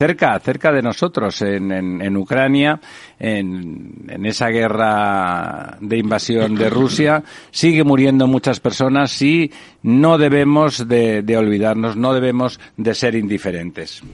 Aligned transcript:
cerca, 0.00 0.38
cerca 0.38 0.70
de 0.70 0.80
nosotros, 0.80 1.42
en, 1.42 1.72
en, 1.72 2.16
Ucrania, 2.16 2.80
en, 3.18 4.04
en, 4.08 4.26
esa 4.26 4.46
guerra 4.46 5.76
de 5.80 5.98
invasión 5.98 6.54
de 6.54 6.70
Rusia, 6.70 7.24
sigue 7.50 7.82
muriendo 7.82 8.28
muchas 8.28 8.60
personas 8.60 9.20
y 9.20 9.50
no 9.82 10.16
debemos 10.16 10.86
de, 10.86 11.22
de 11.22 11.36
olvidarnos, 11.36 11.96
no 11.96 12.14
debemos 12.14 12.60
de 12.76 12.94
ser 12.94 13.16
indiferentes. 13.16 14.04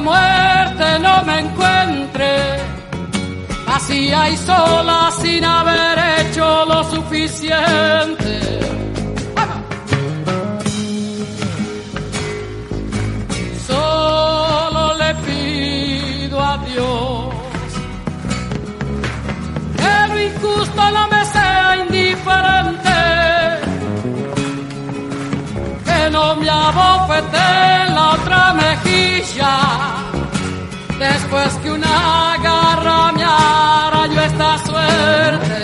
Muere 0.00 0.98
no 1.00 1.22
me 1.24 1.40
encuentre 1.40 2.58
así 3.78 4.12
hay 4.12 4.36
sola 4.36 5.10
sin 5.20 5.44
haber 5.44 5.98
hecho 6.20 6.64
lo 6.66 6.84
suficiente. 6.84 8.67
La 26.72 28.10
otra 28.12 28.54
mejilla 28.54 29.56
después 30.98 31.54
que 31.62 31.70
una 31.70 32.36
garra 32.42 33.12
me 33.12 33.24
arañó 33.24 34.20
esta 34.20 34.58
suerte. 34.58 35.62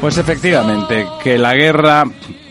Pues 0.00 0.18
efectivamente, 0.18 1.06
que 1.22 1.38
la 1.38 1.54
guerra 1.54 2.04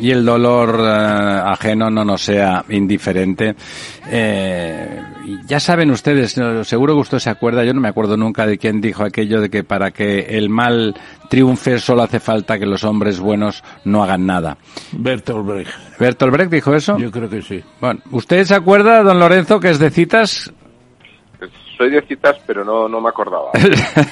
y 0.04 0.12
el 0.12 0.26
dolor 0.26 0.82
eh, 0.82 1.42
ajeno 1.46 1.90
no 1.90 2.04
nos 2.04 2.24
sea 2.24 2.66
indiferente. 2.68 3.56
Eh, 4.12 5.02
ya 5.46 5.62
saben 5.62 5.92
ustedes, 5.92 6.38
seguro 6.64 6.96
que 6.96 7.00
usted 7.00 7.20
se 7.20 7.30
acuerda, 7.30 7.64
yo 7.64 7.74
no 7.74 7.80
me 7.80 7.88
acuerdo 7.88 8.18
nunca 8.18 8.46
de 8.46 8.58
quién 8.58 8.82
dijo 8.82 9.06
aquello 9.06 9.40
de 9.40 9.50
que 9.50 9.64
para 9.64 9.92
que 9.92 10.20
el 10.38 10.50
mal 10.50 10.94
triunfe 11.30 11.80
solo 11.80 12.04
hace 12.04 12.20
falta 12.20 12.60
que 12.60 12.66
los 12.66 12.84
hombres 12.84 13.22
buenos 13.22 13.64
no 13.86 14.04
hagan 14.04 14.26
nada. 14.26 14.58
Bertolt 14.92 15.48
Brecht. 15.48 15.72
¿Bertolt 15.98 16.34
Brecht 16.34 16.52
dijo 16.52 16.76
eso? 16.76 16.98
Yo 16.98 17.10
creo 17.10 17.30
que 17.30 17.42
sí. 17.42 17.64
Bueno, 17.80 18.02
¿usted 18.12 18.44
se 18.44 18.56
acuerda, 18.56 19.04
don 19.04 19.20
Lorenzo, 19.20 19.62
que 19.62 19.70
es 19.70 19.80
de 19.80 19.90
citas? 19.90 20.52
Soy 21.78 21.90
de 21.90 22.02
citas, 22.04 22.38
pero 22.46 22.64
no, 22.64 22.88
no 22.88 23.02
me 23.02 23.10
acordaba. 23.10 23.52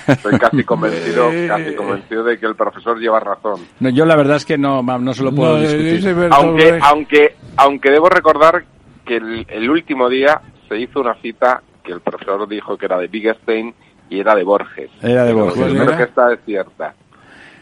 Estoy 0.08 0.38
casi 0.40 0.64
convencido, 0.64 1.30
casi 1.48 1.76
convencido 1.76 2.23
de 2.23 2.40
que 2.40 2.45
el 2.45 2.56
profesor 2.56 3.00
lleva 3.00 3.20
razón. 3.20 3.62
No, 3.80 3.90
yo 3.90 4.06
la 4.06 4.16
verdad 4.16 4.38
es 4.38 4.45
que 4.45 4.58
no, 4.58 4.81
no 4.81 5.14
se 5.14 5.23
lo 5.23 5.31
puedo 5.31 5.59
discutir. 5.59 6.30
Aunque, 6.32 6.80
aunque, 6.82 7.36
aunque 7.58 7.92
debo 7.92 8.09
recordar 8.09 8.64
que 9.06 9.17
el, 9.17 9.70
último 9.70 10.09
día 10.09 10.42
se 10.67 10.78
hizo 10.80 11.00
una 11.00 11.16
cita 11.16 11.62
que 11.84 11.92
el 11.92 12.02
profesor 12.02 12.48
dijo 12.48 12.78
que 12.78 12.86
era 12.86 12.98
de 12.98 13.09
Wittgenstein 13.12 13.73
y 14.09 14.20
era 14.20 14.36
de 14.36 14.44
Borges. 14.44 14.89
Era 15.02 15.23
de 15.23 15.34
Borges. 15.34 15.73
creo 15.73 15.98
que 15.98 16.04
esta 16.04 16.34
es 16.34 16.39
cierta. 16.45 16.94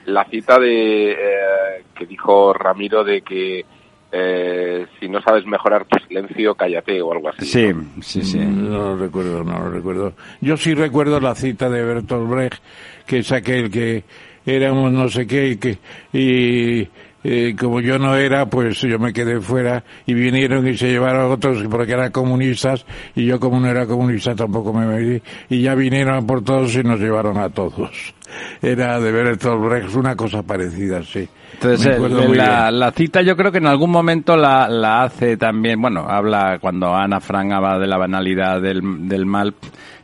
La 0.06 0.26
cita 0.26 0.60
de 0.60 1.12
eh, 1.12 1.84
que 1.96 2.06
dijo 2.06 2.54
Ramiro 2.54 3.04
de 3.04 3.22
que 3.22 3.66
eh, 4.12 4.88
si 5.00 5.08
no 5.08 5.22
sabes 5.22 5.46
mejorar 5.46 5.86
tu 5.86 5.98
silencio, 6.08 6.56
cállate 6.56 7.02
o 7.02 7.12
algo 7.12 7.30
así. 7.30 7.46
Sí, 7.46 7.72
sí, 8.02 8.24
sí. 8.24 8.40
No 8.40 8.96
lo 8.96 8.98
recuerdo, 8.98 9.44
no 9.44 9.60
lo 9.60 9.70
recuerdo. 9.70 10.14
Yo 10.42 10.58
sí 10.58 10.74
recuerdo 10.74 11.20
la 11.20 11.36
cita 11.36 11.70
de 11.70 11.84
Bertolt 11.84 12.30
Brecht, 12.30 12.64
que 13.06 13.20
es 13.20 13.32
aquel 13.32 13.70
que 13.70 14.04
éramos 14.46 14.92
no 14.92 15.10
sé 15.10 15.28
qué 15.28 15.50
y 15.50 15.58
que 15.58 15.78
y 16.12 16.90
eh, 17.24 17.56
como 17.60 17.82
yo 17.82 18.00
no 18.00 18.16
era, 18.16 18.46
pues 18.46 18.80
yo 18.80 18.98
me 18.98 19.12
quedé 19.12 19.42
fuera 19.42 19.84
y 20.06 20.14
vinieron 20.14 20.66
y 20.68 20.78
se 20.78 20.90
llevaron 20.90 21.22
a 21.24 21.28
otros 21.28 21.62
porque 21.70 21.92
eran 21.92 22.12
comunistas 22.12 22.86
y 23.14 23.26
yo 23.26 23.40
como 23.40 23.60
no 23.60 23.68
era 23.68 23.86
comunista 23.86 24.36
tampoco 24.36 24.72
me 24.74 24.86
metí 24.86 25.22
y 25.50 25.62
ya 25.62 25.76
vinieron 25.76 26.26
por 26.26 26.44
todos 26.44 26.74
y 26.76 26.84
nos 26.84 27.00
llevaron 27.00 27.38
a 27.38 27.50
todos. 27.50 28.14
Era 28.62 29.00
de 29.00 29.12
Bertolt 29.12 29.64
Brecht 29.64 29.96
una 29.96 30.16
cosa 30.16 30.44
parecida, 30.44 31.04
sí. 31.04 31.28
Entonces, 31.54 32.00
la, 32.36 32.72
la, 32.72 32.92
cita 32.92 33.22
yo 33.22 33.36
creo 33.36 33.52
que 33.52 33.58
en 33.58 33.66
algún 33.66 33.90
momento 33.90 34.38
la, 34.38 34.70
la 34.70 35.04
hace 35.04 35.36
también, 35.36 35.82
bueno, 35.82 36.06
habla 36.08 36.58
cuando 36.60 36.96
Ana 36.96 37.20
Frank 37.20 37.52
habla 37.52 37.80
de 37.80 37.88
la 37.88 37.98
banalidad 37.98 38.62
del, 38.62 39.08
del 39.08 39.26
mal, 39.26 39.54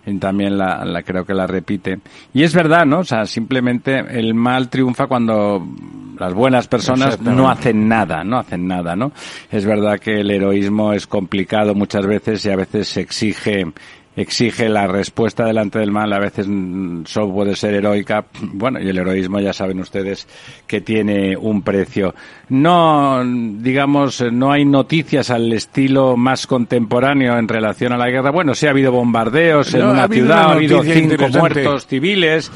y 0.06 0.18
también 0.18 0.58
la, 0.58 0.84
la, 0.84 1.04
creo 1.04 1.26
que 1.26 1.34
la 1.34 1.48
repite. 1.48 2.00
Y 2.34 2.44
es 2.44 2.54
verdad, 2.54 2.86
¿no? 2.86 3.00
O 3.00 3.04
sea, 3.04 3.26
simplemente 3.26 3.98
el 3.98 4.34
mal 4.34 4.70
triunfa 4.70 5.08
cuando 5.08 5.66
las 6.20 6.34
buenas 6.34 6.68
personas 6.68 7.20
no 7.22 7.50
hacen 7.50 7.88
nada, 7.88 8.24
no 8.24 8.38
hacen 8.38 8.68
nada, 8.68 8.96
¿no? 8.96 9.12
Es 9.52 9.66
verdad 9.66 10.00
que 10.00 10.22
el 10.22 10.32
heroísmo 10.32 10.94
es 10.94 11.08
complicado 11.08 11.74
muchas 11.76 12.06
veces 12.06 12.46
y 12.46 12.50
a 12.50 12.56
veces 12.56 12.88
se 12.88 13.02
exige 13.02 13.66
exige 14.16 14.70
la 14.70 14.88
respuesta 14.88 15.46
delante 15.46 15.80
del 15.80 15.92
mal, 15.92 16.12
a 16.14 16.20
veces 16.20 16.48
mm, 16.48 17.04
solo 17.06 17.34
puede 17.34 17.56
ser 17.56 17.74
heroica. 17.74 18.26
Bueno, 18.42 18.80
y 18.80 18.88
el 18.88 18.98
heroísmo 18.98 19.40
ya 19.40 19.54
saben 19.54 19.80
ustedes 19.80 20.28
que 20.66 20.82
tiene 20.82 21.36
un 21.36 21.62
precio. 21.62 22.16
No, 22.50 23.22
digamos, 23.26 24.24
no 24.32 24.52
hay 24.52 24.66
noticias 24.66 25.30
al 25.30 25.52
estilo 25.52 26.16
más 26.16 26.48
contemporáneo 26.48 27.38
en 27.38 27.48
relación 27.48 27.92
a 27.94 27.98
la 27.98 28.10
guerra. 28.10 28.32
Bueno, 28.32 28.56
sí 28.56 28.68
ha 28.68 28.70
habido 28.70 28.92
bombardeos 28.92 29.74
en 29.74 29.86
una 29.86 30.08
ciudad, 30.08 30.44
ha 30.44 30.52
habido 30.52 30.82
cinco 30.84 31.28
muertos 31.30 31.88
civiles. 31.88 32.52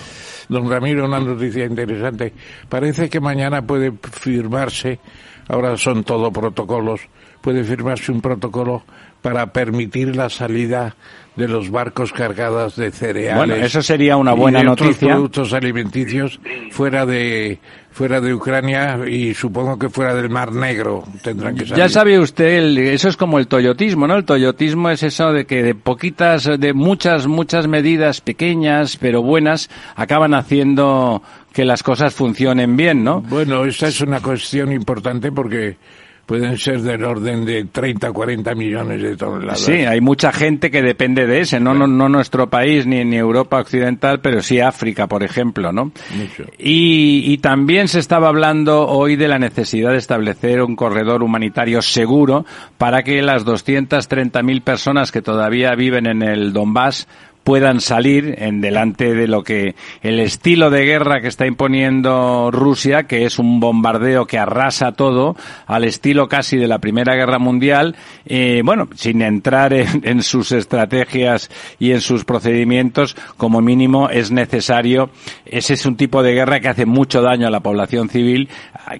Don 0.47 0.67
Ramiro, 0.67 1.05
una 1.05 1.19
noticia 1.19 1.65
interesante. 1.65 2.33
Parece 2.67 3.07
que 3.07 3.19
mañana 3.19 3.61
puede 3.61 3.91
firmarse, 3.91 4.99
ahora 5.47 5.77
son 5.77 6.03
todo 6.03 6.31
protocolos, 6.31 7.01
puede 7.41 7.63
firmarse 7.63 8.11
un 8.11 8.19
protocolo 8.19 8.83
para 9.21 9.53
permitir 9.53 10.15
la 10.15 10.29
salida 10.29 10.95
de 11.39 11.47
los 11.47 11.71
barcos 11.71 12.11
cargados 12.11 12.75
de 12.75 12.91
cereales. 12.91 13.37
Bueno, 13.37 13.55
eso 13.55 13.81
sería 13.81 14.17
una 14.17 14.33
buena 14.33 14.59
y 14.59 14.61
de 14.61 14.65
noticia. 14.67 14.91
Otros 14.91 14.97
productos 14.97 15.53
alimenticios 15.53 16.39
fuera 16.69 17.05
de 17.05 17.59
fuera 17.91 18.21
de 18.21 18.33
Ucrania 18.33 18.99
y 19.09 19.33
supongo 19.33 19.79
que 19.79 19.89
fuera 19.89 20.13
del 20.13 20.29
Mar 20.29 20.51
Negro 20.51 21.03
tendrán 21.23 21.55
que 21.55 21.65
salir. 21.65 21.77
Ya 21.77 21.89
sabe 21.89 22.19
usted, 22.19 22.77
eso 22.77 23.09
es 23.09 23.17
como 23.17 23.39
el 23.39 23.47
toyotismo, 23.47 24.05
¿no? 24.07 24.15
El 24.15 24.25
toyotismo 24.25 24.89
es 24.89 25.01
eso 25.03 25.31
de 25.33 25.45
que 25.45 25.63
de 25.63 25.75
poquitas, 25.75 26.49
de 26.59 26.73
muchas, 26.73 27.27
muchas 27.27 27.67
medidas 27.67 28.21
pequeñas 28.21 28.97
pero 28.97 29.21
buenas 29.21 29.69
acaban 29.95 30.33
haciendo 30.33 31.23
que 31.53 31.65
las 31.65 31.83
cosas 31.83 32.13
funcionen 32.13 32.75
bien, 32.77 33.03
¿no? 33.03 33.21
Bueno, 33.21 33.65
esta 33.65 33.87
es 33.87 34.01
una 34.01 34.21
cuestión 34.21 34.71
importante 34.71 35.31
porque 35.31 35.77
pueden 36.29 36.59
ser 36.59 36.81
del 36.81 37.03
orden 37.03 37.43
de 37.43 37.65
30, 37.65 38.11
40 38.11 38.53
millones 38.53 39.01
de 39.01 39.17
toneladas. 39.17 39.61
Sí, 39.61 39.71
hay 39.71 39.99
mucha 39.99 40.31
gente 40.31 40.69
que 40.69 40.83
depende 40.83 41.25
de 41.25 41.39
ese, 41.39 41.59
no, 41.59 41.73
no, 41.73 41.87
no 41.87 42.07
nuestro 42.07 42.51
país 42.51 42.85
ni, 42.85 43.03
ni 43.03 43.15
Europa 43.15 43.59
occidental, 43.59 44.19
pero 44.21 44.43
sí 44.43 44.59
África, 44.59 45.07
por 45.07 45.23
ejemplo, 45.23 45.71
¿no? 45.71 45.85
Mucho. 45.85 46.43
Y, 46.59 47.23
y 47.33 47.39
también 47.39 47.87
se 47.87 47.97
estaba 47.97 48.27
hablando 48.27 48.87
hoy 48.87 49.15
de 49.15 49.27
la 49.27 49.39
necesidad 49.39 49.89
de 49.89 49.97
establecer 49.97 50.61
un 50.61 50.75
corredor 50.75 51.23
humanitario 51.23 51.81
seguro 51.81 52.45
para 52.77 53.01
que 53.01 53.23
las 53.23 53.43
230.000 53.43 54.61
personas 54.61 55.11
que 55.11 55.23
todavía 55.23 55.73
viven 55.73 56.05
en 56.05 56.21
el 56.21 56.53
Donbass 56.53 57.07
puedan 57.49 57.81
salir 57.81 58.35
en 58.37 58.61
delante 58.61 59.15
de 59.15 59.27
lo 59.27 59.43
que 59.43 59.73
el 60.03 60.19
estilo 60.19 60.69
de 60.69 60.85
guerra 60.85 61.19
que 61.19 61.29
está 61.29 61.47
imponiendo 61.47 62.51
Rusia, 62.51 63.07
que 63.07 63.25
es 63.25 63.39
un 63.39 63.59
bombardeo 63.59 64.27
que 64.27 64.37
arrasa 64.37 64.91
todo, 64.91 65.35
al 65.65 65.83
estilo 65.83 66.27
casi 66.27 66.57
de 66.57 66.67
la 66.67 66.77
Primera 66.77 67.15
Guerra 67.15 67.39
Mundial, 67.39 67.95
eh, 68.27 68.61
bueno, 68.63 68.87
sin 68.93 69.23
entrar 69.23 69.73
en, 69.73 70.01
en, 70.03 70.21
sus 70.21 70.51
estrategias 70.51 71.49
y 71.79 71.91
en 71.91 72.01
sus 72.01 72.23
procedimientos, 72.23 73.15
como 73.35 73.61
mínimo 73.61 74.11
es 74.11 74.29
necesario. 74.29 75.09
Ese 75.47 75.73
es 75.73 75.87
un 75.87 75.97
tipo 75.97 76.21
de 76.21 76.33
guerra 76.35 76.59
que 76.59 76.67
hace 76.67 76.85
mucho 76.85 77.23
daño 77.23 77.47
a 77.47 77.49
la 77.49 77.61
población 77.61 78.09
civil, 78.09 78.47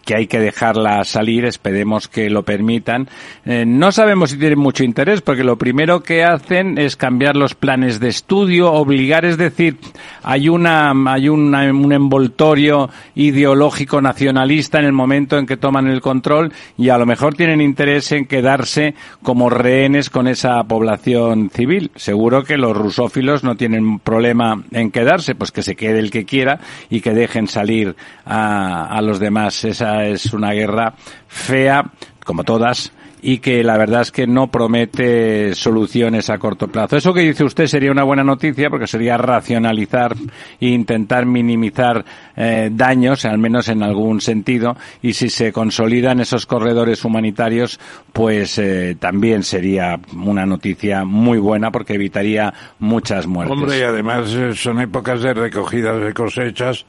que 0.04 0.16
hay 0.16 0.26
que 0.26 0.40
dejarla 0.40 1.04
salir, 1.04 1.46
esperemos 1.46 2.08
que 2.08 2.32
lo 2.32 2.42
permitan. 2.42 3.10
Eh, 3.46 3.66
no 3.68 3.92
sabemos 3.92 4.32
si 4.32 4.40
tienen 4.40 4.58
mucho 4.58 4.84
interés, 4.84 5.22
porque 5.22 5.44
lo 5.44 5.60
primero 5.60 6.02
que 6.02 6.24
hacen 6.24 6.80
es 6.80 6.96
cambiar 6.96 7.36
los 7.36 7.54
planes 7.54 8.00
de 8.00 8.08
estudio, 8.10 8.39
obligar, 8.42 9.26
es 9.26 9.38
decir, 9.38 9.78
hay 10.24 10.50
una, 10.50 10.92
hay 11.08 11.30
un 11.30 11.92
envoltorio 11.92 12.90
ideológico 13.16 14.02
nacionalista 14.02 14.80
en 14.80 14.86
el 14.86 14.94
momento 14.94 15.38
en 15.38 15.46
que 15.46 15.58
toman 15.58 15.88
el 15.88 16.02
control 16.02 16.52
y 16.78 16.90
a 16.90 16.98
lo 16.98 17.06
mejor 17.06 17.36
tienen 17.36 17.62
interés 17.62 18.12
en 18.12 18.26
quedarse 18.26 18.96
como 19.24 19.50
rehenes 19.50 20.10
con 20.10 20.28
esa 20.28 20.64
población 20.64 21.50
civil. 21.50 21.92
Seguro 21.96 22.44
que 22.44 22.58
los 22.58 22.76
rusófilos 22.76 23.44
no 23.44 23.56
tienen 23.56 24.00
problema 24.00 24.64
en 24.72 24.92
quedarse, 24.92 25.36
pues 25.36 25.52
que 25.52 25.64
se 25.64 25.76
quede 25.76 26.00
el 26.00 26.12
que 26.12 26.26
quiera 26.26 26.60
y 26.90 27.02
que 27.02 27.14
dejen 27.14 27.48
salir 27.48 27.96
a 28.26 29.00
los 29.02 29.20
demás. 29.20 29.64
Esa 29.64 30.06
es 30.06 30.34
una 30.34 30.52
guerra 30.52 30.94
fea, 31.28 31.92
como 32.24 32.44
todas, 32.44 32.92
y 33.22 33.40
que 33.40 33.64
la 33.64 33.78
verdad 33.78 34.02
es 34.02 34.12
que 34.12 34.28
no 34.28 34.48
promete 34.48 35.54
soluciones 35.54 36.30
a 36.30 36.38
corto 36.38 36.68
plazo. 36.68 36.98
Eso 36.98 37.14
que 37.14 37.22
dice 37.22 37.44
usted 37.44 37.68
sería 37.68 37.92
una 37.92 38.04
buena 38.04 38.24
noticia 38.24 38.70
porque 38.70 38.88
sería 38.88 39.18
racionalizar 39.18 40.16
e 40.60 40.68
intentar 40.68 41.26
minimizar 41.26 42.06
eh, 42.36 42.70
daños, 42.72 43.26
al 43.26 43.38
menos 43.38 43.68
en 43.68 43.84
algún 43.84 44.22
sentido, 44.22 44.78
y 45.02 45.14
si 45.14 45.30
se 45.30 45.52
consolidan 45.52 46.20
esos 46.20 46.46
corredores 46.46 47.04
humanitarios, 47.04 47.80
pues 48.14 48.58
eh, 48.58 48.96
también 49.00 49.44
sería 49.44 50.00
una 50.16 50.46
noticia 50.46 51.04
muy 51.04 51.40
buena 51.40 51.72
porque 51.72 51.96
evitaría 51.96 52.54
muchas 52.80 53.28
muertes. 53.28 53.58
Hombre, 53.58 53.80
y 53.80 53.82
además 53.82 54.34
eh, 54.34 54.54
son 54.56 54.80
épocas 54.80 55.22
de 55.22 55.34
recogida 55.34 55.98
de 55.98 56.14
cosechas 56.14 56.86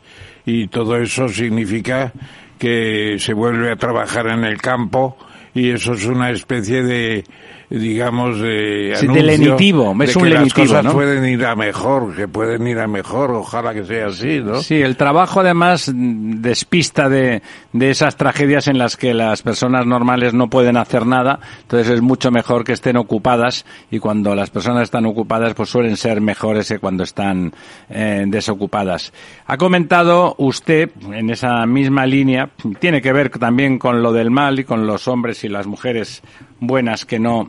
y 0.47 0.69
todo 0.69 0.97
eso 0.97 1.29
significa 1.29 2.13
que 2.59 3.17
se 3.19 3.33
vuelve 3.33 3.73
a 3.73 3.77
trabajar 3.77 4.27
en 4.29 4.45
el 4.45 4.61
campo 4.61 5.17
y 5.55 5.71
eso 5.71 5.93
es 5.95 6.05
una 6.07 6.31
especie 6.31 6.83
de 6.83 7.25
digamos, 7.71 8.41
de 8.41 8.95
sí, 8.97 9.07
de 9.07 9.23
lenitivo, 9.23 9.95
es 10.03 10.17
un 10.17 10.25
que 10.25 10.31
lenitivo, 10.31 10.65
las 10.65 10.69
cosas 10.69 10.85
¿no? 10.85 10.93
pueden 10.93 11.25
ir 11.25 11.47
a 11.47 11.55
mejor, 11.55 12.17
que 12.17 12.27
pueden 12.27 12.67
ir 12.67 12.81
a 12.81 12.89
mejor, 12.89 13.31
ojalá 13.31 13.73
que 13.73 13.85
sea 13.85 14.09
así, 14.09 14.41
¿no? 14.41 14.61
Sí, 14.61 14.83
el 14.83 14.97
trabajo 14.97 15.39
además 15.39 15.89
despista 15.95 17.09
de, 17.09 17.43
de 17.73 17.91
esas 17.91 18.17
tragedias 18.17 18.67
en 18.67 18.77
las 18.77 18.97
que 18.97 19.15
las 19.15 19.43
personas 19.43 19.87
normales 19.87 20.35
no 20.35 20.51
pueden 20.51 20.77
hacer 20.77 21.07
nada, 21.07 21.39
entonces 21.63 21.95
es 21.95 22.03
mucho 22.03 22.33
mejor 22.33 22.65
que 22.65 22.73
estén 22.73 22.97
ocupadas 22.97 23.65
y 23.89 24.01
cuando 24.01 24.35
las 24.35 24.51
personas 24.51 24.83
están 24.83 25.07
ocupadas 25.07 25.55
pues 25.55 25.69
suelen 25.69 25.97
ser 25.97 26.21
mejores 26.21 26.67
que 26.67 26.81
cuando 26.81 27.05
están 27.05 27.53
eh, 27.89 28.25
desocupadas. 28.27 29.13
Ha 29.47 29.57
comentado 29.57 30.35
usted 30.39 30.91
en 31.13 31.31
esa 31.31 31.65
misma 31.67 32.05
línea, 32.05 32.51
tiene 32.81 33.01
que 33.01 33.13
ver 33.13 33.31
también 33.31 33.79
con 33.79 34.03
lo 34.03 34.13
del 34.13 34.33
mal 34.33 34.59
y 34.59 34.65
con 34.65 34.89
los 34.89 35.07
hombres 35.07 35.45
y 35.45 35.49
las 35.49 35.69
mujeres 35.69 36.21
buenas 36.61 37.05
que 37.05 37.19
no 37.19 37.49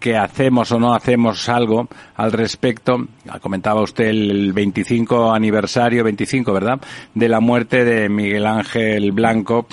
que 0.00 0.16
hacemos 0.16 0.72
o 0.72 0.80
no 0.80 0.94
hacemos 0.94 1.48
algo 1.48 1.86
al 2.16 2.32
respecto. 2.32 2.96
Comentaba 3.42 3.82
usted 3.82 4.06
el 4.06 4.52
25 4.52 5.30
aniversario, 5.32 6.02
25, 6.02 6.52
¿verdad?, 6.54 6.80
de 7.14 7.28
la 7.28 7.40
muerte 7.40 7.84
de 7.84 8.08
Miguel 8.08 8.46
Ángel 8.46 9.12
Blanco 9.12 9.66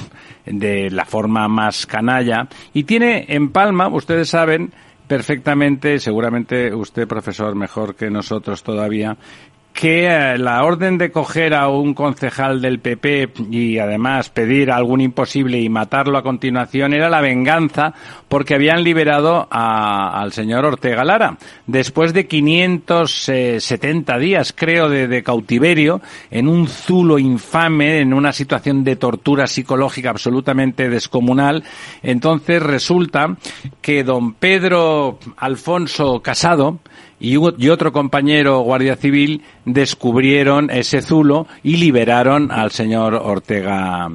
de 0.45 0.91
la 0.91 1.05
forma 1.05 1.47
más 1.47 1.85
canalla. 1.85 2.47
Y 2.73 2.83
tiene 2.83 3.25
en 3.29 3.49
Palma, 3.51 3.87
ustedes 3.87 4.29
saben 4.29 4.73
perfectamente, 5.07 5.97
seguramente 5.99 6.75
usted, 6.75 7.07
profesor, 7.07 7.55
mejor 7.55 7.95
que 7.95 8.09
nosotros 8.09 8.61
todavía, 8.61 9.17
que 9.77 10.07
eh, 10.07 10.39
la 10.39 10.63
orden 10.63 10.97
de 10.97 11.11
coger 11.11 11.53
a 11.53 11.67
un 11.67 11.93
concejal 11.93 12.63
del 12.63 12.79
PP 12.79 13.29
y 13.51 13.77
además 13.77 14.31
pedir 14.31 14.71
algún 14.71 15.01
imposible 15.01 15.61
y 15.61 15.69
matarlo 15.69 16.17
a 16.17 16.23
continuación 16.23 16.95
era 16.95 17.11
la 17.11 17.21
venganza 17.21 17.93
porque 18.27 18.55
habían 18.55 18.83
liberado 18.83 19.47
a, 19.51 20.19
al 20.19 20.33
señor 20.33 20.65
Ortega 20.65 21.03
Lara. 21.03 21.37
Después 21.67 22.11
de 22.15 22.25
570 22.25 24.17
días 24.17 24.51
creo 24.51 24.89
de, 24.89 25.07
de, 25.07 25.21
cautiverio 25.21 26.01
en 26.31 26.47
un 26.47 26.67
zulo 26.67 27.19
infame 27.19 27.99
en 27.99 28.15
una 28.15 28.33
situación 28.33 28.83
de 28.83 28.95
tortura 28.95 29.45
psicológica 29.45 30.09
absolutamente 30.09 30.89
descomunal 30.89 31.63
entonces 32.01 32.63
resulta 32.63 33.37
que 33.79 34.03
don 34.03 34.33
Pedro 34.33 35.19
Alfonso 35.37 36.19
Casado 36.23 36.79
y, 37.19 37.37
otro 37.37 37.91
compañero 37.91 38.59
guardia 38.59 38.95
civil 38.95 39.41
descubrieron 39.65 40.69
ese 40.69 41.01
zulo 41.01 41.47
y 41.63 41.77
liberaron 41.77 42.51
al 42.51 42.71
señor 42.71 43.15
Ortega, 43.15 44.09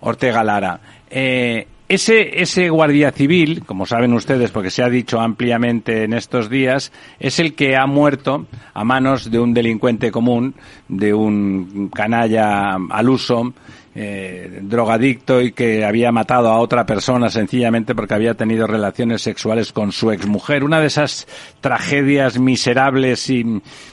Ortega 0.00 0.44
Lara. 0.44 0.80
Eh, 1.10 1.66
ese, 1.88 2.42
ese 2.42 2.70
guardia 2.70 3.10
civil, 3.12 3.64
como 3.66 3.84
saben 3.84 4.14
ustedes, 4.14 4.50
porque 4.50 4.70
se 4.70 4.82
ha 4.82 4.88
dicho 4.88 5.20
ampliamente 5.20 6.04
en 6.04 6.14
estos 6.14 6.48
días, 6.48 6.90
es 7.20 7.38
el 7.38 7.54
que 7.54 7.76
ha 7.76 7.86
muerto 7.86 8.46
a 8.72 8.82
manos 8.82 9.30
de 9.30 9.38
un 9.38 9.52
delincuente 9.52 10.10
común, 10.10 10.54
de 10.88 11.12
un 11.12 11.90
canalla 11.94 12.76
al 12.88 13.08
uso, 13.10 13.52
eh, 13.94 14.60
drogadicto 14.62 15.42
y 15.42 15.52
que 15.52 15.84
había 15.84 16.10
matado 16.12 16.48
a 16.48 16.58
otra 16.58 16.86
persona 16.86 17.28
sencillamente 17.28 17.94
porque 17.94 18.14
había 18.14 18.32
tenido 18.32 18.66
relaciones 18.66 19.20
sexuales 19.20 19.72
con 19.72 19.92
su 19.92 20.10
exmujer. 20.10 20.64
Una 20.64 20.80
de 20.80 20.86
esas 20.86 21.26
tragedias 21.60 22.38
miserables 22.38 23.28
y, 23.28 23.44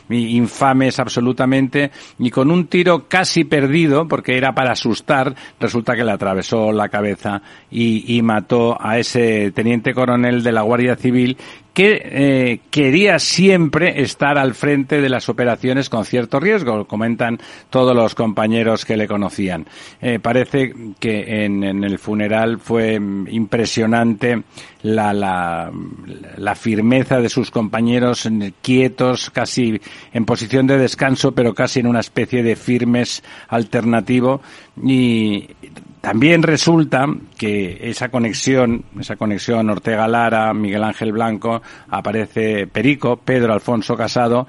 infames 0.09 0.99
absolutamente 0.99 1.91
y 2.17 2.31
con 2.31 2.49
un 2.49 2.67
tiro 2.67 3.07
casi 3.07 3.43
perdido 3.43 4.07
porque 4.07 4.37
era 4.37 4.53
para 4.53 4.71
asustar, 4.71 5.35
resulta 5.59 5.95
que 5.95 6.03
le 6.03 6.11
atravesó 6.11 6.71
la 6.71 6.89
cabeza 6.89 7.41
y 7.69 8.21
mató 8.23 8.77
a 8.79 8.97
ese 8.97 9.51
teniente 9.51 9.93
coronel 9.93 10.43
de 10.43 10.51
la 10.51 10.61
Guardia 10.61 10.95
Civil 10.95 11.37
que 11.79 12.01
eh, 12.03 12.59
quería 12.69 13.19
siempre 13.19 14.01
estar 14.01 14.37
al 14.37 14.53
frente 14.53 14.99
de 14.99 15.07
las 15.07 15.29
operaciones 15.29 15.87
con 15.87 16.03
cierto 16.03 16.37
riesgo, 16.37 16.85
comentan 16.85 17.39
todos 17.69 17.95
los 17.95 18.15
compañeros 18.15 18.83
que 18.83 18.97
le 18.97 19.07
conocían. 19.07 19.65
Eh, 20.01 20.19
parece 20.19 20.73
que 20.99 21.45
en, 21.45 21.63
el 21.63 21.97
funeral 21.97 22.59
fue 22.59 22.95
impresionante 22.95 24.43
la, 24.81 25.13
la, 25.13 25.71
la, 26.35 26.55
firmeza 26.55 27.21
de 27.21 27.29
sus 27.29 27.49
compañeros 27.49 28.27
quietos, 28.61 29.29
casi 29.29 29.79
en 30.11 30.25
posición 30.25 30.67
de 30.67 30.77
descanso, 30.77 31.31
pero 31.31 31.53
casi 31.53 31.79
en 31.79 31.87
una 31.87 32.01
especie 32.01 32.43
de 32.43 32.57
firmes 32.57 33.23
alternativo 33.47 34.41
y 34.83 35.47
también 36.01 36.43
resulta 36.43 37.05
que 37.37 37.77
esa 37.89 38.09
conexión, 38.09 38.85
esa 38.99 39.17
conexión 39.17 39.69
Ortega 39.69 40.07
Lara, 40.07 40.53
Miguel 40.53 40.83
Ángel 40.83 41.11
Blanco, 41.11 41.61
aparece 41.89 42.67
Perico, 42.67 43.17
Pedro 43.17 43.53
Alfonso 43.53 43.97
Casado, 43.97 44.47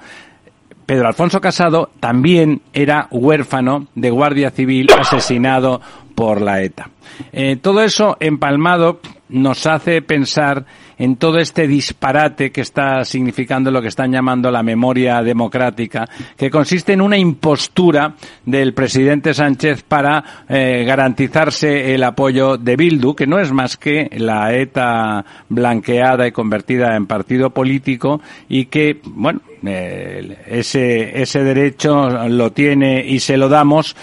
Pedro 0.85 1.07
Alfonso 1.07 1.39
Casado 1.39 1.89
también 1.99 2.61
era 2.73 3.07
huérfano 3.11 3.87
de 3.95 4.09
guardia 4.09 4.51
civil 4.51 4.87
asesinado 4.97 5.81
por 6.15 6.41
la 6.41 6.61
ETA. 6.61 6.89
Eh, 7.31 7.57
todo 7.57 7.81
eso 7.81 8.17
empalmado 8.19 8.99
nos 9.29 9.65
hace 9.67 10.01
pensar 10.01 10.65
en 11.01 11.15
todo 11.15 11.39
este 11.39 11.67
disparate 11.67 12.51
que 12.51 12.61
está 12.61 13.03
significando 13.05 13.71
lo 13.71 13.81
que 13.81 13.87
están 13.87 14.11
llamando 14.11 14.51
la 14.51 14.61
memoria 14.61 15.23
democrática, 15.23 16.07
que 16.37 16.51
consiste 16.51 16.93
en 16.93 17.01
una 17.01 17.17
impostura 17.17 18.13
del 18.45 18.75
presidente 18.75 19.33
Sánchez 19.33 19.81
para 19.81 20.45
eh, 20.47 20.83
garantizarse 20.85 21.95
el 21.95 22.03
apoyo 22.03 22.55
de 22.57 22.75
Bildu, 22.75 23.15
que 23.15 23.25
no 23.25 23.39
es 23.39 23.51
más 23.51 23.77
que 23.77 24.11
la 24.15 24.53
ETA 24.53 25.25
blanqueada 25.49 26.27
y 26.27 26.31
convertida 26.31 26.95
en 26.95 27.07
partido 27.07 27.49
político 27.49 28.21
y 28.47 28.65
que, 28.65 29.01
bueno, 29.03 29.41
eh, 29.65 30.37
ese, 30.45 31.19
ese 31.19 31.43
derecho 31.43 32.29
lo 32.29 32.51
tiene 32.51 33.03
y 33.03 33.21
se 33.21 33.37
lo 33.37 33.49
damos, 33.49 33.95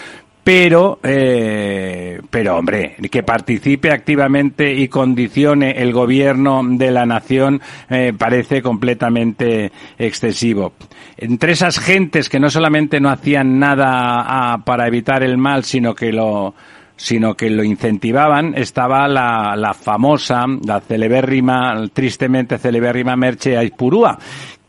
pero 0.49 0.97
eh, 1.03 2.19
pero 2.27 2.57
hombre 2.57 2.95
que 3.11 3.21
participe 3.21 3.91
activamente 3.91 4.73
y 4.73 4.87
condicione 4.87 5.73
el 5.79 5.93
gobierno 5.93 6.63
de 6.65 6.89
la 6.89 7.05
nación 7.05 7.61
eh, 7.87 8.13
parece 8.17 8.63
completamente 8.63 9.71
excesivo. 9.99 10.73
Entre 11.17 11.51
esas 11.51 11.77
gentes 11.77 12.29
que 12.29 12.39
no 12.39 12.49
solamente 12.49 12.99
no 12.99 13.11
hacían 13.11 13.59
nada 13.59 14.53
a, 14.53 14.65
para 14.65 14.87
evitar 14.87 15.21
el 15.21 15.37
mal 15.37 15.65
sino 15.65 15.93
que 15.93 16.11
lo 16.11 16.55
sino 16.95 17.37
que 17.37 17.51
lo 17.51 17.63
incentivaban, 17.63 18.55
estaba 18.57 19.07
la, 19.07 19.55
la 19.55 19.73
famosa, 19.75 20.45
la 20.65 20.81
celebérrima, 20.81 21.87
tristemente 21.93 22.57
celebérrima 22.57 23.15
Merche 23.15 23.55
Aipurúa, 23.55 24.17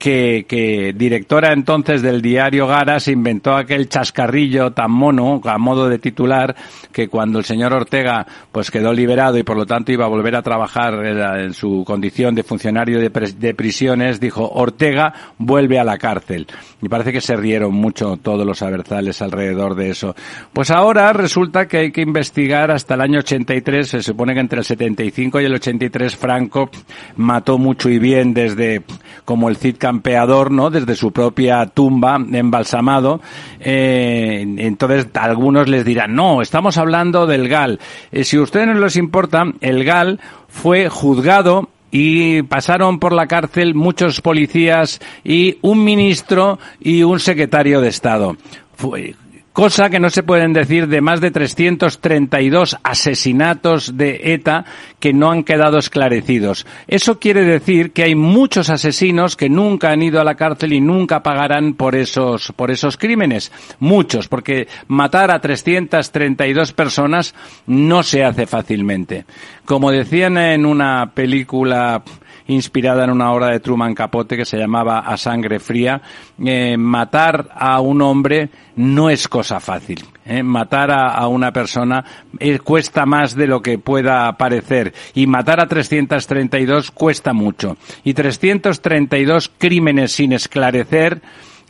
que, 0.00 0.46
que, 0.48 0.94
directora 0.96 1.52
entonces 1.52 2.00
del 2.00 2.22
diario 2.22 2.66
Gara 2.66 2.98
se 2.98 3.12
inventó 3.12 3.54
aquel 3.54 3.86
chascarrillo 3.86 4.72
tan 4.72 4.90
mono 4.90 5.42
a 5.44 5.58
modo 5.58 5.90
de 5.90 5.98
titular 5.98 6.56
que 6.90 7.08
cuando 7.08 7.38
el 7.38 7.44
señor 7.44 7.74
Ortega 7.74 8.26
pues 8.50 8.70
quedó 8.70 8.94
liberado 8.94 9.36
y 9.36 9.42
por 9.42 9.58
lo 9.58 9.66
tanto 9.66 9.92
iba 9.92 10.06
a 10.06 10.08
volver 10.08 10.36
a 10.36 10.42
trabajar 10.42 10.94
en 11.04 11.52
su 11.52 11.84
condición 11.86 12.34
de 12.34 12.42
funcionario 12.42 12.98
de, 12.98 13.10
de 13.10 13.54
prisiones 13.54 14.18
dijo 14.18 14.48
Ortega 14.48 15.12
vuelve 15.36 15.78
a 15.78 15.84
la 15.84 15.98
cárcel 15.98 16.46
y 16.80 16.88
parece 16.88 17.12
que 17.12 17.20
se 17.20 17.36
rieron 17.36 17.74
mucho 17.74 18.16
todos 18.16 18.46
los 18.46 18.62
aberzales 18.62 19.20
alrededor 19.20 19.74
de 19.74 19.90
eso. 19.90 20.14
Pues 20.54 20.70
ahora 20.70 21.12
resulta 21.12 21.68
que 21.68 21.76
hay 21.76 21.92
que 21.92 22.00
investigar 22.00 22.70
hasta 22.70 22.94
el 22.94 23.02
año 23.02 23.18
83 23.18 23.86
se 23.86 24.02
supone 24.02 24.32
que 24.32 24.40
entre 24.40 24.60
el 24.60 24.64
75 24.64 25.42
y 25.42 25.44
el 25.44 25.54
83 25.54 26.16
Franco 26.16 26.70
mató 27.16 27.58
mucho 27.58 27.90
y 27.90 27.98
bien 27.98 28.32
desde 28.32 28.82
como 29.26 29.50
el 29.50 29.56
Cid 29.56 29.76
campeador, 29.90 30.52
¿no? 30.52 30.70
Desde 30.70 30.94
su 30.94 31.10
propia 31.10 31.66
tumba 31.66 32.16
embalsamado. 32.32 33.20
Eh, 33.58 34.46
entonces, 34.58 35.08
algunos 35.14 35.68
les 35.68 35.84
dirán, 35.84 36.14
no, 36.14 36.42
estamos 36.42 36.78
hablando 36.78 37.26
del 37.26 37.48
GAL. 37.48 37.80
Eh, 38.12 38.22
si 38.22 38.36
a 38.36 38.42
ustedes 38.42 38.68
no 38.68 38.74
les 38.74 38.94
importa, 38.94 39.42
el 39.60 39.82
GAL 39.82 40.20
fue 40.46 40.88
juzgado 40.88 41.70
y 41.90 42.42
pasaron 42.42 43.00
por 43.00 43.12
la 43.12 43.26
cárcel 43.26 43.74
muchos 43.74 44.20
policías 44.20 45.00
y 45.24 45.58
un 45.60 45.82
ministro 45.82 46.60
y 46.78 47.02
un 47.02 47.18
secretario 47.18 47.80
de 47.80 47.88
Estado. 47.88 48.36
Fue, 48.76 49.16
cosa 49.52 49.90
que 49.90 50.00
no 50.00 50.10
se 50.10 50.22
pueden 50.22 50.52
decir 50.52 50.86
de 50.88 51.00
más 51.00 51.20
de 51.20 51.30
332 51.30 52.76
asesinatos 52.82 53.96
de 53.96 54.32
ETA 54.34 54.64
que 54.98 55.12
no 55.12 55.30
han 55.30 55.44
quedado 55.44 55.78
esclarecidos. 55.78 56.66
Eso 56.86 57.18
quiere 57.18 57.44
decir 57.44 57.92
que 57.92 58.04
hay 58.04 58.14
muchos 58.14 58.70
asesinos 58.70 59.36
que 59.36 59.48
nunca 59.48 59.90
han 59.90 60.02
ido 60.02 60.20
a 60.20 60.24
la 60.24 60.36
cárcel 60.36 60.72
y 60.72 60.80
nunca 60.80 61.22
pagarán 61.22 61.74
por 61.74 61.94
esos, 61.94 62.52
por 62.56 62.70
esos 62.70 62.96
crímenes. 62.96 63.52
Muchos, 63.78 64.28
porque 64.28 64.68
matar 64.88 65.30
a 65.30 65.40
332 65.40 66.72
personas 66.72 67.34
no 67.66 68.02
se 68.02 68.24
hace 68.24 68.46
fácilmente. 68.46 69.24
Como 69.64 69.90
decían 69.90 70.38
en 70.38 70.66
una 70.66 71.10
película 71.12 72.02
inspirada 72.50 73.04
en 73.04 73.10
una 73.10 73.32
obra 73.32 73.48
de 73.48 73.60
Truman 73.60 73.94
Capote 73.94 74.36
que 74.36 74.44
se 74.44 74.58
llamaba 74.58 75.00
A 75.00 75.16
Sangre 75.16 75.60
Fría. 75.60 76.00
Eh, 76.44 76.76
matar 76.76 77.50
a 77.54 77.80
un 77.80 78.02
hombre 78.02 78.50
no 78.76 79.10
es 79.10 79.28
cosa 79.28 79.60
fácil. 79.60 80.04
Eh. 80.24 80.42
Matar 80.42 80.90
a, 80.90 81.26
una 81.28 81.52
persona 81.52 82.04
eh, 82.38 82.58
cuesta 82.58 83.06
más 83.06 83.34
de 83.34 83.46
lo 83.46 83.62
que 83.62 83.78
pueda 83.78 84.32
parecer 84.36 84.92
y 85.14 85.26
matar 85.26 85.60
a 85.60 85.66
332 85.66 86.90
cuesta 86.90 87.32
mucho. 87.32 87.76
Y 88.04 88.14
332 88.14 89.50
crímenes 89.56 90.12
sin 90.12 90.32
esclarecer, 90.32 91.22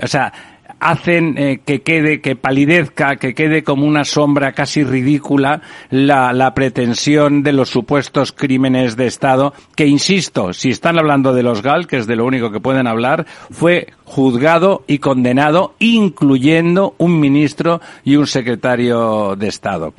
o 0.03 0.07
sea, 0.07 0.33
hacen 0.81 1.37
eh, 1.37 1.61
que 1.65 1.83
quede, 1.83 2.21
que 2.21 2.37
palidezca, 2.37 3.17
que 3.17 3.35
quede 3.35 3.63
como 3.63 3.87
una 3.87 4.05
sombra 4.05 4.53
casi 4.53 4.83
ridícula 4.83 5.61
la, 5.91 6.33
la 6.33 6.55
pretensión 6.55 7.43
de 7.43 7.53
los 7.53 7.69
supuestos 7.69 8.33
crímenes 8.33 8.97
de 8.97 9.07
Estado, 9.07 9.53
que 9.77 9.87
insisto, 9.87 10.53
si 10.53 10.71
están 10.71 10.99
hablando 10.99 11.35
de 11.35 11.43
los 11.43 11.63
GAL, 11.63 11.87
que 11.87 11.99
es 11.99 12.07
de 12.07 12.17
lo 12.17 12.25
único 12.25 12.51
que 12.51 12.61
pueden 12.61 12.87
hablar, 12.87 13.27
fue 13.51 13.89
juzgado 14.05 14.83
y 14.87 14.99
condenado, 14.99 15.75
incluyendo 15.79 16.95
un 16.99 17.21
ministro 17.21 17.81
y 18.03 18.17
un 18.17 18.27
secretario 18.27 19.37
de 19.37 19.49
Estado. 19.49 19.95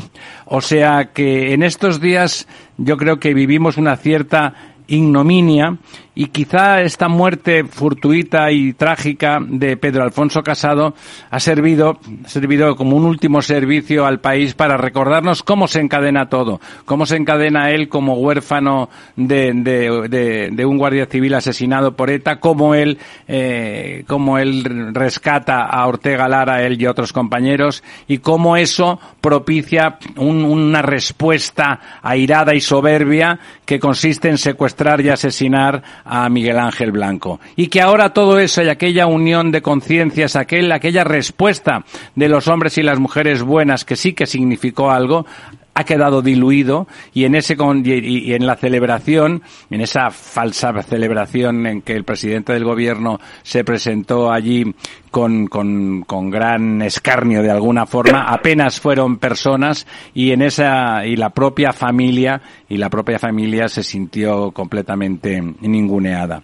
O 0.45 0.61
sea 0.61 1.11
que 1.13 1.53
en 1.53 1.63
estos 1.63 2.01
días 2.01 2.47
yo 2.77 2.97
creo 2.97 3.19
que 3.19 3.33
vivimos 3.33 3.77
una 3.77 3.95
cierta 3.95 4.53
ignominia 4.87 5.77
y 6.13 6.27
quizá 6.27 6.81
esta 6.81 7.07
muerte 7.07 7.63
fortuita 7.63 8.51
y 8.51 8.73
trágica 8.73 9.39
de 9.41 9.77
Pedro 9.77 10.03
Alfonso 10.03 10.43
Casado 10.43 10.93
ha 11.29 11.39
servido, 11.39 11.99
ha 12.25 12.27
servido 12.27 12.75
como 12.75 12.97
un 12.97 13.05
último 13.05 13.41
servicio 13.41 14.05
al 14.05 14.19
país 14.19 14.53
para 14.53 14.75
recordarnos 14.75 15.41
cómo 15.41 15.67
se 15.67 15.79
encadena 15.79 16.27
todo, 16.27 16.59
cómo 16.85 17.05
se 17.05 17.15
encadena 17.15 17.71
él 17.71 17.87
como 17.87 18.15
huérfano 18.15 18.89
de, 19.15 19.53
de, 19.53 20.49
de, 20.51 20.65
un 20.65 20.77
guardia 20.77 21.05
civil 21.05 21.33
asesinado 21.33 21.95
por 21.95 22.09
ETA, 22.09 22.39
cómo 22.39 22.75
él, 22.75 22.97
eh, 23.27 24.03
cómo 24.05 24.37
él 24.37 24.93
rescata 24.93 25.63
a 25.63 25.87
Ortega 25.87 26.27
Lara, 26.27 26.63
él 26.63 26.81
y 26.81 26.87
otros 26.87 27.13
compañeros, 27.13 27.83
y 28.07 28.17
cómo 28.17 28.57
eso 28.57 28.99
propicia 29.21 29.97
una 30.17 30.81
respuesta 30.81 31.79
airada 32.01 32.53
y 32.53 32.59
soberbia 32.59 33.39
que 33.65 33.79
consiste 33.79 34.27
en 34.27 34.37
secuestrar 34.37 34.99
y 34.99 35.09
asesinar 35.09 35.81
a 36.05 36.29
Miguel 36.29 36.59
Ángel 36.59 36.91
Blanco. 36.91 37.39
Y 37.55 37.67
que 37.67 37.81
ahora 37.81 38.13
todo 38.13 38.39
eso 38.39 38.61
y 38.61 38.69
aquella 38.69 39.07
unión 39.07 39.51
de 39.51 39.61
conciencias, 39.61 40.35
aquel, 40.35 40.71
aquella 40.71 41.03
respuesta 41.03 41.83
de 42.15 42.29
los 42.29 42.47
hombres 42.47 42.77
y 42.77 42.83
las 42.83 42.99
mujeres 42.99 43.41
buenas 43.41 43.85
que 43.85 43.95
sí 43.95 44.13
que 44.13 44.25
significó 44.25 44.91
algo, 44.91 45.25
ha 45.73 45.83
quedado 45.83 46.21
diluido 46.21 46.87
y 47.13 47.25
en 47.25 47.35
ese 47.35 47.55
y, 47.85 48.33
en 48.33 48.45
la 48.45 48.55
celebración, 48.55 49.41
en 49.69 49.81
esa 49.81 50.11
falsa 50.11 50.73
celebración 50.83 51.65
en 51.65 51.81
que 51.81 51.93
el 51.93 52.03
presidente 52.03 52.53
del 52.53 52.65
gobierno 52.65 53.19
se 53.41 53.63
presentó 53.63 54.31
allí 54.31 54.73
con, 55.09 55.47
con, 55.47 56.03
con, 56.03 56.29
gran 56.29 56.81
escarnio 56.81 57.41
de 57.41 57.51
alguna 57.51 57.85
forma, 57.85 58.23
apenas 58.23 58.79
fueron 58.79 59.17
personas 59.17 59.87
y 60.13 60.31
en 60.31 60.41
esa 60.41 61.05
y 61.05 61.15
la 61.15 61.29
propia 61.29 61.71
familia 61.71 62.41
y 62.67 62.77
la 62.77 62.89
propia 62.89 63.19
familia 63.19 63.67
se 63.67 63.83
sintió 63.83 64.51
completamente 64.51 65.41
ninguneada. 65.61 66.41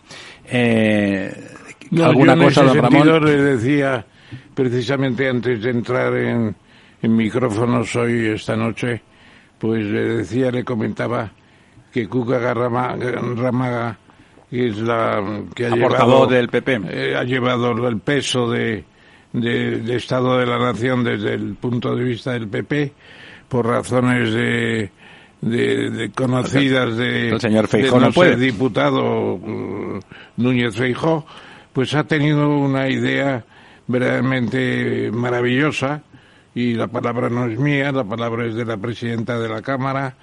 Eh, 0.50 1.34
¿Alguna 2.02 2.36
cosa, 2.38 2.64
don 2.64 2.78
Ramón? 2.78 3.26
le 3.26 3.38
decía 3.38 4.06
precisamente 4.54 5.30
antes 5.30 5.62
de 5.62 5.70
entrar 5.70 6.16
en, 6.16 6.56
en 7.02 7.16
micrófonos 7.16 7.96
hoy 7.96 8.28
esta 8.28 8.56
noche 8.56 9.02
pues 9.58 9.84
le 9.86 10.18
decía, 10.18 10.52
le 10.52 10.64
comentaba 10.64 11.32
que 11.92 12.08
Cuca 12.08 12.54
Ramaga, 12.54 13.98
que 14.50 14.68
es 14.68 14.78
la 14.78 15.44
que 15.56 15.66
ha 15.66 15.70
llevado 15.70 16.28
del 16.28 16.50
PP, 16.50 16.82
eh, 16.90 17.16
ha 17.16 17.24
llevado 17.24 17.88
el 17.88 18.00
peso 18.00 18.50
de, 18.50 18.84
de, 19.34 19.96
Estado 19.96 20.38
de 20.38 20.46
la 20.46 20.60
Nación 20.60 21.04
desde 21.04 21.34
el 21.34 21.56
punto 21.56 21.96
de 21.96 22.04
vista 22.04 22.34
del 22.34 22.48
PP 22.48 22.94
por 23.48 23.66
razones 23.66 24.34
de, 24.34 24.92
de, 25.42 26.12
conocidas 26.14 26.96
de, 26.98 27.30
el 27.30 27.42
señor 27.42 27.68
diputado 28.38 29.38
mm, 29.38 30.00
Núñez 30.38 30.76
Feijó, 30.76 31.26
pues 31.74 31.94
ha 31.96 32.04
tenido 32.04 32.50
una 32.50 32.90
idea 32.90 33.44
verdaderamente 33.88 35.10
maravillosa 35.12 36.04
y 36.58 36.74
la 36.74 36.88
palabra 36.88 37.30
no 37.30 37.46
es 37.46 37.60
mía, 37.60 37.92
la 37.92 38.04
palabra 38.04 38.48
es 38.48 38.56
de 38.56 38.66
la 38.66 38.78
presidenta 38.78 39.38
de 39.38 39.48
la 39.48 39.62
Cámara, 39.62 40.16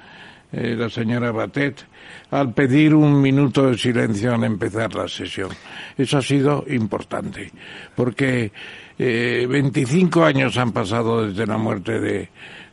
eh, 0.51 0.75
la 0.77 0.91
señora 0.91 1.31
Batet, 1.31 1.87
al 2.33 2.53
pedir 2.53 2.93
un 2.93 3.23
minuto 3.23 3.71
de 3.71 3.79
silencio 3.79 4.35
al 4.35 4.43
empezar 4.43 4.93
la 4.97 5.07
sesión. 5.07 5.51
Eso 5.97 6.19
ha 6.19 6.23
sido 6.23 6.65
importante, 6.67 7.53
porque 7.95 8.51
eh, 8.99 9.47
25 9.49 10.25
años 10.25 10.59
han 10.59 10.73
pasado 10.73 11.25
desde 11.25 11.47
la 11.47 11.57
muerte 11.57 12.01
de, 12.01 12.29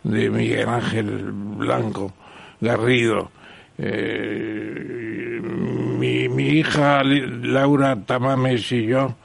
de 0.05 0.29
Miguel 0.31 0.67
Ángel 0.67 1.31
Blanco 1.31 2.15
Garrido. 2.59 3.29
Eh, 3.77 5.39
mi, 5.99 6.27
mi 6.29 6.47
hija 6.47 7.03
Laura 7.03 7.95
Tamames 8.07 8.71
y 8.71 8.87
yo 8.87 9.17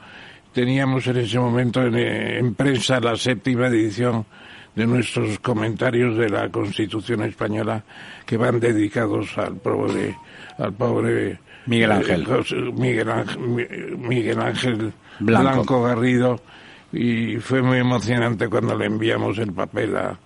teníamos 0.57 1.05
en 1.05 1.17
ese 1.17 1.37
momento 1.37 1.83
en, 1.83 2.55
prensa 2.55 2.99
la 2.99 3.15
séptima 3.15 3.67
edición 3.67 4.25
de 4.75 4.87
nuestros 4.87 5.37
comentarios 5.37 6.17
de 6.17 6.29
la 6.29 6.49
Constitución 6.49 7.21
española 7.21 7.83
que 8.25 8.37
van 8.37 8.59
dedicados 8.59 9.37
al 9.37 9.57
pobre 9.57 10.17
al 10.57 10.73
pobre 10.73 11.37
Miguel 11.67 11.91
Ángel 11.91 12.25
eh, 12.27 12.71
Miguel 12.73 13.07
Ángel, 13.07 13.97
Miguel 13.99 14.39
Ángel 14.39 14.93
Blanco. 15.19 15.83
Garrido 15.83 16.41
y 16.91 17.35
fue 17.35 17.61
muy 17.61 17.77
emocionante 17.77 18.49
cuando 18.49 18.75
le 18.75 18.87
enviamos 18.87 19.37
el 19.37 19.53
papel 19.53 19.95
a, 19.95 20.17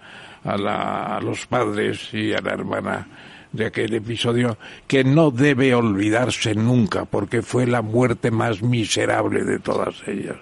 a, 0.46 1.18
a 1.18 1.20
los 1.20 1.46
padres 1.46 2.08
y 2.14 2.32
a 2.32 2.40
la 2.40 2.54
hermana 2.54 3.06
de 3.52 3.66
aquel 3.66 3.94
episodio 3.94 4.58
que 4.88 5.04
no 5.04 5.32
debe 5.32 5.76
olvidarse 5.76 6.56
nunca 6.56 7.06
porque 7.06 7.42
fue 7.42 7.68
la 7.68 7.82
muerte 7.82 8.32
más 8.32 8.62
miserable 8.62 9.44
de 9.44 9.60
todas 9.60 9.96
ellas. 10.08 10.38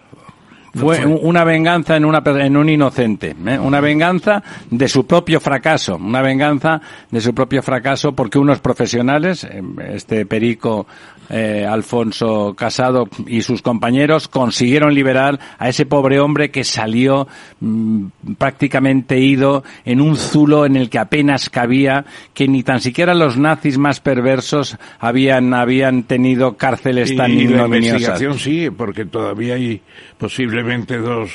fue, 0.73 1.05
una 1.05 1.43
venganza 1.43 1.97
en, 1.97 2.05
una, 2.05 2.21
en 2.25 2.57
un 2.57 2.69
inocente, 2.69 3.35
¿eh? 3.45 3.59
una 3.59 3.81
venganza 3.81 4.43
de 4.69 4.87
su 4.87 5.07
propio 5.07 5.39
fracaso, 5.39 5.95
una 5.95 6.21
venganza 6.21 6.81
de 7.09 7.21
su 7.21 7.33
propio 7.33 7.63
fracaso 7.63 8.13
porque 8.13 8.37
unos 8.37 8.59
profesionales, 8.59 9.47
este 9.91 10.25
Perico 10.25 10.85
eh, 11.29 11.65
Alfonso 11.69 12.55
Casado 12.57 13.07
y 13.27 13.41
sus 13.41 13.61
compañeros 13.61 14.27
consiguieron 14.27 14.93
liberar 14.93 15.39
a 15.57 15.69
ese 15.69 15.85
pobre 15.85 16.19
hombre 16.19 16.51
que 16.51 16.63
salió 16.63 17.27
mm, 17.59 18.05
prácticamente 18.37 19.19
ido 19.19 19.63
en 19.85 20.01
un 20.01 20.17
zulo 20.17 20.65
en 20.65 20.75
el 20.75 20.89
que 20.89 20.99
apenas 20.99 21.49
cabía, 21.49 22.05
que 22.33 22.47
ni 22.47 22.63
tan 22.63 22.81
siquiera 22.81 23.13
los 23.13 23.37
nazis 23.37 23.77
más 23.77 23.99
perversos 23.99 24.77
habían, 24.99 25.53
habían 25.53 26.03
tenido 26.03 26.57
cárceles 26.57 27.15
tan 27.15 27.31
y, 27.31 27.47
la 27.47 27.65
investigación 27.65 28.39
sigue, 28.39 28.71
porque 28.71 29.05
todavía 29.05 29.55
hay 29.55 29.81
posiblemente 30.17 30.97
dos, 30.97 31.31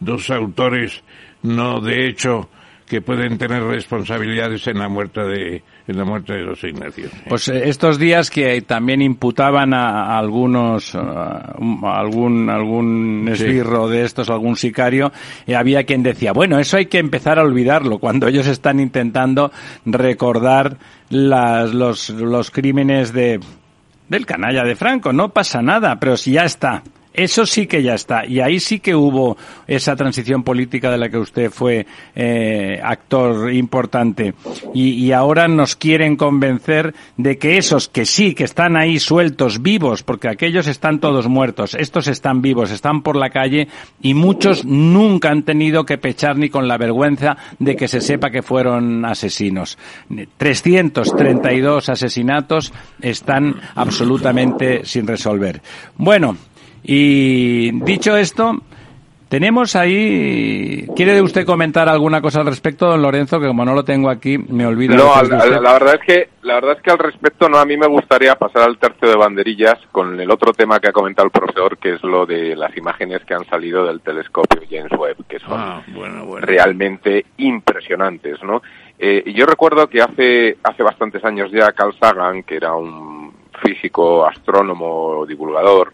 dos 0.00 0.30
autores, 0.30 1.02
no 1.42 1.80
de 1.80 2.08
hecho, 2.08 2.48
que 2.86 3.00
pueden 3.00 3.36
tener 3.36 3.62
responsabilidades 3.62 4.66
en 4.68 4.78
la 4.78 4.88
muerte 4.88 5.20
de, 5.22 5.62
en 5.88 5.96
la 5.96 6.04
muerte 6.04 6.34
de 6.34 6.42
los 6.42 6.62
Ignacios. 6.62 7.10
Pues 7.28 7.48
eh, 7.48 7.68
estos 7.68 7.98
días 7.98 8.30
que 8.30 8.62
también 8.62 9.02
imputaban 9.02 9.74
a, 9.74 10.16
algunos, 10.16 10.94
algún, 10.94 12.48
algún 12.48 13.28
esbirro 13.28 13.88
de 13.88 14.04
estos, 14.04 14.30
algún 14.30 14.56
sicario, 14.56 15.12
y 15.46 15.54
había 15.54 15.84
quien 15.84 16.02
decía, 16.02 16.32
bueno, 16.32 16.58
eso 16.58 16.76
hay 16.76 16.86
que 16.86 16.98
empezar 16.98 17.38
a 17.38 17.42
olvidarlo, 17.42 17.98
cuando 17.98 18.28
ellos 18.28 18.46
están 18.46 18.78
intentando 18.78 19.50
recordar 19.84 20.76
las, 21.10 21.74
los, 21.74 22.10
los 22.10 22.50
crímenes 22.50 23.12
de, 23.12 23.40
del 24.08 24.26
canalla 24.26 24.62
de 24.62 24.76
Franco. 24.76 25.12
No 25.12 25.30
pasa 25.30 25.60
nada, 25.60 25.98
pero 25.98 26.16
si 26.16 26.32
ya 26.32 26.44
está 26.44 26.82
Eso 27.16 27.46
sí 27.46 27.66
que 27.66 27.82
ya 27.82 27.94
está. 27.94 28.26
Y 28.26 28.40
ahí 28.40 28.60
sí 28.60 28.80
que 28.80 28.94
hubo 28.94 29.36
esa 29.66 29.96
transición 29.96 30.42
política 30.42 30.90
de 30.90 30.98
la 30.98 31.08
que 31.08 31.18
usted 31.18 31.50
fue 31.50 31.86
eh, 32.14 32.80
actor 32.82 33.52
importante. 33.52 34.34
Y, 34.74 34.90
y 34.90 35.12
ahora 35.12 35.48
nos 35.48 35.76
quieren 35.76 36.16
convencer 36.16 36.94
de 37.16 37.38
que 37.38 37.56
esos 37.58 37.88
que 37.88 38.04
sí, 38.04 38.34
que 38.34 38.44
están 38.44 38.76
ahí 38.76 38.98
sueltos, 38.98 39.62
vivos, 39.62 40.02
porque 40.02 40.28
aquellos 40.28 40.66
están 40.66 41.00
todos 41.00 41.28
muertos, 41.28 41.74
estos 41.74 42.06
están 42.08 42.42
vivos, 42.42 42.70
están 42.70 43.02
por 43.02 43.16
la 43.16 43.30
calle 43.30 43.68
y 44.02 44.14
muchos 44.14 44.64
nunca 44.64 45.30
han 45.30 45.42
tenido 45.42 45.84
que 45.84 45.98
pechar 45.98 46.36
ni 46.36 46.50
con 46.50 46.68
la 46.68 46.78
vergüenza 46.78 47.36
de 47.58 47.76
que 47.76 47.88
se 47.88 48.00
sepa 48.00 48.30
que 48.30 48.42
fueron 48.42 49.04
asesinos. 49.04 49.78
332 50.36 51.88
asesinatos 51.88 52.72
están 53.00 53.56
absolutamente 53.74 54.84
sin 54.84 55.06
resolver. 55.06 55.62
Bueno, 55.96 56.36
y 56.88 57.72
dicho 57.84 58.16
esto, 58.16 58.56
tenemos 59.28 59.74
ahí. 59.74 60.86
¿Quiere 60.94 61.20
usted 61.20 61.44
comentar 61.44 61.88
alguna 61.88 62.20
cosa 62.20 62.40
al 62.40 62.46
respecto, 62.46 62.86
don 62.86 63.02
Lorenzo? 63.02 63.40
Que 63.40 63.48
como 63.48 63.64
no 63.64 63.74
lo 63.74 63.84
tengo 63.84 64.08
aquí, 64.08 64.38
me 64.38 64.64
olvido. 64.66 64.94
No, 64.96 65.20
la, 65.22 65.46
la, 65.46 65.72
verdad 65.72 65.94
es 65.94 66.00
que 66.06 66.28
la 66.42 66.54
verdad 66.54 66.76
es 66.76 66.82
que 66.82 66.90
al 66.92 66.98
respecto 66.98 67.48
no 67.48 67.58
a 67.58 67.64
mí 67.66 67.76
me 67.76 67.88
gustaría 67.88 68.36
pasar 68.36 68.62
al 68.62 68.78
tercio 68.78 69.08
de 69.08 69.16
banderillas 69.16 69.78
con 69.90 70.20
el 70.20 70.30
otro 70.30 70.52
tema 70.52 70.78
que 70.78 70.88
ha 70.88 70.92
comentado 70.92 71.26
el 71.26 71.32
profesor, 71.32 71.76
que 71.76 71.94
es 71.94 72.02
lo 72.04 72.24
de 72.24 72.54
las 72.54 72.76
imágenes 72.76 73.24
que 73.24 73.34
han 73.34 73.44
salido 73.46 73.84
del 73.84 74.00
telescopio 74.00 74.60
James 74.70 74.92
Webb, 74.96 75.26
que 75.28 75.40
son 75.40 75.54
Ah, 75.58 75.82
bueno, 75.88 76.24
bueno. 76.24 76.46
realmente 76.46 77.26
impresionantes, 77.38 78.40
¿no? 78.44 78.62
Eh, 78.98 79.24
yo 79.34 79.44
recuerdo 79.44 79.88
que 79.88 80.00
hace 80.00 80.56
hace 80.62 80.82
bastantes 80.84 81.24
años 81.24 81.50
ya 81.50 81.72
Carl 81.72 81.94
Sagan, 81.98 82.44
que 82.44 82.56
era 82.56 82.74
un 82.74 83.32
físico, 83.60 84.24
astrónomo, 84.24 85.26
divulgador, 85.26 85.92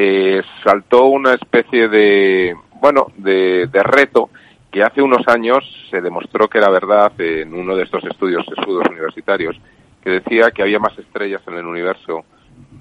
eh, 0.00 0.42
saltó 0.62 1.06
una 1.06 1.34
especie 1.34 1.88
de, 1.88 2.54
bueno, 2.80 3.08
de, 3.16 3.68
reto 3.82 4.30
que 4.70 4.84
hace 4.84 5.02
unos 5.02 5.26
años 5.26 5.64
se 5.90 6.00
demostró 6.00 6.46
que 6.46 6.58
era 6.58 6.70
verdad 6.70 7.10
en 7.20 7.52
uno 7.52 7.74
de 7.74 7.82
estos 7.82 8.04
estudios 8.04 8.46
sesudos 8.46 8.86
universitarios, 8.88 9.60
que 10.00 10.10
decía 10.10 10.52
que 10.52 10.62
había 10.62 10.78
más 10.78 10.96
estrellas 10.96 11.42
en 11.48 11.54
el 11.54 11.66
universo 11.66 12.24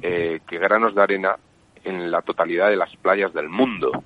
eh, 0.04 0.42
que 0.48 0.60
granos 0.60 0.94
de 0.94 1.02
arena 1.02 1.38
en 1.84 2.12
la 2.12 2.22
totalidad 2.22 2.70
de 2.70 2.76
las 2.76 2.96
playas 2.98 3.34
del 3.34 3.50
mundo. 3.50 4.04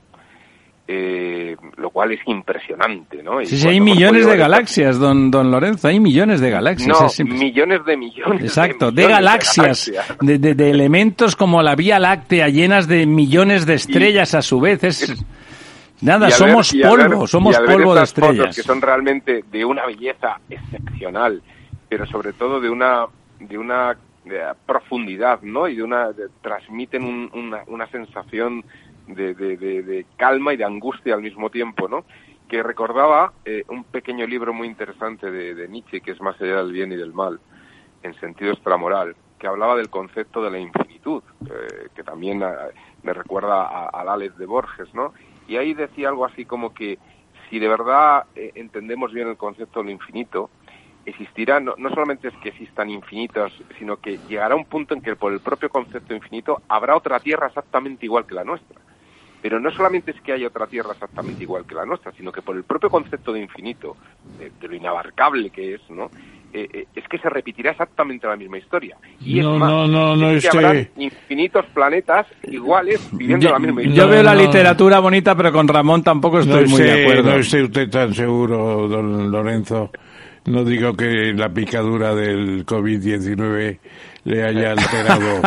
Eh, 0.87 1.55
lo 1.77 1.89
cual 1.91 2.11
es 2.11 2.19
impresionante, 2.25 3.21
¿no? 3.23 3.39
Y 3.39 3.45
sí, 3.45 3.57
sí, 3.57 3.67
hay 3.67 3.79
millones 3.79 4.25
de 4.25 4.35
galaxias, 4.35 4.99
don, 4.99 5.29
don 5.31 5.49
Lorenzo, 5.49 5.87
hay 5.87 5.99
millones 5.99 6.41
de 6.41 6.49
galaxias. 6.49 6.99
No, 6.99 7.05
es 7.05 7.19
millones 7.23 7.85
de 7.85 7.95
millones. 7.95 8.41
Exacto, 8.41 8.91
de, 8.91 9.03
de 9.03 9.07
galaxias, 9.07 9.85
de, 9.85 9.93
galaxias. 10.37 10.57
de, 10.57 10.69
elementos 10.69 11.35
como 11.35 11.61
la 11.61 11.75
Vía 11.75 11.99
Láctea 11.99 12.49
llenas 12.49 12.87
de 12.87 13.05
millones 13.05 13.65
de 13.65 13.75
estrellas 13.75 14.33
y, 14.33 14.37
a 14.37 14.41
su 14.41 14.59
vez. 14.59 14.83
Es, 14.83 15.23
nada, 16.01 16.25
ver, 16.25 16.33
somos 16.33 16.73
polvo, 16.73 17.19
ver, 17.19 17.27
somos 17.27 17.57
polvo 17.59 17.95
de 17.95 18.03
estrellas. 18.03 18.37
Fotos 18.37 18.55
que 18.55 18.63
son 18.63 18.81
realmente 18.81 19.45
de 19.49 19.63
una 19.63 19.85
belleza 19.85 20.41
excepcional, 20.49 21.41
pero 21.87 22.05
sobre 22.07 22.33
todo 22.33 22.59
de 22.59 22.69
una, 22.69 23.05
de 23.39 23.57
una 23.57 23.95
profundidad, 24.65 25.41
¿no? 25.41 25.67
Y 25.67 25.75
de 25.75 25.83
una, 25.83 26.09
transmiten 26.41 27.03
un, 27.03 27.29
una, 27.33 27.63
una 27.67 27.87
sensación 27.87 28.63
de, 29.07 29.33
de, 29.33 29.57
de, 29.57 30.05
calma 30.17 30.53
y 30.53 30.57
de 30.57 30.65
angustia 30.65 31.13
al 31.13 31.21
mismo 31.21 31.49
tiempo, 31.49 31.87
¿no? 31.87 32.05
Que 32.47 32.63
recordaba 32.63 33.33
eh, 33.45 33.63
un 33.69 33.83
pequeño 33.83 34.25
libro 34.27 34.53
muy 34.53 34.67
interesante 34.67 35.31
de, 35.31 35.67
Nietzsche, 35.67 36.01
que 36.01 36.11
es 36.11 36.21
Más 36.21 36.39
allá 36.41 36.57
del 36.57 36.71
bien 36.71 36.91
y 36.91 36.95
del 36.95 37.13
mal, 37.13 37.39
en 38.03 38.13
sentido 38.19 38.51
extramoral, 38.51 39.15
que 39.39 39.47
hablaba 39.47 39.75
del 39.75 39.89
concepto 39.89 40.43
de 40.43 40.51
la 40.51 40.59
infinitud, 40.59 41.23
eh, 41.45 41.87
que 41.95 42.03
también 42.03 42.43
a, 42.43 42.55
me 43.03 43.13
recuerda 43.13 43.87
al 43.89 44.09
Alex 44.09 44.37
de 44.37 44.45
Borges, 44.45 44.93
¿no? 44.93 45.13
Y 45.47 45.57
ahí 45.57 45.73
decía 45.73 46.09
algo 46.09 46.25
así 46.25 46.45
como 46.45 46.73
que 46.73 46.99
si 47.49 47.59
de 47.59 47.67
verdad 47.67 48.25
eh, 48.35 48.51
entendemos 48.55 49.11
bien 49.11 49.27
el 49.27 49.37
concepto 49.37 49.79
de 49.79 49.85
lo 49.85 49.91
infinito, 49.91 50.49
existirá, 51.05 51.59
no, 51.59 51.73
no, 51.77 51.89
solamente 51.89 52.27
es 52.27 52.33
que 52.43 52.49
existan 52.49 52.89
infinitos, 52.89 53.51
sino 53.79 53.97
que 53.97 54.19
llegará 54.27 54.55
un 54.55 54.65
punto 54.65 54.93
en 54.93 55.01
que 55.01 55.15
por 55.15 55.33
el 55.33 55.39
propio 55.39 55.69
concepto 55.69 56.13
infinito 56.13 56.61
habrá 56.67 56.95
otra 56.95 57.19
Tierra 57.19 57.47
exactamente 57.47 58.05
igual 58.05 58.25
que 58.25 58.35
la 58.35 58.43
nuestra. 58.43 58.79
Pero 59.41 59.59
no 59.59 59.71
solamente 59.71 60.11
es 60.11 60.21
que 60.21 60.33
haya 60.33 60.47
otra 60.47 60.67
Tierra 60.67 60.91
exactamente 60.91 61.43
igual 61.43 61.65
que 61.65 61.73
la 61.73 61.85
nuestra, 61.85 62.11
sino 62.11 62.31
que 62.31 62.43
por 62.43 62.55
el 62.55 62.63
propio 62.63 62.89
concepto 62.91 63.33
de 63.33 63.41
infinito, 63.41 63.97
de, 64.37 64.51
de 64.59 64.67
lo 64.67 64.75
inabarcable 64.75 65.49
que 65.49 65.75
es, 65.75 65.81
¿no? 65.89 66.11
Eh, 66.53 66.67
eh, 66.73 66.85
es 66.93 67.07
que 67.07 67.17
se 67.17 67.29
repetirá 67.29 67.71
exactamente 67.71 68.27
la 68.27 68.35
misma 68.35 68.57
historia. 68.57 68.97
Y 69.21 69.39
no, 69.39 69.53
es 69.53 69.59
más, 69.59 69.71
no, 69.71 69.87
no, 69.87 70.15
no 70.17 70.31
es 70.31 70.41
que 70.41 70.47
estoy... 70.47 70.63
habrá 70.65 70.87
infinitos 70.97 71.65
planetas 71.73 72.27
iguales 72.43 73.09
viviendo 73.13 73.47
yo, 73.47 73.53
la 73.53 73.59
misma 73.59 73.81
Yo 73.81 73.89
historia. 73.89 74.11
veo 74.11 74.23
la 74.23 74.35
literatura 74.35 74.99
bonita, 74.99 75.33
pero 75.33 75.51
con 75.53 75.67
Ramón 75.67 76.03
tampoco 76.03 76.39
estoy 76.39 76.65
no 76.65 76.69
muy 76.69 76.81
de 76.81 77.03
acuerdo. 77.03 77.31
No 77.31 77.35
esté 77.37 77.63
usted 77.63 77.89
tan 77.89 78.13
seguro, 78.13 78.87
don 78.87 79.31
Lorenzo. 79.31 79.91
No 80.45 80.63
digo 80.63 80.93
que 80.95 81.33
la 81.35 81.49
picadura 81.49 82.15
del 82.15 82.65
COVID-19 82.65 83.77
le 84.23 84.43
haya 84.43 84.71
alterado 84.77 85.41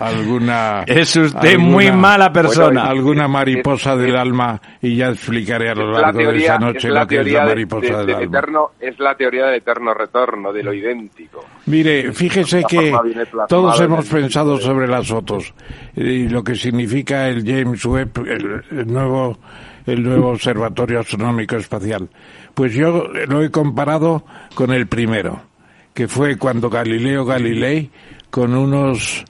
alguna... 0.00 0.82
Es 0.86 1.16
usted 1.16 1.52
alguna, 1.54 1.70
muy 1.70 1.90
mala 1.92 2.32
persona. 2.32 2.82
Bueno, 2.84 2.90
alguna 2.90 3.28
mariposa 3.28 3.96
del 3.96 4.16
alma 4.16 4.60
y 4.82 4.96
ya 4.96 5.08
explicaré 5.08 5.70
a 5.70 5.74
lo 5.74 5.92
la 5.92 6.00
largo 6.02 6.18
teoría, 6.20 6.38
de 6.40 6.44
esa 6.44 6.58
noche 6.58 6.88
es 6.88 6.94
la 6.94 7.00
lo 7.00 7.06
que 7.06 7.14
es 7.16 7.20
teoría 7.22 7.38
la 7.38 7.44
de- 7.44 7.48
mariposa 7.50 7.86
de- 7.86 7.96
del 7.98 8.06
de 8.06 8.12
alma. 8.14 8.24
eterno, 8.38 8.70
es 8.80 8.98
la 8.98 9.14
teoría 9.16 9.46
del 9.46 9.54
eterno 9.56 9.94
retorno, 9.94 10.52
de 10.52 10.62
lo 10.62 10.72
idéntico. 10.74 11.44
Mire, 11.66 12.12
fíjese 12.12 12.62
que 12.68 12.92
todos 13.48 13.80
hemos 13.80 14.06
pensado 14.08 14.58
sobre 14.58 14.86
las 14.86 15.06
fotos 15.08 15.54
y 15.96 16.28
lo 16.28 16.44
que 16.44 16.54
significa 16.54 17.28
el 17.28 17.44
James 17.44 17.84
Webb, 17.86 18.18
el, 18.26 18.78
el 18.78 18.86
nuevo 18.92 19.38
el 19.86 20.02
nuevo 20.02 20.30
observatorio 20.30 21.00
astronómico 21.00 21.56
espacial. 21.56 22.08
Pues 22.54 22.72
yo 22.74 23.08
lo 23.28 23.42
he 23.42 23.50
comparado 23.50 24.24
con 24.54 24.72
el 24.72 24.86
primero, 24.86 25.42
que 25.92 26.08
fue 26.08 26.36
cuando 26.38 26.70
Galileo 26.70 27.24
Galilei 27.24 27.90
con 28.30 28.54
unos 28.54 29.24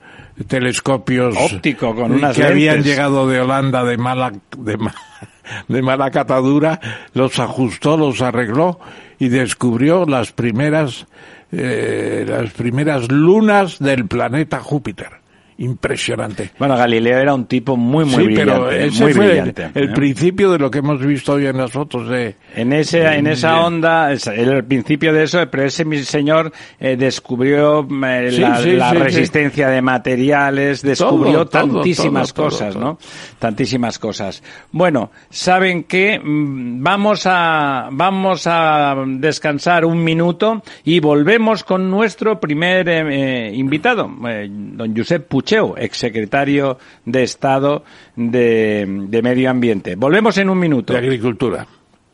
telescopios 0.48 1.36
Óptico, 1.38 1.94
con 1.94 2.12
unas 2.12 2.36
que 2.36 2.44
habían 2.44 2.82
llegado 2.82 3.28
de 3.28 3.40
Holanda 3.40 3.84
de 3.84 3.96
mala 3.96 4.32
de, 4.56 4.76
ma- 4.76 4.94
de 5.68 5.82
mala 5.82 6.10
catadura, 6.10 6.80
los 7.14 7.38
ajustó, 7.38 7.96
los 7.96 8.20
arregló 8.22 8.80
y 9.18 9.28
descubrió 9.28 10.04
las 10.06 10.32
primeras 10.32 11.06
eh, 11.52 12.24
las 12.28 12.50
primeras 12.52 13.10
lunas 13.12 13.78
del 13.78 14.06
planeta 14.06 14.58
Júpiter. 14.60 15.23
Impresionante. 15.58 16.50
Bueno, 16.58 16.76
Galileo 16.76 17.18
era 17.18 17.34
un 17.34 17.46
tipo 17.46 17.76
muy, 17.76 18.04
muy 18.04 18.14
sí, 18.14 18.24
brillante. 18.24 18.52
pero 18.52 18.70
ese 18.70 19.02
muy 19.04 19.12
fue 19.12 19.26
brillante. 19.28 19.70
el 19.74 19.90
¿eh? 19.90 19.92
principio 19.94 20.50
de 20.50 20.58
lo 20.58 20.70
que 20.70 20.78
hemos 20.78 21.04
visto 21.04 21.34
hoy 21.34 21.46
en 21.46 21.56
las 21.56 21.70
fotos 21.70 22.08
de 22.08 22.36
En, 22.54 22.72
ese, 22.72 23.04
en 23.04 23.26
esa 23.26 23.60
onda, 23.60 24.12
el 24.12 24.64
principio 24.64 25.12
de 25.12 25.24
eso, 25.24 25.48
pero 25.50 25.64
ese 25.64 25.84
mi 25.84 25.98
señor 25.98 26.52
eh, 26.80 26.96
descubrió 26.96 27.86
eh, 28.04 28.30
Sí, 28.32 28.40
la, 28.40 28.90
sí, 28.90 28.96
resistencia 28.96 29.68
de 29.68 29.80
materiales, 29.82 30.82
descubrió 30.82 31.46
Todo, 31.46 31.66
tantísimas 31.74 32.32
todo, 32.32 32.48
todo, 32.48 32.58
cosas. 32.58 32.76
¿no? 32.76 32.98
Tantísimas 33.38 33.98
cosas. 33.98 34.42
Bueno, 34.72 35.10
saben 35.30 35.84
que 35.84 36.20
vamos 36.24 37.26
a 37.26 37.88
vamos 37.90 38.46
a 38.46 38.94
descansar 39.06 39.84
un 39.84 40.02
minuto 40.02 40.62
y 40.84 41.00
volvemos 41.00 41.64
con 41.64 41.90
nuestro 41.90 42.40
primer 42.40 42.88
eh, 42.88 43.48
eh, 43.48 43.52
invitado, 43.54 44.10
eh, 44.28 44.48
don 44.50 44.96
Josep 44.96 45.26
Pucheu, 45.44 45.74
exsecretario 45.76 46.78
de 47.04 47.22
Estado 47.22 47.84
de, 48.16 48.86
de 49.08 49.22
Medio 49.22 49.50
Ambiente. 49.50 49.94
Volvemos 49.94 50.38
en 50.38 50.48
un 50.48 50.58
minuto. 50.58 50.94
de 50.94 50.98
agricultura. 50.98 51.66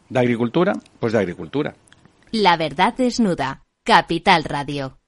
¿De 0.08 0.18
agricultura? 0.18 0.72
Pues 0.98 1.12
de 1.12 1.20
agricultura. 1.20 1.74
La 2.32 2.56
verdad 2.56 2.92
desnuda. 2.96 3.62
Capital 3.84 4.42
Radio. 4.42 4.99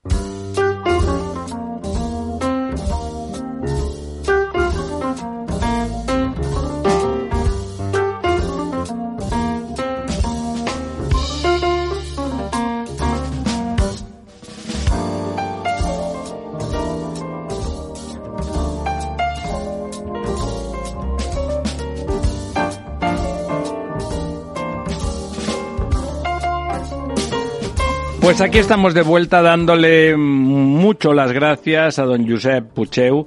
Pues 28.23 28.41
aquí 28.41 28.59
estamos 28.59 28.95
de 28.95 29.03
vuelta 29.03 29.43
dándole 29.43 30.17
mucho 30.17 31.13
las 31.13 31.33
gracias 31.33 31.99
a 31.99 32.05
don 32.05 32.29
Josep 32.29 32.65
Pucheu, 32.73 33.27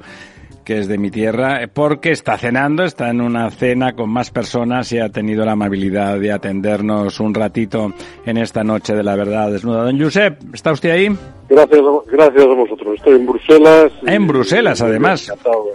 que 0.63 0.79
es 0.79 0.87
de 0.87 0.97
mi 0.97 1.11
tierra, 1.11 1.59
porque 1.71 2.11
está 2.11 2.37
cenando, 2.37 2.83
está 2.83 3.09
en 3.09 3.19
una 3.19 3.51
cena 3.51 3.93
con 3.93 4.09
más 4.09 4.31
personas 4.31 4.91
y 4.93 4.99
ha 4.99 5.09
tenido 5.09 5.43
la 5.45 5.51
amabilidad 5.51 6.17
de 6.17 6.31
atendernos 6.31 7.19
un 7.19 7.33
ratito 7.33 7.91
en 8.25 8.37
esta 8.37 8.63
noche 8.63 8.95
de 8.95 9.03
la 9.03 9.15
verdad 9.17 9.51
desnuda. 9.51 9.83
Don 9.83 9.99
Josep, 10.01 10.41
¿está 10.55 10.71
usted 10.71 10.91
ahí? 10.91 11.09
Gracias, 11.49 11.79
a- 11.81 12.11
gracias 12.11 12.43
a 12.43 12.47
vosotros. 12.53 12.95
Estoy 12.95 13.15
en 13.15 13.25
Bruselas. 13.27 13.91
En 14.07 14.27
Bruselas, 14.27 14.81
además. 14.81 15.27
Encantado 15.29 15.65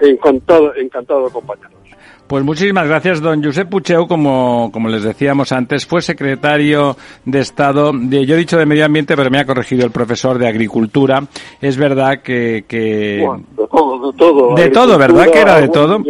encantado, 0.00 0.74
encantado 0.76 1.20
de 1.20 1.26
acompañaros. 1.28 1.79
Pues 2.30 2.44
muchísimas 2.44 2.86
gracias, 2.86 3.20
don 3.20 3.42
Josep 3.42 3.68
Pucheu, 3.68 4.06
como, 4.06 4.70
como 4.72 4.88
les 4.88 5.02
decíamos 5.02 5.50
antes, 5.50 5.84
fue 5.84 6.00
secretario 6.00 6.96
de 7.24 7.40
Estado, 7.40 7.90
de, 7.92 8.24
yo 8.24 8.36
he 8.36 8.38
dicho 8.38 8.56
de 8.56 8.66
Medio 8.66 8.84
Ambiente, 8.84 9.16
pero 9.16 9.30
me 9.30 9.40
ha 9.40 9.44
corregido 9.44 9.84
el 9.84 9.90
profesor 9.90 10.38
de 10.38 10.46
Agricultura. 10.46 11.24
Es 11.60 11.76
verdad 11.76 12.22
que... 12.22 12.66
que 12.68 13.26
de 13.26 13.66
todo, 13.68 14.12
de 14.12 14.16
todo. 14.16 14.54
De 14.54 14.68
todo, 14.68 14.96
¿verdad? 14.96 15.26
Que 15.32 15.40
era 15.40 15.60
de 15.60 15.68
todo. 15.70 16.00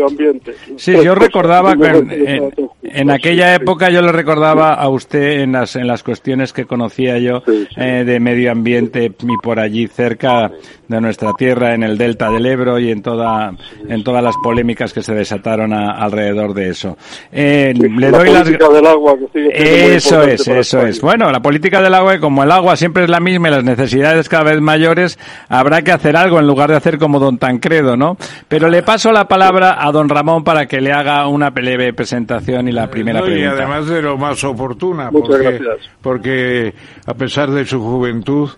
Sí, 0.76 0.92
yo 1.02 1.14
recordaba 1.14 1.74
que 1.74 1.86
en, 1.88 2.52
en, 2.82 3.10
aquella 3.10 3.54
época 3.54 3.88
yo 3.88 4.02
le 4.02 4.12
recordaba 4.12 4.74
a 4.74 4.90
usted 4.90 5.40
en 5.40 5.52
las, 5.52 5.74
en 5.76 5.86
las 5.86 6.02
cuestiones 6.02 6.52
que 6.52 6.66
conocía 6.66 7.18
yo 7.18 7.42
eh, 7.76 8.04
de 8.04 8.20
medio 8.20 8.52
ambiente 8.52 9.06
y 9.06 9.36
por 9.42 9.58
allí 9.58 9.86
cerca 9.86 10.52
de 10.90 11.00
nuestra 11.00 11.32
tierra, 11.34 11.72
en 11.72 11.84
el 11.84 11.96
delta 11.96 12.30
del 12.30 12.44
Ebro 12.46 12.78
y 12.80 12.90
en, 12.90 13.00
toda, 13.00 13.54
en 13.88 14.02
todas 14.02 14.24
las 14.24 14.34
polémicas 14.42 14.92
que 14.92 15.02
se 15.02 15.14
desataron 15.14 15.72
a, 15.72 16.09
alrededor 16.10 16.54
de 16.54 16.68
eso. 16.68 16.96
Eh, 17.32 17.72
le 17.76 17.88
la 17.88 18.18
doy 18.18 18.28
política 18.28 18.66
las... 18.66 18.74
del 18.74 18.86
agua 18.86 19.14
que 19.18 19.26
sigue 19.32 19.94
Eso 19.96 20.22
es, 20.22 20.46
eso 20.46 20.80
es. 20.82 21.00
Bueno, 21.00 21.30
la 21.30 21.40
política 21.40 21.80
del 21.80 21.94
agua, 21.94 22.18
como 22.18 22.42
el 22.42 22.50
agua 22.50 22.76
siempre 22.76 23.04
es 23.04 23.10
la 23.10 23.20
misma 23.20 23.48
y 23.48 23.50
las 23.52 23.64
necesidades 23.64 24.28
cada 24.28 24.44
vez 24.44 24.60
mayores, 24.60 25.18
habrá 25.48 25.82
que 25.82 25.92
hacer 25.92 26.16
algo 26.16 26.38
en 26.38 26.46
lugar 26.46 26.70
de 26.70 26.76
hacer 26.76 26.98
como 26.98 27.18
don 27.18 27.38
Tancredo, 27.38 27.96
¿no? 27.96 28.16
Pero 28.48 28.68
le 28.68 28.82
paso 28.82 29.12
la 29.12 29.28
palabra 29.28 29.76
a 29.80 29.92
don 29.92 30.08
Ramón 30.08 30.44
para 30.44 30.66
que 30.66 30.80
le 30.80 30.92
haga 30.92 31.26
una 31.28 31.50
breve 31.50 31.92
presentación 31.92 32.68
y 32.68 32.72
la 32.72 32.90
primera 32.90 33.20
no, 33.20 33.26
pregunta. 33.26 33.54
Y 33.54 33.58
además 33.58 33.86
de 33.86 34.02
lo 34.02 34.16
más 34.16 34.42
oportuna, 34.44 35.10
Muchas 35.10 35.28
porque, 35.28 35.58
gracias. 35.58 35.90
porque 36.00 36.74
a 37.06 37.14
pesar 37.14 37.50
de 37.50 37.64
su 37.64 37.80
juventud, 37.80 38.50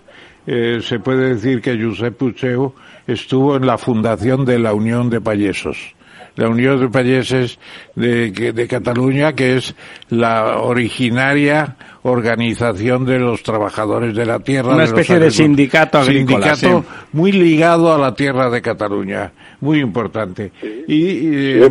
eh, 0.45 0.79
se 0.81 0.99
puede 0.99 1.35
decir 1.35 1.61
que 1.61 1.81
Josep 1.81 2.17
Pucheu 2.17 2.73
estuvo 3.07 3.55
en 3.55 3.65
la 3.65 3.77
fundación 3.77 4.45
de 4.45 4.59
la 4.59 4.73
Unión 4.73 5.09
de 5.09 5.21
Payesos 5.21 5.95
la 6.35 6.49
Unión 6.49 6.79
de 6.79 6.89
Payeses 6.89 7.59
de, 7.95 8.31
de, 8.31 8.67
Cataluña, 8.67 9.33
que 9.33 9.57
es 9.57 9.75
la 10.09 10.57
originaria 10.57 11.75
organización 12.03 13.05
de 13.05 13.19
los 13.19 13.43
trabajadores 13.43 14.15
de 14.15 14.25
la 14.25 14.39
tierra. 14.39 14.73
Una 14.73 14.83
especie 14.83 15.19
de, 15.19 15.25
de 15.25 15.31
sindicato 15.31 15.99
agrícola. 15.99 16.55
Sindicato 16.55 16.81
sí. 16.81 17.07
muy 17.13 17.31
ligado 17.31 17.93
a 17.93 17.97
la 17.97 18.13
tierra 18.13 18.49
de 18.49 18.61
Cataluña, 18.61 19.31
muy 19.61 19.79
importante. 19.79 20.51
Sí, 20.59 20.83
y, 20.87 20.95
y, 20.95 21.63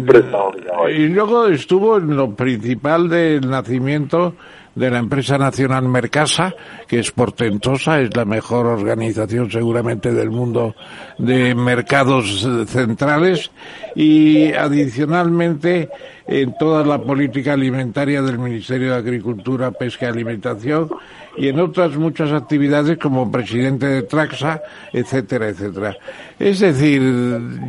y 0.91 1.09
luego 1.09 1.47
estuvo 1.49 1.99
en 1.99 2.17
lo 2.17 2.35
principal 2.35 3.09
del 3.09 3.49
nacimiento 3.49 4.35
de 4.75 4.91
la 4.91 4.99
empresa 4.99 5.39
nacional 5.39 5.89
Mercasa, 5.89 6.55
que 6.87 6.99
es 6.99 7.11
portentosa, 7.11 8.01
es 8.01 8.15
la 8.17 8.25
mejor 8.25 8.67
organización 8.67 9.51
seguramente 9.51 10.13
del 10.13 10.31
mundo 10.31 10.75
de 11.19 11.55
mercados 11.55 12.47
centrales 12.67 13.51
y 13.95 14.53
adicionalmente 14.53 15.91
en 16.27 16.57
toda 16.57 16.85
la 16.85 17.03
política 17.03 17.53
alimentaria 17.53 18.23
del 18.23 18.39
Ministerio 18.39 18.93
de 18.93 18.99
Agricultura, 18.99 19.71
Pesca 19.73 20.07
y 20.07 20.09
Alimentación 20.09 20.89
y 21.37 21.49
en 21.49 21.61
otras 21.61 21.97
muchas 21.97 22.33
actividades 22.33 22.99
como 22.99 23.31
presidente 23.31 23.87
de 23.87 24.03
Traxa, 24.03 24.63
etcétera, 24.93 25.49
etcétera. 25.49 25.97
Es 26.39 26.61
decir, 26.61 27.01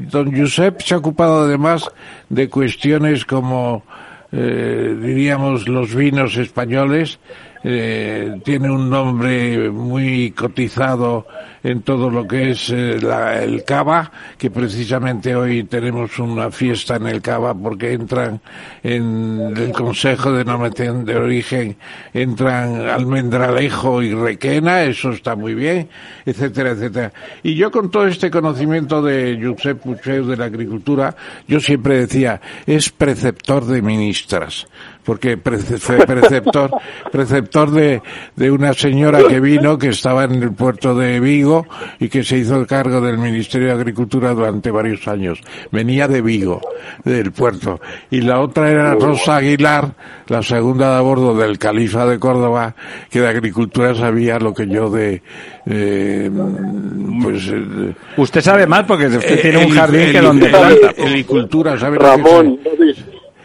don 0.09 0.37
Josep 0.37 0.81
se 0.81 0.93
ha 0.93 0.97
ocupado 0.97 1.43
además 1.43 1.89
de 2.29 2.49
cuestiones 2.49 3.25
como 3.25 3.83
eh, 4.33 4.97
diríamos 4.99 5.67
los 5.67 5.93
vinos 5.93 6.37
españoles 6.37 7.19
eh, 7.63 8.39
tiene 8.43 8.69
un 8.69 8.89
nombre 8.89 9.69
muy 9.69 10.31
cotizado 10.31 11.25
en 11.63 11.81
todo 11.81 12.09
lo 12.09 12.27
que 12.27 12.51
es 12.51 12.69
eh, 12.69 12.99
la, 13.01 13.41
el 13.41 13.63
cava, 13.63 14.11
que 14.37 14.51
precisamente 14.51 15.33
hoy 15.33 15.63
tenemos 15.63 16.19
una 16.19 16.51
fiesta 16.51 16.97
en 16.97 17.07
el 17.07 17.21
cava 17.21 17.53
porque 17.53 17.93
entran 17.93 18.41
en 18.83 19.53
el 19.55 19.71
Consejo 19.71 20.33
de 20.33 20.39
Denominación 20.39 21.05
de 21.05 21.15
Origen, 21.15 21.77
entran 22.13 22.87
almendralejo 22.89 24.01
y 24.01 24.13
requena, 24.13 24.83
eso 24.83 25.11
está 25.11 25.35
muy 25.35 25.55
bien, 25.55 25.87
etcétera, 26.25 26.71
etcétera. 26.71 27.13
Y 27.43 27.55
yo 27.55 27.71
con 27.71 27.89
todo 27.89 28.07
este 28.07 28.29
conocimiento 28.29 29.01
de 29.01 29.39
Josep 29.41 29.79
Pucheu 29.79 30.25
de 30.25 30.35
la 30.35 30.45
agricultura, 30.45 31.15
yo 31.47 31.61
siempre 31.61 31.99
decía, 31.99 32.41
es 32.65 32.89
preceptor 32.89 33.65
de 33.65 33.81
ministras 33.81 34.67
porque 35.03 35.37
fue 35.37 36.05
preceptor, 36.05 36.71
preceptor 37.11 37.71
de, 37.71 38.01
de 38.35 38.51
una 38.51 38.73
señora 38.73 39.19
que 39.27 39.39
vino, 39.39 39.77
que 39.77 39.89
estaba 39.89 40.23
en 40.23 40.41
el 40.41 40.53
puerto 40.53 40.95
de 40.95 41.19
Vigo 41.19 41.65
y 41.99 42.09
que 42.09 42.23
se 42.23 42.37
hizo 42.37 42.59
el 42.59 42.67
cargo 42.67 43.01
del 43.01 43.17
Ministerio 43.17 43.67
de 43.67 43.73
Agricultura 43.73 44.33
durante 44.33 44.71
varios 44.71 45.07
años. 45.07 45.39
Venía 45.71 46.07
de 46.07 46.21
Vigo, 46.21 46.61
del 47.03 47.31
puerto. 47.31 47.79
Y 48.11 48.21
la 48.21 48.39
otra 48.39 48.69
era 48.69 48.93
Rosa 48.95 49.37
Aguilar, 49.37 49.93
la 50.27 50.41
segunda 50.41 50.91
de 50.91 50.97
a 50.97 51.01
bordo 51.01 51.35
del 51.35 51.57
Califa 51.57 52.05
de 52.05 52.19
Córdoba, 52.19 52.75
que 53.09 53.19
de 53.21 53.27
agricultura 53.27 53.93
sabía 53.95 54.39
lo 54.39 54.53
que 54.53 54.67
yo 54.67 54.89
de, 54.89 55.21
eh, 55.65 56.29
pues, 57.21 57.47
eh, 57.47 57.93
Usted 58.17 58.41
sabe 58.41 58.67
más 58.67 58.83
porque 58.83 59.07
usted 59.07 59.41
tiene 59.41 59.65
un 59.65 59.71
jardín 59.71 60.01
el- 60.01 60.11
que 60.11 60.21
donde 60.21 60.49
planta. 60.49 60.93
Helicultura, 60.97 61.77
¿sabe 61.79 61.95
lo 61.95 62.01
que 62.01 62.07
Ramón, 62.07 62.59
digas. 62.63 62.77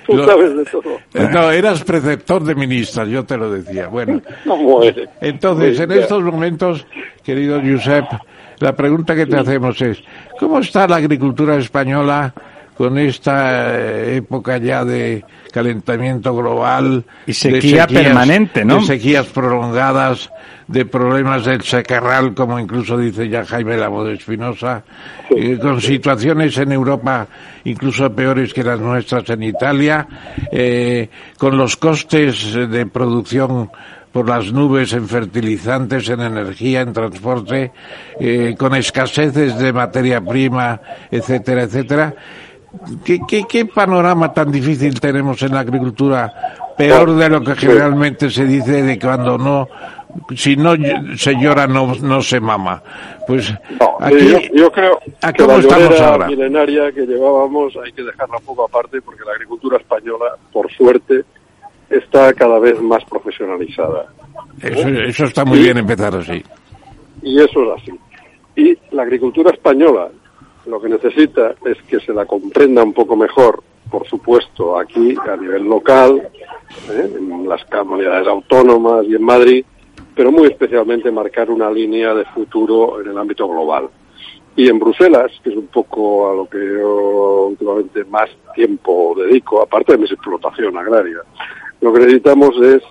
Tú 0.09 0.17
Lo- 0.17 0.27
sabes 0.27 0.57
de 0.57 0.65
todo. 0.65 0.99
es? 1.15 1.31
No, 1.31 1.51
eras 1.53 1.85
preceptor 1.85 2.43
de 2.43 2.55
ministras, 2.55 3.09
yo 3.09 3.25
te 3.25 3.37
lo 3.37 3.51
decía. 3.53 3.89
Bueno. 3.89 4.21
Entonces, 5.21 5.79
en 5.81 5.93
estos 5.93 6.23
momentos, 6.23 6.87
querido 7.23 7.61
Josep, 7.61 8.05
la 8.61 8.75
pregunta 8.75 9.15
que 9.15 9.27
te 9.27 9.37
hacemos 9.37 9.81
es, 9.83 10.03
¿cómo 10.41 10.59
está 10.59 10.89
la 10.89 10.97
agricultura 10.97 11.57
española 11.57 12.33
con 12.79 12.97
esta 12.97 13.77
eh, 13.77 14.17
época 14.19 14.57
ya 14.59 14.85
de 14.85 15.25
calentamiento 15.53 16.33
global? 16.35 17.05
Y 17.27 17.33
sequía 17.33 17.87
de 17.87 17.93
permanente, 17.93 18.65
¿no? 18.65 18.77
De 18.77 18.87
sequías 18.87 19.27
prolongadas, 19.27 20.31
de 20.69 20.87
problemas 20.87 21.45
del 21.45 21.63
secarral, 21.63 22.35
como 22.35 22.57
incluso 22.57 22.97
dice 22.97 23.29
ya 23.29 23.45
Jaime 23.45 23.77
Lamo 23.77 24.05
de 24.05 24.15
Espinosa, 24.15 24.85
eh, 25.29 25.59
con 25.61 25.81
situaciones 25.81 26.57
en 26.59 26.71
Europa 26.71 27.27
incluso 27.65 28.11
peores 28.15 28.55
que 28.55 28.63
las 28.63 28.79
nuestras 28.79 29.29
en 29.29 29.43
Italia, 29.43 30.07
eh, 30.53 31.09
con 31.37 31.57
los 31.57 31.77
costes 31.77 32.55
de 32.55 32.87
producción 32.87 33.71
por 34.13 34.29
las 34.29 34.53
nubes 34.53 34.93
en 34.95 35.07
fertilizantes, 35.07 36.09
en 36.09 36.21
energía, 36.21 36.81
en 36.81 36.93
transporte, 36.93 37.73
eh, 38.19 38.55
con 38.59 38.75
escaseces 38.75 39.59
de 39.59 39.73
materia 39.73 40.21
prima, 40.21 40.81
etcétera, 41.11 41.65
etcétera. 41.65 42.15
¿Qué, 43.05 43.21
qué, 43.27 43.45
qué 43.49 43.65
panorama 43.67 44.33
tan 44.33 44.51
difícil 44.53 45.01
tenemos 45.01 45.43
en 45.43 45.55
la 45.55 45.61
agricultura? 45.61 46.33
Peor 46.77 47.15
de 47.17 47.29
lo 47.29 47.41
que 47.43 47.55
generalmente 47.57 48.31
se 48.31 48.45
dice 48.45 48.83
de 48.83 48.99
cuando 48.99 49.37
no, 49.39 49.67
si 50.37 50.55
no 50.55 50.75
se 51.17 51.35
llora 51.35 51.67
no, 51.67 51.95
no 52.03 52.23
se 52.23 52.39
mama. 52.41 52.83
Pues 53.27 53.53
No, 53.81 53.97
aquí, 54.01 54.29
yo, 54.31 54.39
yo 54.55 54.71
creo 54.71 54.99
¿a 55.23 55.33
que 55.33 55.47
la 55.47 55.57
estamos 55.57 56.01
ahora? 56.01 56.27
milenaria 56.29 56.93
que 56.93 57.05
llevábamos 57.07 57.75
hay 57.85 57.93
que 57.93 58.03
dejarla 58.03 58.37
un 58.39 58.45
poco 58.45 58.65
aparte 58.67 59.01
porque 59.03 59.25
la 59.25 59.33
agricultura 59.33 59.79
española, 59.79 60.37
por 60.53 60.71
suerte, 60.73 61.25
está 61.91 62.33
cada 62.35 62.59
vez 62.61 62.81
más 62.81 63.05
profesionalizada. 63.07 64.07
Eso, 64.63 64.89
eso 64.89 65.25
está 65.25 65.45
muy 65.45 65.59
bien 65.61 65.79
empezar 65.79 66.15
así. 66.15 66.43
Y 67.23 67.41
eso 67.41 67.75
es 67.75 67.83
así. 67.83 67.93
Y 68.55 68.79
la 68.95 69.03
agricultura 69.03 69.51
española 69.53 70.09
lo 70.69 70.81
que 70.81 70.89
necesita 70.89 71.55
es 71.65 71.79
que 71.89 71.99
se 72.01 72.13
la 72.13 72.27
comprenda 72.27 72.83
un 72.83 72.93
poco 72.93 73.17
mejor, 73.17 73.63
por 73.91 74.07
supuesto, 74.07 74.79
aquí 74.79 75.17
a 75.27 75.37
nivel 75.37 75.65
local, 75.65 76.29
¿eh? 76.91 77.11
en 77.19 77.49
las 77.49 77.65
comunidades 77.65 78.29
autónomas 78.29 79.07
y 79.07 79.15
en 79.15 79.23
Madrid, 79.23 79.65
pero 80.15 80.31
muy 80.31 80.49
especialmente 80.49 81.11
marcar 81.11 81.51
una 81.51 81.71
línea 81.71 82.13
de 82.15 82.25
futuro 82.27 83.01
en 83.01 83.09
el 83.09 83.19
ámbito 83.19 83.49
global. 83.49 83.89
Y 84.57 84.69
en 84.69 84.79
Bruselas, 84.79 85.31
que 85.43 85.51
es 85.51 85.57
un 85.57 85.69
poco 85.69 86.31
a 86.31 86.35
lo 86.35 86.49
que 86.49 86.59
yo 86.59 87.47
últimamente 87.51 88.05
más 88.05 88.29
tiempo 88.55 89.15
dedico, 89.17 89.63
aparte 89.63 89.93
de 89.93 89.99
mi 89.99 90.05
explotación 90.05 90.77
agraria, 90.77 91.19
lo 91.81 91.93
que 91.93 92.01
necesitamos 92.01 92.51
es 92.61 92.83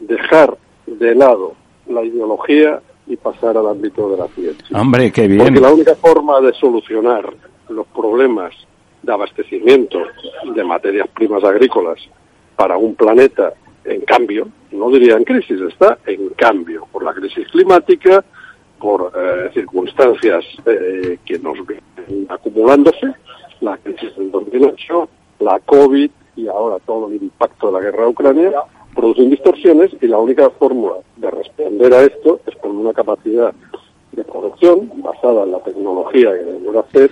dejar 0.00 0.56
de 0.86 1.14
lado 1.14 1.54
la 1.86 2.02
ideología 2.02 2.82
y 3.06 3.16
pasar 3.16 3.56
al 3.56 3.68
ámbito 3.68 4.10
de 4.10 4.16
la 4.16 4.28
ciencia. 4.28 4.80
Hombre, 4.80 5.10
qué 5.12 5.26
bien. 5.26 5.44
Porque 5.44 5.60
la 5.60 5.72
única 5.72 5.94
forma 5.96 6.40
de 6.40 6.52
solucionar 6.54 7.32
los 7.68 7.86
problemas 7.88 8.54
de 9.02 9.12
abastecimiento 9.12 9.98
de 10.54 10.64
materias 10.64 11.08
primas 11.08 11.42
agrícolas 11.44 11.98
para 12.56 12.76
un 12.76 12.94
planeta 12.94 13.52
en 13.84 14.02
cambio, 14.02 14.48
no 14.70 14.90
diría 14.90 15.16
en 15.16 15.24
crisis, 15.24 15.60
está 15.60 15.98
en 16.06 16.28
cambio 16.30 16.86
por 16.92 17.02
la 17.02 17.12
crisis 17.12 17.48
climática, 17.48 18.24
por 18.78 19.12
eh, 19.16 19.50
circunstancias 19.54 20.44
eh, 20.66 21.18
que 21.24 21.38
nos 21.38 21.58
vienen 21.66 22.26
acumulándose, 22.28 23.14
la 23.60 23.76
crisis 23.78 24.16
del 24.16 24.30
2008, 24.30 25.08
la 25.40 25.58
COVID 25.60 26.10
y 26.36 26.48
ahora 26.48 26.78
todo 26.84 27.08
el 27.08 27.22
impacto 27.22 27.68
de 27.68 27.72
la 27.72 27.80
guerra 27.80 28.04
de 28.04 28.08
Ucrania, 28.08 28.52
producen 28.94 29.30
distorsiones 29.30 29.90
y 30.00 30.06
la 30.06 30.18
única 30.18 30.50
fórmula 30.50 30.96
de 31.16 31.30
responder 31.30 31.92
a 31.94 32.02
esto 32.02 32.40
es 32.46 32.56
con 32.56 32.76
una 32.76 32.92
capacidad 32.92 33.52
de 34.12 34.24
producción 34.24 34.90
basada 34.96 35.44
en 35.44 35.52
la 35.52 35.60
tecnología 35.60 36.30
que 36.32 36.44
debemos 36.44 36.76
hacer 36.76 37.10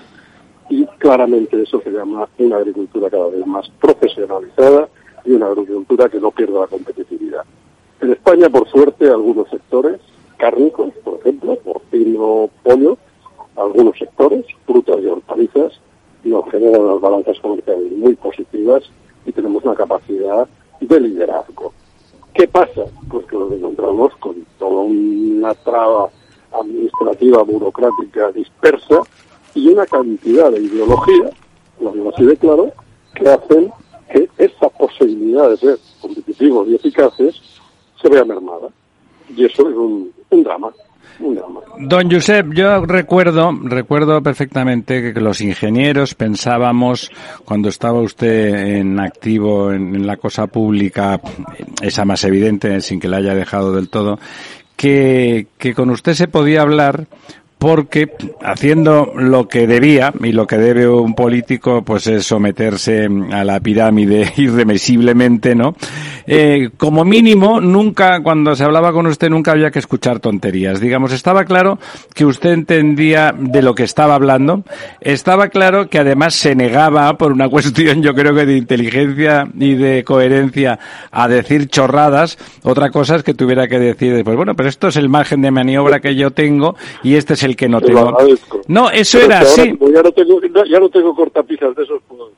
Y 0.68 0.86
claramente 0.98 1.62
eso 1.62 1.80
se 1.82 1.90
llama 1.90 2.28
una 2.38 2.56
agricultura 2.56 3.10
cada 3.10 3.28
vez 3.28 3.44
más 3.46 3.68
profesionalizada 3.80 4.88
y 5.24 5.32
una 5.32 5.46
agricultura 5.46 6.08
que 6.08 6.20
no 6.20 6.30
pierda 6.30 6.60
la 6.60 6.66
competitividad. 6.66 7.42
En 8.00 8.12
España, 8.12 8.48
por 8.48 8.68
suerte, 8.68 9.08
algunos 9.08 9.48
sectores 9.50 10.00
cárnicos, 10.36 10.92
por 11.04 11.18
ejemplo, 11.20 11.56
porcino, 11.56 12.48
pollo, 12.62 12.96
algunos 13.56 13.98
sectores, 13.98 14.46
frutas 14.64 14.98
y 15.02 15.06
hortalizas, 15.06 15.80
nos 16.24 16.50
generan 16.50 16.82
unas 16.82 17.00
balanzas 17.00 17.38
comerciales 17.40 17.92
muy 17.92 18.14
positivas 18.14 18.84
y 19.26 19.32
tenemos 19.32 19.64
una 19.64 19.74
capacidad 19.74 20.48
de 20.80 21.00
liderazgo. 21.00 21.72
¿Qué 22.34 22.46
pasa? 22.48 22.84
Pues 23.08 23.26
que 23.26 23.36
nos 23.36 23.52
encontramos 23.52 24.14
con 24.16 24.44
toda 24.58 24.82
una 24.82 25.54
traba 25.54 26.08
administrativa, 26.52 27.42
burocrática, 27.42 28.32
dispersa 28.32 29.02
y 29.54 29.68
una 29.68 29.86
cantidad 29.86 30.50
de 30.50 30.60
ideología, 30.60 31.30
lo 31.80 31.92
digo 31.92 32.10
así 32.14 32.24
de 32.24 32.36
claro, 32.36 32.72
que 33.14 33.28
hacen 33.28 33.72
que 34.12 34.28
esa 34.38 34.68
posibilidad 34.70 35.50
de 35.50 35.56
ser 35.56 35.78
competitivos 36.00 36.68
y 36.68 36.74
eficaces 36.76 37.40
se 38.00 38.08
vea 38.08 38.24
mermada. 38.24 38.68
Y 39.34 39.44
eso 39.44 39.68
es 39.68 39.76
un 39.76 40.12
drama. 40.42 40.72
Don 41.78 42.10
Josep, 42.10 42.52
yo 42.52 42.84
recuerdo, 42.84 43.52
recuerdo 43.62 44.22
perfectamente 44.22 45.12
que 45.12 45.20
los 45.20 45.40
ingenieros 45.40 46.14
pensábamos, 46.14 47.10
cuando 47.44 47.68
estaba 47.68 48.00
usted 48.00 48.76
en 48.76 49.00
activo 49.00 49.72
en, 49.72 49.94
en 49.94 50.06
la 50.06 50.16
cosa 50.16 50.46
pública, 50.46 51.20
esa 51.80 52.04
más 52.04 52.24
evidente, 52.24 52.80
sin 52.80 53.00
que 53.00 53.08
la 53.08 53.18
haya 53.18 53.34
dejado 53.34 53.72
del 53.72 53.88
todo, 53.88 54.18
que, 54.76 55.48
que 55.58 55.74
con 55.74 55.90
usted 55.90 56.14
se 56.14 56.28
podía 56.28 56.62
hablar 56.62 57.06
porque 57.60 58.10
haciendo 58.42 59.12
lo 59.14 59.46
que 59.46 59.66
debía 59.66 60.14
y 60.18 60.32
lo 60.32 60.46
que 60.46 60.56
debe 60.56 60.88
un 60.88 61.14
político 61.14 61.82
pues 61.82 62.06
es 62.06 62.24
someterse 62.24 63.06
a 63.32 63.44
la 63.44 63.60
pirámide 63.60 64.32
irremisiblemente 64.38 65.54
no 65.54 65.76
eh, 66.26 66.70
como 66.76 67.04
mínimo 67.04 67.60
nunca 67.60 68.22
cuando 68.22 68.54
se 68.54 68.64
hablaba 68.64 68.92
con 68.92 69.06
usted 69.06 69.28
nunca 69.28 69.50
había 69.50 69.72
que 69.72 69.80
escuchar 69.80 70.20
tonterías. 70.20 70.80
Digamos 70.80 71.12
estaba 71.12 71.44
claro 71.44 71.80
que 72.14 72.24
usted 72.24 72.52
entendía 72.52 73.34
de 73.36 73.62
lo 73.62 73.74
que 73.74 73.82
estaba 73.82 74.14
hablando. 74.14 74.62
Estaba 75.00 75.48
claro 75.48 75.88
que 75.88 75.98
además 75.98 76.34
se 76.34 76.54
negaba 76.54 77.16
por 77.18 77.32
una 77.32 77.48
cuestión 77.50 78.02
yo 78.02 78.14
creo 78.14 78.32
que 78.34 78.46
de 78.46 78.56
inteligencia 78.56 79.48
y 79.58 79.74
de 79.74 80.04
coherencia 80.04 80.78
a 81.10 81.26
decir 81.26 81.68
chorradas. 81.68 82.38
Otra 82.62 82.90
cosa 82.90 83.16
es 83.16 83.24
que 83.24 83.34
tuviera 83.34 83.66
que 83.66 83.80
decir 83.80 84.14
después 84.14 84.36
bueno 84.36 84.54
pero 84.54 84.68
esto 84.68 84.86
es 84.86 84.96
el 84.96 85.08
margen 85.08 85.42
de 85.42 85.50
maniobra 85.50 85.98
que 85.98 86.14
yo 86.14 86.30
tengo 86.30 86.76
y 87.02 87.14
este 87.14 87.34
es 87.34 87.42
el 87.42 87.49
que 87.54 87.68
no 87.68 87.80
tengo. 87.80 88.16
No, 88.68 88.90
eso 88.90 89.18
Pero 89.18 89.32
era 89.32 89.44
como 89.78 89.92
ya 89.92 90.02
no 90.02 90.12
tengo, 90.12 90.40
ya 90.64 90.80
no 90.80 90.88
tengo 90.88 91.14
cortapisas 91.14 91.74
de 91.76 91.82
esos, 91.82 92.02
puedo. 92.08 92.30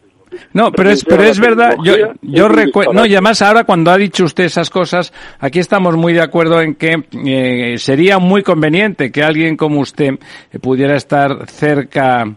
No, 0.52 0.72
pero 0.72 0.90
es, 0.90 1.04
pero 1.04 1.22
es 1.24 1.38
verdad, 1.38 1.76
yo, 1.82 1.94
yo 2.22 2.48
recuerdo, 2.48 2.92
no, 2.92 3.06
y 3.06 3.12
además 3.12 3.42
ahora 3.42 3.64
cuando 3.64 3.90
ha 3.90 3.96
dicho 3.96 4.24
usted 4.24 4.44
esas 4.44 4.70
cosas, 4.70 5.12
aquí 5.38 5.58
estamos 5.58 5.96
muy 5.96 6.12
de 6.12 6.22
acuerdo 6.22 6.60
en 6.60 6.74
que 6.74 7.04
eh, 7.24 7.78
sería 7.78 8.18
muy 8.18 8.42
conveniente 8.42 9.10
que 9.10 9.22
alguien 9.22 9.56
como 9.56 9.80
usted 9.80 10.18
eh, 10.52 10.58
pudiera 10.58 10.96
estar 10.96 11.48
cerca 11.48 12.34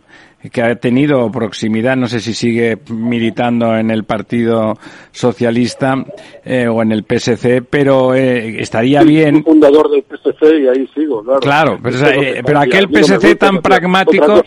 que 0.51 0.61
ha 0.61 0.75
tenido 0.75 1.31
proximidad, 1.31 1.95
no 1.95 2.07
sé 2.07 2.19
si 2.19 2.33
sigue 2.33 2.77
militando 2.89 3.75
en 3.75 3.91
el 3.91 4.03
Partido 4.03 4.73
Socialista 5.11 5.95
eh, 6.43 6.67
o 6.67 6.81
en 6.81 6.91
el 6.91 7.03
PSC, 7.03 7.61
pero 7.69 8.13
eh, 8.13 8.61
estaría 8.61 9.03
bien 9.03 9.43
fundador 9.43 9.89
del 9.89 10.03
PSC 10.03 10.59
y 10.61 10.67
ahí 10.67 10.89
sigo, 10.93 11.23
claro. 11.23 11.39
Claro, 11.39 11.79
pero, 11.81 11.97
no 11.99 12.07
eh, 12.07 12.41
pero 12.45 12.59
aquel 12.59 12.87
PSC 12.89 13.35
tan 13.35 13.61
pragmático, 13.61 14.43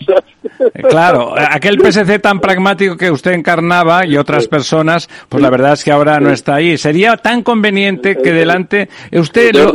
eh, 0.59 0.81
claro, 0.89 1.33
aquel 1.35 1.79
PSC 1.79 2.19
tan 2.19 2.39
pragmático 2.39 2.95
que 2.97 3.11
usted 3.11 3.31
encarnaba 3.31 4.05
y 4.05 4.17
otras 4.17 4.47
personas, 4.47 5.09
pues 5.27 5.41
la 5.41 5.49
verdad 5.49 5.73
es 5.73 5.83
que 5.83 5.91
ahora 5.91 6.19
no 6.19 6.31
está 6.31 6.55
ahí. 6.55 6.77
Sería 6.77 7.17
tan 7.17 7.43
conveniente 7.43 8.17
que 8.17 8.31
delante 8.31 8.89
usted 9.11 9.53
lo, 9.53 9.73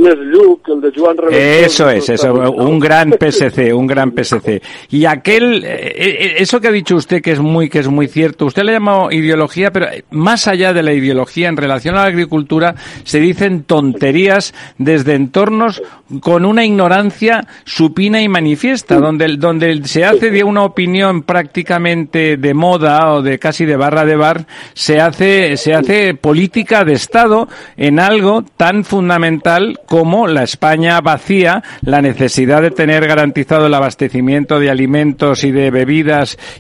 eso 1.31 1.91
es, 1.91 2.09
eso, 2.09 2.33
un 2.33 2.79
gran 2.79 3.13
PSC, 3.13 3.73
un 3.73 3.87
gran 3.87 4.13
PSC. 4.13 4.63
Y 4.91 5.05
aquel, 5.05 5.65
eh, 5.65 6.14
eso 6.19 6.61
que 6.61 6.69
ha 6.69 6.73
dicho 6.73 6.97
usted 6.97 7.23
que 7.23 7.33
es 7.33 7.41
muy, 7.41 7.69
que 7.69 7.81
es 7.81 7.89
muy 7.89 8.09
cierto, 8.09 8.47
usted 8.47 8.63
le 8.63 8.73
ha 8.73 8.75
llamado 8.75 9.11
ideología, 9.11 9.71
pero 9.73 9.87
más 10.11 10.47
allá 10.47 10.73
de 10.73 10.83
la 10.83 10.93
ideología 10.93 11.49
en 11.49 11.57
relación 11.57 11.97
a 11.97 12.03
la 12.03 12.07
agricultura, 12.07 12.75
se 13.05 13.21
dicen 13.21 13.65
tonterías 13.65 14.55
desde 14.79 15.15
entornos 15.15 15.83
con 16.21 16.45
una 16.45 16.65
ignorancia 16.65 17.47
supina 17.65 18.23
y 18.23 18.29
manifiesta, 18.29 18.99
donde, 18.99 19.37
donde 19.37 19.83
se 19.85 20.05
hace 20.05 20.31
de 20.31 20.45
una 20.45 20.63
opinión 20.63 21.23
prácticamente 21.23 22.37
de 22.37 22.55
moda 22.55 23.13
o 23.13 23.23
de 23.23 23.39
casi 23.39 23.65
de 23.65 23.77
barra 23.77 24.05
de 24.05 24.17
bar, 24.17 24.47
se 24.75 25.01
hace, 25.01 25.57
se 25.57 25.75
hace 25.75 26.15
política 26.15 26.85
de 26.85 26.93
Estado 26.93 27.49
en 27.77 27.99
algo 27.99 28.45
tan 28.57 28.85
fundamental 28.85 29.81
como 29.87 30.27
la 30.27 30.43
España 30.43 31.01
vacía, 31.01 31.63
la 31.83 32.03
necesidad 32.03 32.63
de 32.63 32.71
tener 32.71 33.07
garantizado 33.07 33.67
el 33.67 33.75
abastecimiento 33.75 34.61
de 34.61 34.71
alimentos 34.71 35.45
y 35.45 35.51
de 35.51 35.71
bebidas 35.71 36.04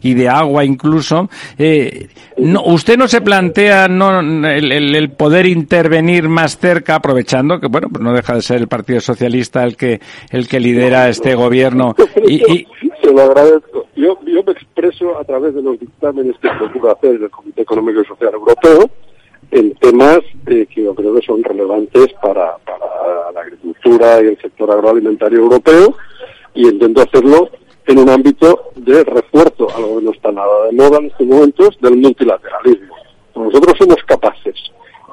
y 0.02 0.14
de 0.14 0.28
agua 0.28 0.64
incluso. 0.64 1.28
Eh, 1.58 2.08
no, 2.38 2.62
usted 2.64 2.96
no 2.96 3.06
se 3.08 3.20
plantea 3.20 3.88
no, 3.88 4.20
el, 4.20 4.72
el- 4.72 4.94
el 4.96 5.10
poder 5.12 5.46
intervenir 5.46 6.28
más 6.28 6.58
cerca, 6.58 6.96
aprovechando 6.96 7.60
que 7.60 7.68
bueno, 7.68 7.88
pues 7.90 8.02
no 8.02 8.12
deja 8.12 8.34
de 8.34 8.42
ser 8.42 8.56
el 8.60 8.68
Partido 8.68 9.00
Socialista 9.00 9.64
el 9.64 9.76
que 9.76 10.00
el 10.30 10.48
que 10.48 10.60
lidera 10.60 11.08
este 11.08 11.34
gobierno 11.34 11.94
y, 12.26 12.34
y- 12.52 12.66
Se 13.02 13.12
lo 13.12 13.22
agradezco. 13.22 13.86
Yo, 13.96 14.18
yo 14.26 14.42
me 14.42 14.52
expreso 14.52 15.18
a 15.18 15.24
través 15.24 15.54
de 15.54 15.62
los 15.62 15.78
dictámenes 15.78 16.34
que 16.42 16.48
procura 16.58 16.92
hacer 16.92 17.12
el 17.22 17.30
Comité 17.30 17.62
Económico 17.62 18.00
y 18.00 18.04
Social 18.04 18.34
Europeo 18.34 18.90
en 19.50 19.72
temas 19.74 20.18
eh, 20.46 20.66
que 20.74 20.82
yo 20.82 20.94
creo 20.94 21.14
que 21.14 21.24
son 21.24 21.42
relevantes 21.44 22.06
para, 22.20 22.56
para 22.64 23.32
la 23.32 23.40
agricultura 23.42 24.20
y 24.22 24.26
el 24.26 24.38
sector 24.40 24.70
agroalimentario 24.70 25.38
europeo 25.38 25.96
y 26.54 26.66
intento 26.68 27.02
hacerlo 27.02 27.50
en 27.86 27.98
un 27.98 28.08
ámbito 28.08 28.70
de 28.76 29.04
refuerzo, 29.04 29.68
algo 29.76 29.98
que 29.98 30.04
no 30.04 30.10
está 30.12 30.32
nada 30.32 30.66
de 30.66 30.72
moda 30.72 30.98
en 30.98 31.06
estos 31.06 31.26
momentos, 31.26 31.78
del 31.80 31.96
multilateralismo. 31.96 32.94
Nosotros 33.34 33.74
somos 33.78 33.96
capaces 34.06 34.54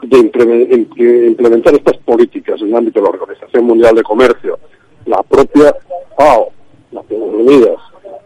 de 0.03 0.17
implemen- 0.17 0.69
im- 0.71 1.27
implementar 1.27 1.73
estas 1.73 1.97
políticas 1.97 2.61
en 2.61 2.67
el 2.69 2.75
ámbito 2.75 2.99
de 2.99 3.03
la 3.05 3.09
Organización 3.11 3.65
Mundial 3.65 3.95
de 3.95 4.03
Comercio, 4.03 4.57
la 5.05 5.21
propia 5.23 5.75
FAO, 6.17 6.49
Naciones 6.91 7.29
Unidas, 7.33 7.77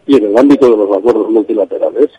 y 0.06 0.16
en 0.16 0.24
el 0.26 0.38
ámbito 0.38 0.70
de 0.70 0.76
los 0.76 0.96
acuerdos 0.96 1.30
multilaterales, 1.30 2.10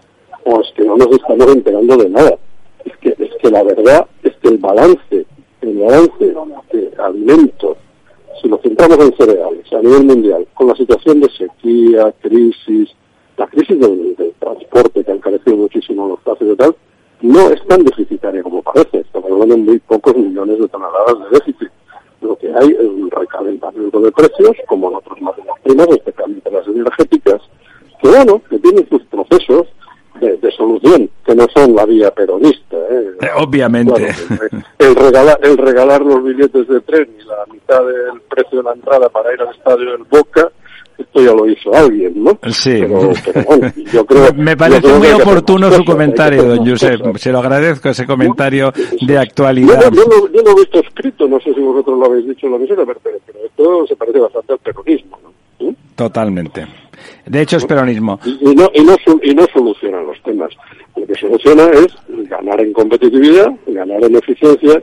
o 0.44 0.62
es 0.62 0.72
que 0.76 0.84
no 0.84 0.98
nos 0.98 1.08
estamos 1.12 1.48
enterando 1.48 1.98
de 1.98 2.10
nada. 2.10 2.38
Es 2.86 2.96
que, 2.98 3.10
es 3.18 3.32
que 3.42 3.50
la 3.50 3.64
verdad 3.64 4.06
es 4.24 4.34
que 4.38 4.48
el 4.50 4.58
balance, 4.58 5.26
el 5.62 5.78
balance 5.78 6.26
de 6.26 6.92
alimentos, 7.04 7.78
si 8.42 8.48
nos 8.48 8.62
centramos 8.62 9.00
en 9.00 9.16
cereales 9.16 9.74
a 9.74 9.82
nivel 9.82 10.06
mundial, 10.06 10.48
con 10.54 10.68
la 10.68 10.76
situación 10.76 11.20
de 11.22 11.30
sequía, 11.30 12.14
crisis, 12.22 12.90
la 13.38 13.48
crisis 13.48 13.80
del, 13.80 14.16
transporte 14.40 15.04
que 15.04 15.12
ha 15.12 15.16
encarecido 15.16 15.58
muchísimo 15.58 16.08
los 16.08 16.20
precios 16.22 16.54
y 16.54 16.56
tal, 16.56 16.76
no 17.22 17.50
es 17.50 17.66
tan 17.68 17.84
deficitaria 17.84 18.44
como 18.44 18.62
parece. 18.62 19.00
Estamos 19.00 19.32
hablando 19.32 19.56
de 19.56 19.62
muy 19.62 19.80
pocos 19.80 20.16
millones 20.16 20.60
de 20.60 20.68
toneladas 20.68 21.20
de 21.20 21.40
déficit. 21.40 21.70
Lo 22.22 22.36
que 22.38 22.48
hay 22.48 22.70
es 22.70 22.86
un 22.86 23.10
recalentamiento 23.10 24.00
de 24.00 24.12
precios, 24.12 24.56
como 24.68 24.90
en 24.90 24.96
otras 24.96 25.22
materias 25.22 25.56
primas, 25.64 25.88
especialmente 25.90 26.52
las 26.52 26.68
energéticas, 26.68 27.42
que 28.02 28.08
bueno, 28.08 28.42
que 28.50 28.60
tienen 28.60 28.88
sus 28.90 29.04
procesos 29.06 29.68
de, 30.20 30.38
de 30.38 30.52
solución, 30.52 31.10
que 31.26 31.36
no 31.36 31.46
son 31.56 31.76
la 31.76 31.86
vía 31.86 32.12
peronista. 32.12 32.78
¿eh? 32.78 33.12
Eh, 33.22 33.28
obviamente. 33.38 33.94
Claro, 33.94 34.42
el, 34.80 34.96
regalar, 34.96 35.40
el 35.44 35.58
regalar 35.58 36.02
los 36.02 36.24
billetes 36.24 36.68
de 36.68 36.82
tren 36.82 37.08
y 37.20 37.24
la 37.26 37.46
mitad 37.52 37.82
del 37.86 38.22
precio 38.30 38.60
de 38.60 38.64
la 38.64 38.74
entrada 38.74 39.10
para 39.10 39.34
ir 39.34 39.42
al 39.42 39.54
estadio 39.56 39.92
del 39.92 40.04
Boca, 40.04 40.52
esto 40.98 41.22
ya 41.22 41.34
lo 41.34 41.48
hizo 41.48 41.74
alguien, 41.76 42.24
¿no? 42.24 42.40
Sí. 42.50 42.80
Pero, 42.82 43.12
pero 43.24 43.44
bueno, 43.46 43.74
yo 43.92 44.06
creo, 44.06 44.34
Me 44.34 44.58
parece 44.58 44.82
creo 44.82 44.98
muy 44.98 45.10
oportuno 45.10 45.72
su 45.72 45.86
comentario, 45.86 46.44
don 46.44 46.68
Josep. 46.68 47.18
Se 47.18 47.32
lo 47.32 47.40
agradezco 47.40 47.90
ese 47.90 48.06
comentario 48.06 48.72
de 49.02 49.18
actualidad. 49.18 49.92
yo 49.92 50.06
no 50.44 50.52
he 50.52 50.56
visto 50.56 50.80
escrito, 50.80 51.28
no 51.28 51.40
sé 51.40 51.54
si 51.54 51.60
vosotros 51.60 52.00
lo 52.00 52.06
habéis 52.06 52.28
dicho 52.28 52.48
en 52.48 52.54
la 52.54 52.58
misión, 52.58 52.78
pero, 52.86 53.00
pero 53.04 53.40
esto 53.46 53.88
se 53.88 53.96
parece 53.96 54.20
bastante 54.20 54.54
al 54.54 54.60
peronismo, 54.60 55.20
¿no? 55.24 55.76
Totalmente. 55.96 56.68
De 57.26 57.42
hecho, 57.42 57.58
es 57.58 57.66
peronismo. 57.66 58.20
y, 58.26 58.52
y 58.52 58.56
no, 58.56 58.70
y, 58.74 58.84
no, 58.84 58.96
y 59.24 59.36
no 59.36 59.46
solucionan 59.54 60.06
los 60.08 60.22
temas. 60.24 60.50
Lo 60.96 61.06
que 61.06 61.16
soluciona 61.16 61.70
es 61.72 61.88
ganar 62.30 62.60
en 62.62 62.74
competitividad, 62.74 63.52
ganar 63.68 64.04
en 64.04 64.16
eficiencia, 64.16 64.82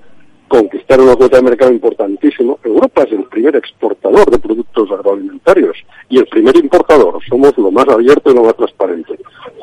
conquistar 0.48 1.00
una 1.00 1.16
cuota 1.16 1.38
de 1.38 1.42
mercado 1.42 1.72
importantísimo. 1.72 2.58
Europa 2.62 3.02
es 3.02 3.12
el 3.12 3.24
primer 3.24 3.56
exportador 3.56 4.30
de 4.30 4.38
productos 4.38 4.90
agroalimentarios 4.90 5.76
y 6.08 6.18
el 6.18 6.26
primer 6.26 6.56
importador. 6.56 7.18
Somos 7.28 7.56
lo 7.58 7.70
más 7.70 7.88
abierto 7.88 8.30
y 8.30 8.34
lo 8.34 8.44
más 8.44 8.56
transparente. 8.56 9.18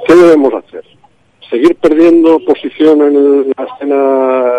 ¿Qué 0.05 0.15
debemos 0.15 0.53
hacer? 0.53 0.83
¿Seguir 1.49 1.75
perdiendo 1.75 2.39
posición 2.45 3.01
en 3.01 3.53
la 3.57 3.63
escena 3.65 4.53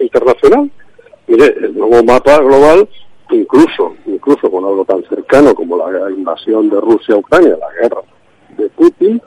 internacional? 0.00 0.70
Mire, 1.26 1.46
el 1.60 1.76
nuevo 1.76 2.02
mapa 2.04 2.38
global, 2.38 2.88
incluso, 3.30 3.94
incluso 4.06 4.50
con 4.50 4.64
algo 4.64 4.84
tan 4.84 5.02
cercano 5.04 5.54
como 5.54 5.76
la 5.76 6.10
invasión 6.10 6.68
de 6.68 6.80
Rusia 6.80 7.14
a 7.14 7.18
Ucrania, 7.18 7.56
la 7.58 7.82
guerra 7.82 8.02
de 8.56 8.68
Putin, 8.70 9.20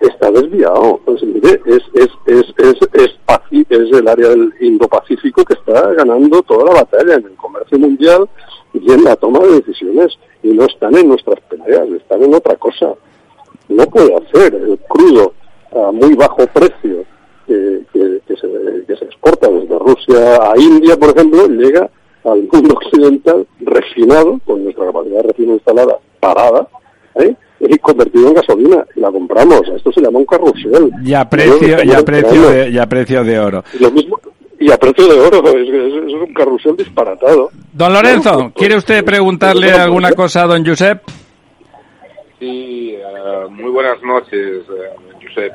está 0.00 0.30
desviado. 0.30 1.00
Pues, 1.04 1.22
mire, 1.22 1.60
es, 1.66 1.82
es, 1.94 2.10
el 3.92 4.08
área 4.08 4.28
del 4.28 4.52
Indo-Pacífico 4.60 5.44
que 5.44 5.54
está 5.54 5.92
ganando 5.94 6.42
toda 6.42 6.64
la 6.64 6.82
batalla 6.82 7.14
en 7.14 7.24
el 7.24 7.34
comercio 7.34 7.78
mundial 7.78 8.28
y 8.72 8.92
en 8.92 9.04
la 9.04 9.16
toma 9.16 9.40
de 9.40 9.60
decisiones. 9.60 10.16
Y 10.42 10.48
no 10.48 10.64
están 10.64 10.96
en 10.96 11.08
nuestras 11.08 11.40
peleas, 11.40 11.88
están 11.88 12.22
en 12.22 12.34
otra 12.34 12.56
cosa. 12.56 12.94
No 13.68 13.84
puede 13.86 14.14
hacer 14.16 14.54
el 14.54 14.78
crudo 14.88 15.34
a 15.72 15.90
muy 15.92 16.14
bajo 16.14 16.46
precio 16.46 17.04
que 17.46 18.96
se 18.96 19.04
exporta 19.04 19.48
desde 19.48 19.78
Rusia 19.78 20.52
a 20.52 20.58
India, 20.58 20.96
por 20.96 21.10
ejemplo, 21.10 21.46
llega 21.48 21.90
al 22.24 22.48
mundo 22.52 22.74
occidental 22.82 23.46
refinado, 23.60 24.38
con 24.46 24.64
nuestra 24.64 24.86
capacidad 24.86 25.16
de 25.22 25.28
refino 25.28 25.54
instalada 25.54 25.96
parada, 26.20 26.66
¿eh? 27.16 27.34
y 27.60 27.78
convertido 27.78 28.28
en 28.28 28.34
gasolina. 28.34 28.84
Y 28.96 29.00
la 29.00 29.10
compramos. 29.10 29.62
Esto 29.74 29.92
se 29.92 30.00
llama 30.00 30.18
un 30.18 30.24
carrusel. 30.26 30.90
Y 31.04 31.12
a 31.14 31.28
precio, 31.28 31.82
y 31.84 31.92
a 31.92 32.02
precio 32.02 32.50
de, 32.50 32.70
y 32.70 32.78
a 32.78 32.86
precio 32.86 33.22
de 33.24 33.38
oro. 33.38 33.64
Y 33.78 33.82
lo 33.82 33.90
mismo, 33.90 34.18
y 34.58 34.70
a 34.70 34.76
precio 34.78 35.06
de 35.08 35.20
oro. 35.20 35.42
Es, 35.48 35.68
es- 35.68 36.04
es 36.06 36.12
un 36.14 36.32
carrusel 36.34 36.76
disparatado. 36.76 37.50
Don 37.72 37.92
Lorenzo, 37.92 38.32
pues- 38.34 38.52
¿quiere 38.54 38.76
usted 38.76 39.04
preguntarle 39.04 39.68
pues- 39.68 39.78
alguna 39.78 40.12
cosa 40.12 40.42
a 40.42 40.46
don 40.46 40.64
Josep? 40.64 41.02
Sí, 42.38 42.94
eh, 42.96 43.46
muy 43.50 43.70
buenas 43.70 44.02
noches, 44.02 44.32
eh, 44.68 44.90
Josep. 45.22 45.52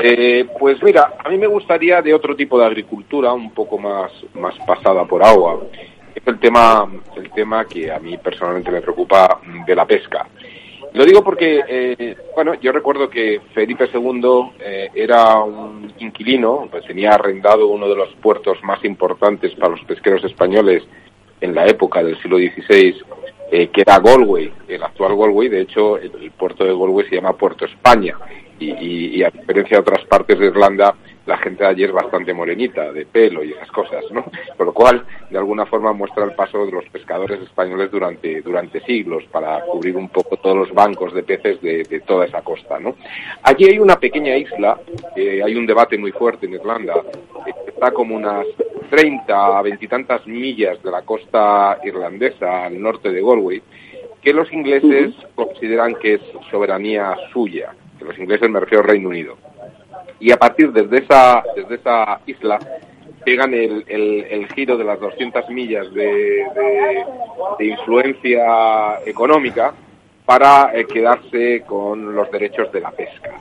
Eh, 0.00 0.46
pues 0.60 0.80
mira, 0.82 1.14
a 1.24 1.28
mí 1.30 1.38
me 1.38 1.46
gustaría 1.46 2.00
de 2.02 2.14
otro 2.14 2.36
tipo 2.36 2.58
de 2.58 2.66
agricultura, 2.66 3.32
un 3.32 3.50
poco 3.52 3.78
más, 3.78 4.12
más 4.34 4.54
pasada 4.66 5.04
por 5.06 5.24
agua. 5.24 5.60
Es 6.18 6.26
el 6.26 6.40
tema, 6.40 6.84
el 7.16 7.30
tema 7.30 7.64
que 7.64 7.92
a 7.92 8.00
mí 8.00 8.18
personalmente 8.18 8.72
me 8.72 8.80
preocupa 8.80 9.40
de 9.64 9.74
la 9.76 9.86
pesca. 9.86 10.26
Lo 10.94 11.04
digo 11.04 11.22
porque, 11.22 11.62
eh, 11.68 12.16
bueno, 12.34 12.54
yo 12.54 12.72
recuerdo 12.72 13.08
que 13.08 13.40
Felipe 13.54 13.88
II 13.92 14.50
eh, 14.58 14.90
era 14.94 15.38
un 15.38 15.92
inquilino, 15.98 16.66
pues 16.68 16.84
tenía 16.86 17.12
arrendado 17.12 17.68
uno 17.68 17.88
de 17.88 17.94
los 17.94 18.12
puertos 18.16 18.58
más 18.64 18.84
importantes 18.84 19.54
para 19.54 19.70
los 19.70 19.84
pesqueros 19.84 20.24
españoles 20.24 20.82
en 21.40 21.54
la 21.54 21.66
época 21.66 22.02
del 22.02 22.20
siglo 22.20 22.38
XVI, 22.38 22.96
eh, 23.52 23.68
que 23.68 23.82
era 23.82 24.00
Galway, 24.00 24.52
el 24.66 24.82
actual 24.82 25.16
Galway. 25.16 25.48
De 25.48 25.60
hecho, 25.60 25.98
el, 25.98 26.32
puerto 26.32 26.64
de 26.64 26.70
Galway 26.70 27.08
se 27.08 27.14
llama 27.14 27.34
Puerto 27.34 27.64
España. 27.64 28.16
Y 28.58 29.22
a 29.22 29.30
diferencia 29.30 29.76
de 29.76 29.82
otras 29.82 30.04
partes 30.06 30.36
de 30.36 30.46
Irlanda, 30.46 30.92
la 31.28 31.36
gente 31.36 31.62
de 31.62 31.68
allí 31.68 31.84
es 31.84 31.92
bastante 31.92 32.32
morenita, 32.32 32.90
de 32.90 33.04
pelo 33.04 33.44
y 33.44 33.52
esas 33.52 33.70
cosas, 33.70 34.02
¿no? 34.10 34.24
Por 34.56 34.66
lo 34.66 34.72
cual, 34.72 35.04
de 35.28 35.36
alguna 35.36 35.66
forma, 35.66 35.92
muestra 35.92 36.24
el 36.24 36.32
paso 36.32 36.64
de 36.64 36.72
los 36.72 36.86
pescadores 36.86 37.42
españoles 37.42 37.90
durante, 37.90 38.40
durante 38.40 38.80
siglos 38.80 39.24
para 39.30 39.60
cubrir 39.60 39.94
un 39.98 40.08
poco 40.08 40.38
todos 40.38 40.56
los 40.56 40.72
bancos 40.72 41.12
de 41.12 41.22
peces 41.22 41.60
de, 41.60 41.82
de 41.82 42.00
toda 42.00 42.24
esa 42.24 42.40
costa, 42.40 42.78
¿no? 42.80 42.96
Allí 43.42 43.66
hay 43.66 43.78
una 43.78 43.96
pequeña 43.96 44.36
isla, 44.38 44.80
eh, 45.14 45.42
hay 45.44 45.54
un 45.54 45.66
debate 45.66 45.98
muy 45.98 46.12
fuerte 46.12 46.46
en 46.46 46.54
Irlanda, 46.54 46.94
eh, 47.46 47.52
está 47.66 47.90
como 47.90 48.16
unas 48.16 48.46
30 48.88 49.58
a 49.58 49.60
20 49.60 49.86
tantas 49.86 50.26
millas 50.26 50.82
de 50.82 50.90
la 50.90 51.02
costa 51.02 51.78
irlandesa 51.84 52.64
al 52.64 52.80
norte 52.80 53.12
de 53.12 53.20
Galway, 53.20 53.62
que 54.22 54.32
los 54.32 54.50
ingleses 54.50 55.14
consideran 55.34 55.94
que 55.96 56.14
es 56.14 56.22
soberanía 56.50 57.14
suya, 57.34 57.74
que 57.98 58.06
los 58.06 58.18
ingleses 58.18 58.48
me 58.48 58.60
refiero 58.60 58.82
al 58.82 58.88
Reino 58.88 59.10
Unido. 59.10 59.36
Y 60.20 60.32
a 60.32 60.36
partir 60.36 60.72
desde 60.72 60.98
esa, 60.98 61.42
desde 61.54 61.76
esa 61.76 62.20
isla 62.26 62.58
pegan 63.24 63.52
el, 63.54 63.84
el, 63.86 64.24
el 64.30 64.52
giro 64.52 64.76
de 64.76 64.84
las 64.84 64.98
200 65.00 65.48
millas 65.50 65.92
de, 65.92 66.44
de- 67.58 67.66
influencia 67.66 69.00
económica 69.04 69.72
para 70.24 70.70
eh, 70.74 70.86
quedarse 70.86 71.62
con 71.66 72.14
los 72.14 72.30
derechos 72.30 72.70
de 72.72 72.80
la 72.80 72.90
pesca. 72.90 73.40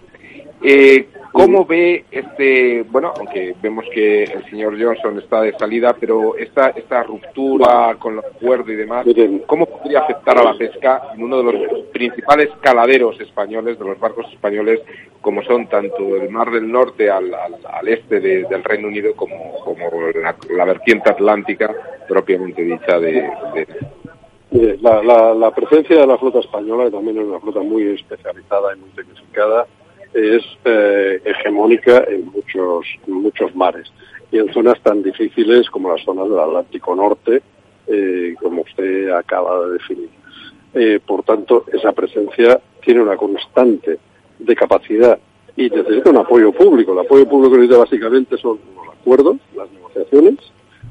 Eh, 0.61 1.07
¿Cómo 1.31 1.65
ve 1.65 2.05
este, 2.09 2.83
bueno, 2.89 3.13
aunque 3.17 3.55
vemos 3.61 3.85
que 3.93 4.23
el 4.23 4.43
señor 4.49 4.81
Johnson 4.81 5.19
está 5.19 5.41
de 5.41 5.53
salida, 5.57 5.95
pero 5.99 6.35
esta, 6.35 6.69
esta 6.69 7.03
ruptura 7.03 7.95
con 7.99 8.13
el 8.13 8.19
acuerdo 8.19 8.71
y 8.71 8.75
demás. 8.75 9.05
¿cómo 9.45 9.65
podría 9.65 9.99
afectar 9.99 10.37
a 10.37 10.43
la 10.43 10.57
pesca 10.57 11.01
en 11.13 11.23
uno 11.23 11.37
de 11.37 11.43
los 11.53 11.83
principales 11.93 12.49
caladeros 12.61 13.19
españoles, 13.21 13.77
de 13.77 13.85
los 13.85 13.99
barcos 13.99 14.25
españoles, 14.33 14.81
como 15.21 15.43
son 15.43 15.67
tanto 15.67 16.15
el 16.15 16.29
Mar 16.29 16.49
del 16.51 16.71
Norte 16.71 17.09
al, 17.09 17.33
al- 17.33 17.57
al 17.65 17.87
este 17.87 18.19
de- 18.19 18.43
del 18.45 18.63
Reino 18.63 18.87
Unido 18.87 19.13
como, 19.15 19.55
como 19.63 19.89
la, 20.21 20.35
la 20.49 20.65
vertiente 20.65 21.09
atlántica 21.09 21.73
propiamente 22.07 22.63
dicha 22.63 22.99
de, 22.99 23.29
la, 24.81 25.03
la, 25.03 25.33
la 25.33 25.51
presencia 25.51 25.97
de 25.99 26.07
la 26.07 26.17
flota 26.17 26.39
española, 26.39 26.85
que 26.85 26.91
también 26.91 27.17
es 27.19 27.25
una 27.25 27.39
flota 27.39 27.59
muy 27.59 27.83
especializada 27.91 28.75
y 28.75 28.79
muy 28.79 28.89
tecnificada, 28.91 29.67
es 30.13 30.43
eh, 30.65 31.21
hegemónica 31.25 32.03
en 32.07 32.25
muchos, 32.31 32.85
muchos 33.07 33.55
mares 33.55 33.91
y 34.31 34.39
en 34.39 34.51
zonas 34.53 34.79
tan 34.81 35.03
difíciles 35.03 35.69
como 35.69 35.91
las 35.91 36.03
zonas 36.03 36.29
del 36.29 36.39
Atlántico 36.39 36.95
Norte, 36.95 37.41
eh, 37.87 38.35
como 38.41 38.61
usted 38.63 39.09
acaba 39.11 39.65
de 39.67 39.73
definir. 39.73 40.09
Eh, 40.73 40.99
por 41.05 41.23
tanto, 41.23 41.63
esa 41.71 41.91
presencia 41.93 42.59
tiene 42.81 43.01
una 43.01 43.15
constante 43.17 43.97
de 44.39 44.55
capacidad 44.55 45.17
y 45.55 45.69
necesita 45.69 46.09
un 46.09 46.17
apoyo 46.17 46.51
público. 46.51 46.93
El 46.93 46.99
apoyo 46.99 47.27
público 47.27 47.55
necesita 47.55 47.79
básicamente 47.79 48.37
son 48.37 48.59
los 48.75 48.93
acuerdos, 48.95 49.37
las 49.55 49.71
negociaciones 49.71 50.35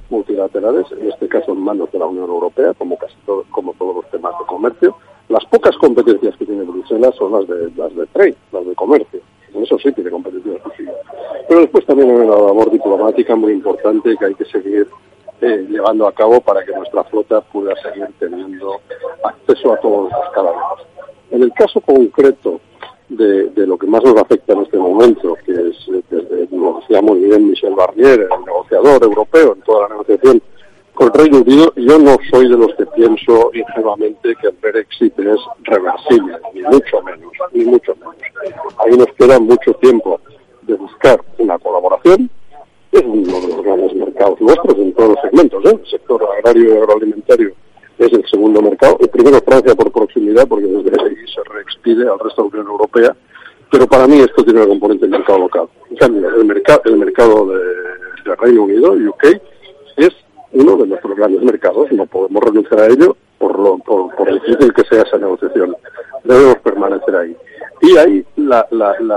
multilaterales, 0.09 0.87
en 0.93 1.11
este 1.11 1.29
caso 1.29 1.53
en 1.53 1.61
manos 1.61 1.91
de 1.93 1.99
la 1.99 2.07
Unión 2.07 2.29
Europea, 2.29 2.73
como 2.75 2.97
casi 2.97 3.15
todo- 3.27 3.45
como 3.51 3.75
todos 3.75 3.97
los 3.97 4.11
temas 4.11 4.33
de 4.39 4.47
comercio. 4.47 4.97
Las 5.29 5.45
pocas 5.47 5.77
competencias 5.79 6.37
que 6.37 6.47
tiene 6.47 6.63
Bruselas 6.63 7.15
son 7.17 7.33
las 7.33 7.49
de 7.49 7.71
las 7.77 7.95
de 7.95 8.07
trade, 8.07 8.37
las 8.53 8.67
de 8.67 8.75
comercio. 8.75 9.21
En 9.53 9.63
eso 9.63 9.79
sí 9.79 9.91
tiene 9.93 10.11
competencias 10.11 10.57
exclusivas. 10.57 10.97
Pero 11.49 11.61
después 11.61 11.85
también 11.87 12.11
hay 12.11 12.17
una 12.17 12.37
labor 12.37 12.71
diplomática 12.71 13.35
muy 13.35 13.53
importante 13.53 14.17
que 14.17 14.25
hay 14.25 14.35
que 14.35 14.45
seguir 14.45 14.87
eh, 15.41 15.67
llevando 15.69 16.07
a 16.07 16.13
cabo 16.13 16.41
para 16.41 16.65
que 16.65 16.73
nuestra 16.73 17.05
flota 17.05 17.41
pueda 17.41 17.75
seguir 17.83 18.09
teniendo 18.19 18.81
acceso 19.25 19.73
a 19.73 19.81
todos 19.81 20.11
los 20.11 20.25
escalados. 20.27 20.87
En 21.31 21.43
el 21.43 21.53
caso 21.53 21.81
concreto 21.81 22.61
de, 23.09 23.51
de 23.51 23.67
lo 23.67 23.77
que 23.77 23.87
más 23.87 24.03
nos 24.03 24.17
afecta 24.17 24.53
en 24.53 24.63
este 24.63 24.79
momento, 24.79 25.37
que 25.45 25.53
es, 25.53 25.89
eh, 25.89 26.03
desde, 26.11 26.57
lo 26.57 26.81
decía 26.81 27.03
muy 27.03 27.21
bien 27.21 27.49
Michel 27.49 27.75
Barnier, 27.75 28.21
el 28.21 28.45
negociador 28.45 29.03
europeo 29.03 29.55
en 29.55 29.63
toda 29.63 29.89
la 29.89 29.95
negociación 29.95 30.43
con 30.97 31.09
el 31.09 31.13
Reino 31.13 31.39
Unido, 31.43 31.73
yo 31.77 31.99
no 31.99 32.17
soy 32.31 32.49
de 32.49 32.57
los 32.57 32.75
que 32.75 32.87
pienso 32.87 33.51
ingenuamente 33.53 34.35
que 34.41 34.49
el 34.49 34.57
Brexit 34.63 35.17
es 35.19 35.39
reversible, 35.65 36.39
ni 36.55 36.63
mucho 36.63 37.03
menos, 37.03 37.33
ni 37.53 37.65
mucho 37.67 37.95
menos. 37.97 38.17
Ahí 38.79 38.97
nos 38.97 39.09
queda 39.19 39.39
mucho 39.39 39.75
tiempo 39.75 40.19
de 40.63 40.75
buscar 40.75 41.21
una 41.37 41.59
colaboración, 41.59 42.31
es 42.93 43.03
uno 43.05 43.41
de 43.41 43.49
los 43.49 43.63
grandes 43.63 43.95
mercados 43.95 44.41
nuestros 44.41 44.79
en 44.79 44.95
todos 44.95 45.11
los 45.11 45.21
segmentos, 45.21 45.65
¿eh? 45.67 45.79
el 45.83 45.91
sector 45.91 46.27
agrario 46.39 46.75
y 46.75 46.77
agroalimentario 46.79 47.53
es 47.99 48.13
el 48.13 48.25
segundo 48.31 48.63
mercado, 48.63 48.97
el 49.01 49.09
primero 49.11 49.41
Francia 49.43 49.75
por 49.75 49.93
proximidad, 49.93 50.49
porque 50.49 50.67
desde 50.67 51.03
ahí 51.03 51.15
se 51.27 51.43
reexpide 51.53 52.09
al 52.09 52.19
resto 52.19 52.45
de 52.45 52.49
la 52.49 52.61
Unión 52.61 52.73
Europea, 52.73 53.17
pero 53.71 53.87
para 53.87 54.07
mí 54.07 54.21
esto 54.21 54.43
tiene 54.43 54.61
una 54.61 54.69
componente 54.69 55.05
del 55.05 55.19
mercado 55.19 55.41
local. 55.41 55.69
En 55.91 55.97
cambio, 55.97 56.29
el, 56.29 56.45
mercado 56.47 56.81
el 56.87 56.97
mercado 56.97 57.47
de, 57.49 57.59
de 58.25 58.37
Reino 58.37 58.63
Unido, 58.63 58.93
UK, 58.93 59.25
es 59.97 60.26
uno 60.57 60.77
de 60.77 60.87
nuestros 60.87 61.17
grandes 61.17 61.43
mercados, 61.43 61.91
no 61.93 62.07
podemos 62.07 62.43
renunciar 62.43 62.81
a 62.81 62.87
ello 62.87 63.17
por, 63.39 63.59
lo, 63.59 63.79
por, 63.79 64.33
difícil 64.33 64.73
que 64.73 64.85
sea 64.85 65.03
esa 65.03 65.19
negociación. 65.19 65.77
Debemos 66.25 66.57
permanecer 66.59 67.15
ahí. 67.15 67.37
Y 67.83 67.97
ahí 67.97 68.25
la, 68.37 68.67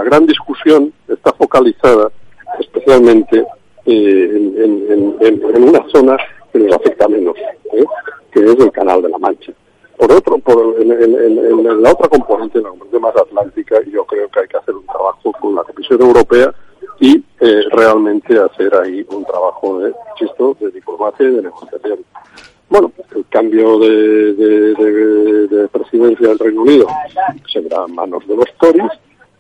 gran 0.04 0.25
discusión 0.25 0.93
está 1.08 1.32
focalizada 1.34 2.12
especialmente 2.60 3.45
eh, 3.86 4.30
en, 4.56 4.91
en, 4.91 5.15
en, 5.21 5.56
en 5.56 5.63
una 5.69 5.88
zona 5.89 6.17
que 6.52 6.60
nos 6.60 6.75
afecta 6.75 7.08
menos, 7.08 7.38
¿eh? 7.73 7.86
que 8.32 8.43
es 8.43 8.60
el 8.60 8.71
Canal 8.71 9.02
de 9.02 9.10
la 9.10 9.17
Mancha. 9.17 9.54
Por 9.97 10.12
otro, 10.12 10.38
por, 10.39 10.75
en, 10.82 10.91
en, 10.91 11.15
en, 11.15 11.38
en 11.65 11.82
la 11.82 11.91
otra 11.91 12.10
componente, 12.10 12.62
la 12.62 12.69
componente 12.69 12.99
más 12.99 13.15
atlántica, 13.15 13.78
yo 13.91 14.06
creo 14.06 14.28
que 14.30 14.39
hay 14.41 14.47
que 14.47 14.58
hacer 14.58 14.75
un 14.75 14.86
trabajo 14.86 15.32
con 15.39 15.56
la 15.56 15.63
Comisión 15.63 16.02
Europea 16.02 16.54
y 16.99 17.23
eh, 17.39 17.63
realmente 17.71 18.38
hacer 18.38 18.75
ahí 18.75 19.05
un 19.09 19.23
trabajo 19.25 19.79
de, 19.79 19.93
insisto, 20.19 20.57
de 20.59 20.71
diplomacia 20.71 21.27
y 21.27 21.35
de 21.35 21.41
negociación. 21.43 21.99
Bueno, 22.69 22.91
el 23.15 23.25
cambio 23.29 23.79
de, 23.79 24.33
de, 24.33 24.73
de, 24.75 25.47
de 25.47 25.67
presidencia 25.69 26.27
del 26.27 26.39
Reino 26.39 26.62
Unido 26.62 26.88
se 27.51 27.62
verá 27.62 27.85
en 27.88 27.95
manos 27.95 28.27
de 28.27 28.35
los 28.35 28.45
Tories, 28.59 28.91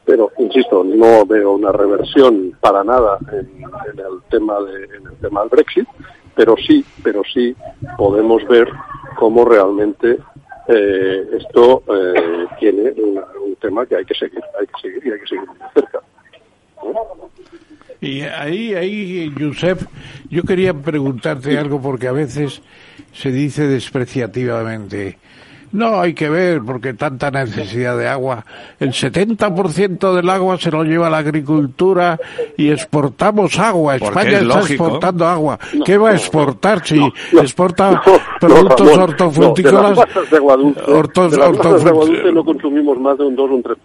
pero 0.05 0.31
insisto, 0.39 0.83
no 0.83 1.23
veo 1.25 1.51
una 1.51 1.71
reversión 1.71 2.57
para 2.59 2.83
nada 2.83 3.19
en, 3.31 3.61
el 3.61 4.21
tema 4.31 4.59
de, 4.61 4.85
en 4.85 5.05
el 5.05 5.15
tema 5.21 5.41
del 5.41 5.49
Brexit, 5.49 5.87
pero 6.35 6.55
sí, 6.57 6.83
pero 7.03 7.21
sí 7.31 7.55
podemos 7.95 8.43
ver 8.47 8.67
cómo 9.17 9.45
realmente 9.45 10.17
eh, 10.67 11.29
esto 11.33 11.83
eh, 11.93 12.47
tiene 12.59 12.91
un, 12.97 13.21
un, 13.45 13.55
tema 13.57 13.85
que 13.85 13.97
hay 13.97 14.05
que 14.05 14.15
seguir, 14.15 14.41
hay 14.59 14.65
que 14.65 14.81
seguir 14.81 15.05
y 15.05 15.11
hay 15.11 15.19
que 15.19 15.27
seguir 15.27 15.47
muy 15.47 15.57
cerca. 15.75 16.01
Y 18.01 18.21
ahí, 18.21 18.73
ahí, 18.75 19.33
Josep, 19.37 19.81
yo 20.29 20.43
quería 20.43 20.73
preguntarte 20.73 21.57
algo 21.57 21.81
porque 21.81 22.07
a 22.07 22.13
veces 22.13 22.61
se 23.13 23.31
dice 23.31 23.67
despreciativamente, 23.67 25.17
No, 25.71 26.01
hay 26.01 26.13
que 26.13 26.29
ver, 26.29 26.61
porque 26.61 26.93
tanta 26.93 27.29
necesidad 27.31 27.97
de 27.97 28.07
agua. 28.07 28.45
El 28.79 28.91
70% 28.91 30.13
del 30.15 30.29
agua 30.29 30.57
se 30.57 30.71
lo 30.71 30.83
lleva 30.83 31.09
la 31.09 31.19
agricultura 31.19 32.19
y 32.57 32.69
exportamos 32.69 33.57
agua. 33.59 33.95
España 33.95 34.39
está 34.39 34.59
exportando 34.61 35.25
agua. 35.27 35.59
¿Qué 35.85 35.97
va 35.97 36.11
a 36.11 36.13
exportar 36.13 36.85
si 36.85 36.99
exporta 37.33 38.01
productos 38.39 38.97
hortofrutícolas? 38.97 39.97
dulce, 42.05 42.31
no 42.31 42.43
consumimos 42.43 42.99
más 42.99 43.17
de 43.17 43.25
un 43.25 43.35
2 43.35 43.49
o 43.49 43.53
un 43.55 43.63
3%. 43.63 43.75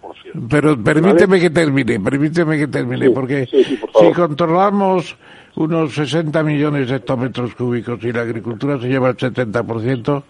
Pero 0.49 0.81
permíteme 0.81 1.39
que 1.39 1.49
termine, 1.49 1.99
permíteme 1.99 2.57
que 2.57 2.67
termine, 2.67 3.09
porque 3.11 3.47
si 3.47 4.11
controlamos 4.13 5.15
unos 5.55 5.93
60 5.93 6.43
millones 6.43 6.89
de 6.89 6.97
hectómetros 6.97 7.55
cúbicos 7.55 8.03
y 8.03 8.11
la 8.11 8.21
agricultura 8.21 8.79
se 8.79 8.87
lleva 8.87 9.09
el 9.09 9.17
70%, 9.17 10.23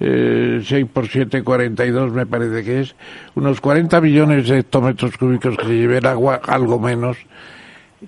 eh, 0.00 0.62
6 0.64 0.86
por 0.92 1.08
7, 1.08 1.42
42 1.42 2.12
me 2.12 2.26
parece 2.26 2.64
que 2.64 2.80
es, 2.80 2.94
unos 3.34 3.60
40 3.60 4.00
millones 4.00 4.48
de 4.48 4.60
hectómetros 4.60 5.16
cúbicos 5.16 5.56
que 5.56 5.64
se 5.64 5.76
lleven 5.76 6.06
agua, 6.06 6.40
algo 6.46 6.78
menos. 6.78 7.16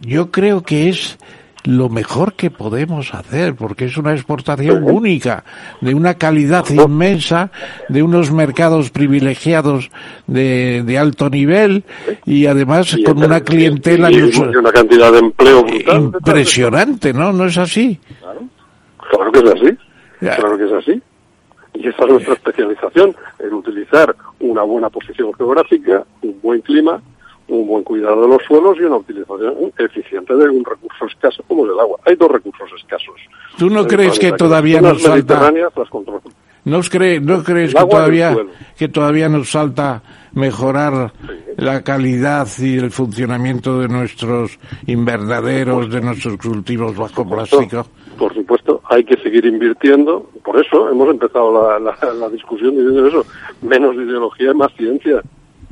Yo 0.02 0.30
creo 0.30 0.62
que 0.62 0.88
es 0.88 1.18
lo 1.66 1.88
mejor 1.88 2.34
que 2.34 2.50
podemos 2.50 3.12
hacer, 3.12 3.54
porque 3.56 3.86
es 3.86 3.96
una 3.96 4.12
exportación 4.12 4.84
única, 4.84 5.44
de 5.80 5.94
una 5.94 6.14
calidad 6.14 6.64
inmensa, 6.70 7.50
de 7.88 8.02
unos 8.02 8.30
mercados 8.30 8.90
privilegiados 8.90 9.90
de, 10.26 10.82
de 10.86 10.98
alto 10.98 11.28
nivel 11.28 11.84
y 12.24 12.46
además 12.46 12.96
con 13.04 13.22
una 13.22 13.40
clientela 13.40 14.10
y, 14.10 14.20
una 14.20 14.72
cantidad 14.72 15.12
de 15.12 15.18
empleo 15.18 15.66
impresionante, 15.68 17.12
¿no? 17.12 17.32
¿No 17.32 17.46
es 17.46 17.58
así? 17.58 17.98
Claro, 18.20 18.42
claro 19.10 19.32
que 19.32 19.38
es 19.40 19.46
así, 19.46 19.78
claro 20.20 20.58
que 20.58 20.64
es 20.64 20.72
así. 20.72 21.02
Y 21.78 21.88
esa 21.88 22.04
es 22.04 22.08
nuestra 22.10 22.34
especialización, 22.34 23.14
en 23.38 23.52
utilizar 23.52 24.14
una 24.40 24.62
buena 24.62 24.88
posición 24.88 25.32
geográfica, 25.34 26.04
un 26.22 26.40
buen 26.42 26.60
clima, 26.62 27.00
un 27.48 27.66
buen 27.66 27.84
cuidado 27.84 28.22
de 28.22 28.28
los 28.28 28.42
suelos 28.44 28.76
y 28.80 28.84
una 28.84 28.96
utilización 28.96 29.54
eficiente 29.78 30.34
de 30.34 30.48
un 30.48 30.64
recurso 30.64 31.06
escaso 31.06 31.42
como 31.46 31.64
el 31.64 31.78
agua. 31.78 31.98
Hay 32.04 32.16
dos 32.16 32.30
recursos 32.30 32.70
escasos. 32.76 33.14
¿Tú 33.58 33.70
no 33.70 33.86
crees 33.86 34.18
que 34.18 34.32
todavía 34.32 34.80
nos 34.80 35.02
falta... 35.02 35.52
¿No, 36.64 36.80
crees, 36.80 37.22
no 37.22 37.44
crees 37.44 37.72
que 37.72 37.84
todavía, 37.86 38.36
que 38.76 38.88
todavía 38.88 39.28
nos 39.28 39.48
falta 39.48 40.02
mejorar 40.32 41.12
la 41.56 41.82
calidad 41.82 42.48
y 42.58 42.78
el 42.78 42.90
funcionamiento 42.90 43.78
de 43.80 43.88
nuestros 43.88 44.58
invernaderos, 44.86 45.90
de 45.90 46.00
nuestros 46.00 46.36
cultivos 46.36 46.96
bajo 46.96 47.28
plástico? 47.28 47.86
Por 48.18 48.34
supuesto, 48.34 48.80
hay 48.88 49.04
que 49.04 49.16
seguir 49.22 49.44
invirtiendo. 49.46 50.30
Por 50.44 50.64
eso 50.64 50.90
hemos 50.90 51.08
empezado 51.10 51.78
la, 51.78 51.78
la 51.78 52.28
discusión 52.28 52.70
diciendo 52.70 53.06
eso. 53.06 53.26
Menos 53.62 53.94
ideología 53.94 54.50
y 54.50 54.54
más 54.54 54.72
ciencia 54.76 55.22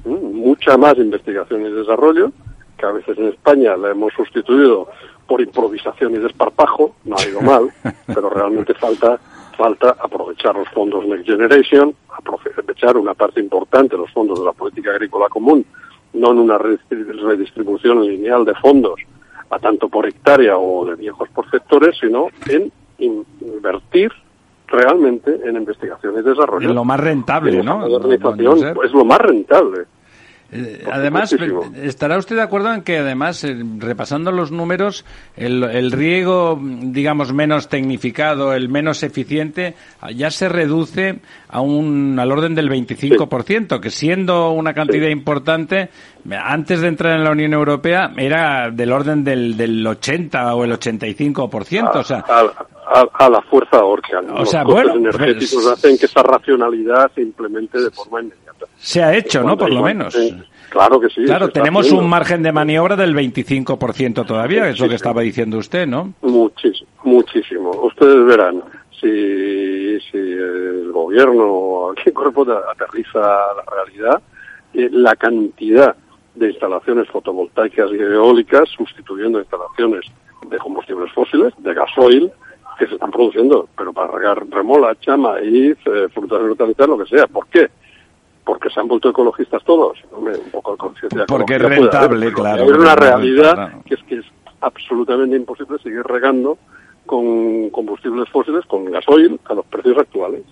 mucha 0.04 0.76
más 0.76 0.96
investigación 0.98 1.62
y 1.62 1.70
desarrollo, 1.70 2.30
que 2.78 2.86
a 2.86 2.92
veces 2.92 3.16
en 3.18 3.28
España 3.28 3.76
la 3.76 3.90
hemos 3.90 4.12
sustituido 4.14 4.88
por 5.26 5.40
improvisación 5.40 6.14
y 6.14 6.18
desparpajo, 6.18 6.96
no 7.04 7.16
ha 7.16 7.28
ido 7.28 7.40
mal, 7.42 7.70
pero 8.06 8.28
realmente 8.30 8.74
falta 8.74 9.18
falta 9.54 9.96
aprovechar 10.00 10.54
los 10.56 10.68
fondos 10.68 11.06
Next 11.06 11.26
Generation, 11.26 11.94
aprovechar 12.10 12.96
una 12.96 13.14
parte 13.14 13.40
importante 13.40 13.96
de 13.96 14.02
los 14.02 14.12
fondos 14.12 14.38
de 14.38 14.46
la 14.46 14.52
política 14.52 14.90
agrícola 14.90 15.28
común, 15.28 15.64
no 16.12 16.30
en 16.32 16.38
una 16.38 16.58
redistribución 16.58 18.02
lineal 18.02 18.44
de 18.44 18.54
fondos 18.54 19.00
a 19.50 19.58
tanto 19.58 19.88
por 19.88 20.06
hectárea 20.06 20.56
o 20.56 20.84
de 20.86 20.96
viejos 20.96 21.28
por 21.30 21.48
sectores, 21.50 21.96
sino 22.00 22.28
en 22.48 22.72
invertir 22.98 24.12
realmente 24.66 25.40
en 25.44 25.56
investigación 25.56 26.14
y 26.18 26.22
desarrollo. 26.22 26.68
Es 26.68 26.74
lo 26.74 26.84
más 26.84 27.00
rentable, 27.00 27.62
¿no? 27.62 27.86
es 27.86 28.92
lo 28.92 29.04
más 29.04 29.18
rentable. 29.18 29.84
Eh, 30.56 30.84
además, 30.90 31.34
estará 31.82 32.16
usted 32.16 32.36
de 32.36 32.42
acuerdo 32.42 32.72
en 32.72 32.82
que 32.82 32.98
además, 32.98 33.42
eh, 33.42 33.56
repasando 33.78 34.30
los 34.30 34.52
números, 34.52 35.04
el, 35.36 35.90
riego, 35.90 36.60
digamos, 36.62 37.32
menos 37.32 37.68
tecnificado, 37.68 38.54
el 38.54 38.68
menos 38.68 39.02
eficiente, 39.02 39.74
ya 40.14 40.30
se 40.30 40.48
reduce 40.48 41.18
a 41.48 41.60
un, 41.60 42.16
al 42.20 42.30
orden 42.30 42.54
del 42.54 42.70
25%, 42.70 43.80
que 43.80 43.90
siendo 43.90 44.52
una 44.52 44.74
cantidad 44.74 45.08
importante, 45.08 45.90
antes 46.30 46.80
de 46.80 46.86
entrar 46.86 47.16
en 47.16 47.24
la 47.24 47.32
Unión 47.32 47.52
Europea 47.52 48.12
era 48.16 48.70
del 48.70 48.92
orden 48.92 49.24
del, 49.24 49.56
del 49.56 49.84
80 49.84 50.54
o 50.54 50.64
el 50.64 50.72
85%. 50.72 51.96
o 51.96 52.04
sea, 52.04 52.24
a, 52.86 53.28
la 53.28 53.42
fuerza 53.42 53.84
orca. 53.84 54.20
O 54.34 54.46
sea, 54.46 54.62
Los 54.62 54.72
bueno, 54.72 54.94
energéticos 54.94 55.64
pues, 55.64 55.66
hacen 55.66 55.98
que 55.98 56.06
esa 56.06 56.22
racionalidad 56.22 57.10
se 57.14 57.22
implemente 57.22 57.80
de 57.80 57.90
forma 57.90 58.20
inmediata. 58.20 58.43
Se 58.76 59.02
ha 59.02 59.14
hecho, 59.14 59.42
¿no? 59.42 59.56
Por 59.56 59.72
lo 59.72 59.82
menos. 59.82 60.16
claro 60.68 61.00
que 61.00 61.08
sí. 61.08 61.24
Claro, 61.24 61.48
tenemos 61.48 61.90
un 61.92 62.08
margen 62.08 62.42
de 62.42 62.52
maniobra 62.52 62.96
del 62.96 63.14
25% 63.14 64.26
todavía, 64.26 64.68
es 64.68 64.78
lo 64.78 64.88
que 64.88 64.94
estaba 64.96 65.22
diciendo 65.22 65.58
usted, 65.58 65.86
¿no? 65.86 66.14
Muchísimo, 66.22 66.88
muchísimo. 67.04 67.70
Ustedes 67.70 68.26
verán, 68.26 68.62
si, 69.00 70.00
si 70.10 70.18
el 70.18 70.90
gobierno, 70.92 71.90
aquí 71.92 72.10
cuerpo 72.10 72.46
aterriza 72.70 73.20
la 73.20 73.64
realidad, 73.70 74.22
eh, 74.74 74.88
la 74.92 75.14
cantidad 75.16 75.94
de 76.34 76.50
instalaciones 76.50 77.08
fotovoltaicas 77.08 77.90
y 77.92 77.96
eólicas 77.96 78.68
sustituyendo 78.70 79.38
instalaciones 79.38 80.04
de 80.48 80.58
combustibles 80.58 81.12
fósiles, 81.12 81.52
de 81.58 81.74
gasoil, 81.74 82.32
que 82.78 82.86
se 82.86 82.94
están 82.94 83.10
produciendo, 83.10 83.68
pero 83.76 83.92
para 83.92 84.12
regar 84.12 84.44
remolacha, 84.48 85.16
maíz, 85.16 85.76
eh, 85.86 86.08
frutas 86.12 86.40
y 86.40 86.44
hortalizas, 86.44 86.88
lo 86.88 86.98
que 86.98 87.06
sea. 87.06 87.26
¿Por 87.26 87.46
qué? 87.46 87.70
Porque 88.44 88.68
se 88.70 88.80
han 88.80 88.88
vuelto 88.88 89.10
ecologistas 89.10 89.62
todos. 89.64 89.98
un 90.12 90.50
poco 90.52 90.76
conciencia 90.76 91.24
Porque 91.26 91.56
es 91.56 91.62
rentable, 91.62 92.32
claro. 92.32 92.64
Es 92.64 92.72
una 92.72 92.94
realidad 92.94 93.72
que 93.86 93.94
es 93.94 94.02
que 94.04 94.16
es 94.16 94.26
absolutamente 94.60 95.36
imposible 95.36 95.78
seguir 95.78 96.02
regando 96.02 96.58
con 97.06 97.70
combustibles 97.70 98.28
fósiles, 98.30 98.64
con 98.66 98.90
gasoil, 98.90 99.38
a 99.46 99.54
los 99.54 99.66
precios 99.66 99.98
actuales. 99.98 100.42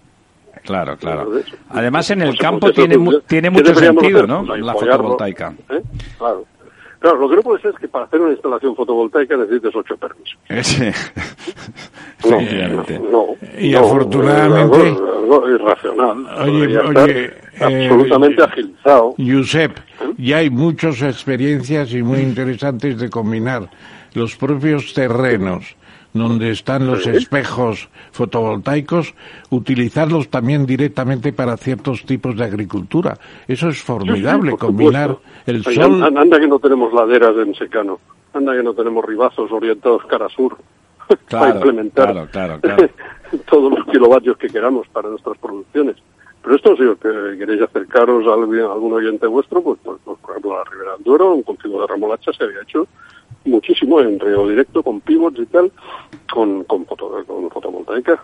Claro, 0.65 0.97
claro. 0.97 1.31
Además, 1.71 2.11
en 2.11 2.23
el 2.23 2.39
campo 2.39 2.71
tiene, 2.73 2.97
tiene 3.27 3.51
mucho 3.51 3.75
sentido, 3.75 4.27
¿no? 4.27 4.43
La 4.57 4.75
fotovoltaica. 4.75 5.55
¿Eh? 5.71 5.83
Claro. 6.19 6.45
Claro, 7.03 7.19
lo 7.19 7.29
que 7.29 7.35
no 7.35 7.43
puede 7.43 7.61
ser 7.61 7.73
es 7.73 7.81
que 7.81 7.89
para 7.89 8.05
hacer 8.05 8.21
una 8.21 8.31
instalación 8.31 8.77
fotovoltaica 8.77 9.37
necesites 9.37 9.75
ocho 9.75 9.97
permisos. 9.97 10.39
Sí. 12.23 12.29
No, 13.11 13.35
y 13.59 13.75
afortunadamente... 13.75 14.91
Algo, 14.91 15.51
irracional. 15.51 16.25
Oye, 16.43 16.79
oye 16.79 17.33
eh, 17.59 17.89
absolutamente 17.89 18.45
agilizado. 18.45 19.15
Giuseppe, 19.19 19.81
¿Eh? 19.81 20.15
ya 20.19 20.37
hay 20.37 20.49
muchas 20.49 21.03
experiencias 21.03 21.93
y 21.93 22.05
muy 22.05 22.21
interesantes 22.21 22.97
de 23.01 23.11
combinar 23.11 23.69
los 24.15 24.37
propios 24.37 24.95
terrenos 24.95 25.75
donde 26.13 26.51
están 26.51 26.87
los 26.87 27.07
espejos 27.07 27.89
fotovoltaicos, 28.13 29.15
utilizarlos 29.51 30.29
también 30.29 30.67
directamente 30.67 31.33
para 31.33 31.57
ciertos 31.57 32.05
tipos 32.05 32.37
de 32.37 32.45
agricultura. 32.45 33.17
Eso 33.49 33.69
es 33.69 33.83
formidable, 33.83 34.57
combinar 34.57 35.17
el 35.47 35.65
sol. 35.65 36.03
Anda 36.03 36.39
que 36.39 36.49
no 36.49 36.59
tenemos 36.59 36.93
laderas 36.93 37.37
en 37.39 37.55
secano, 37.55 38.01
anda 38.35 38.55
que 38.55 38.63
no 38.63 38.75
tenemos 38.75 39.05
ribazos 39.05 39.51
orientados 39.51 40.05
cara 40.07 40.29
sur 40.29 40.57
para 41.31 41.55
implementar 41.55 42.29
todos 43.51 43.79
los 43.79 43.87
kilovatios 43.87 44.37
que 44.37 44.49
queramos 44.49 44.87
para 44.89 45.09
nuestras 45.09 45.39
producciones. 45.39 45.97
Pero 46.43 46.57
esto, 46.57 46.77
si 46.77 46.83
que 47.01 47.39
queréis 47.39 47.63
acercaros 47.63 48.27
a 48.27 48.33
algún 48.35 48.93
oyente 48.93 49.29
vuestro, 49.29 49.63
pues, 49.63 49.79
pues, 49.85 50.01
pues, 50.05 50.19
por 50.19 50.31
ejemplo, 50.31 50.55
a 50.55 50.59
la 50.59 50.65
Ribera 50.65 50.93
del 50.95 51.05
Duero, 51.05 51.35
un 51.35 51.43
cultivo 51.43 51.81
de 51.81 51.87
remolacha 51.87 52.33
se 52.33 52.43
había 52.43 52.63
hecho 52.63 52.89
muchísimo 53.45 54.01
en 54.01 54.19
río 54.19 54.49
directo, 54.49 54.83
con 54.83 55.01
pivots 55.01 55.39
y 55.41 55.47
tal, 55.47 55.71
con, 56.33 56.65
con, 56.65 56.87
fotovoltaica, 56.87 58.23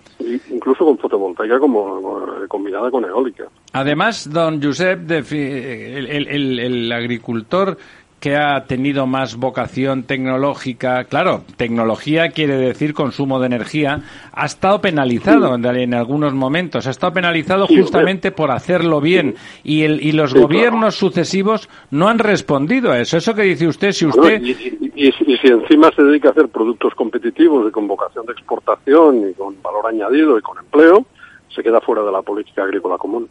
incluso 0.51 0.85
con 0.85 0.99
fotovoltaica 0.99 1.59
como, 1.59 2.27
combinada 2.49 2.91
con 2.91 3.05
eólica. 3.05 3.45
Además, 3.73 4.31
don 4.33 4.63
Josep, 4.63 5.11
el, 5.11 6.61
el 6.61 6.93
agricultor 6.93 7.77
que 8.21 8.37
ha 8.37 8.65
tenido 8.65 9.07
más 9.07 9.37
vocación 9.37 10.03
tecnológica, 10.03 11.05
claro, 11.05 11.43
tecnología 11.57 12.31
quiere 12.31 12.57
decir 12.57 12.93
consumo 12.93 13.39
de 13.39 13.47
energía, 13.47 14.01
ha 14.33 14.47
estado 14.47 14.81
penalizado 14.81 15.55
en, 15.55 15.95
algunos 15.95 16.35
momentos, 16.35 16.87
ha 16.87 16.91
estado 16.91 17.13
penalizado 17.13 17.67
justamente 17.67 18.33
por 18.33 18.51
hacerlo 18.51 19.01
bien. 19.01 19.37
Y, 19.63 19.83
el, 19.83 20.03
y 20.03 20.13
los 20.13 20.35
gobiernos 20.35 20.97
sucesivos 20.97 21.69
no 21.91 22.09
han 22.09 22.19
respondido 22.19 22.91
a 22.91 22.99
eso. 22.99 23.17
Eso 23.17 23.35
que 23.35 23.43
dice 23.43 23.69
usted, 23.69 23.93
si 23.93 24.07
usted... 24.07 24.43
y, 24.43 25.13
si 25.41 25.47
encima 25.47 25.91
se 25.95 26.03
dedica 26.03 26.29
a 26.29 26.33
hacer 26.33 26.49
productos 26.49 26.95
competitivos 26.97 27.69
y 27.69 27.71
con 27.71 27.87
vocación 27.87 28.27
de 28.27 28.33
exportación 28.33 29.31
y 29.31 29.35
con 29.35 29.61
valor 29.63 29.87
añadido 29.87 30.37
y 30.37 30.43
con 30.43 30.59
empleo, 30.59 31.07
se 31.55 31.63
queda 31.63 31.81
fuera 31.81 32.03
de 32.03 32.11
la 32.11 32.23
política 32.23 32.65
agrícola 32.65 32.99
común 32.99 33.29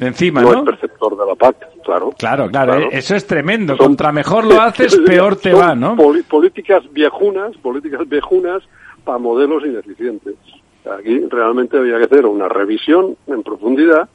encima, 0.00 0.42
¿no? 0.42 0.52
¿no? 0.52 0.64
perceptor 0.64 1.16
de 1.16 1.26
la 1.26 1.34
PAC, 1.34 1.56
claro. 1.84 2.12
Claro, 2.18 2.48
claro, 2.48 2.74
eh, 2.78 2.88
eso 2.92 3.14
es 3.14 3.26
tremendo. 3.26 3.76
Contra 3.76 4.12
mejor 4.12 4.44
lo 4.44 4.60
haces, 4.60 4.96
peor 5.06 5.36
te 5.36 5.52
va, 5.52 5.74
¿no? 5.74 5.96
políticas 6.28 6.84
viejunas, 6.92 7.56
políticas 7.58 8.08
viejunas 8.08 8.62
para 9.04 9.18
modelos 9.18 9.64
ineficientes. 9.64 10.34
Aquí 10.98 11.20
realmente 11.28 11.76
había 11.76 11.98
que 11.98 12.04
hacer 12.04 12.26
una 12.26 12.48
revisión 12.48 13.16
en 13.26 13.42
profundidad 13.42 14.08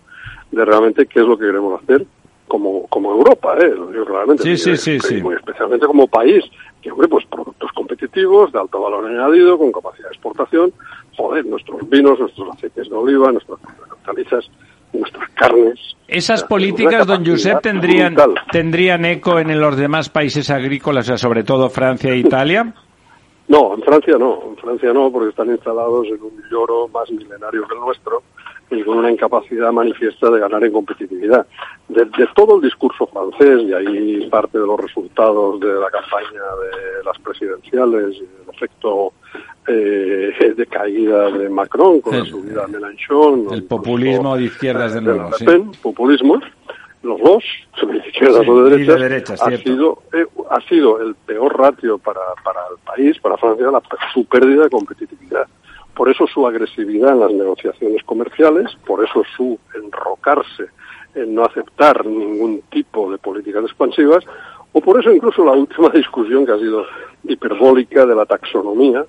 de 0.51 0.65
realmente 0.65 1.05
qué 1.05 1.19
es 1.19 1.25
lo 1.25 1.38
que 1.38 1.45
queremos 1.45 1.81
hacer 1.81 2.05
como, 2.47 2.88
como 2.88 3.11
Europa, 3.11 3.57
¿eh? 3.59 3.73
Digo 3.91 4.05
claramente. 4.05 4.43
Sí, 4.43 4.57
sí, 4.57 4.77
sí, 4.77 4.99
sí. 4.99 5.21
muy 5.21 5.36
especialmente 5.36 5.88
como 5.88 6.07
país, 6.07 6.43
que 6.81 6.91
hombre, 6.91 7.07
pues 7.07 7.25
productos 7.25 7.71
competitivos, 7.71 8.51
de 8.51 8.59
alto 8.59 8.81
valor 8.81 9.05
añadido, 9.05 9.57
con 9.57 9.71
capacidad 9.71 10.09
de 10.09 10.13
exportación, 10.13 10.73
joder, 11.17 11.45
nuestros 11.45 11.89
vinos, 11.89 12.19
nuestros 12.19 12.55
aceites 12.55 12.89
de 12.89 12.95
oliva, 12.95 13.31
nuestras 13.31 13.59
hortalizas, 13.89 14.49
nuestras 14.94 15.30
carnes. 15.32 15.80
Esas 16.08 16.44
políticas, 16.44 17.08
don 17.08 17.26
Josep, 17.26 17.62
tendrían, 17.62 18.14
brutal. 18.14 18.36
tendrían 18.52 19.06
eco 19.06 19.39
en 19.39 19.60
los 19.60 19.76
demás 19.76 20.10
países 20.10 20.50
agrícolas, 20.50 21.06
o 21.06 21.08
sea, 21.08 21.18
sobre 21.18 21.44
todo 21.44 21.70
Francia 21.70 22.12
e 22.12 22.18
Italia. 22.18 22.74
No, 23.48 23.74
en 23.74 23.82
Francia 23.82 24.16
no, 24.18 24.41
en 24.50 24.58
Francia 24.58 24.94
no, 24.94 25.12
porque 25.12 25.30
están 25.30 25.50
instalados 25.50 26.08
en 26.08 26.22
un 26.22 26.41
lloro 26.50 26.88
más 26.88 27.10
milenario 27.12 27.68
que 27.68 27.74
el 27.74 27.82
nuestro 27.82 28.24
y 28.72 28.82
con 28.84 28.98
una 28.98 29.12
incapacidad 29.12 29.72
manifiesta 29.72 30.30
de 30.30 30.39
ganar 30.39 30.64
en 30.64 30.72
competitividad. 30.72 31.46
De, 31.89 32.06
de 32.06 32.28
todo 32.36 32.56
el 32.56 32.62
discurso 32.62 33.06
francés, 33.08 33.62
y 33.64 33.74
ahí 33.74 34.30
parte 34.30 34.58
de 34.58 34.66
los 34.66 34.80
resultados 34.80 35.60
de 35.60 35.74
la 35.74 35.89
campaña 35.91 36.41
de 36.62 37.04
las 37.06 37.20
presidenciales 37.20 38.16
y 38.16 38.22
el 38.24 38.56
efecto 38.56 39.14
eh, 39.68 40.53
de 40.57 40.66
caída 40.68 41.30
de 41.32 41.49
Macron 41.49 42.01
con 42.01 42.18
la 42.18 42.26
subida 42.26 42.66
de 42.68 42.80
Mélenchon. 42.80 43.47
el 43.53 43.64
populismo 43.64 44.36
de 44.38 44.43
izquierdas 44.43 44.93
de 44.93 45.01
nuevo, 45.01 45.30
Le 45.32 45.38
sí. 45.38 45.45
Pen, 45.45 45.72
populismo, 45.82 46.39
los 47.03 47.20
dos, 47.22 47.43
de 47.88 47.97
izquierdas 47.97 48.43
Sí, 48.43 48.49
o 48.49 48.64
de 48.64 48.76
y 48.76 48.86
de 48.86 48.86
derechas, 48.86 48.99
derechas, 49.01 49.41
ha 49.41 49.47
cierto. 49.47 49.70
sido 49.70 50.03
eh, 50.14 50.26
ha 50.49 50.61
sido 50.70 51.01
el 51.01 51.16
peor 51.16 51.57
ratio 51.57 51.97
para, 51.97 52.22
para 52.43 52.59
el 52.72 52.78
país, 52.86 53.20
para 53.20 53.38
Francia, 53.38 53.72
la- 53.72 53.82
su 54.14 54.26
pérdida 54.26 54.64
de 54.64 54.70
competitividad. 54.70 55.47
Por 55.95 56.09
eso 56.09 56.26
su 56.28 56.47
agresividad 56.47 57.11
en 57.11 57.20
las 57.20 57.32
negociaciones 57.32 58.03
comerciales, 58.03 58.66
por 58.88 59.03
eso 59.03 59.22
su 59.38 59.59
enrocarse 59.76 60.66
en 61.14 61.36
no 61.36 61.43
aceptar 61.45 62.03
ningún 62.05 62.61
tipo 62.72 63.11
de 63.11 63.20
políticas 63.20 63.64
expansivas, 63.66 64.26
o 64.72 64.82
por 64.82 64.99
eso 64.99 65.11
incluso 65.11 65.45
la 65.45 65.51
última 65.51 65.89
discusión 65.93 66.45
que 66.47 66.51
ha 66.53 66.57
sido 66.57 66.84
hiperbólica 67.26 68.05
de 68.07 68.16
la 68.16 68.26
taxonomía, 68.26 69.05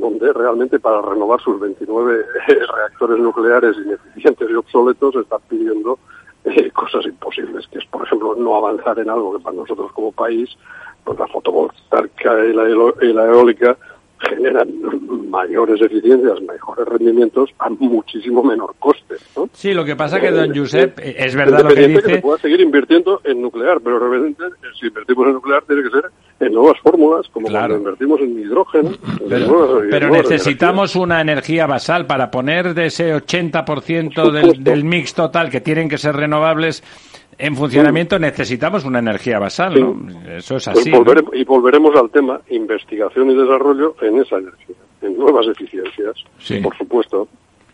donde 0.00 0.32
realmente 0.32 0.78
para 0.78 1.02
renovar 1.02 1.40
sus 1.40 1.58
29 1.60 2.24
reactores 2.46 3.18
nucleares 3.18 3.76
ineficientes 3.76 4.50
y 4.50 4.54
obsoletos 4.54 5.14
está 5.16 5.38
pidiendo 5.38 5.98
eh, 6.44 6.70
cosas 6.70 7.04
imposibles, 7.06 7.66
que 7.68 7.78
es, 7.78 7.86
por 7.86 8.04
ejemplo, 8.06 8.34
no 8.36 8.56
avanzar 8.56 8.98
en 8.98 9.10
algo 9.10 9.36
que 9.36 9.42
para 9.42 9.56
nosotros 9.56 9.90
como 9.92 10.12
país, 10.12 10.50
pues 11.04 11.18
la 11.18 11.26
fotovoltaica 11.26 12.44
y 12.44 12.52
la, 12.52 12.68
y 13.02 13.12
la 13.12 13.26
eólica 13.26 13.76
generan 14.28 14.68
mayores 15.30 15.80
eficiencias, 15.80 16.40
mejores 16.42 16.86
rendimientos 16.86 17.50
a 17.58 17.68
muchísimo 17.70 18.42
menor 18.42 18.74
coste. 18.78 19.16
¿no? 19.36 19.48
Sí, 19.52 19.72
lo 19.74 19.84
que 19.84 19.96
pasa 19.96 20.20
que 20.20 20.30
don 20.30 20.54
Josep, 20.54 20.98
eh, 21.00 21.16
es 21.18 21.34
verdad 21.34 21.62
lo 21.62 21.68
que 21.68 21.74
Independiente 21.74 22.02
que 22.02 22.06
dice. 22.08 22.14
se 22.16 22.22
pueda 22.22 22.38
seguir 22.38 22.60
invirtiendo 22.60 23.20
en 23.24 23.42
nuclear, 23.42 23.80
pero 23.82 23.98
realmente 23.98 24.44
eh, 24.44 24.66
si 24.78 24.86
invertimos 24.86 25.26
en 25.26 25.32
nuclear 25.34 25.62
tiene 25.64 25.82
que 25.82 25.90
ser 25.90 26.04
en 26.40 26.52
nuevas 26.52 26.78
fórmulas, 26.82 27.26
como 27.28 27.48
Claro. 27.48 27.74
cuando 27.74 27.90
invertimos 27.90 28.20
en 28.20 28.38
hidrógeno. 28.38 28.90
en 28.90 29.28
Pero, 29.28 29.82
en 29.82 29.90
pero 29.90 30.10
necesitamos 30.10 30.94
una 30.96 31.20
energía 31.20 31.66
basal 31.66 32.06
para 32.06 32.30
poner 32.30 32.74
de 32.74 32.86
ese 32.86 33.14
80% 33.14 34.14
Por 34.14 34.32
del, 34.32 34.62
del 34.62 34.84
mix 34.84 35.14
total 35.14 35.50
que 35.50 35.60
tienen 35.60 35.88
que 35.88 35.98
ser 35.98 36.14
renovables 36.16 36.82
en 37.38 37.54
funcionamiento, 37.56 38.18
necesitamos 38.18 38.84
una 38.84 38.98
energía 39.00 39.38
basal, 39.38 39.74
Sí. 39.74 39.80
¿no? 39.80 40.10
Eso 40.36 40.56
es 40.56 40.64
Pues 40.64 40.68
así. 40.78 40.90
Y 41.34 41.44
volveremos 41.44 41.94
al 41.96 42.10
tema 42.10 42.40
investigación 42.50 43.30
y 43.30 43.34
desarrollo 43.34 43.94
en 44.02 44.18
esa 44.20 44.36
energía, 44.36 44.76
en 45.02 45.16
nuevas 45.18 45.46
eficiencias, 45.48 46.14
Sí. 46.38 46.58
por 46.60 46.76
supuesto. 46.76 47.28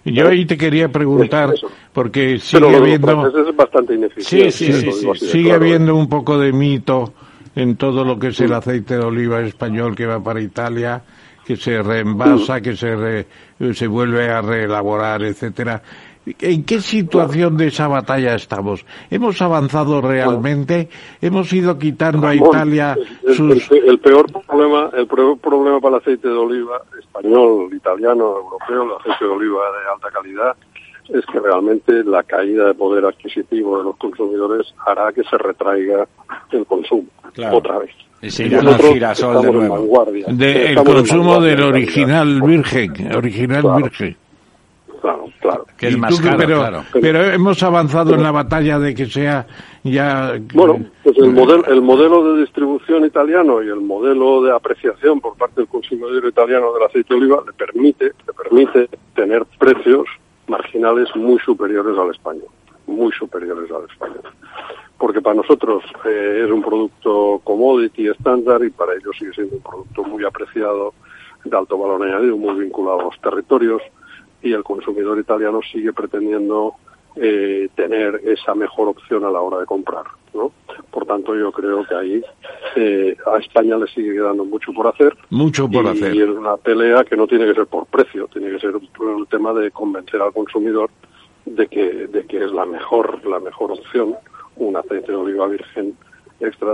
Yo 0.05 0.27
ahí 0.29 0.45
te 0.47 0.57
quería 0.57 0.89
preguntar, 0.89 1.55
Eso. 1.55 1.71
porque 1.93 2.39
sigue 2.41 2.65
Pero 2.67 2.77
habiendo, 2.79 3.29
es 3.49 3.55
bastante 3.57 3.95
ineficiente. 3.95 4.51
Sí, 4.51 4.67
de 4.73 4.93
sigue 5.15 5.43
claro, 5.45 5.53
¿eh? 5.53 5.53
habiendo 5.55 5.95
un 5.95 6.09
poco 6.09 6.37
de 6.39 6.53
mito 6.53 7.15
en 7.55 7.77
todo 7.77 8.05
lo 8.05 8.19
que 8.19 8.29
es 8.29 8.41
el 8.41 8.53
aceite 8.53 8.95
de 8.99 9.05
oliva 9.05 9.41
español 9.43 9.95
que 9.95 10.07
va 10.07 10.21
para 10.21 10.41
Italia, 10.41 11.03
que 11.45 11.55
se 11.57 11.81
reenvasa, 11.83 12.61
que 12.61 12.75
se 12.75 12.97
re- 12.97 13.27
se 13.75 13.87
vuelve 13.87 14.29
a 14.29 14.41
reelaborar, 14.43 15.23
etcétera. 15.23 15.81
¿En 16.41 16.63
qué 16.65 16.81
situación 16.81 17.57
de 17.57 17.67
esa 17.67 17.89
batalla 17.89 18.35
estamos? 18.37 18.85
¿Hemos 19.11 19.43
avanzado 19.43 20.01
realmente? 20.01 20.89
¿Hemos 21.21 21.53
ido 21.53 21.77
quitando 21.79 22.29
a 22.29 22.35
Italia 22.35 22.97
el- 23.27 23.35
sus... 23.35 23.71
el- 23.73 23.89
el 23.91 23.99
peor 23.99 24.27
problema, 24.31 24.91
el 24.97 25.07
peor 25.09 25.37
problema 25.39 25.81
para 25.81 25.97
el 25.97 26.03
aceite 26.03 26.29
de 26.29 26.35
oliva 26.37 26.81
español, 26.99 27.75
italiano, 27.75 28.37
europeo, 28.37 28.85
el 28.85 28.93
aceite 29.01 29.25
de 29.25 29.31
oliva 29.31 29.63
de 29.73 29.93
alta 29.93 30.11
calidad, 30.13 30.57
es 31.09 31.27
que 31.27 31.41
realmente 31.41 32.05
la 32.05 32.23
caída 32.23 32.69
de 32.69 32.75
poder 32.75 33.05
adquisitivo 33.05 33.79
de 33.79 33.85
los 33.85 33.97
consumidores 33.97 34.73
hará 34.87 35.13
que 35.13 35.25
se 35.25 35.37
retraiga 35.37 36.07
el 36.53 36.65
consumo 36.67 37.09
Claro. 37.35 37.57
otra 37.59 37.79
vez. 37.81 37.91
Nosotros 38.23 38.93
girasol 38.93 39.43
de 39.43 39.51
nuevo. 39.53 40.05
de- 40.29 40.67
el 40.71 40.77
consumo 40.85 41.41
del 41.41 41.61
original 41.63 42.41
virgen, 42.43 43.13
original 43.17 43.63
Claro. 43.63 43.77
virgen. 43.79 44.17
Claro, 45.03 45.25
claro. 45.41 45.67
Que 45.77 45.89
es 45.89 45.99
más 45.99 46.15
tú, 46.15 46.23
caro, 46.23 46.39
pero, 46.39 46.59
claro. 46.59 46.85
pero 46.93 47.25
hemos 47.25 47.61
avanzado 47.65 48.15
en 48.15 48.23
la 48.23 48.31
batalla 48.31 48.79
de 48.79 48.95
que 48.95 49.07
sea 49.07 49.45
ya... 49.83 50.39
Bueno, 50.55 50.79
pues 51.03 51.19
el 51.19 51.33
modelo, 51.33 51.67
el 51.67 51.83
modelo 51.83 52.33
de 52.33 52.43
distribución 52.43 53.05
italiano 53.05 53.61
y 53.65 53.67
el 53.67 53.81
modelo 53.81 54.45
de 54.45 54.53
apreciación 54.53 55.21
por 55.21 55.37
parte 55.37 55.57
del 55.57 55.67
consumidor 55.67 56.25
italiano 56.25 56.73
del 56.73 56.85
aceite 56.85 57.15
de 57.15 57.21
oliva 57.21 57.43
le 57.45 57.53
permite, 57.53 58.05
le 58.05 58.33
permite 58.33 58.89
tener 59.17 59.45
precios 59.59 60.07
marginales 60.47 61.09
muy 61.17 61.41
superiores 61.41 61.99
al 61.99 62.11
español, 62.11 62.47
muy 62.87 63.11
superiores 63.11 63.69
al 63.73 63.91
español. 63.91 64.23
Porque 64.99 65.21
para 65.21 65.35
nosotros 65.35 65.83
eh, 66.05 66.43
es 66.45 66.51
un 66.53 66.63
producto 66.63 67.41
commodity 67.43 68.07
estándar 68.07 68.63
y 68.63 68.71
para 68.71 68.93
ellos 68.93 69.17
sigue 69.19 69.33
siendo 69.33 69.57
un 69.57 69.63
producto 69.63 70.05
muy 70.05 70.25
apreciado, 70.25 70.95
de 71.45 71.57
alto 71.57 71.77
valor 71.77 72.05
añadido, 72.05 72.37
muy 72.37 72.55
vinculado 72.55 73.01
a 73.01 73.05
los 73.07 73.21
territorios 73.21 73.83
y 74.43 74.53
el 74.53 74.65
consumidor 74.65 75.19
italiano 75.19 75.61
sigue 75.71 75.93
pretendiendo 75.93 76.75
eh, 77.17 77.69
tener 77.75 78.21
esa 78.25 78.55
mejor 78.55 78.89
opción 78.89 79.25
a 79.25 79.31
la 79.31 79.41
hora 79.41 79.59
de 79.59 79.67
comprar. 79.67 80.05
¿no? 80.35 80.51
Por 80.91 81.07
tanto, 81.07 81.37
yo 81.37 81.53
creo 81.53 81.85
que 81.85 81.95
ahí 81.95 82.25
eh, 82.77 83.17
a 83.27 83.39
España 83.39 83.77
le 83.77 83.87
sigue 83.89 84.13
quedando 84.13 84.45
mucho 84.45 84.73
por 84.73 84.87
hacer. 84.87 85.17
Mucho 85.31 85.69
por 85.69 85.85
y, 85.85 85.89
hacer. 85.89 86.15
y 86.15 86.23
es 86.23 86.29
una 86.29 86.57
pelea 86.57 87.05
que 87.05 87.17
no 87.17 87.27
tiene 87.27 87.47
que 87.47 87.55
ser 87.55 87.67
por 87.67 87.87
precio, 87.87 88.29
tiene 88.29 88.51
que 88.51 88.61
ser 88.61 88.77
un, 88.77 88.89
un 88.99 89.27
tema 89.27 89.53
de 89.53 89.71
convencer 89.71 90.21
al 90.23 90.33
consumidor 90.33 90.91
de 91.45 91.67
que, 91.67 92.07
de 92.07 92.25
que 92.27 92.45
es 92.45 92.53
la 92.53 92.65
mejor, 92.65 93.25
la 93.27 93.41
mejor 93.41 93.73
opción 93.73 94.17
un 94.57 94.77
aceite 94.77 95.13
de 95.13 95.19
oliva 95.19 95.47
virgen 95.49 95.97
extra 96.43 96.71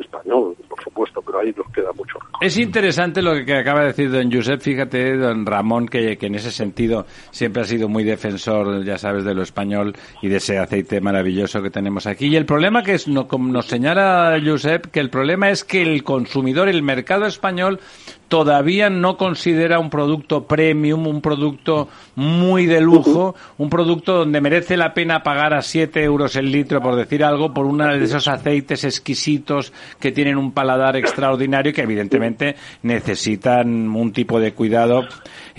español, 0.00 0.56
por 0.68 0.82
supuesto, 0.82 1.22
pero 1.22 1.40
ahí 1.40 1.54
nos 1.56 1.70
queda 1.72 1.92
mucho. 1.92 2.18
Es 2.40 2.58
interesante 2.58 3.22
lo 3.22 3.44
que 3.44 3.56
acaba 3.56 3.80
de 3.80 3.86
decir 3.88 4.10
don 4.10 4.30
Josep, 4.30 4.60
fíjate, 4.60 5.16
don 5.16 5.46
Ramón, 5.46 5.86
que, 5.86 6.16
que 6.16 6.26
en 6.26 6.34
ese 6.34 6.50
sentido 6.50 7.06
siempre 7.30 7.62
ha 7.62 7.64
sido 7.64 7.88
muy 7.88 8.04
defensor, 8.04 8.84
ya 8.84 8.98
sabes, 8.98 9.24
de 9.24 9.34
lo 9.34 9.42
español 9.42 9.94
y 10.22 10.28
de 10.28 10.36
ese 10.36 10.58
aceite 10.58 11.00
maravilloso 11.00 11.62
que 11.62 11.70
tenemos 11.70 12.06
aquí. 12.06 12.26
Y 12.26 12.36
el 12.36 12.46
problema 12.46 12.82
que 12.82 12.94
es, 12.94 13.08
no, 13.08 13.26
nos 13.38 13.66
señala 13.66 14.38
Josep, 14.44 14.86
que 14.86 15.00
el 15.00 15.10
problema 15.10 15.50
es 15.50 15.64
que 15.64 15.82
el 15.82 16.02
consumidor, 16.02 16.68
el 16.68 16.82
mercado 16.82 17.26
español, 17.26 17.80
todavía 18.28 18.90
no 18.90 19.16
considera 19.16 19.78
un 19.78 19.90
producto 19.90 20.44
premium, 20.46 21.06
un 21.06 21.20
producto 21.20 21.88
muy 22.16 22.66
de 22.66 22.80
lujo, 22.80 23.34
un 23.58 23.70
producto 23.70 24.18
donde 24.18 24.40
merece 24.40 24.76
la 24.76 24.92
pena 24.92 25.22
pagar 25.22 25.54
a 25.54 25.62
7 25.62 26.02
euros 26.02 26.34
el 26.36 26.50
litro, 26.50 26.80
por 26.80 26.96
decir 26.96 27.22
algo, 27.22 27.54
por 27.54 27.66
uno 27.66 27.86
de 27.86 28.00
aceites 28.28 28.84
exquisitos 28.84 29.72
que 30.00 30.12
tienen 30.12 30.36
un 30.36 30.52
paladar 30.52 30.96
extraordinario 30.96 31.72
que 31.72 31.82
evidentemente 31.82 32.56
necesitan 32.82 33.88
un 33.88 34.12
tipo 34.12 34.40
de 34.40 34.52
cuidado 34.52 35.02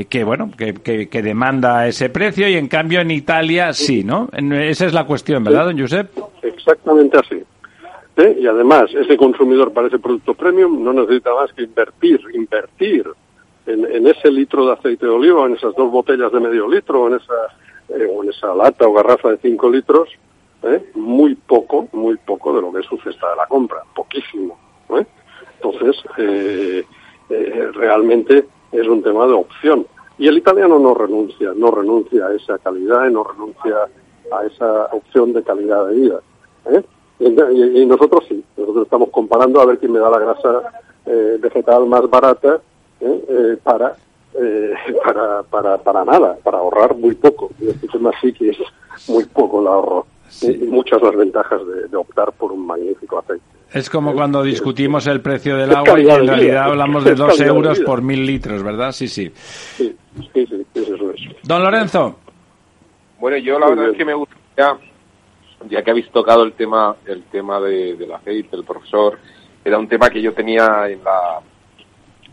que, 0.10 0.24
bueno, 0.24 0.52
que, 0.58 0.74
que, 0.74 1.22
demanda 1.22 1.88
ese 1.88 2.10
precio 2.10 2.50
y 2.50 2.56
en 2.56 2.68
cambio 2.68 3.00
en 3.02 3.12
Italia 3.12 3.72
sí, 3.74 4.04
¿no? 4.04 4.30
Esa 4.34 4.86
es 4.86 4.94
la 4.94 5.06
cuestión, 5.06 5.44
¿verdad, 5.44 5.66
don 5.66 5.80
Josep? 5.80 6.10
Exactamente 6.42 7.18
así. 7.18 7.44
¿Eh? 8.18 8.38
Y 8.40 8.48
además, 8.48 8.86
ese 8.94 9.18
consumidor 9.18 9.74
para 9.74 9.88
ese 9.88 10.00
producto 10.00 10.34
premium 10.34 10.84
no 10.84 10.94
necesita 10.94 11.34
más 11.34 11.52
que 11.54 11.64
invertir, 11.64 12.22
invertir 12.34 13.06
en, 13.66 13.86
en 13.86 14.08
ese 14.08 14.32
litro 14.32 14.66
de 14.66 14.74
aceite 14.74 15.06
de 15.06 15.12
oliva, 15.12 15.46
en 15.46 15.56
esas 15.56 15.76
dos 15.76 15.92
botellas 15.92 16.32
de 16.32 16.40
medio 16.40 16.68
litro, 16.70 17.08
en 17.08 17.16
esa, 17.16 17.34
eh, 17.90 18.08
o 18.10 18.24
en 18.24 18.30
esa 18.30 18.54
lata 18.56 18.88
o 18.88 18.94
garrafa 18.94 19.32
de 19.32 19.38
cinco 19.38 19.70
litros, 19.70 20.10
¿eh? 20.66 20.92
muy 20.96 21.36
poco, 21.36 21.88
muy 21.94 22.18
poco 22.18 22.54
de 22.54 22.62
lo 22.62 22.72
que 22.72 22.80
es 22.80 22.86
su 22.86 22.98
cesta 22.98 23.30
de 23.32 23.36
la 23.38 23.48
compra, 23.48 23.82
poquísimo. 23.96 24.58
¿eh? 24.90 25.06
Entonces, 25.62 26.04
eh, 26.18 26.84
eh, 27.30 27.70
realmente 27.74 28.46
es 28.72 28.88
un 28.88 29.02
tema 29.04 29.26
de 29.28 29.34
opción. 29.34 29.86
Y 30.18 30.28
el 30.28 30.38
italiano 30.38 30.80
no 30.80 30.94
renuncia, 30.94 31.52
no 31.56 31.72
renuncia 31.72 32.26
a 32.28 32.34
esa 32.34 32.58
calidad 32.60 33.08
y 33.08 33.14
no 33.14 33.24
renuncia 33.24 33.76
a 34.32 34.46
esa 34.46 34.86
opción 34.92 35.34
de 35.34 35.44
calidad 35.44 35.88
de 35.88 35.96
vida. 35.96 36.20
¿eh? 36.72 36.84
Y, 37.20 37.82
y- 37.82 37.86
nosotros 37.86 38.26
sí, 38.28 38.44
nosotros 38.58 38.86
estamos 38.86 39.10
comparando 39.10 39.62
a 39.62 39.66
ver 39.66 39.80
quién 39.80 39.92
me 39.94 40.00
da 40.00 40.10
la 40.10 40.20
grasa 40.20 40.64
vegetal 41.40 41.86
más 41.86 42.10
barata 42.10 42.60
para 43.64 43.96
eh, 44.38 44.74
para, 45.04 45.44
para, 45.44 45.78
para 45.78 46.06
nada, 46.06 46.38
para 46.44 46.58
ahorrar 46.60 46.96
muy 46.96 47.16
poco. 47.16 47.52
Y 47.60 47.70
este 47.70 47.88
tema 47.88 48.12
sí 48.22 48.34
que 48.34 48.50
es 48.50 48.58
muy 49.08 49.24
poco 49.26 49.62
el 49.62 49.68
ahorro. 49.68 50.06
Y 50.42 50.58
muchas 50.68 51.02
las 51.02 51.16
ventajas 51.16 51.62
de, 51.68 51.88
de 51.88 51.98
optar 51.98 52.32
por 52.34 52.52
un 52.52 52.66
magnífico 52.66 53.20
aceite. 53.20 53.44
Es 53.74 53.90
como 53.90 54.14
cuando 54.14 54.42
discutimos 54.44 55.06
el 55.08 55.22
precio 55.22 55.58
del 55.58 55.72
Es 55.72 55.76
agua 55.76 56.00
y 56.00 56.04
en 56.04 56.08
de 56.08 56.22
vida. 56.22 56.32
realidad 56.36 56.64
hablamos 56.66 57.04
de 57.04 57.12
Es 57.12 57.18
dos 57.18 57.38
de 57.38 57.46
euros 57.46 57.78
vida. 57.80 57.86
por 57.86 58.02
mil 58.02 58.26
litros, 58.26 58.64
¿verdad? 58.64 58.92
Sí, 58.92 59.08
sí. 59.08 59.32
Sí, 59.36 59.96
sí, 60.34 60.46
sí, 60.48 60.66
eso 60.74 61.12
es. 61.12 61.22
Don 61.44 61.62
Lorenzo. 61.64 62.20
Bueno, 63.20 63.38
yo 63.38 63.58
la 63.60 63.68
Muy 63.68 63.76
verdad 63.76 63.84
bien. 63.84 63.92
es 63.94 63.98
que 63.98 64.06
me 64.06 64.14
gustaría, 64.14 64.78
ya 65.70 65.84
que 65.84 65.92
habéis 65.92 66.10
tocado 66.12 66.44
el 66.44 66.54
tema, 66.54 66.96
el 67.06 67.24
tema 67.24 67.60
de, 67.60 67.96
del 67.96 68.12
aceite, 68.14 68.56
el 68.56 68.64
profesor, 68.64 69.18
era 69.64 69.78
un 69.80 69.88
tema 69.88 70.10
que 70.10 70.22
yo 70.22 70.34
tenía 70.34 70.88
en 70.90 71.04
la 71.04 71.40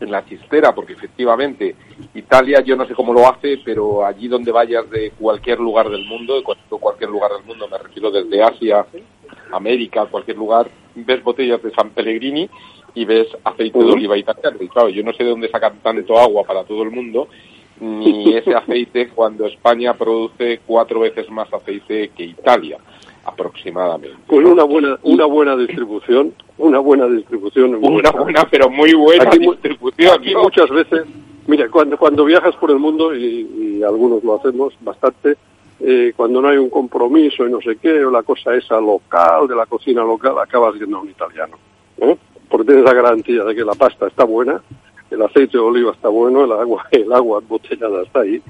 en 0.03 0.11
la 0.11 0.25
chistera, 0.25 0.73
porque 0.75 0.93
efectivamente 0.93 1.75
Italia 2.13 2.61
yo 2.61 2.75
no 2.75 2.85
sé 2.85 2.93
cómo 2.93 3.13
lo 3.13 3.27
hace, 3.27 3.59
pero 3.63 4.05
allí 4.05 4.27
donde 4.27 4.51
vayas 4.51 4.89
de 4.89 5.11
cualquier 5.11 5.59
lugar 5.59 5.89
del 5.89 6.05
mundo, 6.05 6.35
de 6.35 6.43
cual- 6.43 6.57
cualquier 6.69 7.09
lugar 7.09 7.31
del 7.31 7.43
mundo, 7.45 7.67
me 7.67 7.77
refiero 7.77 8.11
desde 8.11 8.43
Asia, 8.43 8.85
América, 9.51 10.05
cualquier 10.05 10.37
lugar, 10.37 10.69
ves 10.95 11.23
botellas 11.23 11.61
de 11.61 11.71
San 11.71 11.89
Pellegrini 11.91 12.49
y 12.95 13.05
ves 13.05 13.27
aceite 13.43 13.79
de 13.79 13.85
oliva 13.91 14.17
italiano. 14.17 14.57
Y 14.59 14.67
claro, 14.67 14.89
yo 14.89 15.03
no 15.03 15.13
sé 15.13 15.23
de 15.23 15.29
dónde 15.31 15.49
sacan 15.49 15.79
tanto 15.81 16.17
agua 16.19 16.43
para 16.43 16.63
todo 16.63 16.83
el 16.83 16.91
mundo, 16.91 17.27
ni 17.79 18.33
ese 18.35 18.53
aceite 18.53 19.09
cuando 19.09 19.45
España 19.45 19.93
produce 19.95 20.61
cuatro 20.65 20.99
veces 21.01 21.29
más 21.29 21.51
aceite 21.53 22.09
que 22.09 22.23
Italia, 22.23 22.77
aproximadamente. 23.23 24.17
Pues 24.27 24.45
una 24.45 24.63
buena, 24.63 24.97
una 25.03 25.25
buena 25.25 25.55
distribución, 25.55 26.33
una 26.57 26.79
buena 26.79 27.07
distribución. 27.07 27.75
Una 27.75 28.11
buena, 28.11 28.47
pero 28.49 28.69
muy 28.69 28.93
buena 28.93 29.23
Aquí 29.23 29.39
distribución. 29.39 30.11
Aquí 30.19 30.33
¿no? 30.33 30.43
muchas 30.43 30.69
veces, 30.69 31.03
mira, 31.47 31.69
cuando, 31.69 31.97
cuando 31.97 32.25
viajas 32.25 32.55
por 32.57 32.71
el 32.71 32.79
mundo, 32.79 33.15
y, 33.15 33.79
y 33.79 33.83
algunos 33.83 34.23
lo 34.23 34.35
hacemos 34.35 34.73
bastante, 34.81 35.37
eh, 35.85 36.13
cuando 36.15 36.41
no 36.41 36.47
hay 36.47 36.57
un 36.57 36.69
compromiso 36.69 37.45
y 37.45 37.51
no 37.51 37.59
sé 37.61 37.75
qué, 37.75 38.05
o 38.05 38.09
la 38.11 38.23
cosa 38.23 38.55
esa 38.55 38.79
local, 38.79 39.47
de 39.49 39.55
la 39.55 39.65
cocina 39.65 40.01
local, 40.01 40.35
acabas 40.41 40.75
yendo 40.75 40.97
a 40.97 41.01
un 41.01 41.09
italiano. 41.09 41.57
¿eh? 41.97 42.15
Porque 42.49 42.67
tienes 42.67 42.85
la 42.85 42.93
garantía 42.93 43.43
de 43.43 43.53
que 43.53 43.65
la 43.65 43.73
pasta 43.73 44.07
está 44.07 44.23
buena, 44.23 44.61
el 45.11 45.21
aceite 45.21 45.57
de 45.57 45.63
oliva 45.63 45.91
está 45.91 46.07
bueno, 46.07 46.45
el 46.45 46.51
agua, 46.53 46.85
el 46.91 47.11
agua 47.11 47.39
embotellada 47.39 48.03
está 48.03 48.21
ahí. 48.21 48.41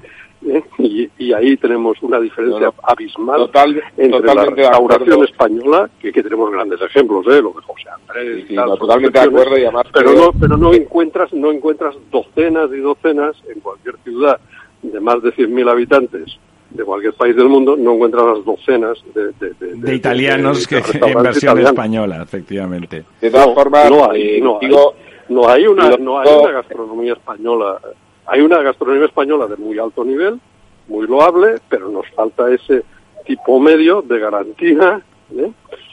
¿Eh? 0.46 0.62
Y, 0.78 1.08
y 1.18 1.32
ahí 1.32 1.56
tenemos 1.56 1.96
una 2.02 2.20
diferencia 2.20 2.66
No, 2.66 2.66
no. 2.66 2.74
abismal 2.82 3.36
Total- 3.46 3.82
entre 3.96 4.34
la 4.34 4.44
restauración 4.44 5.24
española, 5.24 5.90
que, 6.00 6.12
que 6.12 6.22
tenemos 6.22 6.50
grandes 6.50 6.80
ejemplos, 6.82 7.26
¿eh? 7.26 7.40
lo 7.42 7.50
de 7.50 7.62
José 7.62 7.88
Andrés, 7.90 8.36
Sí, 8.36 8.42
y 8.44 8.48
sí, 8.48 8.54
tal, 8.54 8.64
no, 8.66 8.70
son 8.76 8.78
totalmente 8.80 9.18
de 9.18 9.24
acuerdo 9.26 9.58
y 9.58 9.62
además 9.62 9.86
pero 9.92 10.12
no, 10.12 10.32
pero 10.38 10.56
no 10.56 10.72
encuentras, 10.74 11.32
no 11.32 11.50
encuentras 11.52 11.94
docenas 12.10 12.70
y 12.72 12.78
docenas 12.78 13.36
en 13.52 13.60
cualquier 13.60 13.96
ciudad 14.04 14.38
de 14.82 15.00
más 15.00 15.22
de 15.22 15.32
100.000 15.32 15.70
habitantes 15.70 16.38
de 16.70 16.84
cualquier 16.84 17.14
país 17.14 17.36
del 17.36 17.48
mundo, 17.48 17.76
no 17.76 17.94
encuentras 17.94 18.24
las 18.36 18.44
docenas 18.44 18.98
de, 19.14 19.26
de, 19.38 19.54
de- 19.60 19.74
De 19.76 19.94
italianos 19.94 20.66
de 20.68 20.82
que 20.82 20.98
en 21.06 21.22
versión 21.22 21.58
española, 21.60 22.20
efectivamente. 22.22 23.04
De 23.20 23.30
todas 23.30 23.46
No, 23.46 23.54
formas, 23.54 23.88
no 23.90 24.10
hay, 24.10 24.22
eh, 24.36 24.40
no 24.42 24.58
hay. 24.60 24.66
digo, 24.68 24.94
No 25.28 25.48
hay 25.48 25.66
una, 25.66 25.90
no 25.96 26.18
hay 26.18 26.28
una 26.34 26.50
gastronomía 26.50 27.12
española. 27.14 27.78
Hay 28.26 28.40
una 28.40 28.62
gastronomía 28.62 29.06
española 29.06 29.46
de 29.46 29.56
muy 29.56 29.78
alto 29.78 30.04
nivel, 30.04 30.40
muy 30.88 31.06
loable, 31.06 31.56
pero 31.68 31.88
nos 31.88 32.06
falta 32.10 32.50
ese 32.52 32.82
tipo 33.26 33.58
medio 33.60 34.02
de 34.02 34.18
garantía 34.18 35.02
¿eh? 35.36 35.50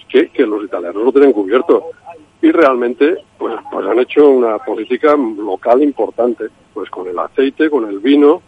que, 0.10 0.30
que 0.30 0.46
los 0.46 0.64
italianos 0.66 1.04
no 1.04 1.12
tienen 1.12 1.34
cubierto. 1.34 1.86
Y 2.42 2.52
realmente, 2.52 3.18
pues, 3.38 3.54
pues 3.72 3.86
han 3.88 4.00
hecho 4.00 4.28
una 4.30 4.58
política 4.60 5.16
local 5.16 5.84
importante, 5.84 6.46
pues 6.74 6.90
con 6.90 7.08
el 7.08 7.18
aceite, 7.20 7.70
con 7.70 7.88
el 7.88 8.00
vino 8.00 8.42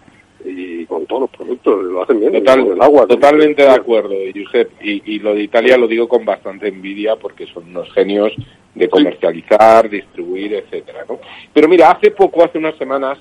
y 0.44 0.86
con 0.88 1.06
todos 1.06 1.22
los 1.22 1.30
productos. 1.30 1.84
Lo 1.84 2.02
hacen 2.04 2.20
bien, 2.20 2.34
Total- 2.34 2.64
con 2.64 2.74
el 2.74 2.82
agua. 2.82 3.06
totalmente 3.08 3.62
de 3.62 3.70
acuerdo, 3.70 4.16
Josep. 4.36 4.72
Y, 4.82 5.16
y 5.16 5.20
lo 5.20 5.36
de 5.36 5.44
Italia 5.44 5.78
lo 5.78 5.88
digo 5.88 6.08
con 6.08 6.26
bastante 6.26 6.68
envidia 6.70 7.16
porque 7.18 7.46
son 7.48 7.66
unos 7.70 7.92
genios 7.94 8.34
de 8.74 8.90
comercializar, 8.90 9.88
distribuir, 9.90 10.56
etcétera, 10.56 11.06
¿no? 11.08 11.20
Pero 11.54 11.68
mira, 11.70 11.92
hace 11.92 12.10
poco, 12.12 12.44
hace 12.44 12.58
unas 12.58 12.76
semanas, 12.78 13.20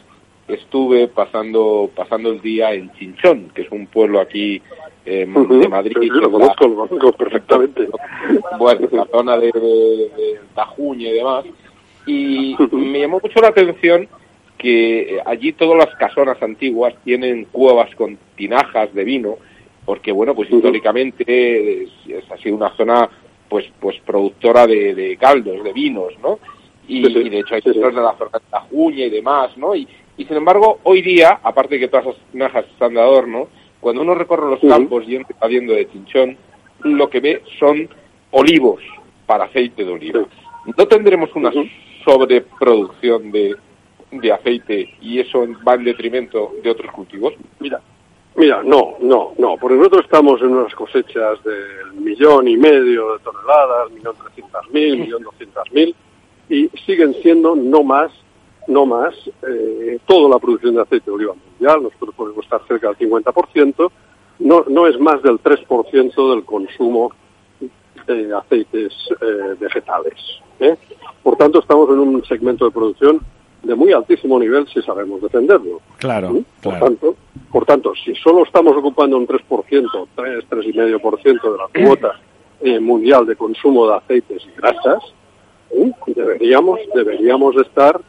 estuve 0.49 1.09
pasando 1.09 1.91
pasando 1.95 2.31
el 2.31 2.41
día 2.41 2.73
en 2.73 2.93
Chinchón, 2.93 3.51
que 3.55 3.63
es 3.63 3.71
un 3.71 3.87
pueblo 3.87 4.21
aquí 4.21 4.61
eh, 5.05 5.27
de 5.27 5.69
Madrid. 5.69 5.97
sí, 6.01 6.09
lo 6.09 6.31
conozco, 6.31 6.67
lo 6.69 6.87
conozco 6.87 7.13
perfectamente. 7.13 7.89
bueno, 8.59 8.89
la 8.93 9.07
zona 9.07 9.37
de, 9.39 9.47
de, 9.53 10.41
Tajuña 10.55 11.09
y 11.09 11.13
demás. 11.15 11.45
Y 12.07 12.57
me 12.73 13.01
llamó 13.01 13.21
mucho 13.23 13.41
la 13.41 13.49
atención 13.49 14.09
que 14.59 15.17
eh, 15.17 15.23
allí 15.25 15.53
todas 15.53 15.79
las 15.87 15.95
casonas 15.97 16.41
antiguas 16.43 16.95
tienen 17.05 17.47
cuevas 17.47 17.95
con 17.95 18.19
tinajas 18.37 18.93
de 18.95 19.05
vino, 19.05 19.37
porque 19.85 20.13
bueno, 20.13 20.35
pues 20.35 20.51
históricamente 20.51 21.83
es, 21.85 21.91
es- 22.09 22.31
ha 22.31 22.37
sido 22.39 22.57
una 22.57 22.71
zona 22.77 23.09
pues 23.49 23.67
pues 23.81 23.97
productora 24.07 24.67
de, 24.67 24.95
de 24.95 25.17
caldos, 25.17 25.63
de 25.65 25.73
vinos, 25.73 26.13
¿no? 26.23 26.39
Y, 26.89 27.05
Sí, 27.05 27.13
sí, 27.13 27.19
y 27.21 27.29
de 27.29 27.39
hecho 27.39 27.55
hay 27.55 27.63
sí, 27.63 27.71
de 27.71 27.81
la 27.81 28.17
zona 28.17 28.31
de 28.33 28.41
Tajuña 28.51 29.05
y 29.07 29.11
demás, 29.11 29.57
¿no? 29.57 29.75
Y, 29.75 29.87
y 30.23 30.25
sin 30.25 30.37
embargo, 30.37 30.79
hoy 30.85 31.03
día, 31.03 31.41
aparte 31.43 31.75
de 31.75 31.81
que 31.81 31.89
todas 31.89 32.07
esas 32.07 32.21
tinajas 32.31 32.65
están 32.67 32.95
de 32.95 33.01
adorno, 33.01 33.49
cuando 33.81 34.03
uno 34.03 34.15
recorre 34.15 34.49
los 34.49 34.61
campos 34.61 35.03
y 35.05 35.17
entra 35.17 35.49
viendo 35.49 35.73
de 35.73 35.91
Chinchón, 35.91 36.37
lo 36.85 37.11
que 37.11 37.19
ve 37.19 37.43
son 37.59 37.89
olivos 38.31 38.81
para 39.27 39.47
aceite 39.47 39.85
de 39.85 39.91
oliva. 39.91 40.25
¿No 40.79 40.87
tendremos 40.87 41.35
una 41.35 41.51
sobreproducción 42.05 43.33
de, 43.33 43.57
de 44.13 44.33
aceite 44.33 44.95
y 45.01 45.19
eso 45.19 45.45
va 45.67 45.75
en 45.75 45.85
detrimento 45.85 46.53
de 46.63 46.71
otros 46.71 46.93
cultivos? 46.93 47.35
Mira, 47.59 47.81
mira, 48.37 48.63
no, 48.63 48.95
no, 49.01 49.33
no, 49.39 49.57
porque 49.61 49.77
nosotros 49.77 50.05
estamos 50.05 50.41
en 50.41 50.51
unas 50.51 50.73
cosechas 50.77 51.43
del 51.43 51.95
millón 52.01 52.47
y 52.47 52.57
medio 52.57 53.15
de 53.15 53.25
toneladas, 53.25 53.91
millón 53.91 54.15
trescientas 54.23 54.63
mil, 54.71 54.99
millón 54.99 55.25
doscientas 55.25 55.65
mil, 55.73 55.97
y 56.49 56.69
siguen 56.87 57.13
siendo 57.23 57.57
no 57.57 57.83
más, 57.83 58.13
no 58.69 58.87
más, 58.87 59.15
eh, 59.49 59.99
toda 60.07 60.29
la 60.29 60.39
producción 60.39 60.75
de 60.75 60.83
aceite 60.83 61.07
de 61.07 61.13
oliva 61.13 61.35
mundial, 61.35 61.83
nosotros 61.83 62.15
podemos 62.15 62.45
estar 62.45 62.61
cerca 62.67 62.89
del 62.89 63.11
50%, 63.11 63.91
no, 64.41 64.65
no 64.69 64.87
es 64.87 64.99
más 64.99 65.23
del 65.23 65.39
3% 65.41 66.35
del 66.35 66.45
consumo 66.45 67.13
de 68.07 68.35
aceites 68.35 68.93
eh, 69.21 69.55
vegetales. 69.59 70.15
¿eh? 70.61 70.77
Por 71.23 71.37
tanto, 71.37 71.61
estamos 71.61 71.89
en 71.91 71.99
un 71.99 72.25
segmento 72.25 72.65
de 72.65 72.71
producción 72.71 73.21
de 73.63 73.75
muy 73.75 73.93
altísimo 73.93 74.39
nivel 74.41 74.67
si 74.69 74.83
sabemos 74.83 75.23
defenderlo. 75.23 75.81
Claro, 75.99 76.31
¿Mm? 76.31 76.45
Por 76.63 76.79
tanto, 76.81 77.17
por 77.51 77.65
tanto, 77.65 77.93
si 78.05 78.15
solo 78.17 78.45
estamos 78.45 78.77
ocupando 78.77 79.17
un 79.17 79.27
3%, 79.27 80.09
3, 80.17 80.45
3,5% 80.51 81.53
de 81.53 81.59
la 81.59 81.87
cuota 81.87 82.21
eh, 82.61 82.81
mundial 82.81 83.27
de 83.27 83.37
consumo 83.37 83.87
de 83.89 83.97
aceites 83.97 84.43
y 84.45 84.61
grasas, 84.61 85.03
¿eh? 85.71 85.93
deberíamos, 86.07 86.81
deberíamos 86.95 87.57
estar 87.57 88.01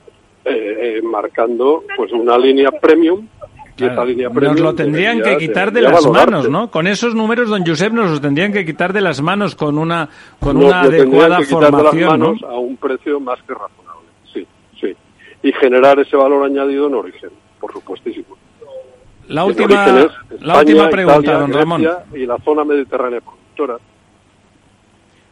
eh, 0.45 0.97
eh, 0.97 1.01
marcando 1.03 1.83
pues 1.95 2.11
una 2.11 2.37
línea 2.37 2.71
premium. 2.71 3.27
Y 3.75 3.85
esa 3.85 3.93
Claro. 3.93 4.05
línea 4.05 4.27
Nos 4.29 4.37
premium 4.37 4.57
lo 4.63 4.75
tendrían 4.75 5.17
debería- 5.17 5.37
que 5.39 5.47
quitar 5.47 5.71
de 5.71 5.81
las 5.81 6.05
manos, 6.05 6.47
¿no? 6.47 6.69
Con 6.69 6.85
esos 6.85 7.15
números, 7.15 7.49
don 7.49 7.65
Josep, 7.65 7.91
nos 7.91 8.11
los 8.11 8.21
tendrían 8.21 8.53
que 8.53 8.63
quitar 8.65 8.93
de 8.93 9.01
las 9.01 9.19
manos 9.21 9.55
con 9.55 9.79
una 9.79 10.07
con 10.39 10.57
Nos 10.59 10.65
una 10.65 10.81
adecuada 10.81 11.37
que 11.39 11.45
quitar 11.45 11.59
de 11.59 11.71
las 11.71 11.81
formación, 11.91 12.37
a 12.45 12.59
un 12.59 12.77
precio 12.77 13.19
más 13.19 13.39
que 13.41 13.53
razonable. 13.53 14.09
Sí, 14.31 14.45
sí. 14.79 14.95
Y 15.41 15.51
generar 15.53 15.99
ese 15.99 16.15
valor 16.15 16.45
añadido 16.45 16.85
en 16.87 16.93
origen, 16.93 17.31
por 17.59 17.73
supuestísimo. 17.73 18.37
La 19.29 19.43
última 19.45 19.87
la 19.87 20.01
España, 20.05 20.59
última 20.59 20.89
pregunta, 20.89 21.19
Italia, 21.21 21.39
don 21.39 21.53
Ramón. 21.53 21.81
Grecia 21.81 22.03
Y 22.13 22.25
la 22.27 22.37
zona 22.39 22.63
mediterránea 22.65 23.21
productora. 23.21 23.77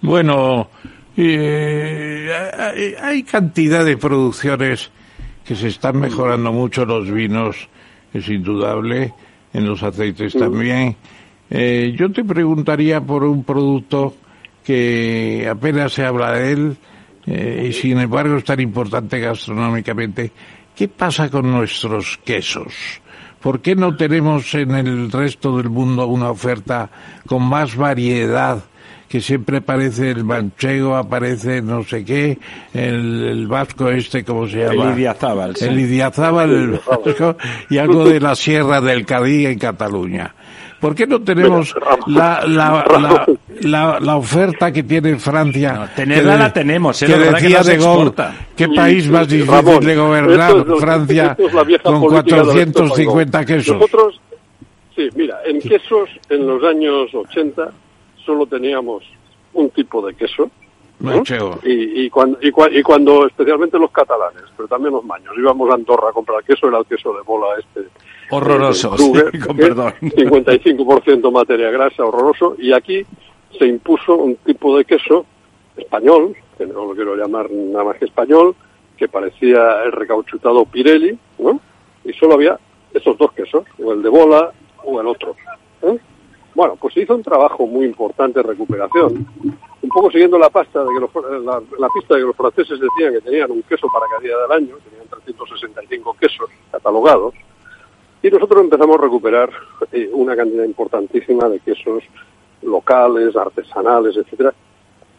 Bueno, 0.01 0.69
eh, 1.15 2.95
hay 3.01 3.21
cantidad 3.23 3.85
de 3.85 3.97
producciones 3.97 4.89
que 5.45 5.55
se 5.55 5.67
están 5.67 5.99
mejorando 5.99 6.51
mucho 6.51 6.85
los 6.85 7.09
vinos, 7.09 7.69
es 8.13 8.27
indudable, 8.29 9.13
en 9.53 9.67
los 9.67 9.83
aceites 9.83 10.33
también. 10.33 10.95
Eh, 11.49 11.93
yo 11.97 12.11
te 12.11 12.23
preguntaría 12.23 13.01
por 13.01 13.23
un 13.23 13.43
producto 13.43 14.15
que 14.63 15.47
apenas 15.49 15.93
se 15.93 16.05
habla 16.05 16.31
de 16.33 16.51
él 16.51 16.77
eh, 17.25 17.67
y 17.69 17.73
sin 17.73 17.99
embargo 17.99 18.37
es 18.37 18.43
tan 18.43 18.59
importante 18.59 19.19
gastronómicamente. 19.19 20.31
¿Qué 20.75 20.87
pasa 20.87 21.29
con 21.29 21.51
nuestros 21.51 22.19
quesos? 22.23 22.73
¿Por 23.41 23.61
qué 23.61 23.75
no 23.75 23.95
tenemos 23.95 24.53
en 24.53 24.71
el 24.71 25.11
resto 25.11 25.57
del 25.57 25.69
mundo 25.69 26.07
una 26.07 26.29
oferta 26.29 26.89
con 27.25 27.43
más 27.43 27.75
variedad? 27.75 28.63
Que 29.11 29.19
siempre 29.19 29.57
aparece 29.57 30.09
el 30.09 30.23
manchego, 30.23 30.95
aparece 30.95 31.61
no 31.61 31.83
sé 31.83 32.05
qué, 32.05 32.37
el, 32.73 33.23
el 33.25 33.47
vasco 33.47 33.89
este, 33.89 34.23
¿cómo 34.23 34.47
se 34.47 34.59
llama? 34.59 34.93
El 34.93 34.99
Idiazábal, 34.99 35.55
sí. 35.57 35.65
El 35.65 35.79
Idiazábal, 35.81 36.49
el 36.49 36.69
vasco, 36.79 37.35
y 37.69 37.77
algo 37.77 38.05
de 38.05 38.21
la 38.21 38.35
Sierra 38.35 38.79
del 38.79 39.05
Cadí 39.05 39.45
en 39.47 39.59
Cataluña. 39.59 40.33
¿Por 40.79 40.95
qué 40.95 41.05
no 41.05 41.21
tenemos 41.21 41.75
la, 42.07 42.45
la, 42.47 42.47
la, 42.47 42.83
Ramón, 42.83 43.39
la, 43.59 43.99
la 43.99 44.15
oferta 44.15 44.71
que 44.71 44.83
tiene 44.83 45.17
Francia. 45.17 45.73
No, 45.73 45.87
tenerla 45.89 46.33
que 46.33 46.39
la 46.39 46.53
tenemos, 46.53 47.01
¿eh? 47.01 47.05
Que 47.07 47.11
es 47.11 47.19
que 47.19 47.29
decía 47.33 47.63
de 47.63 47.77
Gaulle. 47.77 48.11
¿qué 48.55 48.69
país 48.69 49.09
más 49.09 49.27
difícil 49.27 49.51
Ramón, 49.51 49.85
de 49.85 49.95
gobernar? 49.97 50.55
esto 50.55 50.75
es 50.75 50.81
Francia 50.81 51.35
esto 51.37 51.47
es 51.47 51.53
la 51.53 51.79
con 51.83 52.01
política 52.01 52.35
de 52.37 52.41
Alberto 52.41 52.79
450 52.79 53.31
Fagón. 53.31 53.45
quesos. 53.45 53.75
Nosotros, 53.75 54.21
sí, 54.95 55.09
mira, 55.15 55.35
en 55.45 55.59
quesos 55.59 56.09
en 56.29 56.47
los 56.47 56.63
años 56.63 57.13
80 57.13 57.71
solo 58.25 58.45
teníamos 58.45 59.03
un 59.53 59.69
tipo 59.69 60.05
de 60.05 60.13
queso. 60.15 60.49
Y, 61.63 62.05
y, 62.05 62.09
cuando, 62.11 62.37
y, 62.41 62.49
y 62.49 62.83
cuando, 62.83 63.25
especialmente 63.25 63.79
los 63.79 63.89
catalanes, 63.89 64.43
pero 64.55 64.67
también 64.67 64.93
los 64.93 65.03
maños, 65.03 65.33
íbamos 65.35 65.67
a 65.71 65.73
Andorra 65.73 66.09
a 66.09 66.13
comprar 66.13 66.43
queso, 66.43 66.67
era 66.67 66.77
el 66.77 66.85
queso 66.85 67.11
de 67.13 67.21
bola 67.23 67.47
este. 67.57 67.87
Horroroso, 68.29 68.93
eh, 68.93 68.97
Kruger, 68.97 69.31
sí, 69.31 69.39
con 69.47 69.57
que 69.57 69.63
es 69.63 69.69
perdón. 69.69 69.93
55% 69.99 71.31
materia 71.31 71.71
grasa, 71.71 72.05
horroroso, 72.05 72.55
y 72.59 72.71
aquí 72.71 73.03
se 73.57 73.65
impuso 73.65 74.15
un 74.15 74.35
tipo 74.37 74.77
de 74.77 74.85
queso 74.85 75.25
español, 75.75 76.35
que 76.57 76.67
no 76.67 76.85
lo 76.85 76.93
quiero 76.93 77.15
llamar 77.15 77.49
nada 77.49 77.83
más 77.83 77.97
que 77.97 78.05
español, 78.05 78.55
que 78.95 79.07
parecía 79.07 79.81
el 79.83 79.91
recauchutado 79.91 80.65
Pirelli, 80.65 81.17
¿no? 81.39 81.59
Y 82.03 82.13
solo 82.13 82.35
había 82.35 82.59
esos 82.93 83.17
dos 83.17 83.31
quesos, 83.33 83.65
o 83.83 83.93
el 83.93 84.03
de 84.03 84.09
bola 84.09 84.51
o 84.83 85.01
el 85.01 85.07
otro. 85.07 85.35
Bueno, 86.53 86.75
pues 86.79 86.93
se 86.93 87.01
hizo 87.01 87.15
un 87.15 87.23
trabajo 87.23 87.65
muy 87.65 87.85
importante 87.85 88.39
de 88.41 88.47
recuperación, 88.49 89.25
un 89.81 89.89
poco 89.89 90.11
siguiendo 90.11 90.37
la 90.37 90.49
pasta 90.49 90.83
de 90.83 90.89
que 90.93 90.99
los, 90.99 91.43
la, 91.45 91.61
la 91.79 91.89
pista 91.89 92.15
de 92.15 92.21
que 92.21 92.27
los 92.27 92.35
franceses 92.35 92.79
decían 92.79 93.13
que 93.13 93.21
tenían 93.21 93.51
un 93.51 93.63
queso 93.63 93.87
para 93.91 94.05
cada 94.07 94.21
día 94.21 94.37
del 94.37 94.51
año, 94.51 94.75
tenían 94.89 95.07
365 95.07 96.15
quesos 96.19 96.49
catalogados, 96.71 97.33
y 98.23 98.29
nosotros 98.29 98.61
empezamos 98.63 98.99
a 98.99 99.01
recuperar 99.01 99.49
eh, 99.91 100.09
una 100.13 100.35
cantidad 100.35 100.63
importantísima 100.63 101.49
de 101.49 101.59
quesos 101.59 102.03
locales, 102.61 103.35
artesanales, 103.35 104.15
etcétera, 104.17 104.53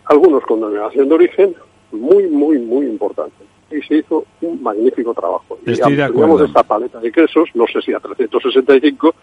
algunos 0.04 0.44
con 0.44 0.60
denominación 0.60 1.08
de 1.08 1.14
origen, 1.14 1.54
muy, 1.90 2.28
muy, 2.28 2.58
muy 2.58 2.86
importante. 2.86 3.44
Y 3.70 3.80
se 3.82 3.96
hizo 3.96 4.26
un 4.42 4.62
magnífico 4.62 5.14
trabajo. 5.14 5.58
Y 5.66 5.72
Estoy 5.72 5.96
de 5.96 6.02
ampliamos 6.04 6.36
acuerdo. 6.36 6.44
esta 6.44 6.62
paleta 6.62 7.00
de 7.00 7.10
quesos, 7.10 7.48
no 7.54 7.64
sé 7.66 7.80
si 7.80 7.92
a 7.92 8.00
365, 8.00 9.14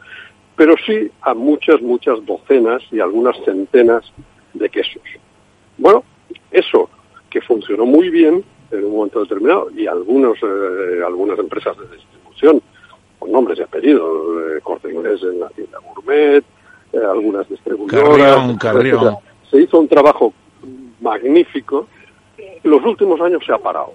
pero 0.60 0.76
sí 0.86 1.10
a 1.22 1.34
muchas, 1.34 1.82
muchas 1.82 2.18
docenas 2.26 2.84
y 2.92 3.00
algunas 3.00 3.34
centenas 3.46 4.04
de 4.54 4.68
quesos. 4.68 5.02
Bueno, 5.78 6.04
eso 6.52 6.90
que 7.30 7.40
funcionó 7.40 7.86
muy 7.86 8.10
bien 8.10 8.44
en 8.70 8.84
un 8.84 8.92
momento 8.92 9.22
determinado 9.22 9.70
y 9.74 9.88
algunos, 9.88 10.38
eh, 10.44 11.02
algunas 11.08 11.40
empresas 11.40 11.78
de 11.78 11.96
distribución 11.96 12.62
con 13.20 13.32
nombres 13.32 13.58
y 13.58 13.62
apellidos, 13.62 14.04
eh, 14.38 14.60
Corte 14.62 14.92
Inglés 14.92 15.22
en 15.24 15.40
la 15.40 15.48
tienda 15.48 15.78
Gourmet, 15.80 16.44
eh, 16.92 16.98
algunas 17.10 17.48
distribuidoras. 17.48 18.18
Carrión, 18.18 18.58
Carrión. 18.58 19.16
Se 19.50 19.62
hizo 19.62 19.80
un 19.80 19.88
trabajo 19.88 20.34
magnífico. 21.00 21.88
Los 22.64 22.84
últimos 22.84 23.22
años 23.22 23.46
se 23.46 23.54
ha 23.54 23.60
parado. 23.60 23.94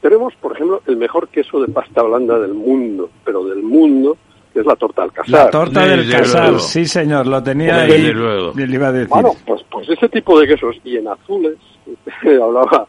Tenemos, 0.00 0.34
por 0.34 0.50
ejemplo, 0.56 0.82
el 0.88 0.96
mejor 0.96 1.28
queso 1.28 1.60
de 1.60 1.68
pasta 1.72 2.02
blanda 2.02 2.40
del 2.40 2.54
mundo, 2.54 3.08
pero 3.24 3.44
del 3.44 3.62
mundo, 3.62 4.18
que 4.52 4.60
es 4.60 4.66
la 4.66 4.76
torta 4.76 5.02
Alcázar. 5.02 5.44
La 5.44 5.50
torta 5.50 5.86
del 5.86 6.06
Desde 6.06 6.18
casar, 6.18 6.42
luego. 6.44 6.58
sí 6.58 6.86
señor, 6.86 7.26
lo 7.26 7.42
tenía 7.42 7.82
ahí. 7.82 8.12
luego. 8.12 8.52
Le 8.54 8.74
iba 8.74 8.88
a 8.88 8.92
decir. 8.92 9.08
Bueno, 9.08 9.32
pues, 9.46 9.62
pues 9.70 9.88
ese 9.88 10.08
tipo 10.08 10.38
de 10.38 10.46
quesos, 10.46 10.76
y 10.84 10.96
en 10.96 11.08
azules, 11.08 11.56
hablaba 12.42 12.86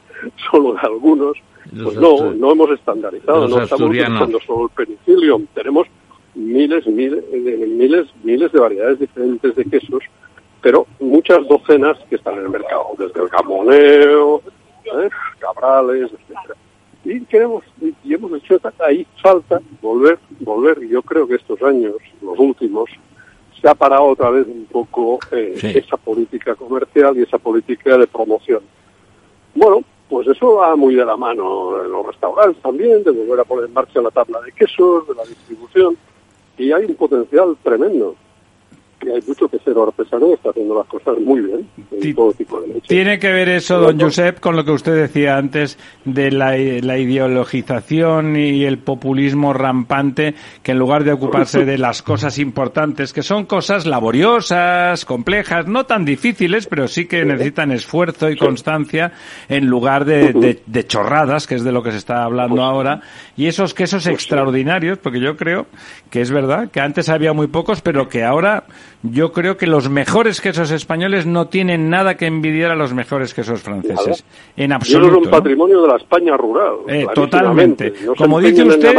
solo 0.51 0.73
de 0.73 0.79
algunos, 0.81 1.37
Los 1.71 1.85
pues 1.85 1.97
no, 1.97 2.31
no 2.33 2.51
hemos 2.51 2.71
estandarizado, 2.71 3.47
no 3.47 3.61
estamos 3.61 3.89
usando 3.89 4.39
solo 4.41 4.65
el 4.65 4.85
penicillium, 4.85 5.45
tenemos 5.53 5.87
miles, 6.35 6.85
miles, 6.87 7.23
eh, 7.31 7.67
miles, 7.67 8.07
miles 8.23 8.51
de 8.51 8.59
variedades 8.59 8.99
diferentes 8.99 9.55
de 9.55 9.65
quesos, 9.65 10.03
pero 10.61 10.87
muchas 10.99 11.47
docenas 11.47 11.97
que 12.09 12.15
están 12.15 12.35
en 12.35 12.43
el 12.43 12.49
mercado, 12.49 12.87
desde 12.97 13.21
el 13.21 13.27
gamoneo, 13.29 14.41
¿eh? 14.85 15.09
cabrales, 15.39 16.11
etcétera. 16.11 16.55
Y 17.05 17.21
queremos, 17.25 17.63
y- 17.81 18.13
hemos 18.13 18.31
hecho 18.33 18.59
ahí 18.79 19.05
falta 19.21 19.61
volver, 19.81 20.17
volver, 20.39 20.81
y 20.83 20.89
yo 20.89 21.01
creo 21.01 21.27
que 21.27 21.35
estos 21.35 21.61
años, 21.61 21.95
los 22.21 22.39
últimos, 22.39 22.89
se 23.61 23.67
ha 23.69 23.75
parado 23.75 24.05
otra 24.05 24.29
vez 24.29 24.47
un 24.47 24.65
poco 24.65 25.19
eh, 25.31 25.53
Sí. 25.57 25.67
esa 25.77 25.97
política 25.97 26.55
comercial 26.55 27.17
y 27.17 27.23
esa 27.23 27.37
política 27.37 27.97
de 27.97 28.07
promoción. 28.07 28.61
Bueno, 29.55 29.81
pues 30.09 30.27
eso 30.27 30.55
va 30.55 30.75
muy 30.75 30.95
de 30.95 31.05
la 31.05 31.17
mano 31.17 31.83
en 31.83 31.91
los 31.91 32.05
restaurantes 32.05 32.61
también, 32.61 33.03
de 33.03 33.11
volver 33.11 33.39
a 33.39 33.43
poner 33.43 33.65
en 33.65 33.73
marcha 33.73 34.01
la 34.01 34.11
tabla 34.11 34.41
de 34.41 34.51
quesos, 34.51 35.07
de 35.07 35.15
la 35.15 35.23
distribución, 35.23 35.97
y 36.57 36.71
hay 36.71 36.85
un 36.85 36.95
potencial 36.95 37.57
tremendo. 37.63 38.15
Hay 39.11 39.21
mucho 39.27 39.47
quesero 39.47 39.83
artesano 39.87 40.27
que 40.27 40.33
está 40.35 40.49
haciendo 40.51 40.75
las 40.75 40.87
cosas 40.87 41.19
muy 41.19 41.41
bien, 41.41 41.67
en 41.91 41.99
Ti- 41.99 42.13
todo 42.13 42.31
tipo 42.33 42.59
de 42.61 42.67
leche. 42.67 42.81
Tiene 42.87 43.19
que 43.19 43.31
ver 43.31 43.49
eso, 43.49 43.79
don 43.79 43.99
Josep, 43.99 44.39
con 44.39 44.55
lo 44.55 44.63
que 44.65 44.71
usted 44.71 44.95
decía 44.95 45.37
antes 45.37 45.77
de 46.05 46.31
la, 46.31 46.51
la 46.57 46.97
ideologización 46.97 48.35
y 48.35 48.65
el 48.65 48.79
populismo 48.79 49.53
rampante, 49.53 50.35
que 50.63 50.71
en 50.71 50.79
lugar 50.79 51.03
de 51.03 51.11
ocuparse 51.11 51.65
de 51.65 51.77
las 51.77 52.01
cosas 52.01 52.39
importantes, 52.39 53.13
que 53.13 53.23
son 53.23 53.45
cosas 53.45 53.85
laboriosas, 53.85 55.05
complejas, 55.05 55.67
no 55.67 55.85
tan 55.85 56.05
difíciles, 56.05 56.67
pero 56.67 56.87
sí 56.87 57.05
que 57.05 57.25
necesitan 57.25 57.71
esfuerzo 57.71 58.29
y 58.29 58.35
constancia, 58.37 59.11
en 59.49 59.67
lugar 59.67 60.05
de, 60.05 60.33
de- 60.33 60.61
de 60.65 60.87
chorradas, 60.87 61.47
que 61.47 61.55
es 61.55 61.63
de 61.63 61.71
lo 61.71 61.83
que 61.83 61.91
se 61.91 61.97
está 61.97 62.23
hablando 62.23 62.63
ahora, 62.63 63.01
y 63.35 63.47
esos 63.47 63.73
quesos 63.73 64.05
extraordinarios, 64.07 64.99
porque 64.99 65.19
yo 65.19 65.35
creo 65.35 65.65
que 66.09 66.21
es 66.21 66.29
verdad 66.31 66.69
que 66.69 66.79
antes 66.79 67.09
había 67.09 67.33
muy 67.33 67.47
pocos, 67.47 67.81
pero 67.81 68.07
que 68.07 68.23
ahora 68.23 68.65
yo 69.01 69.31
creo 69.31 69.57
que 69.57 69.65
los 69.65 69.89
mejores 69.89 70.39
quesos 70.39 70.69
españoles 70.71 71.25
no 71.25 71.47
tienen 71.47 71.89
nada 71.89 72.15
que 72.15 72.27
envidiar 72.27 72.71
a 72.71 72.75
los 72.75 72.93
mejores 72.93 73.33
quesos 73.33 73.61
franceses. 73.61 74.23
En 74.55 74.71
absoluto. 74.71 75.11
es 75.11 75.17
un 75.17 75.23
¿no? 75.25 75.31
patrimonio 75.31 75.81
de 75.81 75.87
la 75.87 75.97
España 75.97 76.37
rural. 76.37 76.75
Eh, 76.87 77.07
totalmente. 77.13 77.93
No 78.05 78.13
Como 78.15 78.39
dice 78.39 78.63
usted, 78.63 78.95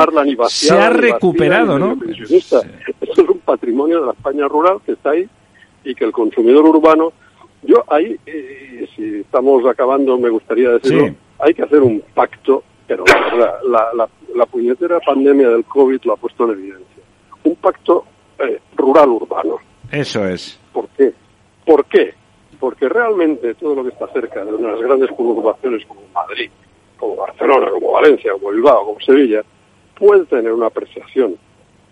se 0.48 0.78
ha 0.78 0.90
recuperado, 0.90 1.78
¿no? 1.78 1.96
Esto 2.30 2.62
es 3.00 3.18
un 3.18 3.38
patrimonio 3.38 4.00
de 4.00 4.06
la 4.06 4.12
España 4.12 4.48
rural 4.48 4.78
que 4.84 4.92
está 4.92 5.10
ahí 5.10 5.28
y 5.84 5.94
que 5.94 6.04
el 6.04 6.12
consumidor 6.12 6.64
urbano. 6.64 7.12
Yo 7.62 7.82
ahí, 7.88 8.16
eh, 8.26 8.86
si 8.94 9.20
estamos 9.20 9.64
acabando, 9.66 10.18
me 10.18 10.28
gustaría 10.28 10.70
decirlo, 10.70 11.06
Sí. 11.06 11.14
hay 11.38 11.54
que 11.54 11.62
hacer 11.62 11.80
un 11.80 12.02
pacto, 12.14 12.62
pero 12.86 13.04
la, 13.36 13.58
la, 13.64 13.92
la, 13.94 14.08
la 14.34 14.46
puñetera 14.46 15.00
pandemia 15.00 15.48
del 15.48 15.64
COVID 15.64 16.00
lo 16.04 16.12
ha 16.12 16.16
puesto 16.16 16.44
en 16.44 16.50
evidencia. 16.52 17.02
Un 17.44 17.56
pacto 17.56 18.04
eh, 18.38 18.60
rural-urbano. 18.76 19.58
Eso 19.90 20.26
es. 20.26 20.58
¿Por 20.72 20.88
qué? 20.88 21.12
¿Por 21.64 21.84
qué? 21.86 22.14
Porque 22.58 22.88
realmente 22.88 23.54
todo 23.54 23.74
lo 23.76 23.82
que 23.82 23.90
está 23.90 24.06
cerca 24.08 24.44
de 24.44 24.52
unas 24.52 24.80
grandes 24.80 25.10
conurbaciones 25.10 25.84
como 25.86 26.00
Madrid, 26.14 26.50
como 26.98 27.16
Barcelona, 27.16 27.70
como 27.70 27.92
Valencia, 27.92 28.32
como 28.32 28.50
Bilbao, 28.50 28.86
como 28.86 29.00
Sevilla, 29.00 29.42
puede 29.98 30.24
tener 30.26 30.52
una 30.52 30.66
apreciación 30.66 31.36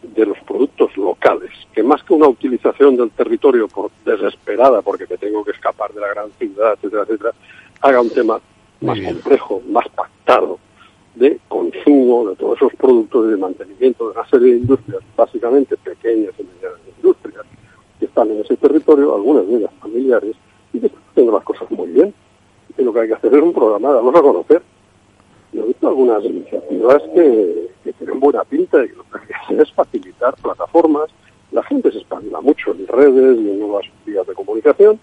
de 0.02 0.26
los 0.26 0.38
productos 0.40 0.96
locales, 0.96 1.50
que 1.72 1.82
más 1.82 2.02
que 2.02 2.12
una 2.12 2.26
utilización 2.26 2.96
del 2.96 3.10
territorio 3.10 3.68
por 3.68 3.90
desesperada, 4.04 4.82
porque 4.82 5.06
me 5.08 5.16
tengo 5.16 5.44
que 5.44 5.52
escapar 5.52 5.92
de 5.92 6.00
la 6.00 6.08
gran 6.08 6.30
ciudad, 6.32 6.72
etcétera, 6.74 7.02
etcétera, 7.04 7.32
haga 7.80 8.00
un 8.00 8.10
tema 8.10 8.40
más 8.80 9.00
complejo, 9.00 9.62
más 9.68 9.88
pactado, 9.90 10.58
de 11.14 11.38
consumo 11.48 12.28
de 12.28 12.36
todos 12.36 12.56
esos 12.56 12.74
productos 12.74 13.26
y 13.26 13.30
de 13.32 13.36
mantenimiento 13.36 14.06
de 14.06 14.18
una 14.18 14.28
serie 14.28 14.52
de 14.52 14.58
industrias, 14.60 15.02
básicamente 15.16 15.76
pequeñas 15.76 16.32
y 16.38 16.44
medianas 16.44 16.80
industrias, 16.96 17.44
que 17.98 18.06
están 18.06 18.30
en 18.30 18.40
ese 18.40 18.56
territorio, 18.56 19.14
algunas 19.14 19.46
de 19.46 19.56
ellas 19.56 19.70
familiares, 19.80 20.34
y 20.72 20.80
que 20.80 20.86
están 20.86 21.02
haciendo 21.10 21.32
las 21.32 21.44
cosas 21.44 21.70
muy 21.70 21.88
bien. 21.88 22.14
Y 22.78 22.82
lo 22.82 22.92
que 22.92 23.00
hay 23.00 23.08
que 23.08 23.14
hacer 23.14 23.34
es 23.34 23.42
un 23.42 23.52
programa, 23.52 23.90
vamos 23.90 24.14
a 24.14 24.22
conocer. 24.22 24.62
Yo 25.52 25.64
he 25.64 25.66
visto 25.66 25.88
algunas 25.88 26.24
iniciativas 26.24 27.02
que, 27.14 27.70
tienen 27.98 28.20
buena 28.20 28.42
pinta 28.44 28.82
y 28.84 28.88
lo 28.88 29.02
que 29.04 29.18
hay 29.18 29.26
que 29.26 29.34
hacer 29.34 29.60
es 29.60 29.72
facilitar 29.72 30.34
plataformas. 30.36 31.10
La 31.50 31.62
gente 31.64 31.92
se 31.92 31.98
espabila 31.98 32.40
mucho 32.40 32.70
en 32.72 32.86
redes 32.86 33.38
y 33.38 33.50
en 33.50 33.60
nuevas 33.60 33.84
vías 34.06 34.26
de 34.26 34.34
comunicación 34.34 34.98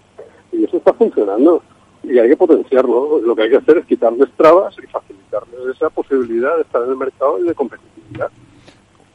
y 0.52 0.64
eso 0.64 0.78
está 0.78 0.94
funcionando 0.94 1.62
y 2.04 2.18
hay 2.18 2.30
que 2.30 2.38
potenciarlo. 2.38 3.20
Lo 3.22 3.36
que 3.36 3.44
hay 3.44 3.50
que 3.50 3.58
hacer 3.58 3.78
es 3.78 3.86
quitarles 3.86 4.30
trabas 4.38 4.76
y 4.82 4.88
facilitarles 4.88 5.76
esa 5.76 5.90
posibilidad 5.90 6.56
de 6.56 6.62
estar 6.64 6.82
en 6.84 6.90
el 6.92 6.98
mercado 6.98 7.40
y 7.40 7.48
de 7.48 7.54
competitividad. 7.56 8.30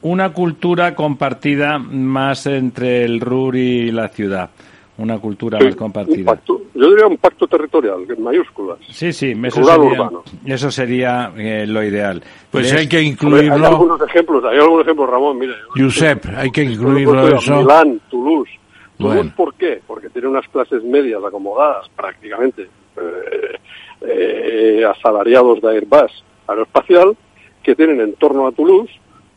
Una 0.02 0.32
cultura 0.32 0.94
compartida 0.94 1.78
más 1.78 2.46
entre 2.46 3.04
el 3.04 3.20
RUR 3.20 3.56
y 3.56 3.90
la 3.90 4.08
ciudad. 4.08 4.50
Una 4.96 5.18
cultura 5.18 5.58
Sí, 5.58 5.64
más 5.64 5.72
un 5.74 5.78
compartida. 5.78 6.24
pacto, 6.32 6.60
yo 6.72 6.90
diría 6.90 7.06
un 7.08 7.16
pacto 7.16 7.48
territorial, 7.48 8.04
en 8.08 8.22
mayúsculas. 8.22 8.78
Sí, 8.92 9.12
sí, 9.12 9.32
eso 9.42 9.60
Rural 9.60 9.80
sería, 9.80 9.92
urbano. 10.02 10.22
eso 10.46 10.70
sería 10.70 11.32
eh, 11.36 11.66
lo 11.66 11.82
ideal. 11.82 12.22
Pues 12.50 12.72
hay 12.72 12.86
que 12.86 12.98
Hombre, 12.98 13.00
Hay 13.00 13.06
incluirlo, 13.08 13.66
algunos 13.66 14.00
ejemplos, 14.02 14.44
hay 14.44 14.58
algunos 14.58 14.82
ejemplos, 14.84 15.10
Ramón, 15.10 15.38
mire. 15.38 15.54
Josep, 15.74 16.26
hay 16.36 16.50
que 16.52 16.62
incluirlo 16.62 17.26
eso. 17.36 17.56
Milán, 17.62 18.00
Toulouse. 18.08 18.50
Bueno. 18.98 19.32
¿por 19.36 19.54
qué? 19.54 19.80
Porque 19.86 20.08
tiene 20.10 20.28
unas 20.28 20.46
clases 20.48 20.82
medias 20.84 21.22
acomodadas 21.24 21.88
prácticamente, 21.96 22.68
eh, 22.96 23.58
eh, 24.02 24.84
asalariados 24.84 25.60
de 25.60 25.68
Airbus 25.68 26.24
aeroespacial, 26.46 27.16
que 27.62 27.74
tienen 27.74 28.00
en 28.00 28.14
torno 28.14 28.46
a 28.46 28.52
Toulouse 28.52 28.92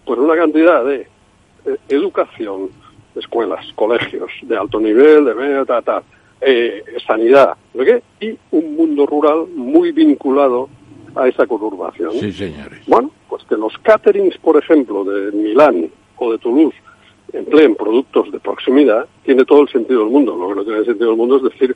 pues 0.05 0.19
una 0.19 0.35
cantidad 0.35 0.85
de 0.85 1.07
eh, 1.65 1.77
educación, 1.89 2.69
escuelas, 3.15 3.65
colegios 3.75 4.31
de 4.41 4.57
alto 4.57 4.79
nivel, 4.79 5.25
de 5.25 5.35
medio, 5.35 5.65
tal, 5.65 5.83
tal, 5.83 6.03
sanidad, 7.05 7.55
¿no 7.73 7.83
qué? 7.83 8.03
y 8.21 8.37
un 8.51 8.75
mundo 8.75 9.05
rural 9.05 9.47
muy 9.55 9.91
vinculado 9.91 10.69
a 11.15 11.27
esa 11.27 11.47
conurbación. 11.47 12.11
Sí, 12.13 12.31
señores. 12.31 12.79
Bueno, 12.85 13.11
pues 13.27 13.43
que 13.45 13.55
los 13.55 13.75
caterings, 13.79 14.37
por 14.37 14.57
ejemplo, 14.57 15.03
de 15.03 15.31
Milán 15.31 15.89
o 16.17 16.31
de 16.31 16.37
Toulouse 16.37 16.75
empleen 17.33 17.75
productos 17.75 18.31
de 18.31 18.39
proximidad, 18.39 19.05
tiene 19.23 19.45
todo 19.45 19.61
el 19.61 19.69
sentido 19.69 20.01
del 20.01 20.09
mundo. 20.09 20.35
Lo 20.35 20.49
que 20.49 20.55
no 20.55 20.63
tiene 20.63 20.85
sentido 20.85 21.09
del 21.09 21.17
mundo 21.17 21.37
es 21.37 21.43
decir 21.43 21.75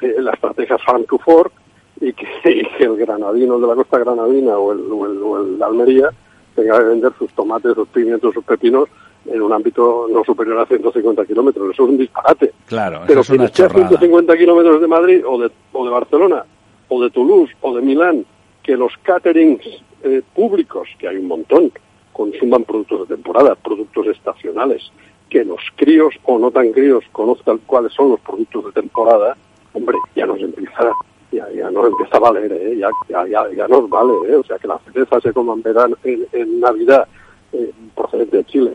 eh, 0.00 0.14
la 0.18 0.32
estrategia 0.32 0.78
farm 0.78 1.04
to 1.04 1.18
fork 1.18 1.52
y 2.00 2.12
que, 2.12 2.26
y 2.44 2.66
que 2.76 2.84
el 2.84 2.96
granadino 2.96 3.58
de 3.58 3.66
la 3.66 3.74
costa 3.74 3.98
granadina 3.98 4.56
o 4.56 4.72
el, 4.72 4.80
o 4.90 5.06
el, 5.06 5.22
o 5.22 5.42
el 5.42 5.58
de 5.58 5.64
Almería 5.64 6.10
tenga 6.54 6.78
que 6.78 6.84
vender 6.84 7.12
sus 7.18 7.32
tomates, 7.32 7.74
sus 7.74 7.88
pimientos, 7.88 8.32
sus 8.34 8.44
pepinos 8.44 8.88
en 9.26 9.40
un 9.40 9.52
ámbito 9.52 10.06
no 10.10 10.22
superior 10.22 10.58
a 10.58 10.66
150 10.66 11.24
kilómetros. 11.24 11.70
Eso 11.72 11.84
es 11.84 11.90
un 11.90 11.98
disparate. 11.98 12.52
Claro, 12.66 12.96
eso 12.96 13.04
Pero 13.06 13.20
es 13.20 13.26
que 13.28 13.34
una 13.34 13.44
esté 13.46 13.62
a 13.64 13.68
chorrada. 13.68 13.88
150 13.88 14.36
kilómetros 14.36 14.80
de 14.80 14.86
Madrid 14.86 15.22
o 15.26 15.40
de, 15.40 15.50
o 15.72 15.84
de 15.84 15.90
Barcelona 15.90 16.44
o 16.88 17.02
de 17.02 17.10
Toulouse 17.10 17.52
o 17.62 17.74
de 17.74 17.82
Milán, 17.82 18.24
que 18.62 18.76
los 18.76 18.92
caterings 19.02 19.64
eh, 20.02 20.22
públicos, 20.34 20.88
que 20.98 21.08
hay 21.08 21.16
un 21.16 21.28
montón, 21.28 21.72
consuman 22.14 22.62
productos 22.62 23.08
de 23.08 23.16
temporada, 23.16 23.54
productos 23.56 24.06
estacionales, 24.06 24.90
que 25.28 25.44
los 25.44 25.60
críos 25.74 26.14
o 26.22 26.38
no 26.38 26.50
tan 26.50 26.72
críos 26.72 27.04
conozcan 27.12 27.58
cuáles 27.66 27.92
son 27.92 28.10
los 28.10 28.20
productos 28.20 28.66
de 28.66 28.80
temporada, 28.80 29.36
hombre, 29.72 29.98
ya 30.14 30.24
nos 30.24 30.38
empieza, 30.38 30.92
ya, 31.32 31.50
ya 31.50 31.70
nos 31.70 31.88
empieza 31.88 32.16
a 32.16 32.20
valer, 32.20 32.52
¿eh? 32.52 32.78
ya, 32.78 32.88
ya, 33.08 33.48
ya, 33.54 33.68
nos 33.68 33.90
vale, 33.90 34.12
¿eh? 34.28 34.36
o 34.36 34.44
sea, 34.44 34.56
que 34.58 34.68
la 34.68 34.78
cereza 34.78 35.20
se 35.20 35.32
coma 35.32 35.54
en 35.54 35.62
verano, 35.62 35.96
en, 36.04 36.24
en 36.32 36.60
Navidad, 36.60 37.06
eh, 37.52 37.72
procedente 37.96 38.36
de 38.38 38.44
Chile 38.44 38.74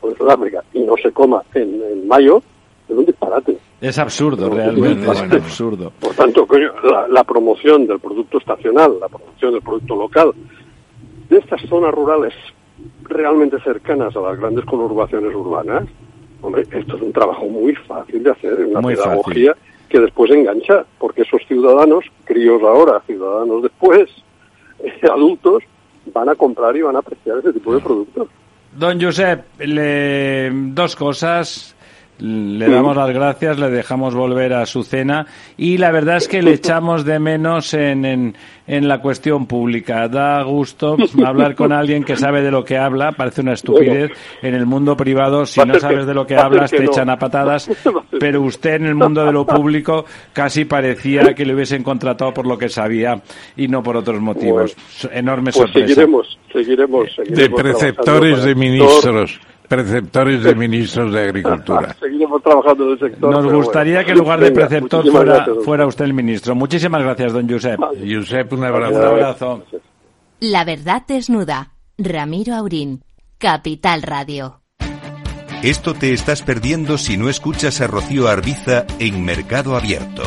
o 0.00 0.08
de 0.08 0.16
Sudáfrica, 0.16 0.64
y 0.72 0.80
no 0.80 0.94
se 0.96 1.12
coma 1.12 1.42
en, 1.52 1.82
en 1.82 2.08
mayo, 2.08 2.42
es 2.88 2.96
un 2.96 3.04
disparate. 3.04 3.58
Es 3.82 3.98
absurdo, 3.98 4.48
realmente, 4.48 5.10
es 5.10 5.20
absurdo. 5.20 5.92
Por 6.00 6.14
tanto, 6.14 6.46
coño, 6.46 6.72
la, 6.84 7.06
la 7.06 7.22
promoción 7.22 7.86
del 7.86 8.00
producto 8.00 8.38
estacional, 8.38 8.98
la 8.98 9.08
promoción 9.08 9.52
del 9.52 9.62
producto 9.62 9.94
local, 9.94 10.32
de 11.28 11.36
estas 11.36 11.60
zonas 11.68 11.92
rurales 11.92 12.32
realmente 13.02 13.58
cercanas 13.60 14.14
a 14.16 14.20
las 14.20 14.38
grandes 14.38 14.64
conurbaciones 14.64 15.34
urbanas, 15.34 15.84
hombre, 16.42 16.62
esto 16.70 16.96
es 16.96 17.02
un 17.02 17.12
trabajo 17.12 17.46
muy 17.46 17.74
fácil 17.74 18.22
de 18.22 18.30
hacer, 18.30 18.54
una 18.66 18.80
Muy 18.80 18.94
pedagogía 18.94 19.56
que 19.88 20.00
después 20.00 20.30
engancha, 20.30 20.84
porque 20.98 21.22
esos 21.22 21.40
ciudadanos, 21.48 22.04
críos 22.24 22.62
ahora, 22.62 23.00
ciudadanos 23.06 23.62
después, 23.62 24.10
eh, 24.84 24.92
adultos, 25.10 25.62
van 26.12 26.28
a 26.28 26.34
comprar 26.34 26.76
y 26.76 26.82
van 26.82 26.96
a 26.96 27.00
apreciar 27.00 27.38
ese 27.38 27.52
tipo 27.54 27.74
de 27.74 27.80
productos. 27.80 28.28
Don 28.76 29.00
Josep, 29.00 29.44
le- 29.60 30.50
dos 30.72 30.94
cosas. 30.94 31.74
Le 32.20 32.68
damos 32.68 32.96
las 32.96 33.10
gracias, 33.10 33.58
le 33.58 33.70
dejamos 33.70 34.14
volver 34.14 34.52
a 34.52 34.66
su 34.66 34.82
cena 34.82 35.26
y 35.56 35.78
la 35.78 35.92
verdad 35.92 36.16
es 36.16 36.26
que 36.26 36.42
le 36.42 36.52
echamos 36.54 37.04
de 37.04 37.20
menos 37.20 37.74
en, 37.74 38.04
en, 38.04 38.36
en 38.66 38.88
la 38.88 39.00
cuestión 39.00 39.46
pública. 39.46 40.08
Da 40.08 40.42
gusto 40.42 40.96
hablar 41.24 41.54
con 41.54 41.72
alguien 41.72 42.02
que 42.02 42.16
sabe 42.16 42.42
de 42.42 42.50
lo 42.50 42.64
que 42.64 42.76
habla, 42.76 43.12
parece 43.12 43.42
una 43.42 43.52
estupidez. 43.52 44.10
En 44.42 44.54
el 44.54 44.66
mundo 44.66 44.96
privado, 44.96 45.46
si 45.46 45.60
no 45.60 45.78
sabes 45.78 46.06
de 46.06 46.14
lo 46.14 46.26
que 46.26 46.36
hablas, 46.36 46.70
te 46.70 46.84
echan 46.84 47.08
a 47.08 47.18
patadas. 47.18 47.70
Pero 48.18 48.42
usted 48.42 48.74
en 48.74 48.86
el 48.86 48.94
mundo 48.94 49.24
de 49.24 49.32
lo 49.32 49.46
público 49.46 50.04
casi 50.32 50.64
parecía 50.64 51.34
que 51.34 51.46
le 51.46 51.54
hubiesen 51.54 51.82
contratado 51.84 52.34
por 52.34 52.46
lo 52.46 52.58
que 52.58 52.68
sabía 52.68 53.20
y 53.56 53.68
no 53.68 53.82
por 53.82 53.96
otros 53.96 54.20
motivos. 54.20 54.76
Enorme 55.12 55.52
Pues 55.52 55.56
sorpresa. 55.70 55.86
seguiremos, 55.86 56.38
seguiremos, 56.52 57.04
De 57.16 57.24
seguiremos 57.24 57.60
preceptores 57.60 58.30
de 58.30 58.36
para 58.38 58.50
el 58.50 58.56
ministros. 58.56 59.40
Preceptores 59.68 60.42
de 60.42 60.54
ministros 60.54 61.12
de 61.12 61.24
Agricultura. 61.24 61.94
Seguiremos 62.00 62.42
trabajando 62.42 62.84
en 62.84 62.90
el 62.92 62.98
sector. 62.98 63.30
Nos 63.30 63.52
gustaría 63.52 63.94
bueno. 63.94 64.06
que 64.06 64.12
en 64.12 64.18
lugar 64.18 64.40
de 64.40 64.50
preceptor 64.50 65.10
fuera, 65.10 65.46
fuera 65.64 65.86
usted 65.86 66.06
el 66.06 66.14
ministro. 66.14 66.54
Muchísimas 66.54 67.02
gracias, 67.02 67.32
don 67.32 67.48
Josep. 67.48 67.78
Josep, 67.78 68.52
un 68.52 68.58
Un 68.60 68.64
abrazo. 68.64 69.06
abrazo. 69.06 69.64
La 70.40 70.64
verdad 70.64 71.02
desnuda. 71.06 71.72
Ramiro 71.98 72.54
Aurín. 72.54 73.02
Capital 73.38 74.02
Radio. 74.02 74.60
Esto 75.62 75.92
te 75.94 76.12
estás 76.12 76.42
perdiendo 76.42 76.98
si 76.98 77.16
no 77.16 77.28
escuchas 77.28 77.80
a 77.80 77.88
Rocío 77.88 78.28
Arbiza 78.28 78.86
en 79.00 79.24
Mercado 79.24 79.76
Abierto. 79.76 80.22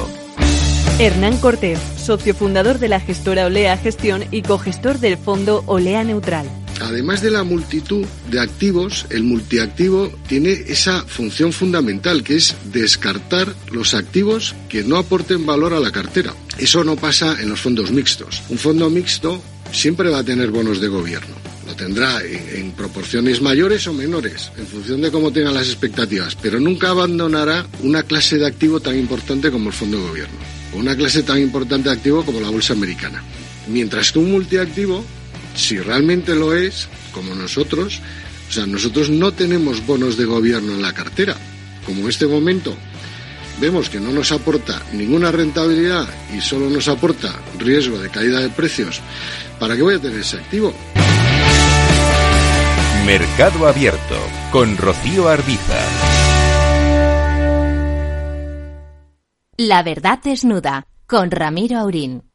Hernán 0.99 1.37
Cortés, 1.37 1.79
socio 1.79 2.35
fundador 2.35 2.77
de 2.77 2.89
la 2.89 2.99
gestora 2.99 3.45
Olea 3.45 3.77
Gestión 3.77 4.23
y 4.29 4.43
cogestor 4.43 4.99
del 4.99 5.17
fondo 5.17 5.63
Olea 5.65 6.03
Neutral. 6.03 6.45
Además 6.81 7.21
de 7.21 7.29
la 7.29 7.43
multitud 7.43 8.05
de 8.29 8.39
activos, 8.39 9.05
el 9.11 9.23
multiactivo 9.23 10.11
tiene 10.27 10.51
esa 10.67 11.03
función 11.03 11.53
fundamental 11.53 12.23
que 12.23 12.35
es 12.35 12.55
descartar 12.73 13.53
los 13.71 13.93
activos 13.93 14.55
que 14.67 14.83
no 14.83 14.97
aporten 14.97 15.45
valor 15.45 15.73
a 15.73 15.79
la 15.79 15.91
cartera. 15.91 16.33
Eso 16.57 16.83
no 16.83 16.95
pasa 16.95 17.39
en 17.39 17.49
los 17.49 17.61
fondos 17.61 17.91
mixtos. 17.91 18.41
Un 18.49 18.57
fondo 18.57 18.89
mixto 18.89 19.41
siempre 19.71 20.09
va 20.09 20.19
a 20.19 20.23
tener 20.23 20.49
bonos 20.49 20.81
de 20.81 20.87
gobierno. 20.87 21.35
Lo 21.67 21.75
tendrá 21.75 22.21
en, 22.23 22.71
proporciones 22.71 23.41
mayores 23.41 23.85
o 23.87 23.93
menores, 23.93 24.51
en 24.57 24.65
función 24.65 25.01
de 25.01 25.11
cómo 25.11 25.31
tengan 25.31 25.53
las 25.53 25.67
expectativas, 25.67 26.35
pero 26.35 26.59
nunca 26.59 26.89
abandonará 26.89 27.65
una 27.83 28.01
clase 28.03 28.39
de 28.39 28.47
activo 28.47 28.79
tan 28.79 28.97
importante 28.97 29.51
como 29.51 29.69
el 29.69 29.75
fondo 29.75 29.97
de 29.97 30.07
gobierno, 30.07 30.37
o 30.73 30.77
una 30.77 30.95
clase 30.95 31.21
tan 31.21 31.39
importante 31.39 31.89
de 31.89 31.95
activo 31.95 32.25
como 32.25 32.41
la 32.41 32.49
bolsa 32.49 32.73
americana. 32.73 33.23
Mientras 33.67 34.11
que 34.11 34.19
un 34.19 34.31
multiactivo 34.31 35.05
si 35.55 35.79
realmente 35.79 36.35
lo 36.35 36.55
es, 36.55 36.87
como 37.13 37.35
nosotros, 37.35 37.99
o 38.49 38.51
sea, 38.51 38.65
nosotros 38.65 39.09
no 39.09 39.31
tenemos 39.31 39.85
bonos 39.85 40.17
de 40.17 40.25
gobierno 40.25 40.73
en 40.73 40.81
la 40.81 40.93
cartera. 40.93 41.35
Como 41.85 42.01
en 42.01 42.09
este 42.09 42.27
momento 42.27 42.75
vemos 43.59 43.89
que 43.89 43.99
no 43.99 44.11
nos 44.11 44.31
aporta 44.31 44.81
ninguna 44.93 45.31
rentabilidad 45.31 46.07
y 46.35 46.41
solo 46.41 46.69
nos 46.69 46.87
aporta 46.87 47.33
riesgo 47.57 47.97
de 47.99 48.09
caída 48.09 48.39
de 48.39 48.49
precios, 48.49 49.01
¿para 49.59 49.75
qué 49.75 49.81
voy 49.81 49.95
a 49.95 49.99
tener 49.99 50.19
ese 50.19 50.37
activo? 50.37 50.73
Mercado 53.05 53.67
Abierto 53.67 54.17
con 54.51 54.77
Rocío 54.77 55.27
Arbiza. 55.27 55.79
La 59.57 59.83
verdad 59.83 60.19
desnuda. 60.23 60.85
Con 61.05 61.29
Ramiro 61.29 61.77
Aurín. 61.77 62.30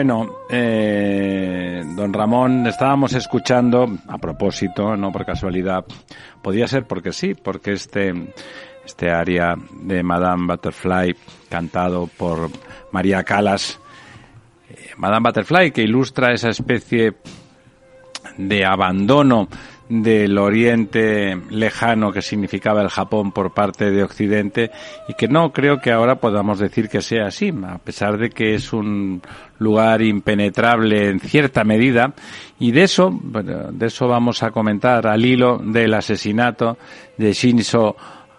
Bueno, 0.00 0.38
eh, 0.48 1.82
don 1.94 2.10
Ramón, 2.10 2.66
estábamos 2.66 3.12
escuchando, 3.12 3.98
a 4.08 4.16
propósito, 4.16 4.96
no 4.96 5.12
por 5.12 5.26
casualidad, 5.26 5.84
podía 6.40 6.66
ser 6.66 6.86
porque 6.86 7.12
sí, 7.12 7.34
porque 7.34 7.72
este 7.72 8.32
este 8.82 9.10
área 9.10 9.56
de 9.82 10.02
Madame 10.02 10.46
Butterfly 10.46 11.14
cantado 11.50 12.06
por 12.06 12.48
María 12.92 13.22
Calas. 13.24 13.78
Eh, 14.70 14.92
Madame 14.96 15.28
Butterfly 15.28 15.70
que 15.70 15.82
ilustra 15.82 16.32
esa 16.32 16.48
especie 16.48 17.16
de 18.38 18.64
abandono 18.64 19.48
del 19.90 20.38
oriente 20.38 21.36
lejano 21.50 22.12
que 22.12 22.22
significaba 22.22 22.80
el 22.80 22.88
Japón 22.88 23.32
por 23.32 23.52
parte 23.52 23.90
de 23.90 24.04
Occidente 24.04 24.70
y 25.08 25.14
que 25.14 25.26
no 25.26 25.52
creo 25.52 25.80
que 25.80 25.90
ahora 25.90 26.20
podamos 26.20 26.60
decir 26.60 26.88
que 26.88 27.02
sea 27.02 27.26
así, 27.26 27.52
a 27.66 27.78
pesar 27.78 28.16
de 28.16 28.30
que 28.30 28.54
es 28.54 28.72
un 28.72 29.20
lugar 29.58 30.00
impenetrable 30.00 31.10
en 31.10 31.18
cierta 31.18 31.64
medida. 31.64 32.14
Y 32.60 32.70
de 32.70 32.84
eso, 32.84 33.10
de 33.22 33.86
eso 33.86 34.06
vamos 34.06 34.44
a 34.44 34.52
comentar 34.52 35.08
al 35.08 35.24
hilo 35.24 35.58
del 35.58 35.92
asesinato 35.92 36.78
de 37.18 37.32
Shinzo 37.32 37.96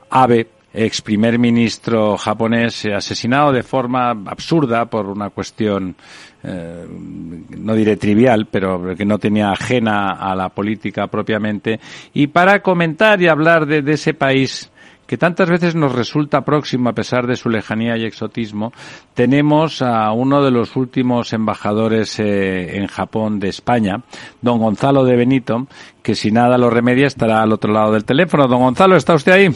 Abe, 0.09 0.47
ex 0.73 1.01
primer 1.01 1.37
ministro 1.37 2.17
japonés 2.17 2.85
asesinado 2.85 3.51
de 3.51 3.63
forma 3.63 4.11
absurda 4.11 4.85
por 4.85 5.07
una 5.07 5.29
cuestión 5.29 5.95
eh, 6.43 6.87
no 6.89 7.75
diré 7.75 7.97
trivial, 7.97 8.47
pero 8.49 8.95
que 8.95 9.05
no 9.05 9.19
tenía 9.19 9.51
ajena 9.51 10.11
a 10.11 10.35
la 10.35 10.49
política 10.49 11.07
propiamente. 11.07 11.79
Y 12.13 12.27
para 12.27 12.61
comentar 12.61 13.21
y 13.21 13.27
hablar 13.27 13.65
de, 13.67 13.91
ese 13.91 14.13
país 14.13 14.71
que 15.05 15.17
tantas 15.17 15.49
veces 15.49 15.75
nos 15.75 15.93
resulta 15.93 16.41
próximo 16.41 16.89
a 16.89 16.93
pesar 16.93 17.27
de 17.27 17.35
su 17.35 17.49
lejanía 17.49 17.97
y 17.97 18.05
exotismo, 18.05 18.71
tenemos 19.13 19.81
a 19.81 20.11
uno 20.13 20.41
de 20.41 20.51
los 20.51 20.75
últimos 20.77 21.33
embajadores 21.33 22.17
eh, 22.19 22.77
en 22.77 22.87
Japón 22.87 23.39
de 23.39 23.49
España, 23.49 24.01
don 24.41 24.59
Gonzalo 24.59 25.03
de 25.03 25.17
Benito, 25.17 25.67
que 26.01 26.15
si 26.15 26.31
nada 26.31 26.57
lo 26.57 26.69
remedia 26.69 27.07
estará 27.07 27.41
al 27.41 27.51
otro 27.51 27.73
lado 27.73 27.91
del 27.91 28.05
teléfono. 28.05 28.47
Don 28.47 28.61
Gonzalo, 28.61 28.95
¿está 28.95 29.13
usted 29.13 29.33
ahí? 29.33 29.49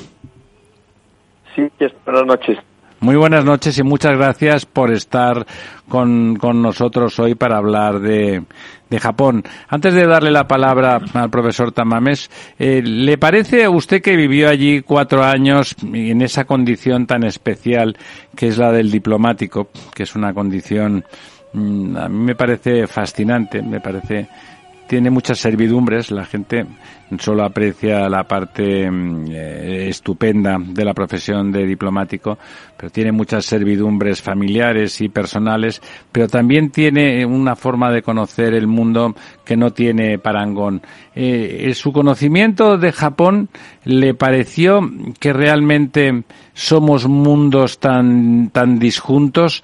Sí, 1.56 1.70
buenas 2.06 2.26
noches. 2.26 2.58
Muy 3.00 3.18
buenas 3.18 3.46
noches 3.46 3.78
y 3.78 3.84
muchas 3.84 4.18
gracias 4.18 4.66
por 4.66 4.92
estar 4.92 5.46
con, 5.88 6.38
con 6.38 6.62
nosotros 6.62 7.20
hoy 7.20 7.36
para 7.36 7.58
hablar 7.58 8.00
de, 8.00 8.44
de, 8.90 9.00
Japón. 9.00 9.44
Antes 9.68 9.94
de 9.94 10.08
darle 10.08 10.32
la 10.32 10.48
palabra 10.48 11.00
al 11.14 11.30
profesor 11.30 11.72
Tamames, 11.72 12.32
eh, 12.58 12.82
¿le 12.84 13.18
parece 13.18 13.66
a 13.66 13.70
usted 13.70 14.02
que 14.02 14.16
vivió 14.16 14.50
allí 14.50 14.82
cuatro 14.82 15.24
años 15.24 15.76
en 15.84 16.22
esa 16.22 16.46
condición 16.46 17.06
tan 17.06 17.24
especial 17.24 17.96
que 18.36 18.48
es 18.48 18.58
la 18.58 18.72
del 18.72 18.90
diplomático, 18.90 19.70
que 19.94 20.04
es 20.04 20.16
una 20.16 20.34
condición, 20.34 21.04
mm, 21.54 21.98
a 21.98 22.10
mí 22.10 22.24
me 22.24 22.36
parece 22.36 22.88
fascinante, 22.88 23.62
me 23.62 23.82
parece 23.82 24.28
tiene 24.88 25.10
muchas 25.10 25.40
servidumbres, 25.40 26.12
la 26.12 26.26
gente 26.26 26.66
solo 27.20 27.44
aprecia 27.44 28.10
la 28.10 28.24
parte 28.24 28.90
mm, 28.90 29.26
eh, 29.32 29.88
estupenda 29.90 30.58
de 30.60 30.86
la 30.86 30.94
profesión 30.94 31.52
de 31.52 31.66
diplomático, 31.66 32.38
pero 32.78 32.90
tiene 32.90 33.12
muchas 33.12 33.46
servidumbres 33.46 34.22
familiares 34.22 35.02
y 35.02 35.10
personales, 35.10 35.82
pero 36.12 36.28
también 36.28 36.70
tiene 36.70 37.26
una 37.26 37.56
forma 37.56 37.92
de 37.92 38.02
conocer 38.02 38.54
el 38.54 38.68
mundo 38.68 39.16
que 39.44 39.56
no 39.56 39.72
tiene 39.72 40.20
parangón. 40.20 40.82
Eh, 41.14 41.72
su 41.76 41.94
conocimiento 41.94 42.78
de 42.78 42.92
Japón 42.92 43.50
le 43.84 44.14
pareció 44.14 44.82
que 45.20 45.32
realmente 45.32 46.24
somos 46.54 47.08
mundos 47.08 47.80
tan, 47.80 48.50
tan 48.50 48.80
disjuntos 48.80 49.64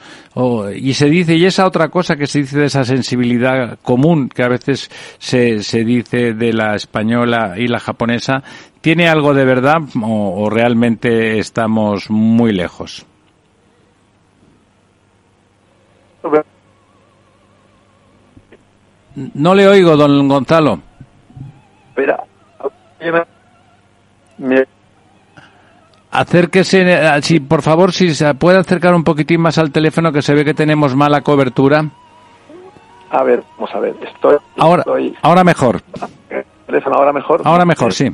y 0.75 0.93
se 0.93 1.09
dice, 1.09 1.35
y 1.35 1.45
esa 1.45 1.65
otra 1.65 1.89
cosa 1.89 2.15
que 2.15 2.27
se 2.27 2.39
dice 2.39 2.59
de 2.59 2.65
esa 2.65 2.85
sensibilidad 2.85 3.79
común 3.81 4.29
que 4.29 4.43
a 4.43 4.49
veces 4.49 4.89
se, 5.17 5.63
se 5.63 5.83
dice 5.83 6.33
de 6.33 6.53
la 6.53 6.75
española 6.75 7.55
y 7.57 7.67
la 7.67 7.79
japonesa, 7.79 8.43
¿tiene 8.81 9.07
algo 9.07 9.33
de 9.33 9.45
verdad 9.45 9.81
o, 10.03 10.49
realmente 10.49 11.39
estamos 11.39 12.09
muy 12.09 12.51
lejos? 12.51 13.05
No 19.33 19.55
le 19.55 19.67
oigo, 19.67 19.97
don 19.97 20.27
Gonzalo. 20.27 20.79
Espera. 21.89 22.23
Acérquese, 26.11 26.81
eh, 26.81 27.21
si 27.21 27.39
por 27.39 27.61
favor, 27.61 27.93
si 27.93 28.13
se 28.13 28.33
puede 28.35 28.57
acercar 28.57 28.93
un 28.93 29.03
poquitín 29.03 29.41
más 29.41 29.57
al 29.57 29.71
teléfono 29.71 30.11
que 30.11 30.21
se 30.21 30.33
ve 30.33 30.43
que 30.43 30.53
tenemos 30.53 30.95
mala 30.95 31.21
cobertura. 31.21 31.85
A 33.09 33.23
ver, 33.23 33.43
vamos 33.57 33.73
a 33.73 33.79
ver. 33.79 33.95
Estoy, 34.01 34.37
ahora, 34.57 34.83
ahora 35.21 35.43
mejor. 35.43 35.81
Teléfono 36.65 36.95
ahora 36.95 37.13
mejor. 37.13 37.41
Ahora 37.43 37.65
mejor, 37.65 37.93
sí. 37.93 38.13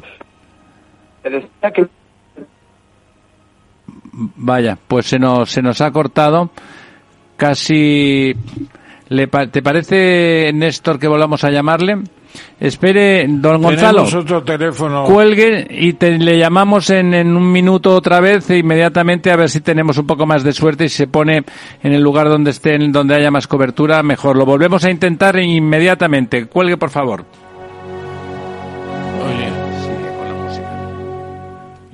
Vaya, 4.36 4.78
pues 4.88 5.06
se 5.06 5.20
nos 5.20 5.50
se 5.50 5.62
nos 5.62 5.82
ha 5.82 5.92
cortado. 5.92 6.50
Casi. 7.36 8.34
Le, 9.10 9.28
¿Te 9.28 9.62
parece, 9.62 10.52
Néstor, 10.54 11.00
que 11.00 11.08
volvamos 11.08 11.44
a 11.44 11.52
llamarle? 11.52 12.00
Espere, 12.60 13.26
don 13.28 13.62
Gonzalo. 13.62 14.04
otro 14.04 14.44
teléfono. 14.44 15.06
Cuelgue 15.06 15.68
y 15.70 15.94
le 16.18 16.38
llamamos 16.38 16.90
en, 16.90 17.14
un 17.36 17.52
minuto 17.52 17.96
otra 17.96 18.20
vez 18.20 18.50
e 18.50 18.58
inmediatamente 18.58 19.32
a 19.32 19.36
ver 19.36 19.50
si 19.50 19.62
tenemos 19.62 19.98
un 19.98 20.08
poco 20.08 20.26
más 20.26 20.44
de 20.44 20.54
suerte 20.54 20.86
y 20.86 20.90
se 20.90 21.08
pone 21.08 21.44
en 21.84 21.94
el 21.94 22.02
lugar 22.02 22.30
donde 22.30 22.52
esté, 22.52 22.78
donde 22.90 23.16
haya 23.16 23.32
más 23.32 23.48
cobertura, 23.48 24.02
mejor. 24.04 24.36
Lo 24.36 24.46
volvemos 24.46 24.84
a 24.84 24.92
intentar 24.92 25.38
inmediatamente. 25.40 26.48
Cuelgue, 26.48 26.78
por 26.78 26.90
favor. 26.90 27.26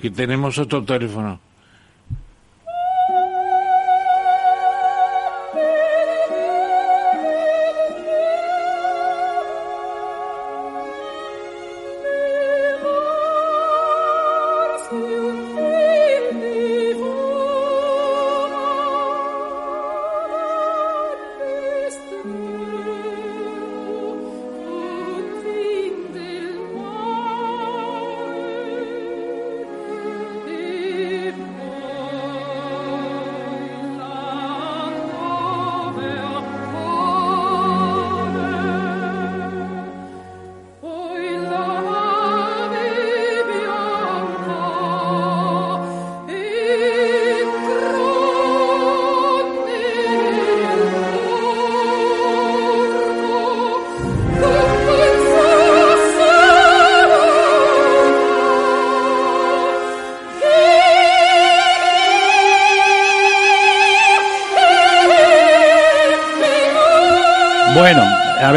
Y 0.03 0.09
tenemos 0.09 0.57
otro 0.57 0.83
teléfono. 0.83 1.39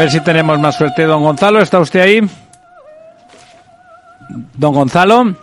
Si 0.09 0.21
tenemos 0.21 0.59
más 0.59 0.75
suerte. 0.75 1.03
Don 1.03 1.23
Gonzalo, 1.23 1.59
¿está 1.59 1.79
usted 1.79 2.01
ahí? 2.01 2.21
Don 4.55 4.73
Gonzalo. 4.73 5.35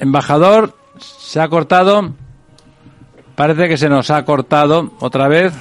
Embajador, 0.00 0.74
se 0.98 1.40
ha 1.40 1.48
cortado. 1.48 2.14
Parece 3.34 3.68
que 3.68 3.76
se 3.76 3.88
nos 3.88 4.10
ha 4.10 4.24
cortado 4.24 4.92
otra 5.00 5.28
vez. 5.28 5.54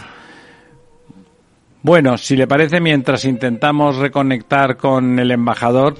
Bueno, 1.82 2.18
si 2.18 2.36
le 2.36 2.47
parece, 2.47 2.82
mientras 2.82 3.24
intentamos 3.26 3.95
reconectar 3.97 4.76
con 4.76 5.18
el 5.18 5.32
embajador, 5.32 5.95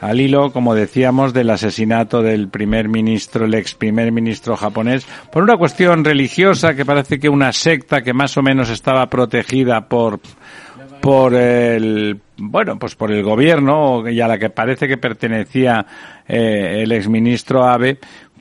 al 0.00 0.20
hilo, 0.20 0.52
como 0.52 0.74
decíamos, 0.74 1.32
del 1.32 1.50
asesinato 1.50 2.22
del 2.22 2.48
primer 2.48 2.88
ministro, 2.88 3.44
el 3.44 3.54
ex 3.54 3.74
primer 3.74 4.12
ministro 4.12 4.56
japonés, 4.56 5.06
por 5.30 5.42
una 5.42 5.56
cuestión 5.56 6.04
religiosa 6.04 6.74
que 6.74 6.84
parece 6.84 7.18
que 7.18 7.28
una 7.28 7.52
secta 7.52 8.02
que 8.02 8.12
más 8.12 8.36
o 8.36 8.42
menos 8.42 8.70
estaba 8.70 9.08
protegida 9.08 9.88
por 9.88 10.20
por 11.00 11.34
el 11.34 12.20
bueno 12.36 12.78
pues 12.78 12.94
por 12.94 13.10
el 13.10 13.22
gobierno 13.22 14.06
y 14.08 14.20
a 14.20 14.28
la 14.28 14.38
que 14.38 14.50
parece 14.50 14.86
que 14.86 14.98
pertenecía 14.98 15.86
eh, 16.28 16.82
el 16.82 16.92
exministro 16.92 17.64
Abe 17.64 17.98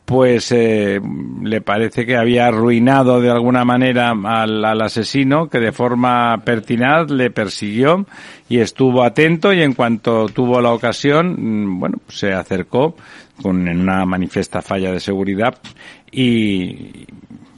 pues 0.10 0.52
eh, 0.52 1.00
le 1.44 1.62
parece 1.62 2.04
que 2.04 2.18
había 2.18 2.48
arruinado 2.48 3.22
de 3.22 3.30
alguna 3.30 3.64
manera 3.64 4.10
al, 4.10 4.66
al, 4.66 4.82
asesino 4.82 5.50
que 5.50 5.60
de 5.60 5.72
forma 5.72 6.42
pertinaz 6.44 7.12
le 7.12 7.30
persiguió 7.30 8.08
y 8.50 8.58
estuvo 8.58 9.04
atento 9.04 9.54
y 9.54 9.62
en 9.62 9.74
cuanto 9.74 10.28
tuvo 10.28 10.62
la 10.62 10.74
ocasión, 10.74 11.36
mm, 11.38 11.80
bueno, 11.80 11.98
se 12.08 12.34
acercó 12.34 12.96
con 13.40 13.68
una 13.68 14.04
manifiesta 14.08 14.64
falla 14.64 14.92
de 14.92 15.00
seguridad 15.00 15.60
y, 16.12 17.06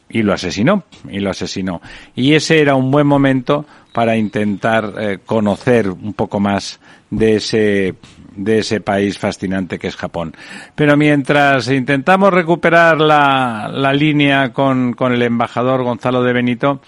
y 0.09 0.21
lo 0.21 0.33
asesinó, 0.33 0.83
y 1.09 1.21
lo 1.21 1.29
asesinó. 1.29 1.81
Y 2.17 2.33
ese 2.33 2.59
era 2.59 2.75
un 2.75 2.91
buen 2.91 3.07
momento 3.07 3.65
para 3.93 4.17
intentar 4.17 4.93
eh, 4.99 5.19
conocer 5.25 5.89
un 5.89 6.13
poco 6.13 6.41
más 6.41 6.81
de 7.09 7.35
ese 7.37 7.95
de 8.43 8.59
ese 8.59 8.81
país 8.81 9.17
fascinante 9.17 9.79
que 9.79 9.87
es 9.87 9.95
Japón. 9.95 10.35
Pero 10.75 10.97
mientras 10.97 11.69
intentamos 11.69 12.33
recuperar 12.33 12.99
la, 12.99 13.69
la 13.73 13.93
línea 13.93 14.53
con, 14.53 14.93
con 14.93 15.13
el 15.13 15.21
embajador 15.21 15.83
Gonzalo 15.83 16.23
de 16.23 16.33
Benito, 16.33 16.81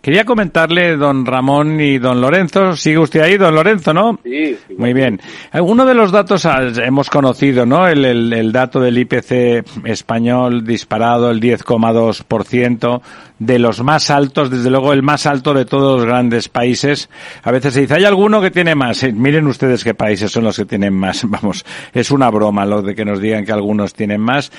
Quería 0.00 0.24
comentarle, 0.24 0.96
don 0.96 1.26
Ramón 1.26 1.80
y 1.80 1.98
don 1.98 2.20
Lorenzo, 2.20 2.76
sigue 2.76 2.98
usted 2.98 3.20
ahí, 3.20 3.36
don 3.36 3.54
Lorenzo, 3.54 3.92
¿no? 3.92 4.18
Sí. 4.24 4.56
Muy 4.76 4.92
bien. 4.92 5.20
Uno 5.52 5.84
de 5.84 5.94
los 5.94 6.12
datos 6.12 6.46
hemos 6.46 7.10
conocido, 7.10 7.66
¿no? 7.66 7.86
El, 7.86 8.04
el, 8.04 8.32
el 8.32 8.52
dato 8.52 8.80
del 8.80 8.98
IPC 8.98 9.64
español 9.84 10.64
disparado, 10.64 11.30
el 11.30 11.40
10,2%, 11.40 13.02
de 13.38 13.58
los 13.58 13.82
más 13.82 14.10
altos, 14.10 14.50
desde 14.50 14.70
luego 14.70 14.92
el 14.92 15.02
más 15.02 15.26
alto 15.26 15.52
de 15.52 15.64
todos 15.64 15.98
los 15.98 16.06
grandes 16.06 16.48
países. 16.48 17.10
A 17.42 17.50
veces 17.50 17.74
se 17.74 17.82
dice, 17.82 17.94
¿hay 17.94 18.04
alguno 18.04 18.40
que 18.40 18.50
tiene 18.50 18.74
más? 18.74 19.02
Eh, 19.02 19.12
miren 19.12 19.46
ustedes 19.46 19.84
qué 19.84 19.94
países 19.94 20.30
son 20.32 20.44
los 20.44 20.56
que 20.56 20.64
tienen 20.64 20.94
más. 20.94 21.24
Vamos, 21.28 21.64
es 21.92 22.10
una 22.10 22.30
broma 22.30 22.64
lo 22.64 22.82
de 22.82 22.94
que 22.94 23.04
nos 23.04 23.20
digan 23.20 23.44
que 23.44 23.52
algunos 23.52 23.94
tienen 23.94 24.20
más 24.20 24.50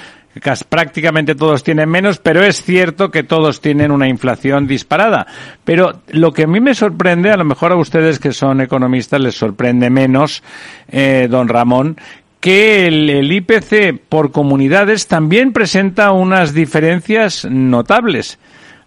prácticamente 0.67 1.35
todos 1.35 1.63
tienen 1.63 1.89
menos, 1.89 2.19
pero 2.19 2.43
es 2.43 2.61
cierto 2.61 3.11
que 3.11 3.23
todos 3.23 3.61
tienen 3.61 3.91
una 3.91 4.07
inflación 4.07 4.67
disparada. 4.67 5.27
Pero 5.63 6.01
lo 6.09 6.31
que 6.33 6.43
a 6.43 6.47
mí 6.47 6.59
me 6.59 6.75
sorprende, 6.75 7.31
a 7.31 7.37
lo 7.37 7.45
mejor 7.45 7.71
a 7.71 7.75
ustedes 7.75 8.19
que 8.19 8.33
son 8.33 8.61
economistas 8.61 9.21
les 9.21 9.35
sorprende 9.35 9.89
menos, 9.89 10.43
eh, 10.89 11.27
don 11.29 11.47
Ramón, 11.47 11.97
que 12.39 12.87
el, 12.87 13.09
el, 13.09 13.31
IPC 13.31 13.99
por 14.07 14.31
comunidades 14.31 15.07
también 15.07 15.53
presenta 15.53 16.11
unas 16.11 16.53
diferencias 16.53 17.45
notables. 17.45 18.39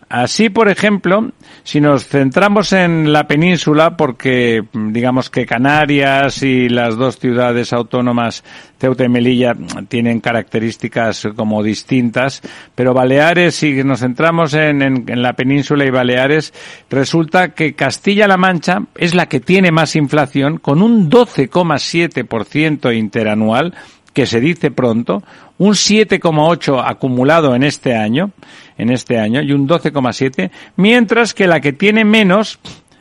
Así, 0.08 0.50
por 0.50 0.68
ejemplo, 0.68 1.30
si 1.62 1.80
nos 1.80 2.06
centramos 2.06 2.72
en 2.72 3.12
la 3.12 3.26
península, 3.26 3.96
porque 3.96 4.62
digamos 4.72 5.30
que 5.30 5.46
Canarias 5.46 6.42
y 6.42 6.68
las 6.68 6.96
dos 6.96 7.18
ciudades 7.18 7.72
autónomas, 7.72 8.44
Ceuta 8.78 9.04
y 9.04 9.08
Melilla, 9.08 9.54
tienen 9.88 10.20
características 10.20 11.28
como 11.36 11.62
distintas, 11.62 12.42
pero 12.74 12.94
Baleares, 12.94 13.54
si 13.54 13.84
nos 13.84 14.00
centramos 14.00 14.54
en, 14.54 14.82
en, 14.82 15.04
en 15.08 15.22
la 15.22 15.34
península 15.34 15.84
y 15.84 15.90
Baleares, 15.90 16.52
resulta 16.88 17.50
que 17.50 17.74
Castilla-La 17.74 18.36
Mancha 18.36 18.82
es 18.96 19.14
la 19.14 19.26
que 19.26 19.40
tiene 19.40 19.70
más 19.70 19.96
inflación, 19.96 20.58
con 20.58 20.82
un 20.82 21.10
12,7% 21.10 22.96
interanual, 22.96 23.74
que 24.12 24.26
se 24.26 24.40
dice 24.40 24.70
pronto, 24.70 25.22
un 25.60 25.74
7,8 25.74 26.82
acumulado 26.82 27.54
en 27.54 27.62
este 27.62 27.94
año, 27.94 28.30
en 28.78 28.90
este 28.90 29.18
año, 29.18 29.42
y 29.42 29.52
un 29.52 29.68
12,7, 29.68 30.50
mientras 30.76 31.34
que 31.34 31.46
la 31.46 31.60
que 31.60 31.74
tiene 31.74 32.02
menos 32.06 32.58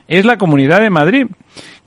es 0.10 0.26
la 0.26 0.38
Comunidad 0.38 0.82
de 0.82 0.90
Madrid, 0.90 1.28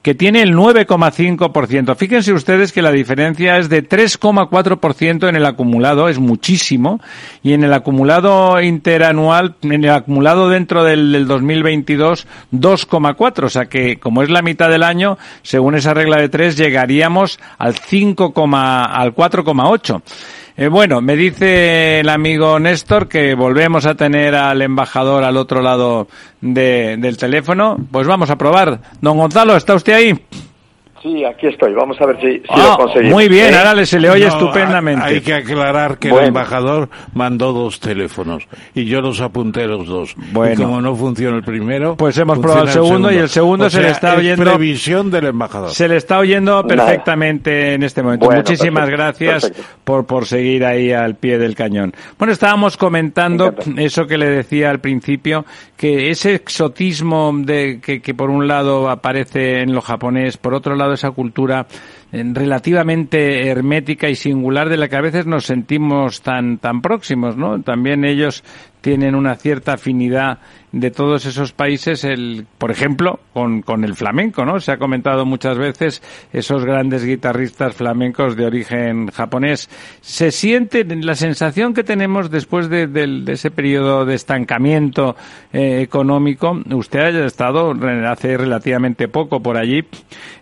que 0.00 0.14
tiene 0.14 0.40
el 0.40 0.54
9,5%. 0.54 1.94
Fíjense 1.94 2.32
ustedes 2.32 2.72
que 2.72 2.80
la 2.80 2.90
diferencia 2.90 3.58
es 3.58 3.68
de 3.68 3.86
3,4% 3.86 5.28
en 5.28 5.36
el 5.36 5.44
acumulado, 5.44 6.08
es 6.08 6.18
muchísimo, 6.18 7.02
y 7.42 7.52
en 7.52 7.64
el 7.64 7.74
acumulado 7.74 8.58
interanual, 8.62 9.56
en 9.60 9.84
el 9.84 9.90
acumulado 9.90 10.48
dentro 10.48 10.84
del, 10.84 11.12
del 11.12 11.26
2022, 11.26 12.26
2,4%. 12.50 13.44
O 13.44 13.48
sea 13.50 13.66
que, 13.66 13.98
como 13.98 14.22
es 14.22 14.30
la 14.30 14.40
mitad 14.40 14.70
del 14.70 14.84
año, 14.84 15.18
según 15.42 15.74
esa 15.74 15.92
regla 15.92 16.16
de 16.16 16.30
3, 16.30 16.56
llegaríamos 16.56 17.38
al 17.58 17.76
5, 17.76 18.32
al 18.54 19.14
4,8%. 19.14 20.00
Eh, 20.62 20.68
bueno, 20.68 21.00
me 21.00 21.16
dice 21.16 21.98
el 21.98 22.08
amigo 22.08 22.56
Néstor 22.60 23.08
que 23.08 23.34
volvemos 23.34 23.84
a 23.84 23.96
tener 23.96 24.36
al 24.36 24.62
embajador 24.62 25.24
al 25.24 25.36
otro 25.36 25.60
lado 25.60 26.06
de, 26.40 26.96
del 26.98 27.16
teléfono. 27.16 27.76
Pues 27.90 28.06
vamos 28.06 28.30
a 28.30 28.38
probar. 28.38 28.78
Don 29.00 29.18
Gonzalo, 29.18 29.56
¿está 29.56 29.74
usted 29.74 29.92
ahí? 29.92 30.24
Sí, 31.02 31.24
aquí 31.24 31.48
estoy. 31.48 31.74
Vamos 31.74 32.00
a 32.00 32.06
ver 32.06 32.16
si, 32.20 32.38
si 32.38 32.42
Ah, 32.48 32.76
lo 32.78 32.84
conseguimos. 32.84 33.14
muy 33.14 33.28
bien, 33.28 33.52
¿Eh? 33.52 33.56
ahora 33.56 33.84
se 33.84 33.98
le 33.98 34.08
oye 34.08 34.26
No, 34.26 34.32
estupendamente. 34.34 35.04
Hay 35.04 35.20
que 35.20 35.34
aclarar 35.34 35.98
que 35.98 36.10
Bueno. 36.10 36.22
el 36.22 36.28
embajador 36.28 36.88
mandó 37.12 37.52
dos 37.52 37.80
teléfonos 37.80 38.46
y 38.72 38.84
yo 38.84 39.00
los 39.00 39.20
apunté 39.20 39.66
los 39.66 39.86
dos. 39.88 40.14
Bueno. 40.30 40.54
Y 40.54 40.56
como 40.62 40.80
no 40.80 40.94
funciona 40.94 41.36
el 41.38 41.42
primero, 41.42 41.96
Pues 41.96 42.16
hemos 42.18 42.38
probado 42.38 42.62
el 42.66 42.68
segundo 42.70 43.10
y 43.10 43.16
el 43.16 43.28
segundo 43.28 43.66
O 43.66 43.70
se 43.70 43.82
le 43.82 43.90
está 43.90 44.12
es 44.12 44.18
oyendo- 44.20 44.44
previsión 44.44 45.10
del 45.10 45.26
embajador. 45.26 45.70
Se 45.70 45.88
le 45.88 45.96
está 45.96 46.18
oyendo 46.20 46.62
Nada. 46.62 46.68
perfectamente 46.68 47.74
en 47.74 47.82
este 47.82 48.00
momento. 48.02 48.26
Bueno, 48.26 48.40
Muchísimas 48.42 48.84
perfecto, 48.88 49.02
gracias 49.02 49.42
perfecto. 49.50 49.72
por, 49.82 50.06
por 50.06 50.26
seguir 50.26 50.64
ahí 50.64 50.92
al 50.92 51.16
pie 51.16 51.36
del 51.38 51.56
cañón. 51.56 51.92
Bueno, 52.16 52.32
estábamos 52.32 52.76
comentando 52.76 53.52
eso 53.76 54.06
que 54.06 54.18
le 54.18 54.26
decía 54.30 54.70
al 54.70 54.78
principio, 54.78 55.44
que 55.76 56.10
ese 56.10 56.34
exotismo 56.36 57.32
de, 57.36 57.80
que, 57.84 58.00
que 58.00 58.14
por 58.14 58.30
un 58.30 58.46
lado 58.46 58.88
aparece 58.88 59.62
en 59.62 59.74
lo 59.74 59.80
japonés, 59.80 60.36
por 60.36 60.54
otro 60.54 60.76
lado 60.76 60.91
esa 60.94 61.10
cultura 61.10 61.66
eh, 62.12 62.22
relativamente 62.32 63.48
hermética 63.48 64.08
y 64.08 64.14
singular 64.14 64.68
de 64.68 64.76
la 64.76 64.88
que 64.88 64.96
a 64.96 65.00
veces 65.00 65.26
nos 65.26 65.46
sentimos 65.46 66.22
tan, 66.22 66.58
tan 66.58 66.80
próximos, 66.80 67.36
¿no? 67.36 67.62
También 67.62 68.04
ellos 68.04 68.44
tienen 68.80 69.14
una 69.14 69.36
cierta 69.36 69.74
afinidad 69.74 70.38
de 70.72 70.90
todos 70.90 71.26
esos 71.26 71.52
países, 71.52 72.02
el, 72.04 72.46
por 72.58 72.70
ejemplo, 72.70 73.20
con, 73.34 73.60
con 73.62 73.84
el 73.84 73.94
flamenco, 73.94 74.44
¿no? 74.46 74.58
Se 74.58 74.72
ha 74.72 74.78
comentado 74.78 75.26
muchas 75.26 75.58
veces 75.58 76.02
esos 76.32 76.64
grandes 76.64 77.04
guitarristas 77.04 77.74
flamencos 77.74 78.36
de 78.36 78.46
origen 78.46 79.08
japonés. 79.08 79.68
Se 80.00 80.30
siente 80.30 80.84
la 80.84 81.14
sensación 81.14 81.74
que 81.74 81.84
tenemos 81.84 82.30
después 82.30 82.70
de, 82.70 82.86
del- 82.86 83.24
de 83.26 83.34
ese 83.34 83.50
periodo 83.50 84.06
de 84.06 84.14
estancamiento 84.14 85.14
eh, 85.52 85.82
económico. 85.82 86.58
Usted 86.70 87.00
haya 87.00 87.26
estado 87.26 87.74
hace 88.08 88.36
relativamente 88.38 89.08
poco 89.08 89.40
por 89.42 89.58
allí. 89.58 89.84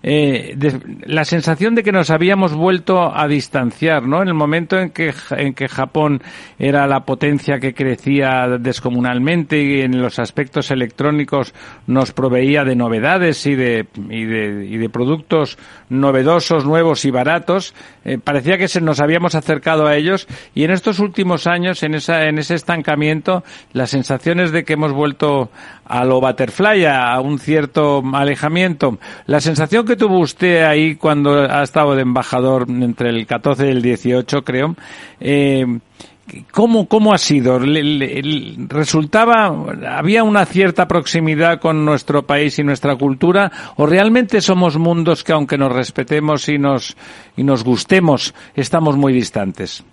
eh, 0.02 0.54
de- 0.56 0.80
la 1.06 1.24
sensación 1.24 1.74
de 1.74 1.82
que 1.82 1.90
nos 1.92 2.10
habíamos 2.10 2.54
vuelto 2.54 3.14
a 3.14 3.26
distanciar, 3.26 4.06
¿no? 4.06 4.22
En 4.22 4.28
el 4.28 4.34
momento 4.34 4.78
en 4.78 4.90
que, 4.90 5.12
en 5.32 5.54
que 5.54 5.66
Japón 5.68 6.22
era 6.58 6.86
la 6.86 7.00
potencia 7.04 7.58
que 7.58 7.74
crecía 7.74 8.46
descomunalmente 8.60 9.60
y 9.60 9.80
en 9.80 10.00
los 10.00 10.19
aspectos 10.20 10.70
electrónicos 10.70 11.52
nos 11.88 12.12
proveía 12.12 12.62
de 12.62 12.76
novedades 12.76 13.44
y 13.46 13.56
de, 13.56 13.86
y 14.08 14.24
de, 14.24 14.66
y 14.66 14.76
de 14.76 14.88
productos 14.88 15.58
novedosos, 15.88 16.64
nuevos 16.64 17.04
y 17.04 17.10
baratos, 17.10 17.74
eh, 18.04 18.18
parecía 18.22 18.58
que 18.58 18.68
se 18.68 18.80
nos 18.80 19.00
habíamos 19.00 19.34
acercado 19.34 19.86
a 19.86 19.96
ellos 19.96 20.28
y 20.54 20.62
en 20.62 20.70
estos 20.70 21.00
últimos 21.00 21.48
años, 21.48 21.82
en, 21.82 21.94
esa, 21.94 22.26
en 22.26 22.38
ese 22.38 22.54
estancamiento, 22.54 23.42
las 23.72 23.90
sensaciones 23.90 24.52
de 24.52 24.64
que 24.64 24.74
hemos 24.74 24.92
vuelto 24.92 25.50
a 25.84 26.04
lo 26.04 26.20
butterfly, 26.20 26.84
a 26.86 27.20
un 27.20 27.38
cierto 27.38 28.02
alejamiento. 28.12 28.98
La 29.26 29.40
sensación 29.40 29.84
que 29.84 29.96
tuvo 29.96 30.20
usted 30.20 30.62
ahí 30.62 30.94
cuando 30.94 31.42
ha 31.42 31.62
estado 31.62 31.96
de 31.96 32.02
embajador 32.02 32.66
entre 32.68 33.10
el 33.10 33.26
14 33.26 33.66
y 33.66 33.70
el 33.70 33.82
18, 33.82 34.44
creo, 34.44 34.76
eh, 35.20 35.66
¿Cómo, 36.52 36.86
¿Cómo 36.88 37.12
ha 37.12 37.18
sido? 37.18 37.58
Le- 37.58 37.82
le- 37.82 38.54
¿Resultaba, 38.68 39.46
había 39.96 40.22
una 40.24 40.44
cierta 40.46 40.86
proximidad 40.88 41.60
con 41.60 41.84
nuestro 41.84 42.26
país 42.26 42.58
y 42.58 42.64
nuestra 42.64 42.96
cultura? 42.96 43.50
¿O 43.76 43.86
realmente 43.86 44.40
somos 44.40 44.76
mundos 44.78 45.24
que 45.24 45.32
aunque 45.32 45.58
nos 45.58 45.72
respetemos 45.72 46.48
y 46.48 46.58
nos, 46.58 46.96
y 47.36 47.42
nos 47.44 47.64
gustemos, 47.64 48.34
estamos 48.54 48.96
muy 48.96 49.12
distantes? 49.12 49.84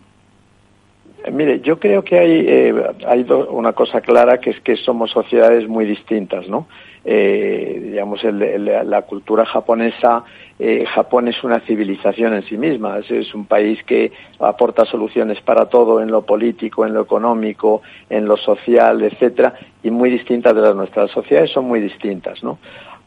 Eh, 1.27 1.31
Mire, 1.31 1.59
yo 1.61 1.77
creo 1.79 2.03
que 2.03 2.17
hay, 2.17 2.45
eh, 2.47 2.73
hay 3.05 3.23
do- 3.23 3.49
una 3.51 3.73
cosa 3.73 4.01
clara 4.01 4.39
que 4.39 4.51
es 4.51 4.59
que 4.61 4.75
somos 4.77 5.11
sociedades 5.11 5.67
muy 5.67 5.85
distintas, 5.85 6.47
¿no? 6.47 6.67
Eh, 7.09 7.79
digamos, 7.91 8.23
el- 8.23 8.65
la 8.65 9.01
cultura 9.03 9.45
japonesa, 9.45 10.23
eh, 10.59 10.85
Japón 10.93 11.27
es 11.29 11.41
una 11.43 11.59
civilización 11.61 12.33
en 12.33 12.43
sí 12.43 12.57
misma, 12.57 12.99
es, 12.99 13.09
es 13.11 13.33
un 13.33 13.45
país 13.45 13.81
que 13.83 14.11
aporta 14.39 14.83
soluciones 14.85 15.39
para 15.41 15.67
todo 15.67 16.01
en 16.01 16.11
lo 16.11 16.23
político, 16.23 16.85
en 16.85 16.93
lo 16.93 17.01
económico, 17.01 17.81
en 18.09 18.25
lo 18.25 18.35
social, 18.35 19.01
etcétera, 19.03 19.53
y 19.83 19.89
muy 19.91 20.09
distintas 20.09 20.53
de 20.55 20.61
las 20.61 20.75
nuestras 20.75 21.09
sociedades 21.11 21.51
son 21.51 21.65
muy 21.65 21.79
distintas, 21.79 22.43
¿no? 22.43 22.57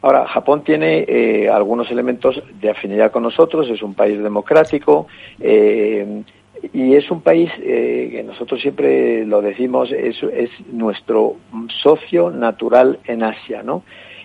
Ahora, 0.03 0.25
Japón 0.25 0.63
tiene 0.63 1.05
eh, 1.07 1.47
algunos 1.47 1.91
elementos 1.91 2.41
de 2.59 2.71
afinidad 2.71 3.11
con 3.11 3.21
nosotros, 3.21 3.69
es 3.69 3.83
un 3.83 3.93
país 3.93 4.17
democrático, 4.23 5.05
eh, 5.39 6.23
y 6.73 6.95
es 6.95 7.09
un 7.09 7.21
país 7.21 7.51
eh, 7.59 8.09
que 8.11 8.23
nosotros 8.23 8.61
siempre 8.61 9.25
lo 9.25 9.41
decimos, 9.41 9.91
es, 9.91 10.21
es 10.23 10.49
nuestro 10.71 11.37
socio 11.81 12.29
natural 12.29 12.99
en 13.05 13.23
Asia, 13.23 13.63
¿no? 13.63 13.83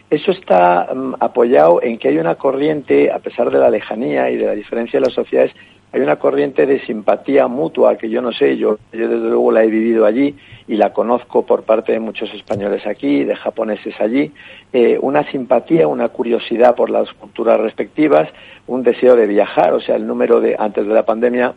Eso 0.09 0.31
está 0.31 0.89
mm, 0.95 1.15
apoyado 1.19 1.83
en 1.83 1.99
que 1.99 2.09
hay 2.09 2.19
una 2.19 2.37
corriente, 2.37 3.11
a 3.11 3.19
pesar 3.19 3.51
de 3.51 3.59
la 3.59 3.71
lejanía 3.71 4.31
y 4.31 4.37
de 4.37 4.47
la 4.47 4.53
diferencia 4.53 5.01
de 5.01 5.07
las 5.07 5.15
sociedades, 5.15 5.53
hay 5.93 6.01
una 6.01 6.17
corriente 6.17 6.67
de 6.67 6.85
simpatía 6.85 7.49
mutua 7.49 7.97
que 7.97 8.11
yo 8.11 8.21
no 8.21 8.33
sé, 8.33 8.57
yo, 8.57 8.79
yo 8.93 9.09
desde 9.09 9.29
luego 9.29 9.51
la 9.51 9.65
he 9.65 9.69
vivido 9.69 10.05
allí 10.05 10.35
y 10.69 10.77
la 10.77 10.93
conozco 10.93 11.47
por 11.47 11.63
parte 11.63 11.93
de 11.93 12.01
muchos 12.01 12.33
españoles 12.35 12.87
aquí, 12.87 13.25
de 13.25 13.35
japoneses 13.35 13.95
allí, 14.01 14.33
eh, 14.73 14.99
una 15.01 15.25
simpatía, 15.31 15.89
una 15.89 16.09
curiosidad 16.09 16.75
por 16.75 16.91
las 16.91 17.13
culturas 17.15 17.59
respectivas, 17.61 18.29
un 18.67 18.83
deseo 18.83 19.17
de 19.17 19.27
viajar, 19.27 19.73
o 19.73 19.81
sea, 19.81 19.97
el 19.97 20.07
número 20.07 20.41
de, 20.41 20.57
antes 20.59 20.87
de 20.87 20.93
la 20.93 21.05
pandemia, 21.05 21.55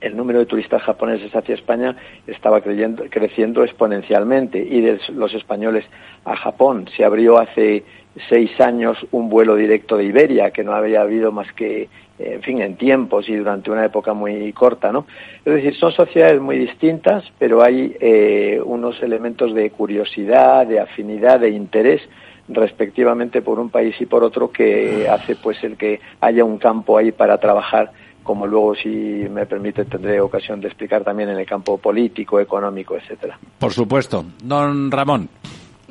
el 0.00 0.16
número 0.16 0.38
de 0.38 0.46
turistas 0.46 0.82
japoneses 0.82 1.34
hacia 1.34 1.54
España 1.54 1.96
estaba 2.26 2.60
creyendo, 2.60 3.04
creciendo 3.10 3.64
exponencialmente 3.64 4.58
y 4.58 4.80
de 4.80 5.00
los 5.14 5.34
españoles 5.34 5.84
a 6.24 6.36
Japón. 6.36 6.88
Se 6.96 7.04
abrió 7.04 7.38
hace 7.38 7.84
seis 8.28 8.50
años 8.60 8.98
un 9.12 9.28
vuelo 9.28 9.56
directo 9.56 9.96
de 9.96 10.04
Iberia, 10.04 10.50
que 10.50 10.64
no 10.64 10.72
había 10.72 11.02
habido 11.02 11.32
más 11.32 11.52
que, 11.52 11.88
en 12.18 12.42
fin, 12.42 12.62
en 12.62 12.76
tiempos 12.76 13.28
y 13.28 13.36
durante 13.36 13.70
una 13.70 13.84
época 13.84 14.14
muy 14.14 14.52
corta, 14.52 14.90
¿no? 14.90 15.06
Es 15.44 15.54
decir, 15.54 15.76
son 15.76 15.92
sociedades 15.92 16.40
muy 16.40 16.58
distintas, 16.58 17.24
pero 17.38 17.62
hay 17.62 17.96
eh, 18.00 18.60
unos 18.64 19.02
elementos 19.02 19.54
de 19.54 19.70
curiosidad, 19.70 20.66
de 20.66 20.80
afinidad, 20.80 21.40
de 21.40 21.50
interés 21.50 22.02
respectivamente 22.48 23.42
por 23.42 23.58
un 23.58 23.70
país 23.70 24.00
y 24.00 24.06
por 24.06 24.22
otro 24.22 24.50
que 24.50 25.08
hace 25.08 25.34
pues 25.34 25.62
el 25.64 25.76
que 25.76 26.00
haya 26.20 26.44
un 26.44 26.58
campo 26.58 26.96
ahí 26.96 27.10
para 27.10 27.38
trabajar 27.38 27.90
como 28.26 28.46
luego, 28.46 28.74
si 28.74 28.88
me 28.88 29.46
permite, 29.46 29.84
tendré 29.84 30.20
ocasión 30.20 30.60
de 30.60 30.66
explicar 30.66 31.04
también 31.04 31.30
en 31.30 31.38
el 31.38 31.46
campo 31.46 31.78
político, 31.78 32.40
económico, 32.40 32.96
etcétera. 32.96 33.38
Por 33.58 33.72
supuesto. 33.72 34.24
Don 34.42 34.90
Ramón. 34.90 35.28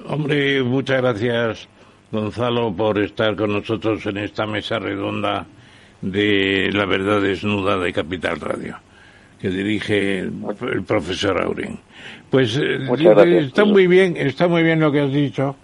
Hombre, 0.08 0.62
muchas 0.62 1.02
gracias, 1.02 1.70
Gonzalo, 2.12 2.72
por 2.76 3.00
estar 3.00 3.36
con 3.36 3.54
nosotros 3.54 4.06
en 4.06 4.18
esta 4.18 4.46
mesa 4.46 4.78
redonda 4.78 5.46
de 6.02 6.70
La 6.74 6.86
Verdad 6.86 7.22
Desnuda 7.22 7.78
de 7.78 7.94
Capital 7.94 8.40
Radio, 8.40 8.78
que 9.40 9.50
dirige 9.50 10.20
el, 10.20 10.84
profesor 10.86 11.42
Aurín. 11.42 11.80
Pues 12.30 12.58
eh, 12.58 12.80
está 13.40 13.64
muy 13.64 13.88
bien, 13.88 14.18
está 14.18 14.48
muy 14.48 14.62
bien 14.62 14.80
lo 14.80 14.92
que 14.92 15.00
has 15.00 15.12
dicho. 15.12 15.56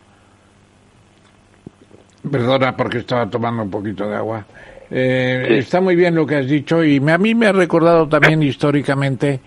Perdona 2.32 2.76
porque 2.78 3.00
estaba 3.00 3.30
tomando 3.30 3.64
un 3.64 3.70
poquito 3.70 4.08
de 4.08 4.16
agua. 4.16 4.46
Eh, 4.94 5.60
está 5.60 5.80
muy 5.80 5.96
bien 5.96 6.16
lo 6.16 6.26
que 6.26 6.36
has 6.36 6.48
dicho 6.48 6.84
y 6.84 6.98
a 6.98 7.18
mí 7.18 7.34
me 7.34 7.48
ha 7.48 7.54
recordado 7.54 8.10
también 8.10 8.44
históricamente 8.44 9.40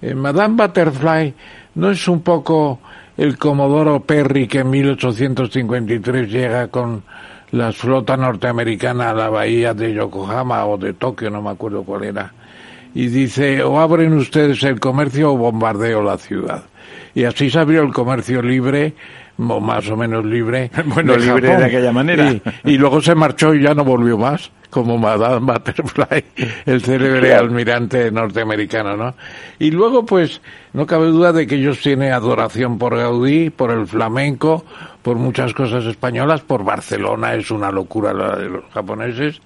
eh, 0.00 0.14
Madame 0.14 0.56
Butterfly 0.56 1.34
no 1.74 1.90
es 1.90 2.08
un 2.08 2.22
poco 2.22 2.80
el 3.18 3.36
Comodoro 3.36 4.00
Perry 4.00 4.48
que 4.48 4.60
en 4.60 4.70
1853 4.70 6.30
llega 6.30 6.68
con 6.68 7.02
la 7.50 7.72
flota 7.72 8.16
norteamericana 8.16 9.10
a 9.10 9.14
la 9.14 9.28
bahía 9.28 9.74
de 9.74 9.92
Yokohama 9.92 10.64
o 10.64 10.78
de 10.78 10.94
Tokio, 10.94 11.28
no 11.28 11.42
me 11.42 11.50
acuerdo 11.50 11.84
cuál 11.84 12.04
era, 12.04 12.32
y 12.94 13.08
dice 13.08 13.62
o 13.62 13.78
abren 13.78 14.14
ustedes 14.14 14.62
el 14.62 14.80
comercio 14.80 15.32
o 15.32 15.36
bombardeo 15.36 16.02
la 16.02 16.16
ciudad. 16.16 16.64
Y 17.14 17.24
así 17.24 17.50
se 17.50 17.58
abrió 17.58 17.82
el 17.82 17.92
comercio 17.92 18.40
libre 18.40 18.94
más 19.38 19.88
o 19.90 19.96
menos 19.96 20.24
libre. 20.24 20.70
Bueno, 20.86 21.16
libre 21.16 21.56
de 21.56 21.64
aquella 21.64 21.92
manera. 21.92 22.34
y, 22.64 22.78
luego 22.78 23.00
se 23.00 23.14
marchó 23.14 23.54
y 23.54 23.62
ya 23.62 23.74
no 23.74 23.84
volvió 23.84 24.16
más 24.16 24.50
como 24.70 24.98
Madame 24.98 25.52
Butterfly, 25.52 26.24
el 26.66 26.82
célebre 26.82 27.34
almirante 27.34 28.10
norteamericano, 28.10 28.96
¿no? 28.96 29.14
Y 29.58 29.70
luego, 29.70 30.04
pues, 30.04 30.40
no 30.72 30.86
cabe 30.86 31.06
duda 31.06 31.32
de 31.32 31.46
que 31.46 31.56
ellos 31.56 31.80
tienen 31.80 32.12
adoración 32.12 32.78
por 32.78 32.96
Gaudí, 32.96 33.50
por 33.50 33.70
el 33.70 33.86
flamenco, 33.86 34.64
por 35.02 35.16
muchas 35.16 35.54
cosas 35.54 35.84
españolas, 35.84 36.42
por 36.42 36.64
Barcelona, 36.64 37.34
es 37.34 37.50
una 37.50 37.70
locura 37.70 38.12
la 38.12 38.36
de 38.36 38.48
los 38.48 38.64
japoneses. 38.72 39.40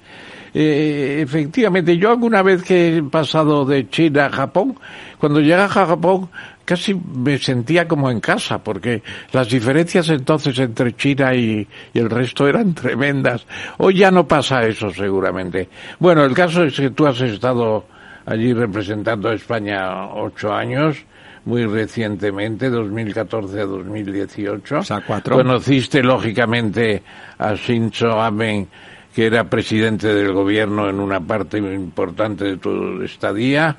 Eh, 0.52 1.20
efectivamente, 1.22 1.96
yo 1.96 2.10
alguna 2.10 2.42
vez 2.42 2.62
que 2.62 2.96
he 2.96 3.02
pasado 3.02 3.64
de 3.64 3.88
China 3.88 4.26
a 4.26 4.30
Japón, 4.30 4.76
cuando 5.18 5.40
llega 5.40 5.66
a 5.66 5.68
Japón, 5.68 6.28
casi 6.70 6.94
me 6.94 7.36
sentía 7.36 7.88
como 7.88 8.12
en 8.12 8.20
casa, 8.20 8.62
porque 8.62 9.02
las 9.32 9.48
diferencias 9.48 10.08
entonces 10.08 10.56
entre 10.60 10.94
China 10.94 11.34
y, 11.34 11.66
el 11.92 12.08
resto 12.08 12.46
eran 12.46 12.74
tremendas. 12.80 13.44
Hoy 13.78 13.96
ya 13.96 14.12
no 14.12 14.28
pasa 14.28 14.64
eso, 14.64 14.88
seguramente. 14.90 15.68
Bueno, 15.98 16.24
el 16.24 16.32
caso 16.32 16.62
es 16.62 16.76
que 16.76 16.90
tú 16.90 17.08
has 17.08 17.20
estado 17.22 17.86
allí 18.24 18.52
representando 18.52 19.30
a 19.30 19.34
España 19.34 20.14
ocho 20.14 20.54
años, 20.54 20.96
muy 21.44 21.66
recientemente, 21.66 22.70
2014 22.70 23.60
a 23.60 23.66
2018. 23.66 24.78
O 24.78 24.82
sea, 24.84 25.00
cuatro. 25.04 25.34
Conociste, 25.34 26.04
lógicamente, 26.04 27.02
a 27.36 27.54
Shinzo 27.54 28.12
Abe, 28.22 28.68
que 29.12 29.26
era 29.26 29.42
presidente 29.42 30.14
del 30.14 30.32
gobierno 30.32 30.88
en 30.88 31.00
una 31.00 31.18
parte 31.18 31.58
importante 31.58 32.44
de 32.44 32.56
tu 32.58 33.02
estadía 33.02 33.76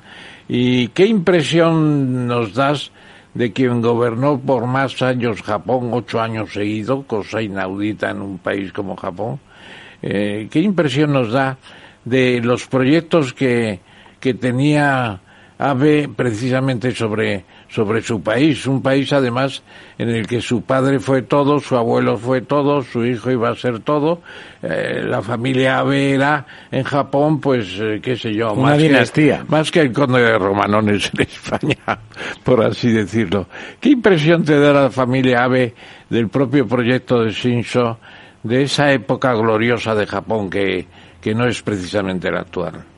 ¿Y 0.48 0.88
qué 0.88 1.06
impresión 1.06 2.26
nos 2.26 2.54
das 2.54 2.90
de 3.34 3.52
quien 3.52 3.80
gobernó 3.80 4.38
por 4.38 4.66
más 4.66 5.00
años 5.02 5.42
Japón, 5.42 5.90
ocho 5.92 6.20
años 6.20 6.52
seguidos, 6.52 7.04
cosa 7.06 7.40
inaudita 7.40 8.10
en 8.10 8.22
un 8.22 8.38
país 8.38 8.72
como 8.72 8.96
Japón? 8.96 9.40
Eh, 10.02 10.48
¿Qué 10.50 10.60
impresión 10.60 11.12
nos 11.12 11.32
da 11.32 11.58
de 12.04 12.40
los 12.40 12.66
proyectos 12.66 13.32
que, 13.32 13.80
que 14.20 14.34
tenía 14.34 15.20
Abe 15.58 16.08
precisamente 16.08 16.90
sobre 16.90 17.44
sobre 17.72 18.02
su 18.02 18.22
país, 18.22 18.66
un 18.66 18.82
país 18.82 19.10
además 19.14 19.62
en 19.96 20.10
el 20.10 20.26
que 20.26 20.42
su 20.42 20.62
padre 20.62 21.00
fue 21.00 21.22
todo, 21.22 21.58
su 21.58 21.74
abuelo 21.74 22.18
fue 22.18 22.42
todo, 22.42 22.82
su 22.82 23.04
hijo 23.06 23.30
iba 23.30 23.48
a 23.48 23.54
ser 23.54 23.80
todo, 23.80 24.20
eh, 24.62 25.02
la 25.02 25.22
familia 25.22 25.78
Abe 25.78 26.12
era 26.12 26.46
en 26.70 26.84
Japón, 26.84 27.40
pues 27.40 27.78
eh, 27.80 28.00
qué 28.02 28.14
sé 28.14 28.34
yo, 28.34 28.52
Una 28.52 28.72
más 28.72 28.78
dinastía. 28.78 29.38
Que, 29.38 29.50
más 29.50 29.70
que 29.70 29.80
el 29.80 29.92
conde 29.92 30.20
de 30.20 30.38
Romanones 30.38 31.10
en 31.14 31.20
España, 31.22 31.98
por 32.44 32.62
así 32.62 32.92
decirlo. 32.92 33.46
¿Qué 33.80 33.88
impresión 33.88 34.44
te 34.44 34.58
da 34.58 34.74
la 34.74 34.90
familia 34.90 35.44
Abe 35.44 35.74
del 36.10 36.28
propio 36.28 36.68
proyecto 36.68 37.24
de 37.24 37.30
Shinzo, 37.30 37.98
de 38.42 38.64
esa 38.64 38.92
época 38.92 39.32
gloriosa 39.32 39.94
de 39.94 40.06
Japón 40.06 40.50
que, 40.50 40.86
que 41.22 41.34
no 41.34 41.46
es 41.46 41.62
precisamente 41.62 42.30
la 42.30 42.40
actual? 42.40 42.91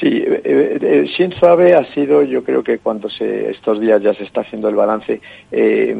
Sí, 0.00 0.08
eh, 0.08 0.42
eh, 0.44 0.78
eh, 0.82 1.06
Shinzo 1.06 1.48
Abe 1.48 1.74
ha 1.74 1.84
sido, 1.94 2.22
yo 2.22 2.44
creo 2.44 2.62
que 2.62 2.78
cuando 2.78 3.08
se, 3.08 3.50
estos 3.50 3.80
días 3.80 4.02
ya 4.02 4.12
se 4.12 4.24
está 4.24 4.42
haciendo 4.42 4.68
el 4.68 4.74
balance, 4.74 5.22
eh, 5.50 5.96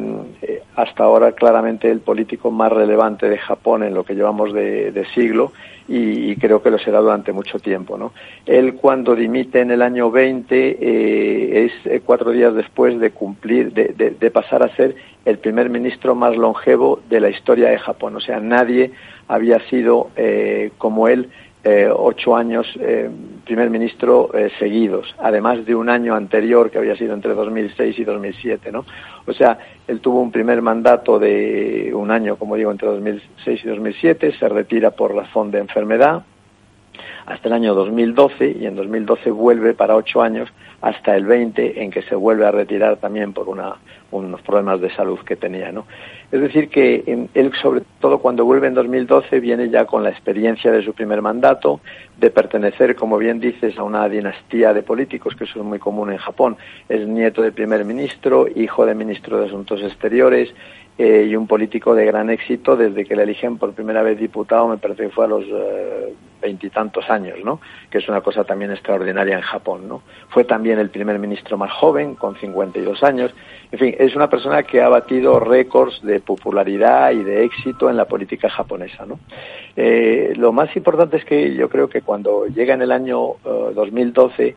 hasta 0.75 1.05
ahora 1.05 1.33
claramente 1.33 1.91
el 1.91 2.01
político 2.01 2.51
más 2.51 2.71
relevante 2.71 3.27
de 3.27 3.39
Japón 3.39 3.85
en 3.85 3.95
lo 3.95 4.05
que 4.05 4.15
llevamos 4.15 4.53
de, 4.53 5.07
siglo 5.15 5.53
y, 5.89 6.37
creo 6.37 6.63
que 6.63 6.71
lo 6.71 6.79
será 6.79 7.01
durante 7.01 7.33
mucho 7.33 7.59
tiempo. 7.59 7.97
¿no? 7.97 8.13
Él 8.45 8.75
cuando 8.75 9.15
dimite 9.15 9.61
en 9.61 9.71
el 9.71 9.81
año 9.81 10.11
20 10.11 11.65
es 11.65 11.73
cuatro 12.05 12.33
días 12.33 12.55
después 12.55 12.99
de 13.01 13.13
cumplir, 13.13 13.73
de, 13.73 13.95
de 14.19 14.31
pasar 14.31 14.63
a 14.63 14.75
ser 14.77 14.95
el 15.25 15.39
primer 15.39 15.71
ministro 15.71 16.15
más 16.15 16.37
longevo 16.37 17.01
de 17.09 17.21
la 17.21 17.31
historia 17.31 17.71
de 17.71 17.79
Japón. 17.79 18.17
O 18.17 18.21
sea, 18.21 18.41
nadie 18.41 18.91
había 19.29 19.61
sido 19.71 20.11
como 20.77 21.09
él 21.09 21.31
eh, 21.69 21.91
ocho 21.93 22.37
años 22.37 22.65
eh, 22.79 23.11
primer 23.45 23.71
ministro 23.71 24.31
eh, 24.33 24.53
seguidos, 24.57 25.13
además 25.19 25.67
de 25.67 25.75
un 25.75 25.89
año 25.89 26.15
anterior 26.15 26.71
que 26.71 26.79
había 26.79 26.95
sido 26.95 27.13
entre 27.13 27.35
2006 27.35 27.99
y 27.99 28.05
2007, 28.05 28.71
¿no? 28.71 28.85
O 29.27 29.33
sea, 29.33 29.59
él 29.89 29.99
tuvo 29.99 30.21
un 30.21 30.31
primer 30.31 30.63
mandato 30.63 31.19
de 31.19 31.91
un 31.93 32.13
año, 32.13 32.37
como 32.37 32.55
digo, 32.55 32.71
entre 32.71 32.87
2006 32.87 33.65
y 33.65 33.69
2007, 33.69 34.35
se 34.39 34.49
retira 34.49 34.93
por 34.93 35.13
razón 35.13 35.51
de 35.51 35.59
enfermedad 35.59 36.23
hasta 37.27 37.49
el 37.49 37.55
año 37.55 37.75
2012 37.75 38.57
y 38.61 38.67
en 38.67 38.77
2012 38.77 39.31
vuelve 39.31 39.75
para 39.75 39.97
ocho 39.97 40.23
años 40.23 40.49
hasta 40.81 41.17
el 41.17 41.27
20 41.27 41.83
en 41.83 41.91
que 41.91 42.03
se 42.03 42.15
vuelve 42.15 42.47
a 42.47 42.51
retirar 42.51 42.97
también 42.99 43.33
por 43.33 43.49
una, 43.49 43.77
unos 44.11 44.41
problemas 44.43 44.81
de 44.81 44.95
salud 44.95 45.19
que 45.21 45.37
tenía, 45.37 45.73
¿no? 45.73 45.87
Es 46.31 46.41
decir, 46.41 46.69
que 46.69 47.29
él, 47.35 47.53
sobre 47.63 47.83
todo 48.01 48.19
cuando 48.19 48.45
vuelve 48.45 48.67
en 48.67 48.75
2012, 48.75 49.41
viene 49.41 49.71
ya 49.71 49.85
con 49.85 50.03
la 50.03 50.11
experiencia 50.11 50.73
de 50.73 50.85
su 50.85 50.93
primer 50.93 51.23
mandato, 51.23 51.81
de 52.19 52.31
pertenecer, 52.31 52.97
como 52.97 53.17
bien 53.17 53.39
dices, 53.39 53.79
a 53.79 53.85
una 53.85 54.09
dinastía 54.09 54.73
de 54.73 54.83
políticos, 54.83 55.35
que 55.37 55.45
eso 55.45 55.61
es 55.61 55.65
muy 55.65 55.79
común 55.79 56.11
en 56.11 56.19
Japón. 56.19 56.57
Es 56.89 57.07
nieto 57.07 57.43
del 57.43 57.53
primer 57.53 57.85
ministro, 57.85 58.47
hijo 58.55 58.85
de 58.87 58.95
ministro 58.95 59.39
de 59.39 59.47
Asuntos 59.47 59.83
Exteriores, 59.83 60.53
eh, 60.99 61.27
y 61.29 61.37
un 61.37 61.47
político 61.47 61.95
de 61.95 62.07
gran 62.07 62.31
éxito 62.31 62.75
desde 62.75 63.05
que 63.05 63.15
le 63.15 63.25
eligen 63.25 63.59
por 63.59 63.75
primera 63.75 64.03
vez 64.03 64.19
diputado, 64.19 64.67
me 64.67 64.79
parece 64.79 65.03
que 65.03 65.11
fue 65.11 65.27
a 65.27 65.29
los 65.29 65.45
eh, 65.45 66.15
veintitantos 66.41 67.11
años, 67.11 67.37
¿no? 67.45 67.61
Que 67.91 67.99
es 67.99 68.09
una 68.09 68.23
cosa 68.23 68.45
también 68.45 68.71
extraordinaria 68.71 69.37
en 69.37 69.43
Japón, 69.43 69.89
¿no? 69.89 70.01
Fue 70.31 70.45
también 70.45 70.79
el 70.79 70.89
primer 70.89 71.19
ministro 71.19 71.59
más 71.59 71.71
joven, 71.71 72.15
con 72.15 72.35
52 72.37 73.03
años. 73.03 73.35
En 73.73 73.79
fin, 73.79 73.95
es 73.99 74.17
una 74.17 74.31
persona 74.31 74.63
que 74.63 74.81
ha 74.81 74.89
batido 74.89 75.39
récords 75.39 76.01
de 76.03 76.21
popularidad 76.21 77.11
y 77.11 77.23
de 77.23 77.45
éxito 77.45 77.91
en 77.91 77.99
la 77.99 78.07
política 78.07 78.49
japonesa, 78.49 79.05
¿no? 79.05 79.21
Eh, 79.77 80.33
lo 80.37 80.51
más 80.53 80.75
importante 80.77 81.19
es 81.19 81.27
que 81.27 81.55
yo 81.55 81.69
creo 81.69 81.91
que 81.91 82.01
cuando 82.01 82.47
llega 82.47 82.73
en 82.73 82.81
el 82.81 82.93
año 82.93 83.35
2012 83.45 84.57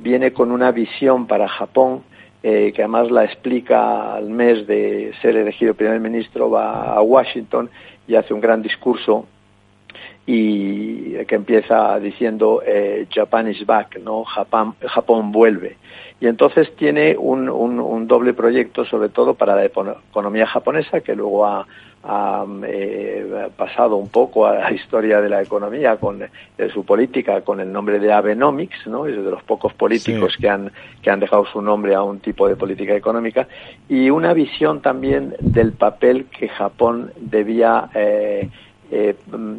viene 0.00 0.32
con 0.32 0.50
una 0.50 0.72
visión 0.72 1.28
para 1.28 1.46
Japón 1.46 2.02
que 2.42 2.74
además 2.78 3.10
la 3.10 3.24
explica 3.24 4.14
al 4.14 4.30
mes 4.30 4.66
de 4.66 5.12
ser 5.20 5.36
elegido 5.36 5.74
primer 5.74 6.00
ministro, 6.00 6.50
va 6.50 6.94
a 6.94 7.02
Washington 7.02 7.68
y 8.08 8.14
hace 8.14 8.32
un 8.32 8.40
gran 8.40 8.62
discurso 8.62 9.26
y 10.26 11.24
que 11.24 11.34
empieza 11.34 11.98
diciendo 11.98 12.62
eh, 12.64 13.06
Japan 13.10 13.50
is 13.50 13.66
back, 13.66 13.98
¿no? 13.98 14.24
Japón, 14.24 14.74
Japón 14.86 15.32
vuelve. 15.32 15.76
Y 16.20 16.26
entonces 16.26 16.74
tiene 16.76 17.16
un, 17.18 17.48
un, 17.48 18.06
doble 18.06 18.34
proyecto, 18.34 18.84
sobre 18.84 19.08
todo 19.08 19.34
para 19.34 19.56
la 19.56 19.64
economía 19.64 20.46
japonesa, 20.46 21.00
que 21.00 21.16
luego 21.16 21.46
ha, 21.46 21.66
eh, 22.02 23.50
pasado 23.56 23.96
un 23.96 24.08
poco 24.08 24.46
a 24.46 24.54
la 24.54 24.72
historia 24.72 25.20
de 25.20 25.28
la 25.28 25.42
economía 25.42 25.96
con 25.96 26.18
de 26.18 26.70
su 26.70 26.84
política 26.84 27.42
con 27.42 27.60
el 27.60 27.70
nombre 27.70 27.98
de 27.98 28.12
Abenomics, 28.12 28.86
¿no? 28.86 29.06
Es 29.06 29.16
de 29.16 29.30
los 29.30 29.42
pocos 29.42 29.74
políticos 29.74 30.34
que 30.38 30.48
han 30.48 30.72
que 31.02 31.10
han 31.10 31.20
dejado 31.20 31.44
su 31.46 31.60
nombre 31.60 31.94
a 31.94 32.02
un 32.02 32.20
tipo 32.20 32.48
de 32.48 32.56
política 32.56 32.94
económica 32.94 33.48
y 33.88 34.10
una 34.10 34.32
visión 34.32 34.80
también 34.80 35.34
del 35.40 35.72
papel 35.72 36.26
que 36.26 36.48
Japón 36.48 37.12
debía 37.16 37.90
eh, 37.94 38.48
eh, 38.90 39.14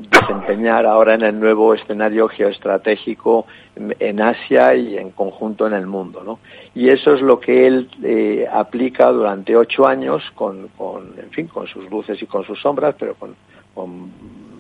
desempeñar 0.10 0.86
ahora 0.86 1.14
en 1.14 1.22
el 1.22 1.40
nuevo 1.40 1.74
escenario 1.74 2.28
geoestratégico 2.28 3.46
en 3.76 4.22
Asia 4.22 4.76
y 4.76 4.98
en 4.98 5.12
conjunto 5.12 5.66
en 5.68 5.74
el 5.74 5.88
mundo, 5.88 6.22
¿no? 6.24 6.40
Y 6.76 6.90
eso 6.90 7.14
es 7.14 7.22
lo 7.22 7.40
que 7.40 7.66
él 7.66 7.90
eh, 8.04 8.48
aplica 8.52 9.10
durante 9.10 9.56
ocho 9.56 9.88
años 9.88 10.22
con, 10.36 10.68
con, 10.78 11.14
en 11.18 11.30
fin, 11.32 11.48
con 11.48 11.68
sus 11.68 11.90
luces 11.90 12.22
y 12.22 12.26
con 12.26 12.44
sus 12.44 12.60
sombras, 12.62 12.96
pero 13.00 13.16
con, 13.16 13.36
con 13.74 14.12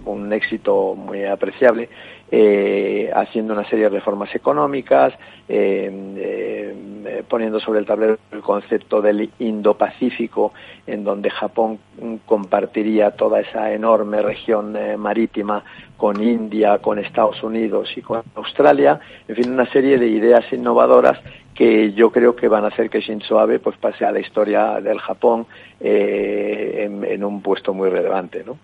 un 0.05 0.33
éxito 0.33 0.95
muy 0.95 1.25
apreciable, 1.25 1.89
eh, 2.33 3.11
haciendo 3.13 3.51
una 3.51 3.67
serie 3.67 3.89
de 3.89 3.89
reformas 3.89 4.33
económicas, 4.33 5.13
eh, 5.49 5.91
eh, 6.15 7.23
poniendo 7.27 7.59
sobre 7.59 7.79
el 7.79 7.85
tablero 7.85 8.19
el 8.31 8.39
concepto 8.39 9.01
del 9.01 9.29
Indo-Pacífico, 9.37 10.53
en 10.87 11.03
donde 11.03 11.29
Japón 11.29 11.79
compartiría 12.25 13.11
toda 13.11 13.41
esa 13.41 13.73
enorme 13.73 14.21
región 14.21 14.77
marítima 14.97 15.61
con 15.97 16.23
India, 16.23 16.77
con 16.77 16.99
Estados 16.99 17.43
Unidos 17.43 17.89
y 17.97 18.01
con 18.01 18.23
Australia, 18.35 18.97
en 19.27 19.35
fin, 19.35 19.51
una 19.51 19.69
serie 19.69 19.97
de 19.97 20.07
ideas 20.07 20.45
innovadoras 20.53 21.19
que 21.53 21.91
yo 21.91 22.13
creo 22.13 22.33
que 22.33 22.47
van 22.47 22.63
a 22.63 22.69
hacer 22.69 22.89
que 22.89 23.01
Shinzo 23.01 23.41
Abe 23.41 23.59
pues 23.59 23.75
pase 23.77 24.05
a 24.05 24.11
la 24.11 24.21
historia 24.21 24.79
del 24.79 24.99
Japón 24.99 25.47
en, 25.81 27.03
en, 27.03 27.23
un 27.25 27.41
puesto 27.41 27.73
muy 27.73 27.89
relevante, 27.89 28.41
¿no? 28.45 28.57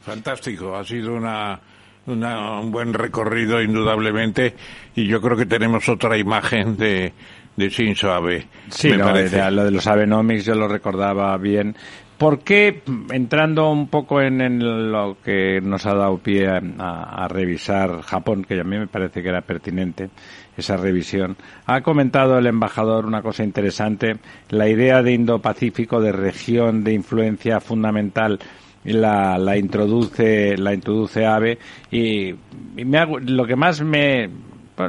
Fantástico, 0.00 0.74
ha 0.74 0.82
sido 0.82 1.14
una, 1.14 1.60
un 2.06 2.70
buen 2.70 2.94
recorrido 2.94 3.62
indudablemente 3.62 4.54
y 4.94 5.06
yo 5.06 5.20
creo 5.20 5.36
que 5.36 5.46
tenemos 5.46 5.88
otra 5.88 6.16
imagen 6.18 6.76
de, 6.76 7.12
de 7.56 7.68
Shinzo 7.68 8.12
Abe. 8.12 8.46
Sí, 8.68 8.90
me 8.90 8.98
parece. 8.98 9.50
lo 9.50 9.64
de 9.64 9.70
los 9.70 9.86
Abenomics 9.86 10.44
yo 10.44 10.54
lo 10.54 10.68
recordaba 10.68 11.36
bien. 11.36 11.76
¿Por 12.22 12.38
qué, 12.38 12.82
entrando 13.10 13.68
un 13.72 13.88
poco 13.88 14.20
en, 14.20 14.92
lo 14.92 15.16
que 15.24 15.60
nos 15.60 15.86
ha 15.86 15.94
dado 15.94 16.18
pie 16.18 16.46
a, 16.46 17.26
revisar 17.28 18.00
Japón, 18.02 18.44
que 18.44 18.60
a 18.60 18.62
mí 18.62 18.78
me 18.78 18.86
parece 18.86 19.24
que 19.24 19.28
era 19.28 19.40
pertinente 19.40 20.08
esa 20.56 20.76
revisión, 20.76 21.36
ha 21.66 21.80
comentado 21.80 22.38
el 22.38 22.46
embajador 22.46 23.06
una 23.06 23.22
cosa 23.22 23.42
interesante, 23.42 24.18
la 24.50 24.68
idea 24.68 25.02
de 25.02 25.14
Indo-Pacífico, 25.14 26.00
de 26.00 26.12
región 26.12 26.84
de 26.84 26.92
influencia 26.92 27.58
fundamental 27.58 28.38
la, 28.84 29.38
la 29.38 29.56
introduce 29.56 30.56
la 30.56 30.74
introduce 30.74 31.24
AVE. 31.24 31.58
Y, 31.90 32.34
me 32.76 33.06
lo 33.20 33.46
que 33.46 33.56
más 33.56 33.80
me 33.82 34.28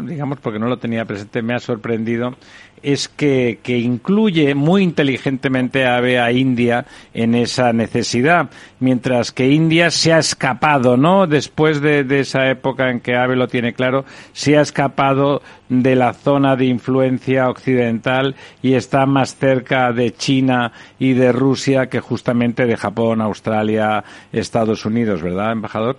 digamos 0.03 0.39
porque 0.39 0.59
no 0.59 0.67
lo 0.67 0.77
tenía 0.77 1.05
presente 1.05 1.41
me 1.41 1.53
ha 1.53 1.59
sorprendido 1.59 2.35
es 2.83 3.07
que, 3.07 3.59
que 3.63 3.79
incluye 3.79 4.53
muy 4.53 4.83
inteligentemente 4.83 5.85
a 5.85 5.93
a 6.03 6.31
India 6.31 6.85
en 7.13 7.33
esa 7.33 7.71
necesidad, 7.71 8.49
mientras 8.79 9.31
que 9.31 9.49
India 9.49 9.89
se 9.89 10.11
ha 10.11 10.19
escapado, 10.19 10.97
¿no? 10.97 11.27
Después 11.27 11.79
de, 11.81 12.05
esa 12.19 12.49
época 12.49 12.89
en 12.89 12.99
que 12.99 13.15
Abe 13.15 13.37
lo 13.37 13.47
tiene 13.47 13.73
claro, 13.73 14.03
se 14.33 14.57
ha 14.57 14.61
escapado 14.61 15.41
de 15.69 15.95
la 15.95 16.13
zona 16.13 16.57
de 16.57 16.65
influencia 16.65 17.49
occidental 17.49 18.35
y 18.61 18.73
está 18.73 19.05
más 19.05 19.37
cerca 19.37 19.93
de 19.93 20.11
China 20.11 20.73
y 20.99 21.13
de 21.13 21.31
Rusia 21.31 21.87
que 21.87 22.01
justamente 22.01 22.65
de 22.65 22.75
Japón, 22.75 23.21
Australia, 23.21 24.03
Estados 24.33 24.85
Unidos, 24.85 25.21
¿verdad, 25.21 25.53
embajador? 25.53 25.97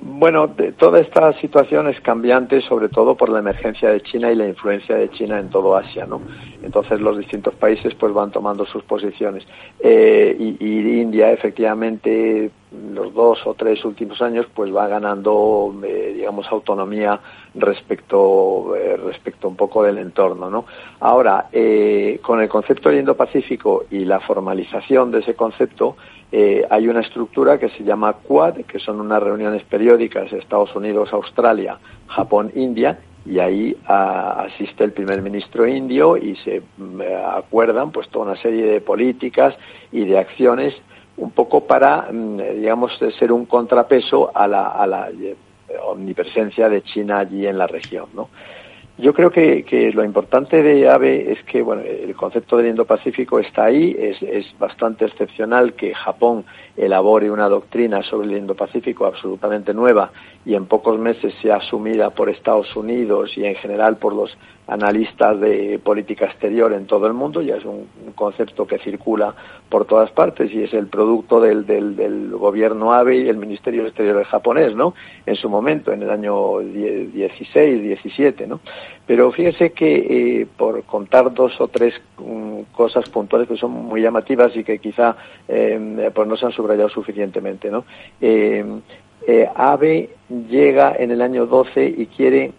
Bueno, 0.00 0.50
toda 0.76 0.98
esta 0.98 1.32
situación 1.40 1.86
es 1.86 2.00
cambiante, 2.00 2.60
sobre 2.62 2.88
todo 2.88 3.14
por 3.14 3.28
la 3.28 3.38
emergencia 3.38 3.90
de 3.90 4.00
China 4.00 4.32
y 4.32 4.34
la 4.34 4.48
influencia 4.48 4.96
de 4.96 5.08
China 5.10 5.38
en 5.38 5.50
todo 5.50 5.76
Asia, 5.76 6.04
¿no? 6.04 6.20
Entonces 6.64 7.00
los 7.00 7.16
distintos 7.16 7.54
países 7.54 7.94
pues 7.94 8.12
van 8.12 8.32
tomando 8.32 8.66
sus 8.66 8.82
posiciones. 8.82 9.46
Eh, 9.78 10.36
y, 10.38 11.00
India, 11.00 11.30
efectivamente, 11.30 12.50
los 12.92 13.14
dos 13.14 13.46
o 13.46 13.54
tres 13.54 13.84
últimos 13.84 14.20
años 14.20 14.46
pues 14.52 14.74
va 14.74 14.88
ganando, 14.88 15.72
eh, 15.84 16.12
digamos, 16.16 16.48
autonomía 16.50 17.20
respecto, 17.54 18.74
eh, 18.74 18.96
respecto 18.96 19.46
un 19.46 19.54
poco 19.54 19.84
del 19.84 19.98
entorno, 19.98 20.50
¿no? 20.50 20.64
Ahora, 20.98 21.46
con 22.20 22.40
el 22.40 22.48
concepto 22.48 22.88
del 22.88 22.98
Indo-Pacífico 23.00 23.84
y 23.92 24.04
la 24.04 24.18
formalización 24.18 25.12
de 25.12 25.20
ese 25.20 25.34
concepto, 25.34 25.96
eh, 26.36 26.66
hay 26.68 26.88
una 26.88 26.98
estructura 26.98 27.60
que 27.60 27.68
se 27.68 27.84
llama 27.84 28.12
Quad, 28.14 28.62
que 28.66 28.80
son 28.80 29.00
unas 29.00 29.22
reuniones 29.22 29.62
periódicas 29.62 30.32
Estados 30.32 30.74
Unidos, 30.74 31.12
Australia, 31.12 31.78
Japón, 32.08 32.50
India, 32.56 32.98
y 33.24 33.38
ahí 33.38 33.76
ah, 33.86 34.44
asiste 34.48 34.82
el 34.82 34.90
primer 34.90 35.22
ministro 35.22 35.64
indio 35.64 36.16
y 36.16 36.34
se 36.38 36.60
mm, 36.76 37.02
acuerdan 37.36 37.92
pues 37.92 38.08
toda 38.08 38.32
una 38.32 38.36
serie 38.42 38.66
de 38.66 38.80
políticas 38.80 39.54
y 39.92 40.06
de 40.06 40.18
acciones 40.18 40.74
un 41.18 41.30
poco 41.30 41.68
para, 41.68 42.08
mm, 42.10 42.38
digamos, 42.56 42.98
ser 43.16 43.30
un 43.30 43.46
contrapeso 43.46 44.32
a 44.34 44.48
la, 44.48 44.66
a 44.70 44.88
la 44.88 45.10
eh, 45.10 45.36
omnipresencia 45.84 46.68
de 46.68 46.82
China 46.82 47.20
allí 47.20 47.46
en 47.46 47.58
la 47.58 47.68
región, 47.68 48.06
¿no? 48.12 48.28
Yo 48.96 49.12
creo 49.12 49.32
que, 49.32 49.64
que, 49.64 49.90
lo 49.90 50.04
importante 50.04 50.62
de 50.62 50.88
AVE 50.88 51.32
es 51.32 51.42
que 51.44 51.62
bueno, 51.62 51.82
el 51.82 52.14
concepto 52.14 52.56
del 52.56 52.68
Indo-Pacífico 52.68 53.40
está 53.40 53.64
ahí, 53.64 53.96
es, 53.98 54.22
es, 54.22 54.56
bastante 54.56 55.04
excepcional 55.04 55.72
que 55.72 55.92
Japón 55.92 56.44
elabore 56.76 57.28
una 57.28 57.48
doctrina 57.48 58.04
sobre 58.04 58.28
el 58.28 58.38
Indo-Pacífico 58.38 59.04
absolutamente 59.04 59.74
nueva 59.74 60.12
y 60.44 60.54
en 60.54 60.66
pocos 60.66 60.96
meses 60.96 61.34
sea 61.42 61.56
asumida 61.56 62.10
por 62.10 62.30
Estados 62.30 62.74
Unidos 62.76 63.36
y 63.36 63.44
en 63.44 63.56
general 63.56 63.96
por 63.96 64.14
los 64.14 64.38
analistas 64.66 65.38
de 65.40 65.78
política 65.82 66.26
exterior 66.26 66.72
en 66.72 66.86
todo 66.86 67.06
el 67.06 67.12
mundo, 67.12 67.42
ya 67.42 67.56
es 67.56 67.64
un, 67.64 67.86
concepto 68.14 68.66
que 68.66 68.78
circula 68.78 69.34
por 69.68 69.86
todas 69.86 70.10
partes 70.12 70.52
y 70.52 70.62
es 70.62 70.72
el 70.72 70.86
producto 70.86 71.40
del, 71.40 71.66
del, 71.66 71.96
del 71.96 72.30
gobierno 72.30 72.92
ABE 72.92 73.16
y 73.16 73.28
el 73.28 73.36
Ministerio 73.36 73.86
Exterior 73.86 74.22
japonés, 74.24 74.74
¿no? 74.74 74.94
En 75.26 75.34
su 75.34 75.48
momento, 75.48 75.92
en 75.92 76.02
el 76.02 76.10
año 76.10 76.60
16, 76.60 77.82
17, 77.82 78.46
¿no? 78.46 78.60
Pero 79.06 79.32
fíjese 79.32 79.72
que, 79.72 80.42
eh, 80.42 80.46
por 80.56 80.84
contar 80.84 81.34
dos 81.34 81.60
o 81.60 81.68
tres 81.68 81.94
um, 82.18 82.64
cosas 82.72 83.08
puntuales 83.08 83.48
que 83.48 83.56
son 83.56 83.72
muy 83.72 84.00
llamativas 84.00 84.54
y 84.56 84.64
que 84.64 84.78
quizá 84.78 85.16
eh, 85.48 86.10
pues 86.14 86.28
no 86.28 86.36
se 86.36 86.46
han 86.46 86.52
subrayado 86.52 86.88
suficientemente, 86.88 87.70
¿no? 87.70 87.84
Eh, 88.20 88.64
eh 89.26 89.48
ABE 89.54 90.10
llega 90.48 90.94
en 90.98 91.10
el 91.10 91.20
año 91.20 91.46
12 91.46 91.94
y 91.98 92.06
quiere 92.06 92.52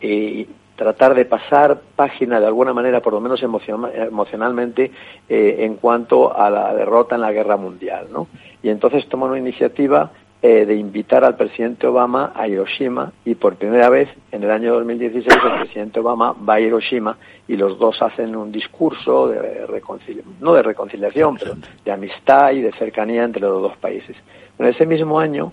eh, 0.00 0.46
tratar 0.76 1.14
de 1.14 1.24
pasar 1.24 1.80
página 1.96 2.40
de 2.40 2.46
alguna 2.46 2.72
manera, 2.72 3.00
por 3.00 3.12
lo 3.12 3.20
menos 3.20 3.42
emocionalmente, 3.42 4.90
eh, 5.28 5.56
en 5.60 5.76
cuanto 5.76 6.36
a 6.36 6.50
la 6.50 6.74
derrota 6.74 7.14
en 7.14 7.20
la 7.20 7.32
guerra 7.32 7.56
mundial, 7.56 8.08
¿no? 8.10 8.28
Y 8.62 8.68
entonces 8.68 9.08
toma 9.08 9.26
una 9.26 9.38
iniciativa 9.38 10.10
eh, 10.44 10.66
de 10.66 10.74
invitar 10.74 11.24
al 11.24 11.36
presidente 11.36 11.86
Obama 11.86 12.32
a 12.34 12.48
Hiroshima 12.48 13.12
y 13.24 13.36
por 13.36 13.54
primera 13.54 13.88
vez 13.88 14.08
en 14.32 14.42
el 14.42 14.50
año 14.50 14.74
2016 14.74 15.24
el 15.44 15.60
presidente 15.60 16.00
Obama 16.00 16.32
va 16.32 16.54
a 16.54 16.60
Hiroshima 16.60 17.16
y 17.46 17.56
los 17.56 17.78
dos 17.78 18.02
hacen 18.02 18.34
un 18.34 18.50
discurso 18.50 19.28
de 19.28 19.66
reconciliación, 19.68 20.34
no 20.40 20.54
de 20.54 20.64
reconciliación, 20.64 21.36
pero 21.36 21.54
de 21.84 21.92
amistad 21.92 22.50
y 22.50 22.60
de 22.60 22.72
cercanía 22.72 23.22
entre 23.22 23.42
los 23.42 23.62
dos 23.62 23.76
países. 23.76 24.16
En 24.58 24.66
ese 24.66 24.84
mismo 24.84 25.20
año 25.20 25.52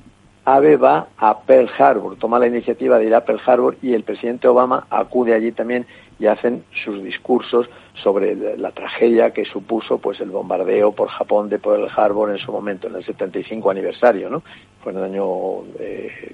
AVE 0.55 0.77
va 0.77 1.07
a 1.17 1.39
Pearl 1.41 1.69
Harbor, 1.77 2.17
toma 2.17 2.39
la 2.39 2.47
iniciativa 2.47 2.97
de 2.97 3.05
ir 3.05 3.15
a 3.15 3.23
Pearl 3.23 3.41
Harbor 3.45 3.77
y 3.81 3.93
el 3.93 4.03
presidente 4.03 4.47
Obama 4.47 4.87
acude 4.89 5.33
allí 5.33 5.51
también 5.51 5.85
y 6.19 6.27
hacen 6.27 6.63
sus 6.83 7.01
discursos 7.01 7.69
sobre 8.03 8.35
la 8.57 8.71
tragedia 8.71 9.31
que 9.31 9.45
supuso 9.45 9.97
pues 9.97 10.19
el 10.19 10.29
bombardeo 10.29 10.91
por 10.91 11.07
Japón 11.07 11.49
de 11.49 11.59
Pearl 11.59 11.89
Harbor 11.95 12.31
en 12.31 12.37
su 12.37 12.51
momento, 12.51 12.87
en 12.87 12.95
el 12.95 13.05
75 13.05 13.71
aniversario, 13.71 14.29
¿no? 14.29 14.43
Fue 14.83 14.93
en 14.93 14.99
el 14.99 15.03
año 15.05 15.25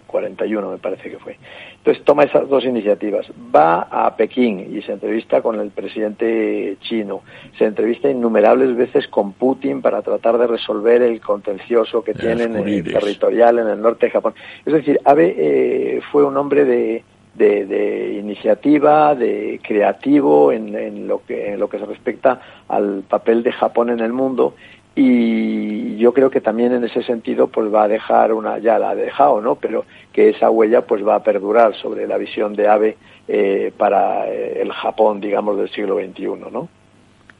41, 0.06 0.68
eh, 0.68 0.72
me 0.72 0.78
parece 0.78 1.10
que 1.10 1.18
fue. 1.18 1.38
Entonces 1.78 2.04
toma 2.04 2.24
esas 2.24 2.48
dos 2.48 2.64
iniciativas. 2.64 3.26
Va 3.56 3.82
a 3.82 4.16
Pekín 4.16 4.76
y 4.76 4.82
se 4.84 4.94
entrevista 4.94 5.42
con 5.42 5.60
el 5.60 5.72
presidente 5.72 6.78
chino. 6.82 7.22
Se 7.58 7.66
entrevista 7.66 8.10
innumerables 8.10 8.76
veces 8.76 9.08
con 9.08 9.34
Putin 9.34 9.82
para 9.82 10.04
tratar 10.04 10.38
de 10.38 10.46
resolver 10.46 11.02
el 11.02 11.20
contencioso 11.22 12.04
que 12.04 12.14
tienen 12.14 12.56
en 12.56 12.68
el 12.68 12.84
territorial 12.84 13.60
en 13.60 13.68
el 13.68 13.82
norte 13.82 14.08
de 14.08 14.12
Japón. 14.12 14.36
Es 14.64 14.74
decir, 14.74 15.00
Abe 15.06 15.36
eh, 15.38 16.02
fue 16.12 16.24
un 16.24 16.38
hombre 16.38 16.66
de 16.66 17.04
de, 17.36 18.18
iniciativa, 18.20 19.16
de 19.16 19.60
creativo 19.64 20.52
en, 20.52 21.08
lo 21.08 21.22
que, 21.26 21.54
en 21.54 21.60
lo 21.60 21.70
que 21.70 21.80
se 21.80 21.86
respecta 21.86 22.42
al 22.68 23.04
papel 23.08 23.44
de 23.44 23.52
Japón 23.52 23.90
en 23.90 24.00
el 24.00 24.14
mundo. 24.14 24.56
Y 24.96 25.98
yo 25.98 26.14
creo 26.14 26.30
que 26.30 26.40
también 26.40 26.72
en 26.72 26.86
ese 26.86 27.04
sentido 27.04 27.48
pues 27.48 27.74
va 27.74 27.84
a 27.84 27.88
dejar 27.88 28.32
una 28.32 28.60
ya 28.60 28.80
la 28.80 28.92
ha 28.92 28.96
dejado 28.96 29.42
no 29.42 29.56
pero 29.56 29.84
que 30.14 30.30
esa 30.30 30.50
huella 30.50 30.86
pues 30.86 31.06
va 31.06 31.16
a 31.16 31.24
perdurar 31.24 31.76
sobre 31.76 32.08
la 32.08 32.18
visión 32.18 32.56
de 32.56 32.70
Abe 32.70 32.98
eh, 33.28 33.74
para 33.78 34.26
eh, 34.30 34.62
el 34.62 34.72
Japón 34.72 35.20
digamos 35.20 35.58
del 35.58 35.70
siglo 35.70 35.98
XXI 35.98 36.28
no 36.50 36.70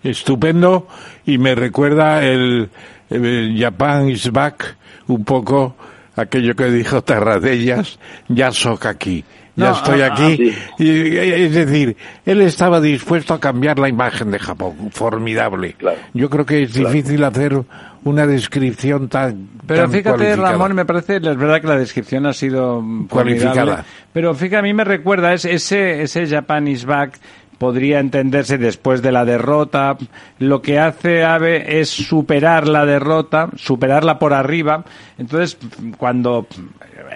estupendo. 0.10 0.88
Y 1.26 1.38
me 1.38 1.56
recuerda 1.56 2.24
el, 2.24 2.70
Japan 3.10 4.10
is 4.10 4.32
back 4.32 4.78
un 5.08 5.24
poco 5.24 5.76
aquello 6.16 6.56
que 6.56 6.66
dijo 6.66 7.04
Terradellas 7.04 8.00
ya 8.28 8.52
soca 8.52 8.90
aquí 8.90 9.24
ya 9.56 9.72
estoy 9.72 10.02
ah, 10.02 10.14
aquí. 10.14 10.52
Ah, 10.52 10.76
y, 10.78 11.18
es 11.18 11.54
decir, 11.54 11.96
él 12.26 12.42
estaba 12.42 12.82
dispuesto 12.82 13.34
a 13.34 13.40
cambiar 13.40 13.80
la 13.80 13.90
imagen 13.90 14.32
de 14.32 14.40
Japón. 14.40 14.92
Formidable. 14.92 15.76
Yo 16.14 16.30
creo 16.30 16.46
que 16.46 16.64
es 16.64 16.74
difícil 16.74 17.24
hacer 17.24 17.62
una 18.04 18.28
descripción 18.28 19.10
tan. 19.10 19.50
Pero 19.66 19.90
fíjate, 19.90 20.36
Ramón, 20.36 20.76
me 20.76 20.86
parece, 20.86 21.18
es 21.18 21.24
verdad 21.24 21.62
que 21.62 21.68
la 21.68 21.78
descripción 21.78 22.26
ha 22.26 22.34
sido 22.34 22.84
cualificada. 23.10 23.86
Pero 24.14 24.34
fíjate, 24.34 24.58
a 24.58 24.62
mí 24.62 24.74
me 24.74 24.84
recuerda 24.84 25.34
ese, 25.34 26.02
ese 26.02 26.28
Japan 26.28 26.68
is 26.68 26.86
back 26.86 27.20
podría 27.58 28.00
entenderse 28.00 28.58
después 28.58 29.02
de 29.02 29.12
la 29.12 29.26
derrota. 29.26 29.98
Lo 30.40 30.62
que 30.62 30.80
hace 30.80 31.24
Abe 31.24 31.80
es 31.80 31.90
superar 31.90 32.68
la 32.68 32.86
derrota, 32.86 33.50
superarla 33.56 34.20
por 34.20 34.34
arriba. 34.34 34.84
Entonces, 35.18 35.58
cuando 35.98 36.48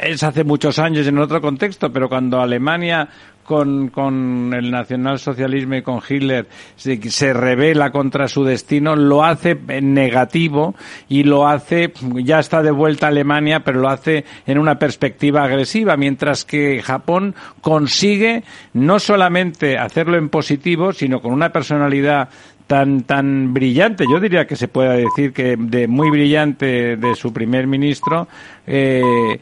es 0.02 0.24
hace 0.24 0.44
muchos 0.44 0.80
años 0.80 1.08
en 1.08 1.18
otro 1.18 1.42
contexto, 1.42 1.92
pero 1.92 2.10
cuando 2.10 2.42
Alemania 2.42 3.10
con, 3.50 3.88
con 3.88 4.54
el 4.54 4.70
nacionalsocialismo 4.70 5.74
y 5.74 5.82
con 5.82 6.02
Hitler 6.08 6.48
se, 6.76 7.02
se, 7.10 7.34
revela 7.34 7.90
contra 7.90 8.28
su 8.28 8.44
destino, 8.44 8.96
lo 8.96 9.24
hace 9.24 9.58
en 9.70 9.96
negativo 9.96 10.76
y 11.08 11.24
lo 11.24 11.48
hace, 11.48 11.92
ya 12.24 12.38
está 12.38 12.62
de 12.62 12.70
vuelta 12.70 13.08
Alemania, 13.08 13.62
pero 13.62 13.80
lo 13.80 13.90
hace 13.90 14.24
en 14.46 14.60
una 14.60 14.78
perspectiva 14.78 15.44
agresiva, 15.44 15.98
mientras 15.98 16.46
que 16.46 16.80
Japón 16.84 17.34
consigue 17.62 18.44
no 18.74 19.00
solamente 19.00 19.80
hacerlo 19.80 20.18
en 20.18 20.30
positivo, 20.30 20.94
sino 20.94 21.20
con 21.20 21.34
una 21.34 21.52
personalidad 21.52 22.30
tan 22.68 23.02
tan 23.02 23.52
brillante, 23.52 24.06
yo 24.08 24.20
diría 24.20 24.46
que 24.46 24.56
se 24.56 24.68
pueda 24.68 24.94
decir 24.94 25.34
que 25.34 25.56
de 25.58 25.88
muy 25.88 26.12
brillante 26.12 26.98
de 26.98 27.16
su 27.16 27.34
primer 27.34 27.66
ministro, 27.66 28.28
eh, 28.68 29.40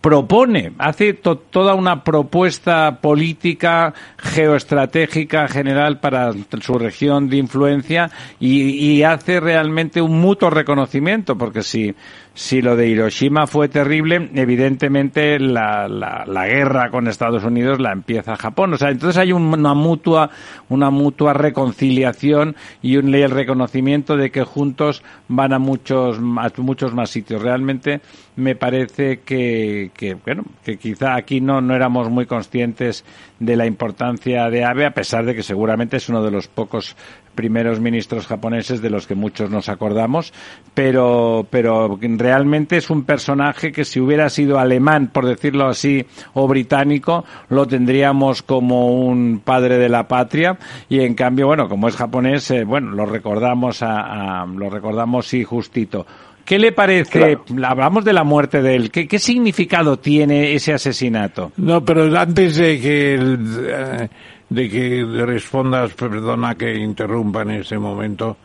propone, 0.00 0.72
hace 0.78 1.12
toda 1.12 1.74
una 1.74 2.04
propuesta 2.04 3.00
política 3.00 3.92
geoestratégica 4.16 5.46
general 5.48 6.00
para 6.00 6.32
su 6.60 6.78
región 6.78 7.28
de 7.28 7.36
influencia 7.36 8.10
y, 8.38 8.70
y 8.70 9.02
hace 9.02 9.40
realmente 9.40 10.00
un 10.00 10.20
mutuo 10.20 10.48
reconocimiento, 10.48 11.36
porque 11.36 11.62
si 11.62 11.94
si 12.40 12.62
lo 12.62 12.76
de 12.76 12.88
Hiroshima 12.88 13.46
fue 13.46 13.68
terrible, 13.68 14.30
evidentemente 14.34 15.38
la, 15.38 15.88
la, 15.88 16.24
la, 16.26 16.46
guerra 16.46 16.90
con 16.90 17.08
Estados 17.08 17.44
Unidos 17.44 17.80
la 17.80 17.92
empieza 17.92 18.36
Japón. 18.36 18.72
O 18.72 18.78
sea, 18.78 18.90
entonces 18.90 19.18
hay 19.18 19.32
una 19.32 19.74
mutua, 19.74 20.30
una 20.68 20.90
mutua 20.90 21.34
reconciliación 21.34 22.56
y 22.80 22.96
un 22.96 23.14
el 23.14 23.30
reconocimiento 23.30 24.16
de 24.16 24.30
que 24.30 24.44
juntos 24.44 25.02
van 25.28 25.52
a 25.52 25.58
muchos, 25.58 26.18
a 26.18 26.50
muchos 26.56 26.94
más 26.94 27.10
sitios. 27.10 27.42
Realmente 27.42 28.00
me 28.40 28.56
parece 28.56 29.20
que, 29.20 29.90
que 29.94 30.14
bueno, 30.14 30.44
que 30.64 30.78
quizá 30.78 31.14
aquí 31.14 31.40
no, 31.40 31.60
no 31.60 31.74
éramos 31.74 32.10
muy 32.10 32.26
conscientes 32.26 33.04
de 33.38 33.56
la 33.56 33.66
importancia 33.66 34.50
de 34.50 34.64
ABE, 34.64 34.86
a 34.86 34.94
pesar 34.94 35.24
de 35.24 35.34
que 35.34 35.42
seguramente 35.42 35.96
es 35.96 36.08
uno 36.08 36.22
de 36.22 36.30
los 36.30 36.48
pocos 36.48 36.96
primeros 37.34 37.80
ministros 37.80 38.26
japoneses 38.26 38.82
de 38.82 38.90
los 38.90 39.06
que 39.06 39.14
muchos 39.14 39.50
nos 39.50 39.68
acordamos, 39.68 40.32
pero, 40.74 41.46
pero 41.48 41.98
realmente 42.00 42.76
es 42.76 42.90
un 42.90 43.04
personaje 43.04 43.72
que 43.72 43.84
si 43.84 44.00
hubiera 44.00 44.28
sido 44.28 44.58
alemán, 44.58 45.08
por 45.12 45.26
decirlo 45.26 45.66
así, 45.66 46.04
o 46.34 46.46
británico, 46.46 47.24
lo 47.48 47.66
tendríamos 47.66 48.42
como 48.42 48.94
un 48.94 49.40
padre 49.42 49.78
de 49.78 49.88
la 49.88 50.06
patria 50.06 50.58
y 50.88 51.00
en 51.00 51.14
cambio, 51.14 51.46
bueno, 51.46 51.68
como 51.68 51.88
es 51.88 51.96
japonés, 51.96 52.50
eh, 52.50 52.64
bueno, 52.64 52.90
lo 52.90 53.06
recordamos 53.06 53.82
a, 53.82 54.44
lo 54.46 54.68
recordamos 54.68 55.32
y 55.32 55.44
justito. 55.44 56.06
¿Qué 56.50 56.58
le 56.58 56.72
parece? 56.72 57.38
Hablamos 57.62 58.04
de 58.04 58.12
la 58.12 58.24
muerte 58.24 58.60
de 58.60 58.74
él. 58.74 58.90
¿Qué, 58.90 59.06
¿Qué, 59.06 59.20
significado 59.20 60.00
tiene 60.00 60.52
ese 60.52 60.72
asesinato? 60.72 61.52
No, 61.58 61.84
pero 61.84 62.18
antes 62.18 62.56
de 62.56 62.80
que 62.80 63.14
eh, 63.14 64.08
de 64.48 64.68
que 64.68 65.24
respondas, 65.24 65.92
perdona 65.92 66.56
que 66.56 66.74
interrumpa 66.74 67.42
en 67.42 67.52
ese 67.52 67.78
momento. 67.78 68.38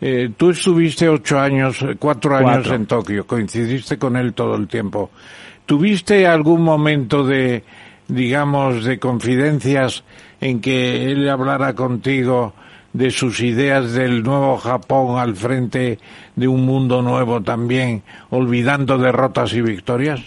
Eh, 0.00 0.30
tú 0.34 0.48
estuviste 0.48 1.06
ocho 1.10 1.38
años, 1.38 1.84
cuatro 1.98 2.34
años 2.36 2.70
en 2.70 2.86
Tokio, 2.86 3.26
coincidiste 3.26 3.98
con 3.98 4.16
él 4.16 4.32
todo 4.32 4.54
el 4.54 4.66
tiempo. 4.66 5.10
¿Tuviste 5.66 6.26
algún 6.26 6.62
momento 6.62 7.22
de, 7.22 7.64
digamos, 8.08 8.82
de 8.82 8.98
confidencias 8.98 10.04
en 10.40 10.58
que 10.62 11.04
él 11.04 11.28
hablara 11.28 11.74
contigo 11.74 12.54
de 12.92 13.10
sus 13.10 13.40
ideas 13.40 13.94
del 13.94 14.22
nuevo 14.22 14.56
Japón 14.56 15.18
al 15.18 15.34
frente 15.34 15.98
de 16.36 16.48
un 16.48 16.66
mundo 16.66 17.02
nuevo 17.02 17.42
también, 17.42 18.02
olvidando 18.30 18.98
derrotas 18.98 19.54
y 19.54 19.62
victorias? 19.62 20.20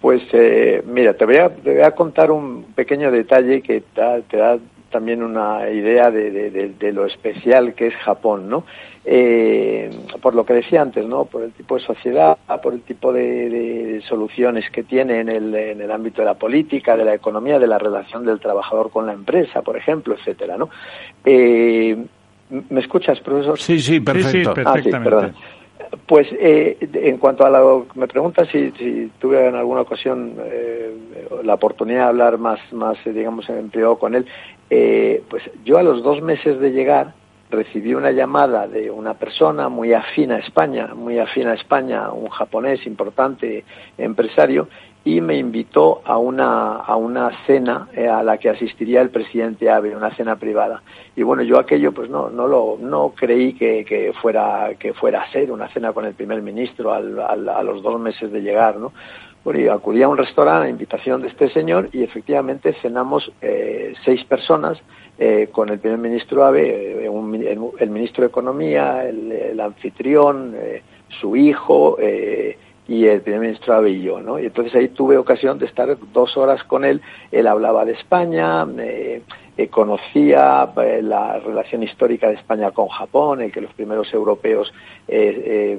Pues 0.00 0.22
eh, 0.32 0.82
mira, 0.84 1.14
te 1.14 1.24
voy, 1.24 1.36
a, 1.36 1.48
te 1.48 1.74
voy 1.74 1.82
a 1.82 1.92
contar 1.92 2.32
un 2.32 2.64
pequeño 2.74 3.12
detalle 3.12 3.62
que 3.62 3.82
te 3.92 4.36
da 4.36 4.58
también 4.92 5.22
una 5.22 5.68
idea 5.70 6.10
de, 6.10 6.92
lo 6.92 7.06
especial 7.06 7.74
que 7.74 7.88
es 7.88 7.94
Japón, 7.96 8.48
¿no? 8.48 8.64
Eh, 9.04 9.90
por 10.20 10.36
lo 10.36 10.46
que 10.46 10.54
decía 10.54 10.80
antes, 10.80 11.04
¿no? 11.04 11.24
Por 11.24 11.42
el 11.42 11.52
tipo 11.52 11.76
de 11.76 11.84
sociedad, 11.84 12.38
por 12.62 12.74
el 12.74 12.82
tipo 12.82 13.12
de, 13.12 14.00
soluciones 14.08 14.70
que 14.70 14.84
tiene 14.84 15.20
en 15.20 15.28
el, 15.28 15.52
en 15.54 15.80
el 15.80 15.90
ámbito 15.90 16.22
de 16.22 16.26
la 16.26 16.34
política, 16.34 16.96
de 16.96 17.04
la 17.04 17.14
economía, 17.14 17.58
de 17.58 17.66
la 17.66 17.78
relación 17.78 18.24
del 18.24 18.38
trabajador 18.38 18.90
con 18.90 19.06
la 19.06 19.12
empresa, 19.12 19.62
por 19.62 19.76
ejemplo, 19.76 20.14
etcétera, 20.14 20.56
¿no? 20.56 20.68
Eh, 21.24 21.96
¿Me 22.68 22.80
escuchas, 22.80 23.18
profesor? 23.20 23.58
Sí, 23.58 23.80
sí, 23.80 24.00
perfecto. 24.00 24.50
Ah, 24.50 24.74
perfectamente. 24.74 25.34
Pues 26.06 26.26
eh, 26.32 26.78
en 26.80 27.18
cuanto 27.18 27.44
a 27.44 27.50
lo 27.50 27.86
que 27.92 27.98
me 27.98 28.06
preguntas 28.06 28.48
si, 28.50 28.70
si 28.72 29.10
tuve 29.18 29.46
en 29.46 29.54
alguna 29.54 29.82
ocasión 29.82 30.34
eh, 30.42 30.94
la 31.44 31.54
oportunidad 31.54 32.04
de 32.04 32.08
hablar 32.08 32.38
más, 32.38 32.60
más 32.72 32.96
eh, 33.04 33.12
digamos, 33.12 33.48
en 33.48 33.68
privado 33.68 33.98
con 33.98 34.14
él, 34.14 34.26
eh, 34.74 35.22
pues 35.28 35.42
yo 35.66 35.76
a 35.76 35.82
los 35.82 36.02
dos 36.02 36.22
meses 36.22 36.58
de 36.58 36.70
llegar 36.70 37.12
recibí 37.50 37.92
una 37.92 38.10
llamada 38.10 38.66
de 38.66 38.90
una 38.90 39.12
persona 39.12 39.68
muy 39.68 39.92
afín 39.92 40.32
a 40.32 40.38
España, 40.38 40.94
muy 40.94 41.18
afín 41.18 41.46
a 41.46 41.52
España, 41.52 42.10
un 42.10 42.30
japonés 42.30 42.86
importante 42.86 43.64
empresario, 43.98 44.68
y 45.04 45.20
me 45.20 45.36
invitó 45.36 46.00
a 46.06 46.16
una, 46.16 46.76
a 46.76 46.96
una 46.96 47.44
cena 47.44 47.88
eh, 47.92 48.08
a 48.08 48.22
la 48.22 48.38
que 48.38 48.48
asistiría 48.48 49.02
el 49.02 49.10
presidente 49.10 49.68
Abe, 49.68 49.94
una 49.94 50.14
cena 50.14 50.36
privada. 50.36 50.82
Y 51.16 51.22
bueno, 51.22 51.42
yo 51.42 51.58
aquello 51.58 51.92
pues 51.92 52.08
no, 52.08 52.30
no 52.30 52.46
lo, 52.46 52.78
no 52.80 53.12
creí 53.14 53.52
que, 53.52 53.84
que 53.84 54.14
fuera, 54.22 54.70
que 54.78 54.94
fuera 54.94 55.20
a 55.20 55.30
ser 55.32 55.52
una 55.52 55.68
cena 55.68 55.92
con 55.92 56.06
el 56.06 56.14
primer 56.14 56.40
ministro 56.40 56.94
al, 56.94 57.18
a 57.18 57.62
los 57.62 57.82
dos 57.82 58.00
meses 58.00 58.32
de 58.32 58.40
llegar, 58.40 58.78
¿no? 58.78 58.92
Bueno, 59.44 59.72
acudí 59.72 60.02
a 60.02 60.08
un 60.08 60.16
restaurante 60.16 60.66
a 60.66 60.70
invitación 60.70 61.22
de 61.22 61.28
este 61.28 61.50
señor 61.50 61.88
y 61.92 62.04
efectivamente 62.04 62.74
cenamos 62.80 63.32
eh, 63.40 63.92
seis 64.04 64.22
personas 64.24 64.78
eh, 65.18 65.48
con 65.50 65.68
el 65.68 65.80
primer 65.80 65.98
ministro 65.98 66.44
Abe, 66.44 67.04
el, 67.04 67.90
ministro 67.90 68.22
de 68.22 68.28
Economía, 68.28 69.04
el, 69.08 69.32
el 69.32 69.60
anfitrión, 69.60 70.54
su 71.20 71.36
hijo, 71.36 71.96
eh, 72.00 72.56
y 72.88 73.06
el 73.06 73.20
primer 73.20 73.40
ministro 73.40 73.74
Abe 73.74 73.90
y 73.90 74.02
yo, 74.02 74.20
¿no? 74.20 74.38
Y 74.38 74.46
entonces 74.46 74.74
ahí 74.74 74.88
tuve 74.88 75.16
ocasión 75.16 75.58
de 75.58 75.66
estar 75.66 75.96
dos 76.12 76.36
horas 76.36 76.64
con 76.64 76.84
él. 76.84 77.00
Él 77.30 77.46
hablaba 77.46 77.84
de 77.84 77.92
España, 77.92 78.66
eh, 78.78 79.22
conocía 79.70 80.68
eh, 80.76 81.00
la 81.02 81.38
relación 81.38 81.82
histórica 81.82 82.28
de 82.28 82.34
España 82.34 82.72
con 82.72 82.88
Japón, 82.88 83.42
el 83.42 83.52
que 83.52 83.60
los 83.60 83.72
primeros 83.74 84.12
europeos 84.12 84.72
eh, 85.06 85.78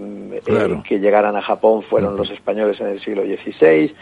que 0.87 0.99
llegaran 0.99 1.35
a 1.35 1.41
Japón 1.41 1.83
fueron 1.83 2.15
los 2.15 2.29
españoles 2.29 2.79
en 2.79 2.87
el 2.87 3.01
siglo 3.01 3.23
XVI 3.23 3.93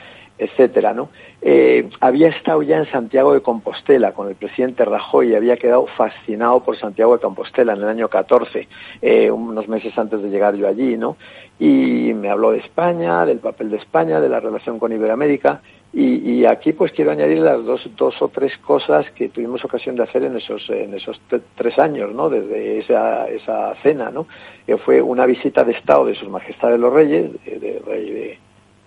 etcétera, 0.41 0.91
¿no? 0.91 1.09
Eh, 1.39 1.87
había 1.99 2.29
estado 2.29 2.63
ya 2.63 2.77
en 2.77 2.89
Santiago 2.91 3.33
de 3.33 3.41
Compostela 3.41 4.11
con 4.13 4.27
el 4.27 4.33
presidente 4.33 4.83
Rajoy 4.83 5.29
y 5.29 5.35
había 5.35 5.55
quedado 5.55 5.85
fascinado 5.85 6.63
por 6.63 6.77
Santiago 6.77 7.13
de 7.13 7.21
Compostela 7.21 7.73
en 7.73 7.81
el 7.83 7.87
año 7.87 8.07
14, 8.07 8.67
eh, 9.03 9.29
unos 9.29 9.67
meses 9.67 9.95
antes 9.99 10.23
de 10.23 10.29
llegar 10.29 10.55
yo 10.55 10.67
allí, 10.67 10.97
¿no? 10.97 11.15
Y 11.59 12.13
me 12.15 12.31
habló 12.31 12.51
de 12.51 12.57
España, 12.57 13.23
del 13.23 13.37
papel 13.37 13.69
de 13.69 13.77
España, 13.77 14.19
de 14.19 14.29
la 14.29 14.39
relación 14.39 14.79
con 14.79 14.91
Iberoamérica 14.91 15.61
y, 15.93 16.45
aquí 16.45 16.71
pues 16.71 16.91
quiero 16.93 17.11
añadir 17.11 17.39
las 17.39 17.63
dos, 17.63 17.87
dos 17.97 18.19
o 18.21 18.29
tres 18.29 18.57
cosas 18.59 19.05
que 19.11 19.29
tuvimos 19.29 19.63
ocasión 19.63 19.95
de 19.95 20.03
hacer 20.03 20.23
en 20.23 20.37
esos, 20.37 20.67
en 20.69 20.93
esos 20.95 21.21
tres 21.55 21.77
años, 21.77 22.15
¿no? 22.15 22.29
Desde 22.29 22.79
esa, 22.79 23.27
esa 23.27 23.75
cena, 23.83 24.09
¿no? 24.09 24.25
Que 24.65 24.77
fue 24.77 25.01
una 25.01 25.25
visita 25.25 25.63
de 25.63 25.73
Estado 25.73 26.05
de 26.05 26.15
Sus 26.15 26.29
Majestades 26.29 26.79
los 26.79 26.93
Reyes, 26.93 27.31
de, 27.45 27.59
de, 27.59 27.79
de 27.79 28.39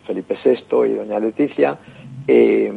Felipe 0.06 0.36
VI 0.44 0.86
y 0.86 0.94
doña 0.94 1.18
Leticia, 1.18 1.78
eh, 2.26 2.72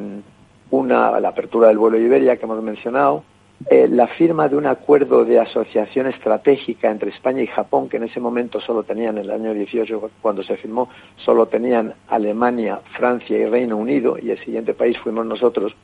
una, 0.72 1.20
la 1.20 1.30
apertura 1.30 1.68
del 1.68 1.78
vuelo 1.78 1.98
Iberia 1.98 2.38
que 2.38 2.46
hemos 2.46 2.62
mencionado, 2.62 3.24
eh, 3.66 3.88
la 3.90 4.08
firma 4.08 4.48
de 4.48 4.56
un 4.56 4.68
acuerdo 4.68 5.26
de 5.26 5.40
asociación 5.40 6.08
estratégica 6.08 6.92
entre 6.92 7.10
España 7.10 7.42
y 7.42 7.48
Japón, 7.48 7.90
que 7.90 7.98
en 7.98 8.04
ese 8.04 8.20
momento 8.20 8.62
solo 8.62 8.84
tenían, 8.84 9.18
en 9.18 9.26
el 9.26 9.32
año 9.32 9.54
18, 9.54 10.12
cuando 10.22 10.44
se 10.44 10.58
firmó, 10.58 10.90
solo 11.18 11.48
tenían 11.48 11.94
Alemania, 12.08 12.80
Francia 12.96 13.36
y 13.36 13.46
Reino 13.46 13.76
Unido, 13.78 14.18
y 14.22 14.30
el 14.30 14.38
siguiente 14.44 14.76
país 14.76 14.98
fuimos 15.00 15.26
nosotros. 15.26 15.76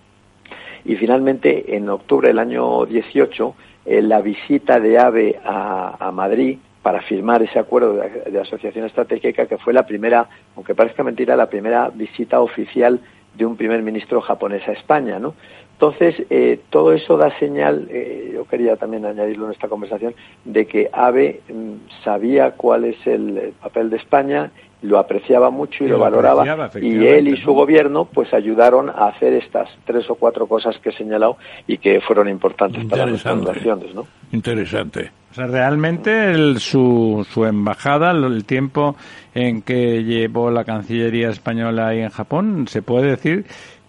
Y 0.86 0.96
finalmente, 0.98 1.76
en 1.76 1.90
octubre 1.90 2.28
del 2.28 2.40
año 2.40 2.86
18, 2.86 3.56
eh, 3.86 4.02
la 4.02 4.22
visita 4.22 4.80
de 4.80 5.00
AVE 5.00 5.40
a, 5.44 6.12
Madrid 6.14 6.60
para 6.84 7.02
firmar 7.02 7.42
ese 7.42 7.58
acuerdo 7.58 7.94
de, 7.94 8.30
de, 8.30 8.40
asociación 8.40 8.86
estratégica, 8.86 9.48
que 9.48 9.58
fue 9.58 9.74
la 9.74 9.88
primera, 9.88 10.28
aunque 10.56 10.76
parezca 10.76 11.04
mentira, 11.04 11.36
la 11.36 11.50
primera 11.50 11.90
visita 11.90 12.40
oficial 12.42 13.00
de 13.36 13.46
un 13.46 13.56
primer 13.56 13.82
ministro 13.82 14.22
japonés 14.22 14.68
a 14.68 14.74
España, 14.74 15.18
¿no? 15.18 15.34
Entonces, 15.74 16.16
eh, 16.30 16.62
todo 16.70 16.94
eso 16.94 17.18
da 17.18 17.38
señal, 17.40 17.88
eh, 17.90 18.32
yo 18.34 18.46
quería 18.46 18.78
también 18.78 19.06
añadirlo 19.06 19.48
en 19.48 19.52
esta 19.52 19.68
conversación, 19.68 20.14
de 20.46 20.66
que 20.66 20.90
AVE 20.94 21.42
mm, 21.50 22.04
sabía 22.04 22.52
cuál 22.52 22.86
es 22.86 22.96
el, 23.08 23.54
papel 23.62 23.90
de 23.90 23.98
España, 23.98 24.52
lo 24.84 25.00
apreciaba 25.00 25.50
mucho 25.50 25.84
y, 25.84 25.88
lo, 25.88 25.98
valoraba, 25.98 26.70
y 26.80 27.06
él 27.06 27.30
y 27.30 27.38
su 27.38 27.54
gobierno 27.54 28.06
pues 28.06 28.34
ayudaron 28.34 28.90
a 28.90 29.08
hacer 29.08 29.34
estas 29.34 29.70
tres 29.86 30.10
o 30.10 30.16
cuatro 30.16 30.46
cosas 30.46 30.78
que 30.80 30.90
he 30.90 30.94
señalado 30.94 31.38
y 31.66 31.78
que 31.78 32.02
fueron 32.02 32.28
importantes 32.28 32.86
para 32.86 33.06
las 33.06 33.24
fundaciones, 33.24 33.96
¿no? 33.96 34.06
Interesante. 34.32 35.12
O 35.32 35.36
sea, 35.36 35.48
realmente 35.48 36.60
su, 36.60 37.26
su 37.30 37.46
embajada, 37.46 38.12
el 38.12 38.46
tiempo 38.46 38.96
en 39.34 39.62
que 39.62 40.04
llevó 40.04 40.52
la 40.52 40.64
Cancillería 40.64 41.30
española 41.30 41.88
ahí 41.88 42.02
en 42.02 42.10
Japón, 42.10 42.68
se 42.68 42.82
puede 42.82 43.12
decir 43.12 43.46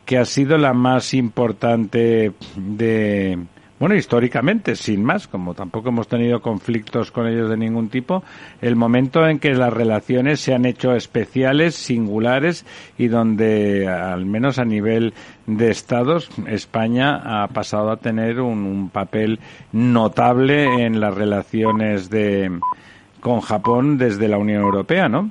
que 0.06 0.18
ha 0.18 0.24
sido 0.24 0.58
la 0.58 0.72
más 0.72 1.12
importante 1.12 2.32
de, 2.56 3.38
bueno, 3.78 3.96
históricamente, 3.96 4.76
sin 4.76 5.02
más, 5.02 5.26
como 5.26 5.54
tampoco 5.54 5.88
hemos 5.88 6.06
tenido 6.06 6.40
conflictos 6.40 7.10
con 7.10 7.26
ellos 7.26 7.50
de 7.50 7.56
ningún 7.56 7.88
tipo, 7.88 8.22
el 8.62 8.76
momento 8.76 9.26
en 9.26 9.40
que 9.40 9.52
las 9.52 9.72
relaciones 9.72 10.40
se 10.40 10.54
han 10.54 10.64
hecho 10.64 10.94
especiales, 10.94 11.74
singulares 11.74 12.64
y 12.98 13.08
donde, 13.08 13.88
al 13.88 14.26
menos 14.26 14.60
a 14.60 14.64
nivel 14.64 15.12
de 15.46 15.70
estados, 15.70 16.30
España 16.46 17.42
ha 17.42 17.48
pasado 17.48 17.90
a 17.90 17.96
tener 17.96 18.40
un, 18.40 18.90
papel 18.92 19.40
notable 19.72 20.84
en 20.84 21.00
las 21.00 21.14
relaciones 21.14 22.10
de, 22.10 22.60
con 23.20 23.40
Japón 23.40 23.98
desde 23.98 24.28
la 24.28 24.38
Unión 24.38 24.62
Europea, 24.62 25.08
¿no? 25.08 25.30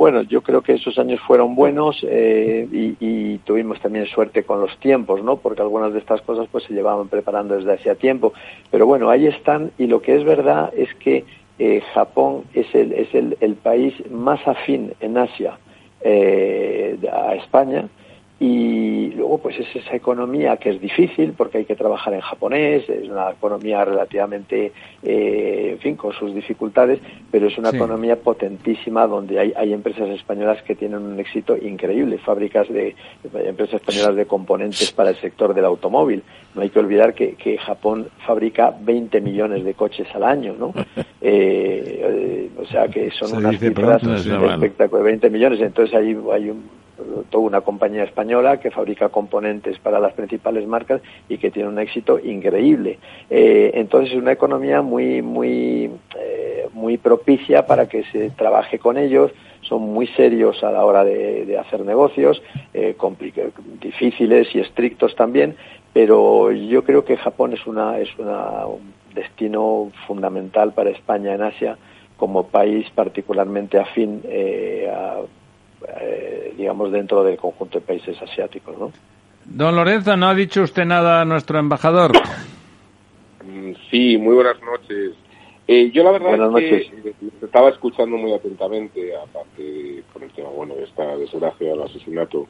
Bueno, 0.00 0.22
yo 0.22 0.40
creo 0.40 0.62
que 0.62 0.72
esos 0.72 0.98
años 0.98 1.20
fueron 1.26 1.54
buenos 1.54 1.98
eh, 2.08 2.66
y, 2.72 3.36
tuvimos 3.44 3.78
también 3.80 4.06
suerte 4.06 4.44
con 4.44 4.58
los 4.58 4.74
tiempos, 4.78 5.22
¿no? 5.22 5.36
Porque 5.36 5.60
algunas 5.60 5.92
de 5.92 5.98
estas 5.98 6.22
cosas 6.22 6.48
pues 6.50 6.64
se 6.64 6.72
llevaban 6.72 7.08
preparando 7.08 7.54
desde 7.54 7.74
hacía 7.74 7.94
tiempo. 7.96 8.32
Pero 8.70 8.86
bueno, 8.86 9.10
ahí 9.10 9.26
están 9.26 9.72
y 9.76 9.88
lo 9.88 10.00
que 10.00 10.16
es 10.16 10.24
verdad 10.24 10.72
es 10.74 10.88
que 10.94 11.26
eh, 11.58 11.82
Japón 11.92 12.44
es 12.54 12.74
el, 12.74 12.94
es 12.94 13.14
el, 13.14 13.36
el, 13.40 13.56
país 13.56 13.92
más 14.10 14.40
afín 14.48 14.94
en 15.00 15.18
Asia 15.18 15.58
eh, 16.00 16.96
a 17.12 17.34
España 17.34 17.90
y 18.42 19.10
luego 19.10 19.36
pues 19.36 19.58
es 19.60 19.76
esa 19.76 19.94
economía 19.94 20.56
que 20.56 20.70
es 20.70 20.80
difícil 20.80 21.34
porque 21.36 21.58
hay 21.58 21.64
que 21.66 21.76
trabajar 21.76 22.14
en 22.14 22.22
japonés, 22.22 22.88
es 22.88 23.06
una 23.06 23.30
economía 23.32 23.84
relativamente, 23.84 24.72
eh, 25.02 25.72
en 25.72 25.78
fin, 25.78 25.94
con 25.94 26.14
sus 26.14 26.34
dificultades, 26.34 27.00
pero 27.30 27.48
es 27.48 27.58
una 27.58 27.68
economía 27.68 28.16
potentísima 28.16 29.06
donde 29.06 29.38
hay, 29.38 29.52
hay 29.54 29.74
empresas 29.74 30.08
españolas 30.08 30.62
que 30.62 30.74
tienen 30.74 31.02
un 31.02 31.20
éxito 31.20 31.54
increíble, 31.54 32.16
fábricas 32.16 32.66
de, 32.70 32.96
empresas 33.44 33.82
españolas 33.82 34.16
de 34.16 34.24
componentes 34.24 34.90
para 34.90 35.10
el 35.10 35.16
sector 35.16 35.52
del 35.52 35.66
automóvil. 35.66 36.22
No 36.54 36.62
hay 36.62 36.70
que 36.70 36.78
olvidar 36.80 37.14
que, 37.14 37.34
que 37.34 37.58
Japón 37.58 38.08
fabrica 38.26 38.74
20 38.80 39.20
millones 39.20 39.64
de 39.64 39.74
coches 39.74 40.08
al 40.14 40.24
año, 40.24 40.54
¿no? 40.58 40.72
eh, 40.96 41.04
eh 41.20 42.50
o 42.60 42.66
sea 42.66 42.88
que 42.88 43.10
son 43.10 43.38
unas 43.38 43.58
cifras 43.58 44.02
espectaculares, 44.02 45.04
20 45.04 45.30
millones, 45.30 45.60
entonces 45.60 45.94
hay, 45.94 46.16
hay 46.32 46.50
un 46.50 46.80
toda 47.30 47.44
una 47.44 47.60
compañía 47.60 48.04
española 48.04 48.60
que 48.60 48.70
fabrica 48.70 49.08
componentes 49.08 49.78
para 49.78 50.00
las 50.00 50.12
principales 50.12 50.66
marcas 50.66 51.00
y 51.28 51.38
que 51.38 51.50
tiene 51.50 51.68
un 51.68 51.78
éxito 51.78 52.18
increíble. 52.18 52.98
Eh, 53.28 53.72
entonces 53.74 54.12
es 54.12 54.18
una 54.18 54.32
economía 54.32 54.82
muy, 54.82 55.22
muy, 55.22 55.90
eh, 56.18 56.68
muy 56.72 56.98
propicia 56.98 57.66
para 57.66 57.88
que 57.88 58.04
se 58.04 58.30
trabaje 58.30 58.78
con 58.78 58.98
ellos. 58.98 59.32
Son 59.62 59.82
muy 59.82 60.06
serios 60.08 60.64
a 60.64 60.72
la 60.72 60.84
hora 60.84 61.04
de, 61.04 61.56
hacer 61.58 61.84
negocios, 61.84 62.42
eh, 62.74 62.96
difíciles 63.80 64.48
y 64.54 64.60
estrictos 64.60 65.14
también, 65.14 65.54
pero 65.92 66.52
yo 66.52 66.84
creo 66.84 67.04
que 67.04 67.16
Japón 67.16 67.52
es 67.52 67.66
una 67.66 67.98
es 67.98 68.08
una, 68.18 68.66
un 68.66 68.92
destino 69.14 69.90
fundamental 70.06 70.72
para 70.72 70.90
España 70.90 71.34
en 71.34 71.42
Asia 71.42 71.76
como 72.16 72.48
país 72.48 72.86
particularmente 72.94 73.78
afín 73.78 74.22
a 74.92 75.20
eh, 76.00 76.54
digamos, 76.56 76.92
dentro 76.92 77.24
del 77.24 77.36
conjunto 77.36 77.80
de 77.80 77.86
países 77.86 78.20
asiáticos, 78.20 78.78
¿no? 78.78 78.92
Don 79.46 79.74
Lorenzo, 79.74 80.16
¿no 80.16 80.28
ha 80.28 80.34
dicho 80.34 80.62
usted 80.62 80.84
nada 80.84 81.22
a 81.22 81.24
nuestro 81.24 81.58
embajador? 81.58 82.12
Mm, 83.44 83.72
sí, 83.90 84.18
muy 84.18 84.34
buenas 84.34 84.60
noches. 84.60 85.14
Eh, 85.66 85.90
yo 85.92 86.02
la 86.02 86.10
verdad 86.12 86.58
es 86.58 86.90
que 86.90 87.14
estaba 87.42 87.70
escuchando 87.70 88.16
muy 88.16 88.32
atentamente, 88.32 89.16
aparte 89.16 90.02
por 90.12 90.22
el 90.22 90.30
tema, 90.32 90.48
bueno, 90.50 90.74
de 90.74 90.84
esta 90.84 91.16
desgracia 91.16 91.70
del 91.70 91.82
asesinato 91.82 92.46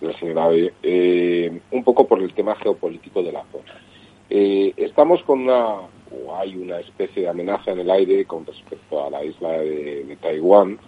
la 0.00 0.12
señora 0.18 0.48
eh, 0.82 1.60
un 1.70 1.84
poco 1.84 2.06
por 2.06 2.22
el 2.22 2.32
tema 2.34 2.54
geopolítico 2.56 3.22
de 3.22 3.32
la 3.32 3.44
zona. 3.52 3.80
estamos 4.28 5.22
con 5.22 5.40
una, 5.40 5.76
o 6.10 6.36
hay 6.36 6.56
una 6.56 6.80
especie 6.80 7.22
de 7.22 7.28
amenaza 7.28 7.72
en 7.72 7.80
el 7.80 7.90
aire 7.90 8.24
con 8.24 8.44
respecto 8.44 9.04
a 9.04 9.10
la 9.10 9.24
isla 9.24 9.52
de 9.52 10.16
Taiwán, 10.20 10.78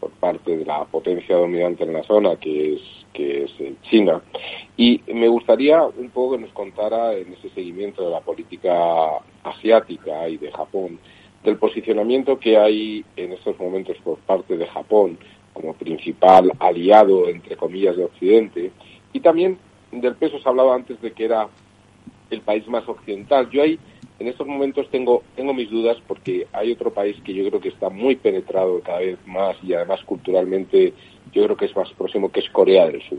por 0.00 0.10
parte 0.12 0.56
de 0.56 0.64
la 0.64 0.84
potencia 0.84 1.36
dominante 1.36 1.84
en 1.84 1.92
la 1.92 2.02
zona, 2.04 2.36
que 2.36 2.74
es, 2.74 2.80
que 3.12 3.44
es 3.44 3.50
eh, 3.58 3.74
China. 3.90 4.22
Y 4.76 5.00
me 5.12 5.28
gustaría 5.28 5.82
un 5.82 6.10
poco 6.10 6.36
que 6.36 6.42
nos 6.42 6.52
contara 6.52 7.14
en 7.14 7.32
ese 7.32 7.48
seguimiento 7.50 8.04
de 8.04 8.10
la 8.10 8.20
política 8.20 9.18
asiática 9.42 10.28
y 10.28 10.36
de 10.36 10.52
Japón, 10.52 10.98
del 11.44 11.56
posicionamiento 11.56 12.38
que 12.38 12.56
hay 12.56 13.04
en 13.16 13.32
estos 13.32 13.58
momentos 13.58 13.96
por 14.02 14.18
parte 14.18 14.56
de 14.56 14.66
Japón 14.66 15.18
como 15.56 15.72
principal 15.72 16.52
aliado, 16.58 17.28
entre 17.28 17.56
comillas, 17.56 17.96
de 17.96 18.04
Occidente, 18.04 18.70
y 19.12 19.20
también 19.20 19.58
del 19.90 20.14
peso 20.14 20.38
se 20.38 20.48
hablaba 20.48 20.74
antes 20.74 21.00
de 21.00 21.12
que 21.12 21.24
era 21.24 21.48
el 22.30 22.42
país 22.42 22.68
más 22.68 22.86
occidental. 22.86 23.48
Yo 23.50 23.62
ahí 23.62 23.78
en 24.18 24.28
estos 24.28 24.46
momentos 24.46 24.88
tengo, 24.90 25.22
tengo 25.34 25.54
mis 25.54 25.70
dudas 25.70 25.96
porque 26.06 26.46
hay 26.52 26.72
otro 26.72 26.92
país 26.92 27.16
que 27.24 27.32
yo 27.32 27.46
creo 27.48 27.60
que 27.60 27.68
está 27.68 27.88
muy 27.88 28.16
penetrado 28.16 28.80
cada 28.80 28.98
vez 28.98 29.18
más 29.26 29.56
y 29.62 29.72
además 29.72 30.00
culturalmente 30.04 30.92
yo 31.32 31.44
creo 31.44 31.56
que 31.56 31.66
es 31.66 31.76
más 31.76 31.90
próximo, 31.92 32.30
que 32.30 32.40
es 32.40 32.50
Corea 32.50 32.86
del 32.86 33.02
Sur. 33.02 33.18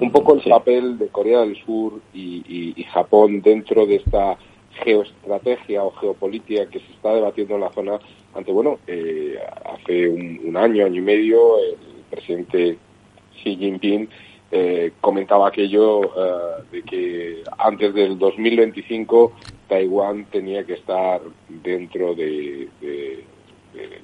Un 0.00 0.10
poco 0.10 0.34
el 0.34 0.42
papel 0.42 0.98
de 0.98 1.08
Corea 1.08 1.40
del 1.40 1.56
Sur 1.64 2.00
y, 2.14 2.84
Japón 2.92 3.42
dentro 3.42 3.84
de 3.86 3.96
esta 3.96 4.38
geoestrategia 4.82 5.84
o 5.84 5.92
geopolítica 5.92 6.66
que 6.66 6.80
se 6.80 6.92
está 6.92 7.14
debatiendo 7.14 7.54
en 7.54 7.60
la 7.60 7.72
zona 7.72 7.98
ante, 8.36 8.52
bueno, 8.52 8.78
eh, 8.86 9.38
hace 9.64 10.08
un, 10.08 10.56
año, 10.56 10.84
año 10.84 10.98
y 10.98 11.00
medio, 11.00 11.58
el 11.58 11.76
presidente 12.10 12.76
Xi 13.42 13.56
Jinping 13.56 14.08
eh, 14.50 14.92
comentaba 15.00 15.48
aquello 15.48 16.04
eh, 16.04 16.62
de 16.70 16.82
que 16.82 17.42
antes 17.56 17.94
del 17.94 18.18
2025 18.18 19.32
Taiwán 19.68 20.26
tenía 20.26 20.64
que 20.64 20.74
estar 20.74 21.22
dentro 21.48 22.14
de, 22.14 22.68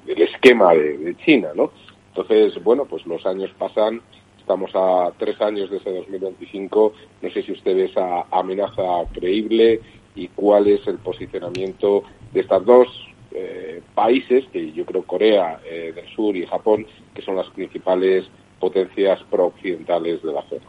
del 0.07 0.23
esquema 0.23 0.73
de, 0.75 1.15
China, 1.25 1.51
¿no? 1.55 1.71
Entonces, 2.09 2.63
bueno, 2.65 2.87
pues 2.87 3.07
los 3.07 3.25
años 3.27 3.51
pasan, 3.59 4.01
estamos 4.39 4.71
a 4.75 5.13
tres 5.19 5.41
años 5.43 5.71
de 5.71 5.77
ese 5.77 5.93
2025, 5.93 6.93
no 7.21 7.31
sé 7.31 7.43
si 7.43 7.53
usted 7.53 7.77
ve 7.77 7.85
esa 7.85 8.23
amenaza 8.31 9.05
creíble 9.13 9.81
y 10.15 10.29
cuál 10.29 10.67
es 10.69 10.87
el 10.87 10.99
posicionamiento 10.99 12.03
de 12.33 12.41
estos 12.41 12.65
dos 12.65 12.89
eh, 13.33 13.81
países, 13.95 14.45
que 14.53 14.73
yo 14.73 14.85
creo 14.85 15.05
Corea 15.05 15.61
eh, 15.65 15.93
del 15.95 16.07
Sur 16.15 16.37
y 16.37 16.47
Japón, 16.47 16.87
que 17.15 17.23
son 17.23 17.37
las 17.37 17.49
principales 17.51 18.27
potencias 18.61 19.21
pro-occidentales 19.31 20.23
de 20.23 20.33
la 20.33 20.43
zona. 20.43 20.67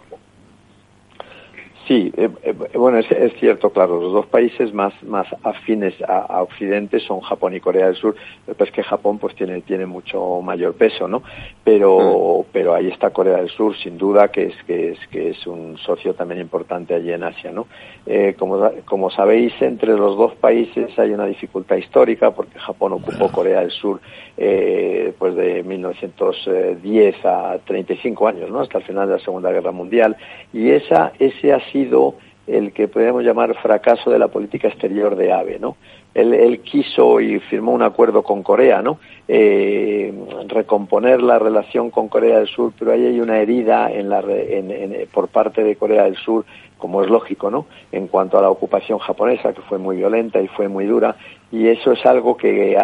Sí, 1.88 2.14
eh, 2.16 2.30
eh, 2.44 2.54
bueno, 2.76 2.98
es, 3.00 3.12
es, 3.12 3.34
cierto, 3.34 3.72
claro, 3.72 4.00
los 4.00 4.14
dos 4.14 4.26
países 4.28 4.74
más, 4.74 4.94
más 5.04 5.28
afines 5.44 5.94
a, 6.02 6.20
a, 6.20 6.42
Occidente 6.42 7.02
son 7.02 7.20
Japón 7.20 7.56
y 7.56 7.60
Corea 7.60 7.88
del 7.88 7.96
Sur, 7.96 8.16
pero 8.46 8.64
es 8.64 8.72
que 8.72 8.84
Japón 8.84 9.20
pues 9.20 9.36
tiene, 9.36 9.60
tiene 9.62 9.86
mucho 9.86 10.42
mayor 10.42 10.76
peso, 10.76 11.10
¿no? 11.10 11.24
Pero, 11.66 12.40
mm. 12.40 12.46
pero 12.54 12.74
ahí 12.74 12.88
está 12.88 13.10
Corea 13.10 13.38
del 13.38 13.50
Sur, 13.50 13.76
sin 13.76 13.98
duda, 13.98 14.30
que 14.30 14.44
es, 14.44 14.56
que 14.66 14.92
es, 14.92 15.00
que 15.08 15.32
es 15.32 15.46
un 15.46 15.78
socio 15.78 16.14
también 16.14 16.40
importante 16.40 16.94
allí 16.94 17.12
en 17.12 17.24
Asia, 17.24 17.52
¿no? 17.52 17.68
Eh, 18.06 18.36
como, 18.40 18.72
como 18.86 19.10
sabéis, 19.10 19.54
entre 19.62 19.94
los 19.98 20.18
dos 20.18 20.36
países 20.36 20.98
hay 20.98 21.12
una 21.12 21.26
dificultad 21.26 21.76
histórica, 21.76 22.32
porque 22.32 22.60
Japón 22.60 22.94
ocupó 22.94 23.30
Corea 23.30 23.60
del 23.60 23.72
Sur 23.72 24.00
eh, 24.38 25.14
pues 25.20 25.36
de 25.36 25.64
1910 25.64 27.26
a 27.26 27.60
35 27.66 28.28
años, 28.28 28.50
¿no? 28.50 28.62
Hasta 28.62 28.78
el 28.78 28.84
final 28.86 29.08
de 29.08 29.16
la 29.16 29.20
Segunda 29.20 29.52
Guerra 29.52 29.72
Mundial, 29.72 30.16
y 30.54 30.70
esa, 30.70 31.12
ese 31.20 31.52
ha 31.54 31.60
sido 31.74 32.16
el 32.48 32.74
que 32.74 32.88
podemos 32.88 33.24
llamar 33.24 33.56
fracaso 33.56 34.10
de 34.10 34.20
la 34.20 34.28
política 34.28 34.68
exterior 34.68 35.16
de 35.16 35.32
Abe, 35.32 35.60
¿no? 35.60 35.78
Él, 36.14 36.60
quiso 36.62 37.20
y 37.20 37.40
firmó 37.40 37.72
un 37.72 37.82
acuerdo 37.82 38.22
con 38.22 38.44
Corea, 38.44 38.82
¿no? 38.82 39.00
Eh, 39.28 40.14
recomponer 40.48 41.24
la 41.24 41.40
relación 41.40 41.90
con 41.90 42.08
Corea 42.08 42.38
del 42.38 42.48
Sur, 42.48 42.72
pero 42.78 42.92
ahí 42.92 43.06
hay 43.06 43.20
una 43.20 43.40
herida 43.40 43.92
en 43.92 44.10
la, 44.10 44.24
en, 44.28 45.08
por 45.12 45.30
parte 45.30 45.64
de 45.64 45.76
Corea 45.76 46.04
del 46.04 46.18
Sur, 46.18 46.46
como 46.78 47.02
es 47.02 47.10
lógico, 47.10 47.50
¿no? 47.50 47.66
En 47.92 48.08
cuanto 48.08 48.38
a 48.38 48.42
la 48.42 48.50
ocupación 48.50 49.00
japonesa, 49.00 49.54
que 49.54 49.62
fue 49.62 49.80
muy 49.80 49.96
violenta 49.96 50.40
y 50.40 50.48
fue 50.50 50.68
muy 50.68 50.86
dura, 50.86 51.16
y 51.52 51.68
eso 51.68 51.94
es 51.94 52.06
algo 52.06 52.38
que 52.38 52.78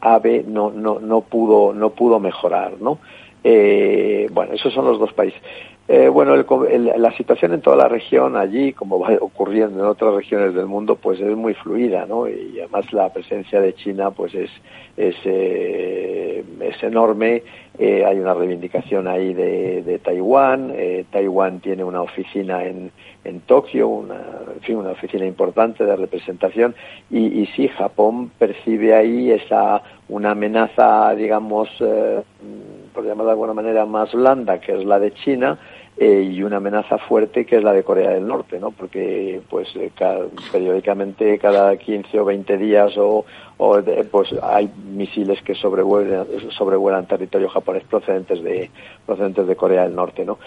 Abe 0.00 0.44
no, 0.46 0.70
no, 0.70 1.00
no 1.00 1.22
pudo, 1.22 1.72
no 1.72 1.90
pudo 1.90 2.20
mejorar, 2.20 2.74
¿no? 2.80 2.98
Eh, 3.42 4.28
bueno, 4.32 4.54
esos 4.54 4.72
son 4.72 4.84
los 4.84 4.98
dos 4.98 5.12
países. 5.12 5.40
Eh, 5.88 6.08
bueno, 6.08 6.34
la 6.36 7.16
situación 7.16 7.54
en 7.54 7.60
toda 7.60 7.76
la 7.76 7.88
región 7.88 8.36
allí, 8.36 8.72
como 8.72 8.98
va 8.98 9.10
ocurriendo 9.20 9.78
en 9.78 9.86
otras 9.86 10.14
regiones 10.14 10.52
del 10.54 10.66
mundo, 10.66 10.96
pues 10.96 11.20
es 11.20 11.36
muy 11.36 11.54
fluida, 11.54 12.06
¿no? 12.06 12.28
Y 12.28 12.58
además 12.58 12.92
la 12.92 13.12
presencia 13.12 13.60
de 13.60 13.72
China, 13.74 14.10
pues 14.10 14.34
es 14.34 14.50
es, 14.96 15.14
eh, 15.24 16.44
es 16.60 16.82
enorme. 16.82 17.42
Eh, 17.78 18.04
hay 18.04 18.18
una 18.18 18.32
reivindicación 18.32 19.06
ahí 19.06 19.34
de, 19.34 19.82
de 19.82 19.98
Taiwán. 19.98 20.72
Eh, 20.74 21.04
Taiwán 21.10 21.60
tiene 21.60 21.84
una 21.84 22.00
oficina 22.00 22.64
en, 22.64 22.90
en 23.24 23.40
Tokio, 23.40 23.88
una, 23.88 24.16
en 24.54 24.60
fin, 24.62 24.76
una 24.76 24.92
oficina 24.92 25.26
importante 25.26 25.84
de 25.84 25.96
representación. 25.96 26.74
Y, 27.10 27.42
y 27.42 27.46
sí, 27.54 27.68
Japón 27.68 28.30
percibe 28.38 28.94
ahí 28.94 29.30
esa 29.30 29.82
una 30.08 30.30
amenaza, 30.30 31.14
digamos, 31.14 31.68
eh, 31.80 32.22
por 32.94 33.04
llamarla 33.04 33.24
de 33.24 33.30
alguna 33.32 33.54
manera, 33.54 33.84
más 33.84 34.12
blanda, 34.12 34.58
que 34.60 34.72
es 34.72 34.84
la 34.84 34.98
de 34.98 35.12
China, 35.12 35.58
eh, 35.98 36.30
y 36.30 36.42
una 36.42 36.58
amenaza 36.58 36.98
fuerte 36.98 37.46
que 37.46 37.56
es 37.56 37.62
la 37.62 37.72
de 37.72 37.82
Corea 37.82 38.10
del 38.10 38.26
Norte, 38.26 38.58
¿no? 38.60 38.70
Porque 38.70 39.40
pues 39.48 39.68
eh, 39.76 39.90
periódicamente 40.52 41.38
cada 41.38 41.74
15 41.76 42.20
o 42.20 42.24
20 42.26 42.58
días 42.58 42.98
o, 42.98 43.24
o 43.56 43.78
pues 44.10 44.34
hay 44.42 44.70
misiles 44.92 45.40
que 45.42 45.54
sobrevuelan, 45.54 46.26
sobrevuelan 46.50 47.06
territorio 47.06 47.48
japonés 47.48 47.84
procedentes 47.84 48.42
de 48.42 48.70
procedentes 49.06 49.46
de 49.46 49.56
Corea 49.56 49.84
del 49.84 49.94
Norte, 49.94 50.24
¿no? 50.24 50.38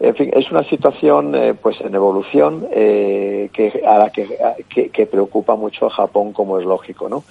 En 0.00 0.14
fin, 0.14 0.30
es 0.32 0.50
una 0.50 0.62
situación 0.62 1.34
eh, 1.34 1.54
pues 1.60 1.80
en 1.80 1.94
evolución 1.94 2.68
eh, 2.70 3.50
que 3.52 3.82
a 3.84 3.98
la 3.98 4.10
que, 4.10 4.90
que 4.90 5.06
preocupa 5.06 5.56
mucho 5.56 5.86
a 5.86 5.90
Japón 5.90 6.32
como 6.32 6.58
es 6.58 6.64
lógico, 6.64 7.08
¿no? 7.08 7.24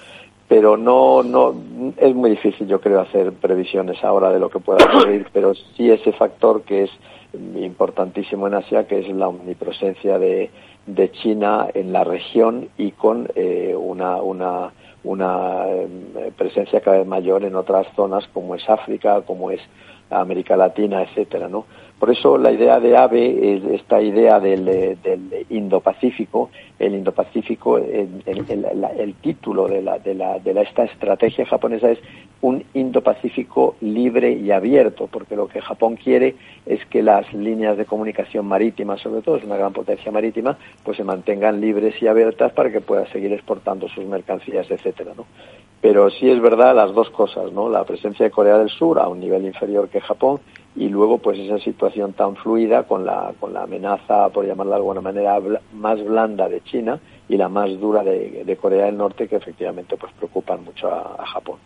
Pero 0.48 0.78
no, 0.78 1.22
no, 1.22 1.54
es 1.98 2.14
muy 2.14 2.30
difícil 2.30 2.66
yo 2.66 2.80
creo 2.80 3.00
hacer 3.00 3.32
previsiones 3.32 4.02
ahora 4.02 4.32
de 4.32 4.40
lo 4.40 4.48
que 4.48 4.58
pueda 4.58 4.84
ocurrir, 4.84 5.26
pero 5.32 5.54
sí 5.54 5.90
ese 5.90 6.12
factor 6.12 6.62
que 6.62 6.84
es 6.84 6.90
importantísimo 7.56 8.46
en 8.46 8.54
Asia, 8.54 8.86
que 8.86 9.00
es 9.00 9.08
la 9.08 9.28
omnipresencia 9.28 10.18
de, 10.18 10.50
de 10.86 11.12
China 11.12 11.68
en 11.74 11.92
la 11.92 12.02
región 12.02 12.68
y 12.78 12.92
con 12.92 13.28
eh, 13.34 13.76
una, 13.78 14.16
una, 14.22 14.72
una 15.04 15.66
eh, 15.68 16.32
presencia 16.36 16.80
cada 16.80 16.98
vez 16.98 17.06
mayor 17.06 17.44
en 17.44 17.54
otras 17.54 17.86
zonas 17.94 18.26
como 18.32 18.54
es 18.54 18.68
África, 18.68 19.20
como 19.22 19.50
es 19.50 19.60
América 20.10 20.56
Latina, 20.56 21.02
etcétera, 21.02 21.48
¿no? 21.48 21.66
Por 21.98 22.10
eso 22.10 22.38
la 22.38 22.52
idea 22.52 22.80
de 22.80 22.96
AVE 22.96 23.56
es 23.56 23.64
esta 23.80 24.00
idea 24.00 24.40
del, 24.40 24.64
del 24.64 25.46
Indo-Pacífico, 25.50 26.48
el 26.78 26.94
Indo-Pacífico, 26.94 27.78
el, 27.78 29.14
título 29.20 29.66
de, 29.66 29.82
la, 29.82 29.98
de, 29.98 30.14
la, 30.14 30.38
de 30.38 30.54
la, 30.54 30.62
esta 30.62 30.84
estrategia 30.84 31.44
japonesa 31.44 31.90
es 31.90 31.98
un 32.40 32.64
Indo-Pacífico 32.72 33.74
libre 33.80 34.32
y 34.32 34.52
abierto, 34.52 35.08
porque 35.08 35.34
lo 35.34 35.48
que 35.48 35.60
Japón 35.60 35.96
quiere 35.96 36.36
es 36.66 36.84
que 36.86 37.02
las 37.02 37.32
líneas 37.34 37.76
de 37.76 37.84
comunicación 37.84 38.46
marítima, 38.46 38.96
sobre 38.96 39.22
todo 39.22 39.36
es 39.36 39.44
una 39.44 39.56
gran 39.56 39.72
potencia 39.72 40.12
marítima, 40.12 40.56
pues 40.84 40.96
se 40.96 41.04
mantengan 41.04 41.60
libres 41.60 42.00
y 42.00 42.06
abiertas 42.06 42.52
para 42.52 42.70
que 42.70 42.80
pueda 42.80 43.06
seguir 43.10 43.32
exportando 43.32 43.88
sus 43.88 44.04
mercancías, 44.04 44.70
etcétera, 44.70 45.12
¿no? 45.16 45.26
Pero 45.80 46.10
sí 46.10 46.28
es 46.28 46.40
verdad 46.40 46.74
las 46.74 46.92
dos 46.92 47.08
cosas, 47.10 47.52
¿no? 47.52 47.68
La 47.68 47.84
presencia 47.84 48.24
de 48.24 48.32
Corea 48.32 48.58
del 48.58 48.68
Sur 48.68 48.98
a 48.98 49.08
un 49.08 49.20
nivel 49.20 49.46
inferior 49.46 49.88
que 49.88 50.00
Japón 50.00 50.40
y 50.78 50.88
luego 50.88 51.18
pues 51.18 51.38
esa 51.38 51.58
situación 51.58 52.12
tan 52.12 52.36
fluida 52.36 52.84
con 52.84 53.04
la, 53.04 53.32
con 53.40 53.52
la 53.52 53.62
amenaza, 53.62 54.28
por 54.28 54.46
llamarla 54.46 54.76
de 54.76 54.76
alguna 54.76 55.00
manera, 55.00 55.38
más 55.72 56.04
blanda 56.04 56.48
de 56.48 56.60
China 56.70 56.98
y 57.28 57.36
la 57.36 57.48
más 57.48 57.68
dura 57.80 58.02
de, 58.02 58.56
Corea 58.60 58.86
del 58.86 58.96
Norte 58.96 59.28
que 59.28 59.36
efectivamente 59.36 59.96
pues 59.96 60.12
preocupan 60.14 60.64
mucho 60.64 60.88
a, 60.88 61.26
Japón. 61.26 61.58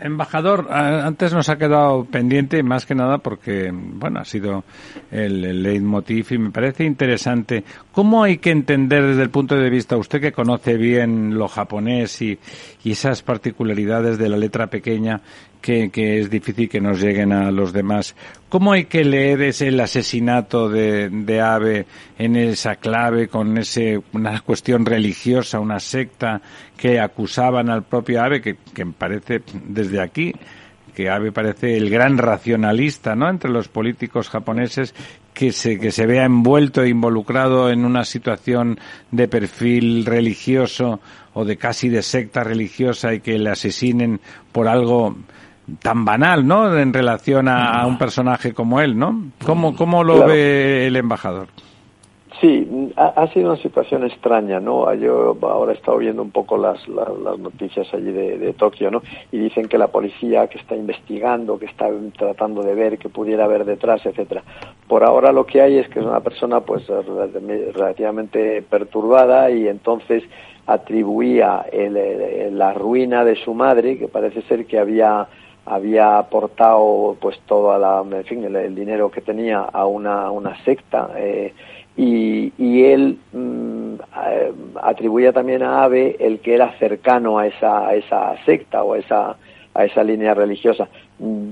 Embajador, 0.00 0.68
antes 0.70 1.34
nos 1.34 1.48
ha 1.48 1.58
quedado 1.58 2.04
pendiente 2.04 2.62
más 2.62 2.86
que 2.86 2.94
nada 2.94 3.18
porque, 3.18 3.72
bueno, 3.72 4.20
ha 4.20 4.24
sido 4.24 4.62
el, 5.10 5.60
leitmotiv 5.60 6.26
y 6.30 6.38
me 6.38 6.50
parece 6.52 6.84
interesante. 6.84 7.64
¿Cómo 7.90 8.22
hay 8.22 8.38
que 8.38 8.52
entender 8.52 9.04
desde 9.04 9.22
el 9.22 9.30
punto 9.30 9.56
de 9.56 9.68
vista, 9.68 9.96
usted 9.96 10.20
que 10.20 10.30
conoce 10.30 10.76
bien 10.76 11.36
lo 11.36 11.48
japonés 11.48 12.22
y 12.22 12.38
esas 12.84 13.22
particularidades 13.22 14.18
de 14.18 14.28
la 14.28 14.36
letra 14.36 14.68
pequeña, 14.68 15.20
que, 15.60 16.20
es 16.20 16.30
difícil 16.30 16.68
que 16.68 16.80
nos 16.80 17.00
lleguen 17.00 17.32
a 17.32 17.50
los 17.50 17.72
demás. 17.72 18.14
¿Cómo 18.48 18.72
hay 18.72 18.84
que 18.84 19.04
leer 19.04 19.42
ese 19.42 19.68
el 19.68 19.80
asesinato 19.80 20.68
de, 20.68 21.10
de 21.10 21.40
Abe 21.40 21.86
en 22.18 22.36
esa 22.36 22.76
clave 22.76 23.28
con 23.28 23.58
ese 23.58 24.00
una 24.12 24.40
cuestión 24.40 24.86
religiosa, 24.86 25.60
una 25.60 25.80
secta 25.80 26.40
que 26.76 27.00
acusaban 27.00 27.68
al 27.70 27.82
propio 27.82 28.22
Abe, 28.22 28.40
que, 28.40 28.56
que 28.74 28.86
parece 28.86 29.42
desde 29.64 30.00
aquí 30.00 30.32
que 30.98 31.10
Abe 31.10 31.30
parece 31.30 31.76
el 31.76 31.90
gran 31.90 32.18
racionalista, 32.18 33.14
¿no? 33.14 33.30
Entre 33.30 33.48
los 33.48 33.68
políticos 33.68 34.28
japoneses 34.28 34.96
que 35.32 35.52
se, 35.52 35.78
que 35.78 35.92
se 35.92 36.06
vea 36.06 36.24
envuelto 36.24 36.82
e 36.82 36.88
involucrado 36.88 37.70
en 37.70 37.84
una 37.84 38.04
situación 38.04 38.80
de 39.12 39.28
perfil 39.28 40.04
religioso 40.04 40.98
o 41.34 41.44
de 41.44 41.56
casi 41.56 41.88
de 41.88 42.02
secta 42.02 42.42
religiosa 42.42 43.14
y 43.14 43.20
que 43.20 43.38
le 43.38 43.50
asesinen 43.50 44.20
por 44.50 44.66
algo 44.66 45.16
tan 45.82 46.04
banal, 46.04 46.46
¿no? 46.46 46.76
En 46.76 46.92
relación 46.92 47.48
a, 47.48 47.82
a 47.82 47.86
un 47.86 47.98
personaje 47.98 48.54
como 48.54 48.80
él, 48.80 48.98
¿no? 48.98 49.30
¿Cómo, 49.44 49.76
cómo 49.76 50.04
lo 50.04 50.14
claro. 50.14 50.28
ve 50.28 50.86
el 50.86 50.96
embajador? 50.96 51.48
Sí, 52.40 52.92
ha, 52.96 53.06
ha, 53.06 53.26
sido 53.32 53.50
una 53.50 53.60
situación 53.60 54.04
extraña, 54.04 54.60
¿no? 54.60 54.94
Yo 54.94 55.36
ahora 55.42 55.72
he 55.72 55.74
estado 55.74 55.98
viendo 55.98 56.22
un 56.22 56.30
poco 56.30 56.56
las, 56.56 56.86
las, 56.86 57.08
las 57.18 57.36
noticias 57.36 57.92
allí 57.92 58.12
de, 58.12 58.38
de, 58.38 58.52
Tokio, 58.52 58.92
¿no? 58.92 59.02
Y 59.32 59.38
dicen 59.38 59.66
que 59.66 59.76
la 59.76 59.88
policía 59.88 60.46
que 60.46 60.58
está 60.58 60.76
investigando, 60.76 61.58
que 61.58 61.66
está 61.66 61.88
tratando 62.16 62.62
de 62.62 62.74
ver 62.74 62.98
que 62.98 63.08
pudiera 63.08 63.44
haber 63.44 63.64
detrás, 63.64 64.06
etcétera. 64.06 64.44
Por 64.86 65.02
ahora 65.02 65.32
lo 65.32 65.46
que 65.46 65.60
hay 65.60 65.78
es 65.78 65.88
que 65.88 65.98
es 65.98 66.06
una 66.06 66.20
persona, 66.20 66.60
pues, 66.60 66.86
relativamente 66.86 68.62
perturbada 68.62 69.50
y 69.50 69.66
entonces 69.66 70.22
atribuía 70.66 71.64
el, 71.72 71.96
el, 71.96 72.56
la 72.56 72.72
ruina 72.72 73.24
de 73.24 73.34
su 73.34 73.52
madre, 73.52 73.98
que 73.98 74.06
parece 74.06 74.42
ser 74.42 74.66
que 74.66 74.78
había 74.78 75.26
había 75.68 76.18
aportado 76.18 77.16
pues 77.20 77.38
todo 77.46 77.76
la, 77.78 78.04
en 78.18 78.24
fin, 78.24 78.44
el, 78.44 78.74
dinero 78.74 79.10
que 79.10 79.20
tenía 79.20 79.60
a 79.60 79.86
una, 79.86 80.30
una 80.30 80.62
secta 80.64 81.10
eh, 81.16 81.52
y, 81.96 82.52
y, 82.58 82.84
él 82.84 83.18
mm, 83.32 83.94
eh, 83.94 84.52
atribuía 84.82 85.32
también 85.32 85.62
a 85.62 85.82
Ave 85.82 86.16
el 86.20 86.40
que 86.40 86.54
era 86.54 86.78
cercano 86.78 87.38
a 87.38 87.46
esa, 87.46 87.88
a 87.88 87.94
esa 87.94 88.36
secta 88.44 88.84
o 88.84 88.94
a 88.94 88.98
esa, 88.98 89.36
a 89.74 89.84
esa 89.84 90.04
línea 90.04 90.34
religiosa. 90.34 90.88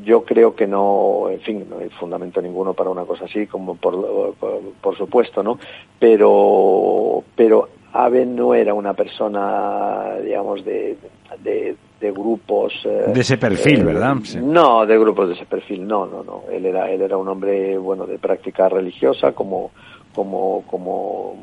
Yo 0.05 0.25
creo 0.25 0.55
que 0.55 0.69
no, 0.69 1.29
en 1.31 1.41
fin, 1.41 1.67
no 1.69 1.79
hay 1.79 1.89
fundamento 1.91 2.41
ninguno 2.41 2.75
para 2.75 2.91
una 2.91 3.05
cosa 3.05 3.25
así, 3.25 3.47
como 3.49 3.75
por, 3.77 4.35
por, 4.37 4.61
por 4.81 4.97
supuesto, 4.97 5.43
¿no? 5.43 5.59
Pero, 5.99 7.25
pero 7.35 7.69
Ave 8.05 8.27
no 8.27 8.55
era 8.55 8.74
una 8.74 8.94
persona, 8.94 10.16
digamos, 10.23 10.64
de, 10.64 10.97
de, 11.43 11.77
de 12.01 12.12
grupos 12.12 12.73
eh, 12.85 13.12
de 13.12 13.20
ese 13.20 13.39
perfil, 13.39 13.81
eh, 13.81 13.85
¿verdad? 13.85 14.16
Sí. 14.23 14.39
No, 14.43 14.85
de 14.86 14.98
grupos 14.98 15.28
de 15.28 15.35
ese 15.35 15.47
perfil, 15.47 15.86
no, 15.86 16.06
no, 16.06 16.23
no. 16.23 16.43
Él 16.51 16.66
era, 16.66 16.90
él 16.90 17.02
era 17.02 17.16
un 17.16 17.28
hombre, 17.28 17.77
bueno, 17.78 18.06
de 18.06 18.18
práctica 18.18 18.68
religiosa, 18.68 19.32
como, 19.32 19.70
como, 20.14 20.64
como 20.66 21.36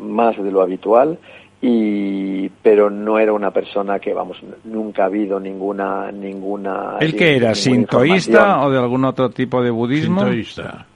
más 0.00 0.36
de 0.42 0.50
lo 0.50 0.62
habitual, 0.62 1.18
y 1.60 2.48
pero 2.62 2.88
no 2.88 3.18
era 3.18 3.32
una 3.32 3.50
persona 3.50 3.98
que 3.98 4.14
vamos 4.14 4.38
nunca 4.64 5.02
ha 5.02 5.06
habido 5.06 5.40
ninguna 5.40 6.12
ninguna 6.12 6.98
el 7.00 7.16
que 7.16 7.34
era 7.34 7.52
sintoísta 7.52 8.64
o 8.64 8.70
de 8.70 8.78
algún 8.78 9.04
otro 9.04 9.30
tipo 9.30 9.60
de 9.60 9.70
budismo 9.70 10.20
sintoísta 10.20 10.86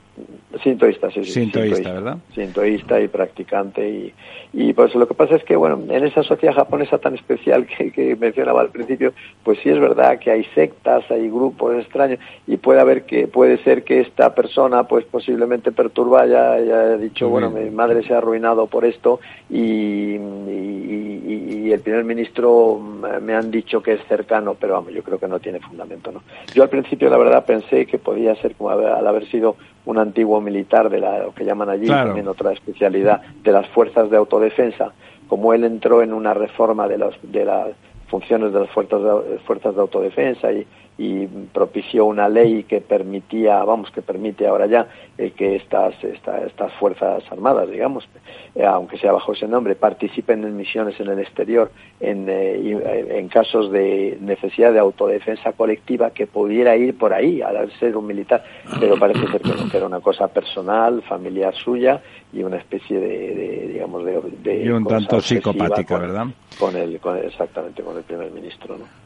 sintoísta, 0.63 1.11
sí, 1.11 1.25
sí. 1.25 1.33
Sintoísta, 1.33 1.93
¿verdad? 1.93 2.19
Sintoísta 2.35 3.01
y 3.01 3.09
practicante. 3.09 3.89
Y, 3.89 4.15
y 4.53 4.73
pues 4.73 4.95
lo 4.95 5.09
que 5.09 5.15
pasa 5.15 5.37
es 5.37 5.45
que, 5.45 5.57
bueno, 5.57 5.81
en 5.89 6.05
esa 6.05 6.23
sociedad 6.23 6.55
japonesa 6.55 6.99
tan 6.99 7.15
especial 7.15 7.67
que, 7.67 7.91
que 7.91 8.17
mencionaba 8.17 8.61
al 8.61 8.69
principio, 8.69 9.13
pues 9.43 9.59
sí 9.63 9.71
es 9.71 9.81
verdad 9.81 10.19
que 10.19 10.31
hay 10.31 10.45
sectas, 10.55 11.11
hay 11.11 11.29
grupos 11.29 11.77
extraños 11.77 12.19
y 12.47 12.59
puede 12.59 12.81
haber 12.81 13.05
que, 13.05 13.27
puede 13.27 13.59
ser 13.65 13.85
que 13.85 14.01
esta 14.01 14.35
persona, 14.35 14.85
pues 14.85 15.05
posiblemente 15.07 15.73
perturba, 15.73 16.27
ya, 16.27 16.53
haya 16.53 16.97
dicho, 16.97 17.29
bueno, 17.29 17.51
mi 17.51 17.71
madre 17.71 18.03
se 18.03 18.15
ha 18.15 18.19
arruinado 18.19 18.67
por 18.67 18.85
esto 18.85 19.21
y, 19.49 20.17
y, 20.17 21.63
y 21.65 21.73
el 21.73 21.81
primer 21.81 22.05
ministro 22.05 22.79
me 22.79 23.35
han 23.35 23.51
dicho 23.51 23.83
que 23.83 23.95
es 23.95 24.01
cercano, 24.07 24.57
pero 24.59 24.75
vamos, 24.75 24.93
yo 24.93 25.03
creo 25.03 25.19
que 25.19 25.29
no 25.29 25.41
tiene 25.41 25.61
fundamento, 25.61 26.13
¿no? 26.13 26.23
Yo 26.55 26.63
al 26.63 26.69
principio, 26.69 27.09
la 27.09 27.17
verdad, 27.17 27.45
pensé 27.47 27.87
que 27.87 27.99
podía 27.99 28.35
ser 28.37 28.55
como 28.55 28.71
al 28.71 29.07
haber 29.07 29.27
sido 29.31 29.57
un 29.85 29.99
antiguo 29.99 30.41
militar 30.41 30.89
de 30.91 31.01
la, 31.01 31.19
lo 31.19 31.35
que 31.35 31.45
llaman 31.45 31.69
allí, 31.69 31.89
también 31.89 32.29
otra 32.29 32.53
especialidad, 32.53 33.21
de 33.43 33.53
las 33.53 33.69
fuerzas 33.69 34.11
de 34.11 34.17
autodefensa, 34.17 34.93
como 35.29 35.55
él 35.55 35.65
entró 35.65 36.03
en 36.03 36.13
una 36.13 36.35
reforma 36.35 36.87
de, 36.89 36.99
los, 36.99 37.15
de 37.23 37.45
las 37.45 37.69
funciones 38.09 38.53
de 38.53 38.61
las 38.61 38.71
fuerzas 38.71 39.01
de, 39.03 39.39
fuerzas 39.41 39.75
de 39.75 39.81
autodefensa 39.81 40.53
y, 40.53 40.67
y 40.99 41.27
propició 41.27 42.05
una 42.05 42.29
ley 42.29 42.65
que 42.65 42.81
permitía, 42.81 43.65
vamos, 43.65 43.91
que 43.91 44.03
permite 44.03 44.47
ahora 44.47 44.67
ya 44.67 44.89
eh, 45.17 45.31
que 45.31 45.57
estas, 45.57 45.95
estas 46.05 46.73
fuerzas 46.75 47.25
armadas, 47.31 47.71
digamos, 47.71 48.07
eh, 48.55 48.65
aunque 48.65 48.99
sea 48.99 49.13
bajo 49.13 49.33
ese 49.33 49.49
nombre, 49.49 49.75
participen 49.75 50.45
en 50.45 50.57
misiones 50.57 51.01
en 51.01 51.09
el 51.09 51.19
exterior 51.19 51.71
en, 51.99 52.27
eh, 52.29 53.19
en 53.19 53.29
casos 53.29 53.73
de 53.73 54.19
necesidad 54.21 54.73
de 54.73 54.81
autodefensa 54.81 55.53
colectiva 55.53 56.11
que 56.11 56.27
pudiera 56.27 56.77
ir 56.77 56.97
por 56.97 57.15
ahí 57.15 57.41
al 57.41 57.73
ser 57.79 57.97
un 57.97 58.07
militar, 58.07 58.45
pero 58.79 58.99
parece 58.99 59.27
ser 59.29 59.41
que, 59.41 59.77
era 59.77 59.87
una 59.87 60.01
cosa 60.01 60.29
personal, 60.29 61.03
familiar 61.03 61.55
suya 61.55 62.03
y 62.33 62.43
una 62.43 62.59
especie 62.59 63.01
de, 63.01 63.35
de 63.35 63.69
digamos, 63.69 64.05
de, 64.05 64.21
de 64.43 64.65
y 64.65 64.69
un 64.69 64.85
tanto 64.85 65.21
psicopática, 65.21 65.95
con, 65.95 66.01
¿verdad? 66.01 66.27
Con 66.59 66.77
el, 66.77 67.01
con 67.01 67.17
exactamente, 67.17 67.83
con 67.83 67.97
el 67.97 68.03
primer 68.03 68.31
ministro, 68.31 68.77
¿no? 68.77 69.02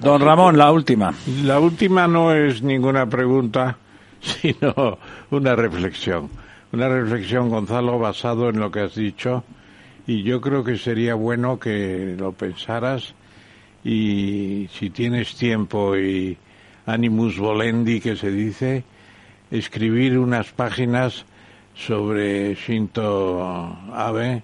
Don 0.00 0.20
Ramón, 0.20 0.58
la 0.58 0.72
última. 0.72 1.14
La 1.42 1.60
última 1.60 2.06
no 2.06 2.34
es 2.34 2.62
ninguna 2.62 3.06
pregunta, 3.08 3.78
sino 4.20 4.98
una 5.30 5.54
reflexión. 5.54 6.30
Una 6.72 6.88
reflexión, 6.88 7.48
Gonzalo, 7.48 7.98
basado 7.98 8.48
en 8.48 8.58
lo 8.58 8.70
que 8.70 8.80
has 8.80 8.94
dicho. 8.94 9.44
Y 10.06 10.22
yo 10.22 10.40
creo 10.40 10.64
que 10.64 10.76
sería 10.76 11.14
bueno 11.14 11.58
que 11.58 12.16
lo 12.18 12.32
pensaras 12.32 13.14
y 13.84 14.68
si 14.72 14.90
tienes 14.90 15.36
tiempo 15.36 15.96
y 15.96 16.36
animus 16.86 17.38
volendi, 17.38 18.00
que 18.00 18.16
se 18.16 18.30
dice, 18.30 18.84
escribir 19.50 20.18
unas 20.18 20.50
páginas 20.52 21.24
sobre 21.74 22.54
Shinto 22.54 23.42
Abe 23.92 24.42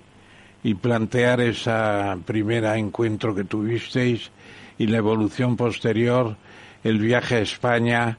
y 0.62 0.74
plantear 0.74 1.40
ese 1.40 1.72
primer 2.26 2.64
encuentro 2.64 3.34
que 3.34 3.44
tuvisteis 3.44 4.30
y 4.80 4.86
la 4.86 4.96
evolución 4.96 5.58
posterior, 5.58 6.36
el 6.82 6.98
viaje 6.98 7.34
a 7.34 7.40
España, 7.40 8.16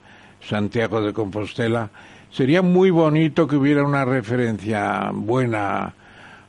Santiago 0.47 1.01
de 1.01 1.11
Compostela. 1.11 1.89
Sería 2.29 2.61
muy 2.61 2.91
bonito 2.91 3.47
que 3.47 3.55
hubiera 3.55 3.83
una 3.83 4.05
referencia 4.05 5.09
buena 5.11 5.91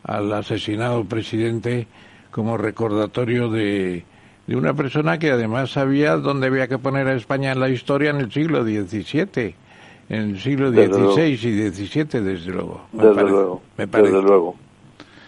al 0.05 0.30
asesinado 0.34 0.98
del 0.98 1.06
presidente 1.06 1.86
como 2.30 2.59
recordatorio 2.59 3.48
de, 3.48 4.05
de 4.47 4.55
una 4.55 4.74
persona 4.74 5.18
que 5.18 5.30
además 5.30 5.70
sabía 5.70 6.16
dónde 6.16 6.48
había 6.48 6.68
que 6.68 6.76
poner 6.76 7.09
a 7.09 7.14
España 7.14 7.52
en 7.52 7.60
la 7.60 7.70
historia 7.70 8.10
en 8.10 8.16
el 8.16 8.30
siglo 8.30 8.64
XVII, 8.64 9.55
en 10.10 10.20
el 10.20 10.40
siglo 10.40 10.70
XVI 10.72 11.22
y 11.22 11.70
XVII, 11.70 12.20
desde 12.20 12.52
luego. 12.52 12.82
Me 12.93 13.05
desde 13.05 13.14
parece, 13.14 13.32
luego. 13.32 13.62
Me 13.78 13.89
parece. 13.89 14.12
Desde 14.12 14.28
luego. 14.28 14.56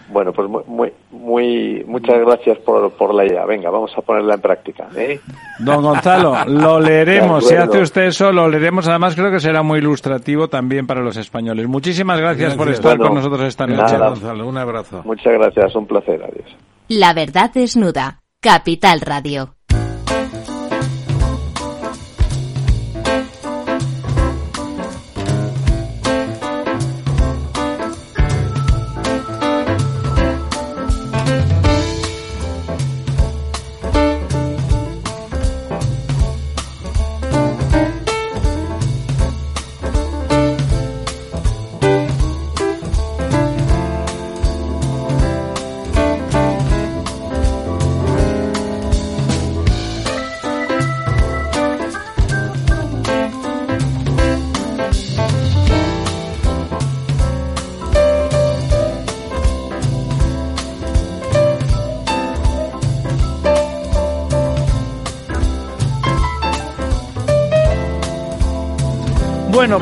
Bueno, 0.09 0.33
pues 0.33 0.49
muy, 0.67 0.93
muy, 1.11 1.85
muchas 1.87 2.19
gracias 2.21 2.59
por, 2.59 2.91
por 2.93 3.15
la 3.15 3.25
idea. 3.25 3.45
Venga, 3.47 3.71
vamos 3.71 3.93
a 3.97 4.03
ponerla 4.03 4.35
en 4.35 4.41
práctica. 4.41 4.89
¿eh? 4.97 5.21
Don 5.59 5.83
Gonzalo, 5.83 6.37
lo 6.47 6.79
leeremos. 6.81 7.47
Si 7.47 7.55
hace 7.55 7.81
usted 7.81 8.03
eso, 8.07 8.33
lo 8.33 8.49
leeremos. 8.49 8.87
Además, 8.89 9.15
creo 9.15 9.31
que 9.31 9.41
será 9.41 9.63
muy 9.63 9.79
ilustrativo 9.79 10.49
también 10.49 10.87
para 10.87 11.01
los 11.01 11.17
españoles. 11.17 11.67
Muchísimas 11.69 12.19
gracias, 12.19 12.57
gracias. 12.57 12.59
por 12.59 12.69
estar 12.69 12.97
bueno, 12.99 13.07
con 13.07 13.15
nosotros 13.17 13.49
esta 13.49 13.67
noche. 13.67 13.95
Nada. 13.95 14.09
Gonzalo, 14.11 14.47
un 14.47 14.59
abrazo. 14.59 15.03
Muchas 15.05 15.33
gracias, 15.33 15.75
un 15.75 15.87
placer. 15.87 16.23
Adiós. 16.23 16.57
La 16.89 17.15
verdad 17.15 17.51
desnuda. 17.53 18.21
Capital 18.41 19.01
Radio. 19.01 19.54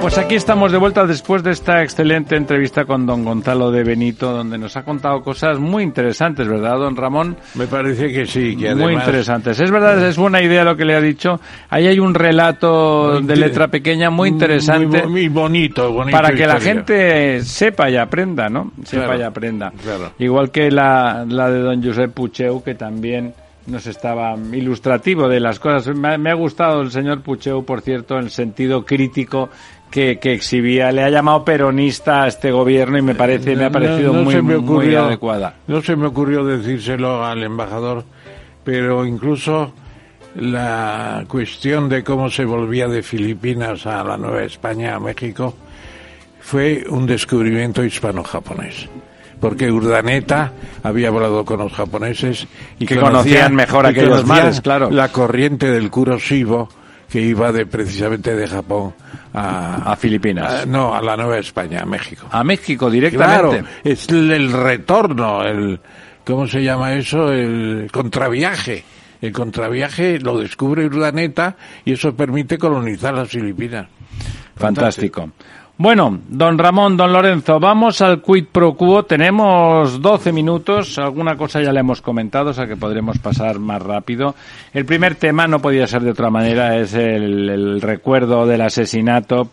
Pues 0.03 0.19
aquí 0.19 0.35
estamos 0.35 0.73
de 0.73 0.79
vuelta 0.79 1.07
después 1.07 1.45
de 1.45 1.53
esta 1.53 1.81
excelente 1.81 2.35
entrevista 2.35 2.85
con 2.85 3.07
don 3.07 3.25
Gonzalo 3.25 3.71
de 3.71 3.85
Benito, 3.85 4.33
donde 4.33 4.59
nos 4.59 4.77
ha 4.77 4.83
contado 4.83 5.23
cosas 5.23 5.61
muy 5.61 5.85
interesantes, 5.85 6.49
¿verdad, 6.49 6.77
don 6.77 6.97
Ramón? 6.97 7.37
Me 7.55 7.69
parece 7.69 8.13
que 8.13 8.27
sí, 8.27 8.57
que 8.57 8.71
además... 8.71 8.83
Muy 8.85 8.95
interesantes. 8.95 9.61
Es 9.61 9.71
verdad, 9.71 10.05
es 10.05 10.17
buena 10.17 10.43
idea 10.43 10.65
lo 10.65 10.77
que 10.77 10.85
le 10.85 10.97
ha 10.97 11.01
dicho. 11.01 11.39
Ahí 11.71 11.87
hay 11.87 12.01
un 12.01 12.15
relato 12.15 13.21
de 13.21 13.37
letra 13.37 13.69
pequeña 13.69 14.11
muy 14.11 14.31
interesante. 14.31 15.03
Muy, 15.05 15.13
muy 15.13 15.29
bonito, 15.29 15.93
bonito. 15.93 16.17
Para 16.17 16.31
que 16.31 16.43
historia. 16.43 16.55
la 16.55 16.61
gente 16.61 17.41
sepa 17.45 17.89
y 17.89 17.97
aprenda, 17.97 18.49
¿no? 18.49 18.73
Sepa 18.83 19.05
Claro, 19.05 19.21
y 19.21 19.23
aprenda. 19.23 19.73
claro. 19.81 20.13
Igual 20.19 20.51
que 20.51 20.69
la, 20.73 21.25
la 21.29 21.49
de 21.49 21.61
don 21.61 21.81
Josep 21.81 22.13
Pucheu, 22.13 22.61
que 22.65 22.75
también 22.75 23.35
nos 23.67 23.87
estaba 23.87 24.35
ilustrativo 24.53 25.29
de 25.29 25.41
las 25.41 25.61
cosas. 25.61 25.97
Me 25.97 26.15
ha, 26.15 26.19
me 26.19 26.31
ha 26.31 26.35
gustado 26.35 26.81
el 26.81 26.91
señor 26.91 27.23
Pucheu, 27.23 27.65
por 27.65 27.81
cierto, 27.81 28.19
el 28.19 28.31
sentido 28.31 28.85
crítico 28.85 29.51
que, 29.93 30.19
que 30.19 30.33
exhibía. 30.33 30.91
Le 30.91 31.05
ha 31.05 31.11
llamado 31.11 31.45
peronista 31.45 32.25
a 32.25 32.27
este 32.27 32.51
gobierno 32.51 32.99
y 32.99 33.03
me 33.03 33.15
parece, 33.15 33.55
me 33.55 33.67
ha 33.67 33.71
parecido 33.71 34.13
No- 34.13 34.19
no 34.21 34.43
muy, 34.43 34.43
muy 34.61 34.95
adecuada. 34.97 35.55
No 35.69 35.81
se 35.83 35.95
me 35.95 36.07
ocurrió 36.09 36.43
decírselo 36.45 37.25
al 37.25 37.45
embajador, 37.45 38.05
pero 38.65 39.07
incluso 39.07 39.73
la 40.35 41.25
cuestión 41.29 41.89
de 41.89 42.03
cómo 42.03 42.31
se 42.31 42.45
volvía 42.45 42.89
de 42.89 43.03
Filipinas 43.03 43.87
a 43.87 44.03
la 44.03 44.17
Nueva 44.17 44.43
España, 44.43 44.95
a 44.97 45.01
México, 45.01 45.55
fue 46.41 46.85
un 46.89 47.07
descubrimiento 47.07 47.85
hispano-japonés. 47.85 48.89
Porque 49.41 49.71
Urdaneta 49.71 50.53
había 50.85 51.09
hablado 51.09 51.45
con 51.45 51.59
los 51.59 51.73
japoneses 51.73 52.47
y 52.79 52.87
Que 52.87 52.95
conocía- 52.95 53.11
conocían 53.11 53.55
mejor 53.55 53.87
aquellos 53.87 54.21
conocían 54.23 54.29
mares, 54.45 54.61
claro. 54.61 54.91
La 54.91 55.09
corriente 55.09 55.71
del 55.71 55.91
Kuroshio 55.91 56.69
que 57.13 57.21
iba 57.21 57.53
de 57.53 57.67
precisamente 57.67 58.35
de 58.35 58.49
Japón 58.49 58.95
a, 59.35 59.93
A 59.93 59.97
Filipinas. 59.97 60.63
a- 60.63 60.67
no, 60.67 60.95
a 60.95 61.03
la 61.03 61.15
Nueva 61.17 61.39
España, 61.39 61.81
a 61.83 61.85
México. 61.87 62.27
A 62.31 62.43
México 62.43 62.91
directamente. 62.91 63.59
Claro, 63.61 63.69
es 63.85 64.09
el, 64.09 64.33
el 64.33 64.51
retorno, 64.53 65.43
el 65.45 65.79
¿cómo 66.25 66.47
se 66.49 66.63
llama 66.65 66.95
eso? 66.95 67.31
El 67.31 67.91
contraviaje. 67.93 68.83
El 69.21 69.31
contraviaje 69.33 70.19
lo 70.21 70.39
descubre 70.39 70.85
Urdaneta 70.87 71.57
y 71.85 71.93
eso 71.93 72.17
permite 72.17 72.57
colonizar 72.59 73.13
las 73.15 73.29
Filipinas. 73.29 73.87
Fantástico. 74.57 75.31
Bueno, 75.79 76.21
don 76.29 76.59
Ramón, 76.59 76.97
don 76.97 77.13
Lorenzo, 77.13 77.59
vamos 77.59 78.03
al 78.03 78.21
quid 78.21 78.47
pro 78.53 78.75
quo. 78.75 79.05
Tenemos 79.05 80.01
12 80.01 80.31
minutos. 80.31 80.99
Alguna 80.99 81.37
cosa 81.37 81.63
ya 81.63 81.73
le 81.73 81.81
hemos 81.81 82.03
comentado, 82.03 82.51
o 82.51 82.53
sea 82.53 82.67
que 82.67 82.77
podremos 82.77 83.19
pasar 83.19 83.59
más 83.59 83.83
rápido. 83.83 84.35
El 84.73 84.85
primer 84.85 85.15
tema 85.15 85.49
no 85.49 85.61
podía 85.61 85.87
ser 85.87 86.03
de 86.03 86.11
otra 86.11 86.31
manera, 86.31 86.77
es 86.77 86.95
el, 86.95 87.49
el 87.49 87.81
recuerdo 87.81 88.47
del 88.47 88.61
asesinato 88.61 89.49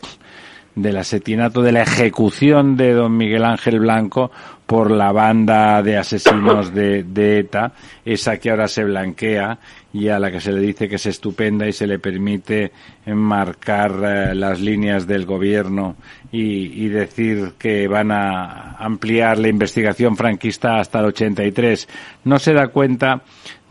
del 0.81 0.97
asesinato, 0.97 1.61
de 1.61 1.71
la 1.71 1.83
ejecución 1.83 2.75
de 2.77 2.93
don 2.93 3.15
Miguel 3.15 3.45
Ángel 3.45 3.79
Blanco 3.79 4.31
por 4.65 4.91
la 4.91 5.11
banda 5.11 5.81
de 5.81 5.97
asesinos 5.97 6.73
de, 6.73 7.03
de 7.03 7.39
ETA, 7.39 7.73
esa 8.05 8.37
que 8.37 8.51
ahora 8.51 8.67
se 8.67 8.83
blanquea 8.83 9.57
y 9.91 10.09
a 10.09 10.19
la 10.19 10.31
que 10.31 10.39
se 10.39 10.51
le 10.51 10.61
dice 10.61 10.87
que 10.87 10.97
es 10.97 11.05
estupenda 11.07 11.67
y 11.67 11.73
se 11.73 11.87
le 11.87 11.97
permite 11.97 12.71
marcar 13.07 13.91
eh, 14.03 14.35
las 14.35 14.61
líneas 14.61 15.07
del 15.07 15.25
gobierno 15.25 15.95
y, 16.31 16.85
y, 16.85 16.87
decir 16.89 17.53
que 17.57 17.87
van 17.87 18.11
a 18.11 18.75
ampliar 18.77 19.39
la 19.39 19.47
investigación 19.47 20.15
franquista 20.15 20.79
hasta 20.79 20.99
el 20.99 21.05
83. 21.05 21.87
No 22.25 22.37
se 22.37 22.53
da 22.53 22.67
cuenta 22.67 23.23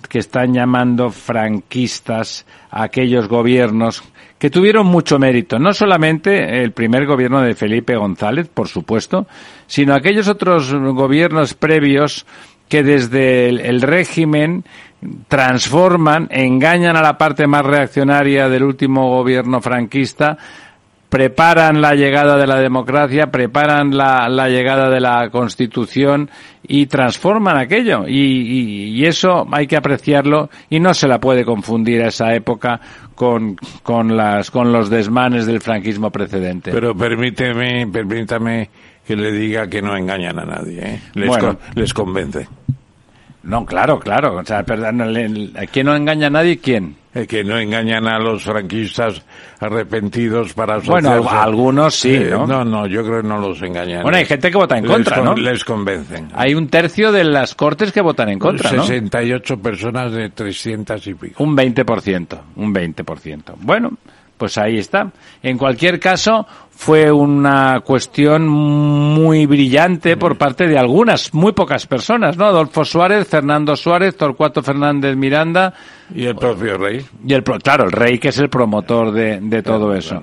que 0.08 0.18
están 0.18 0.52
llamando 0.52 1.10
franquistas 1.10 2.44
a 2.70 2.82
aquellos 2.82 3.28
gobiernos 3.28 4.02
que 4.38 4.50
tuvieron 4.50 4.86
mucho 4.86 5.18
mérito, 5.18 5.58
no 5.58 5.72
solamente 5.72 6.62
el 6.62 6.72
primer 6.72 7.06
gobierno 7.06 7.40
de 7.40 7.54
Felipe 7.54 7.96
González, 7.96 8.48
por 8.48 8.68
supuesto, 8.68 9.26
sino 9.66 9.94
aquellos 9.94 10.28
otros 10.28 10.72
gobiernos 10.72 11.54
previos 11.54 12.24
que 12.68 12.82
desde 12.82 13.48
el, 13.48 13.82
régimen 13.82 14.64
transforman, 15.28 16.28
engañan 16.30 16.96
a 16.96 17.02
la 17.02 17.16
parte 17.16 17.46
más 17.46 17.64
reaccionaria 17.64 18.48
del 18.48 18.64
último 18.64 19.08
gobierno 19.10 19.60
franquista, 19.60 20.36
preparan 21.08 21.80
la 21.80 21.94
llegada 21.94 22.36
de 22.36 22.46
la 22.46 22.60
democracia, 22.60 23.28
preparan 23.28 23.96
la, 23.96 24.28
la 24.28 24.48
llegada 24.48 24.90
de 24.90 25.00
la 25.00 25.30
Constitución 25.30 26.30
y 26.66 26.86
transforman 26.86 27.56
aquello. 27.56 28.06
Y, 28.06 28.18
y, 28.20 28.84
y, 29.00 29.06
eso 29.06 29.46
hay 29.50 29.66
que 29.66 29.76
apreciarlo 29.76 30.50
y 30.68 30.80
no 30.80 30.92
se 30.94 31.08
la 31.08 31.18
puede 31.18 31.44
confundir 31.44 32.02
a 32.02 32.08
esa 32.08 32.34
época 32.34 32.80
con, 33.14 33.56
con, 33.82 34.16
las, 34.16 34.50
con 34.50 34.70
los 34.72 34.90
desmanes 34.90 35.46
del 35.46 35.60
franquismo 35.60 36.10
precedente. 36.10 36.70
Pero 36.72 36.94
permíteme, 36.94 37.86
permítame 37.86 38.68
que 39.06 39.16
le 39.16 39.32
diga 39.32 39.66
que 39.66 39.80
no 39.80 39.96
engañan 39.96 40.38
a 40.38 40.44
nadie. 40.44 40.80
¿eh? 40.82 41.00
Les, 41.14 41.28
Bueno. 41.28 41.56
con- 41.56 41.58
les 41.74 41.94
convence. 41.94 42.46
No, 43.42 43.64
claro, 43.64 43.98
claro. 44.00 44.36
O 44.36 44.44
sea, 44.44 44.62
perdón, 44.64 45.00
el- 45.00 45.16
el- 45.16 45.68
¿quién 45.70 45.86
no 45.86 45.94
engaña 45.96 46.26
a 46.26 46.30
nadie? 46.30 46.58
¿Quién? 46.58 46.96
Eh, 47.14 47.26
que 47.26 47.42
no 47.42 47.58
engañan 47.58 48.06
a 48.06 48.18
los 48.18 48.42
franquistas 48.42 49.22
arrepentidos 49.60 50.52
para 50.54 50.78
Bueno, 50.78 51.10
asociarse. 51.10 51.36
al- 51.38 51.44
algunos 51.48 51.94
sí, 51.94 52.14
Eh, 52.14 52.28
¿no? 52.30 52.46
No, 52.46 52.64
no, 52.64 52.86
yo 52.86 53.04
creo 53.04 53.22
que 53.22 53.28
no 53.28 53.38
los 53.38 53.60
engañan. 53.62 54.02
Bueno, 54.02 54.18
hay 54.18 54.24
gente 54.24 54.50
que 54.50 54.56
vota 54.56 54.76
en 54.76 54.84
Les 54.84 54.92
contra, 54.92 55.16
con- 55.16 55.24
¿no? 55.24 55.34
Les 55.36 55.64
convencen. 55.64 56.28
Hay 56.34 56.54
un 56.54 56.68
tercio 56.68 57.10
de 57.12 57.24
las 57.24 57.54
cortes 57.54 57.92
que 57.92 58.00
votan 58.00 58.28
en 58.28 58.38
contra, 58.38 58.70
¿no? 58.72 58.82
68 58.82 59.58
personas 59.60 60.12
de 60.12 60.30
300 60.30 61.06
y 61.06 61.14
pico. 61.14 61.42
Un 61.42 61.54
20%, 61.56 62.40
un 62.56 62.72
20%. 62.72 63.54
Bueno, 63.60 63.92
pues 64.36 64.56
ahí 64.58 64.78
está. 64.78 65.10
En 65.42 65.58
cualquier 65.58 65.98
caso, 65.98 66.46
fue 66.80 67.10
una 67.10 67.80
cuestión 67.80 68.46
muy 68.46 69.46
brillante 69.46 70.16
por 70.16 70.38
parte 70.38 70.68
de 70.68 70.78
algunas, 70.78 71.34
muy 71.34 71.50
pocas 71.52 71.88
personas, 71.88 72.36
¿no? 72.36 72.44
Adolfo 72.44 72.84
Suárez, 72.84 73.26
Fernando 73.26 73.74
Suárez, 73.74 74.16
Torcuato 74.16 74.62
Fernández 74.62 75.16
Miranda 75.16 75.74
Y 76.14 76.26
el 76.26 76.36
propio 76.36 76.78
rey. 76.78 77.04
y 77.26 77.34
el, 77.34 77.42
claro, 77.42 77.86
el 77.86 77.90
rey 77.90 78.20
que 78.20 78.28
es 78.28 78.38
el 78.38 78.48
promotor 78.48 79.10
de, 79.10 79.40
de 79.40 79.60
todo 79.64 79.92
eso. 79.92 80.22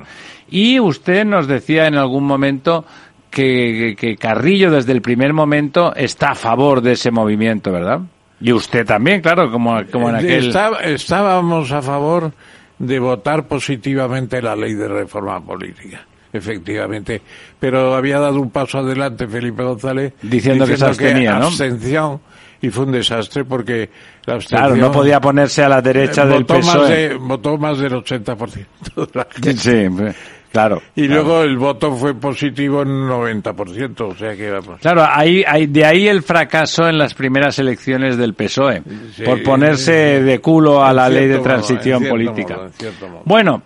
Y 0.50 0.80
usted 0.80 1.26
nos 1.26 1.46
decía 1.48 1.88
en 1.88 1.96
algún 1.96 2.24
momento 2.24 2.86
que, 3.30 3.94
que 4.00 4.16
Carrillo 4.16 4.72
desde 4.72 4.94
el 4.94 5.02
primer 5.02 5.34
momento 5.34 5.94
está 5.94 6.30
a 6.32 6.36
favor 6.36 6.80
de 6.80 6.94
ese 6.94 7.12
movimiento, 7.12 7.70
¿verdad? 7.74 8.00
Y 8.40 8.54
usted 8.54 8.86
también, 8.86 9.20
claro, 9.20 9.52
como, 9.52 9.82
como 9.92 10.08
en 10.10 10.16
Eh, 10.16 10.20
aquel... 10.20 10.48
está- 10.48 10.80
estábamos 10.84 11.70
a 11.74 11.82
favor 11.82 12.32
de 12.80 12.98
votar 13.00 13.46
positivamente 13.46 14.42
la 14.42 14.56
ley 14.56 14.74
de 14.74 14.88
reforma 14.88 15.42
política. 15.44 16.06
Efectivamente, 16.38 17.22
pero 17.60 17.96
había 17.96 18.20
dado 18.20 18.40
un 18.42 18.50
paso 18.52 18.80
adelante 18.80 19.28
Felipe 19.28 19.64
González 19.64 20.14
Diciendo 20.22 20.66
que 20.66 20.78
se 20.78 20.86
abstenía, 20.86 21.40
¿no? 21.40 21.48
abstención 21.48 22.20
y 22.62 22.70
fue 22.70 22.86
un 22.86 22.92
desastre 22.94 23.44
porque 23.46 23.90
la 24.26 24.36
abstención 24.36 24.70
Claro, 24.70 24.76
no 24.82 24.92
podía 24.92 25.20
ponerse 25.22 25.64
a 25.64 25.70
la 25.70 25.82
derecha 25.82 26.24
eh, 26.24 26.28
del 26.28 26.44
votó 26.44 26.54
más 26.56 26.66
PSOE. 26.66 26.96
de 27.10 27.14
votó 27.16 27.58
más 27.58 27.78
del 27.78 27.94
80% 27.94 28.66
de 28.96 29.08
la 29.14 29.28
gente. 29.32 29.54
Sí, 29.58 30.14
claro. 30.52 30.82
Y 30.96 31.06
claro. 31.08 31.22
luego 31.24 31.44
el 31.44 31.58
voto 31.58 31.94
fue 31.96 32.16
positivo 32.16 32.82
en 32.82 32.88
un 32.90 33.10
90%, 33.10 34.02
o 34.02 34.16
sea 34.16 34.36
que 34.36 34.50
vamos. 34.50 34.80
Claro, 34.80 35.06
ahí, 35.08 35.44
ahí- 35.46 35.68
de 35.68 35.86
ahí 35.86 36.08
el 36.08 36.24
fracaso 36.24 36.88
en 36.88 36.98
las 36.98 37.14
primeras 37.14 37.60
elecciones 37.60 38.18
del 38.18 38.34
PSOE, 38.34 38.82
Sí, 39.16 39.24
por 39.24 39.44
ponerse 39.44 40.24
de 40.24 40.40
culo 40.40 40.84
a 40.84 40.94
la 40.94 41.10
ley 41.10 41.28
de 41.28 41.36
modo, 41.36 41.44
transición 41.44 42.06
política. 42.06 42.56
modo, 42.56 42.70
cierto 42.70 43.08
modo. 43.10 43.22
Bueno, 43.26 43.62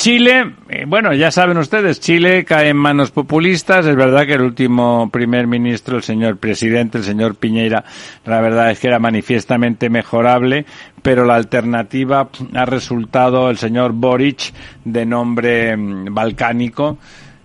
Chile, 0.00 0.54
eh, 0.70 0.86
bueno, 0.88 1.12
ya 1.12 1.30
saben 1.30 1.58
ustedes, 1.58 2.00
Chile 2.00 2.46
cae 2.46 2.70
en 2.70 2.76
manos 2.78 3.10
populistas. 3.10 3.84
Es 3.84 3.94
verdad 3.94 4.24
que 4.24 4.32
el 4.32 4.40
último 4.40 5.10
primer 5.10 5.46
ministro, 5.46 5.98
el 5.98 6.02
señor 6.02 6.38
presidente, 6.38 6.96
el 6.96 7.04
señor 7.04 7.34
Piñera, 7.34 7.84
la 8.24 8.40
verdad 8.40 8.70
es 8.70 8.80
que 8.80 8.86
era 8.86 8.98
manifiestamente 8.98 9.90
mejorable, 9.90 10.64
pero 11.02 11.26
la 11.26 11.34
alternativa 11.34 12.30
ha 12.54 12.64
resultado 12.64 13.50
el 13.50 13.58
señor 13.58 13.92
Boric, 13.92 14.54
de 14.86 15.04
nombre 15.04 15.76
mm, 15.76 16.14
balcánico, 16.14 16.96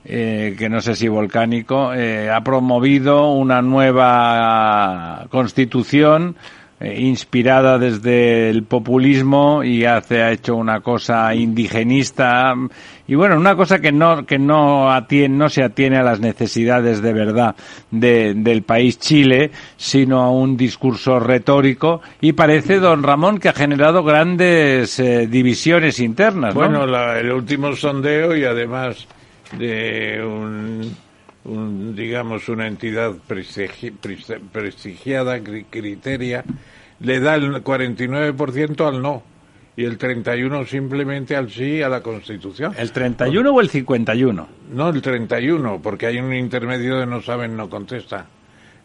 eh, 0.06 0.56
que 0.58 0.70
no 0.70 0.80
sé 0.80 0.96
si 0.96 1.10
volcánico, 1.10 1.94
eh, 1.94 2.30
ha 2.30 2.40
promovido 2.40 3.34
una 3.34 3.62
nueva 3.62 5.28
constitución 5.30 6.38
eh, 6.80 7.00
inspirada 7.00 7.78
desde 7.80 8.50
el 8.50 8.64
populismo 8.64 9.64
y 9.64 9.86
hace 9.86 10.22
ha 10.22 10.32
hecho 10.32 10.56
una 10.56 10.82
cosa 10.82 11.34
indigenista 11.34 12.54
y 13.08 13.16
bueno 13.16 13.38
una 13.38 13.56
cosa 13.56 13.80
que 13.80 13.92
no 13.94 14.26
que 14.26 14.38
no 14.40 14.92
atiene, 14.92 15.36
no 15.38 15.48
se 15.50 15.64
atiene 15.64 15.98
a 15.98 16.04
las 16.04 16.20
necesidades 16.20 17.02
de 17.02 17.14
verdad 17.14 17.56
de- 17.92 18.34
del 18.34 18.64
país 18.64 19.00
Chile 19.00 19.52
sino 19.78 20.22
a 20.22 20.30
un 20.32 20.58
discurso 20.58 21.20
retórico 21.20 22.02
y 22.20 22.34
parece 22.34 22.80
don 22.80 23.04
Ramón 23.04 23.38
que 23.40 23.50
ha 23.50 23.54
generado 23.54 24.04
grandes 24.04 25.00
eh, 25.00 25.28
divisiones 25.28 26.00
internas 26.00 26.54
¿no? 26.54 26.60
Bueno, 26.60 26.86
la- 26.86 27.20
el 27.20 27.32
último 27.32 27.74
sondeo 27.76 28.36
y 28.36 28.44
además 28.44 29.08
de 29.58 30.22
un, 30.26 30.94
un, 31.46 31.96
digamos, 31.96 32.50
una 32.50 32.68
entidad 32.68 33.14
prestigi- 33.28 33.94
prestigiada, 34.52 35.38
cri- 35.40 35.66
criteria, 35.70 36.44
le 37.00 37.20
da 37.20 37.36
el 37.36 37.64
49% 37.64 38.88
al 38.88 39.02
no 39.02 39.24
y 39.78 39.84
el 39.84 39.98
31 39.98 40.66
simplemente 40.66 41.36
al 41.36 41.50
sí 41.52 41.82
a 41.82 41.90
la 41.90 42.02
Constitución. 42.02 42.74
el 42.78 42.92
31 42.92 43.52
o 43.52 43.62
el 43.62 43.70
51 43.70 44.48
No, 44.74 44.90
el 44.90 45.02
31, 45.02 45.82
porque 45.84 46.08
hay 46.08 46.18
un 46.20 46.34
intermedio 46.34 46.98
de 47.00 47.06
no 47.06 47.22
saben, 47.22 47.56
no 47.58 47.70
contesta. 47.70 48.26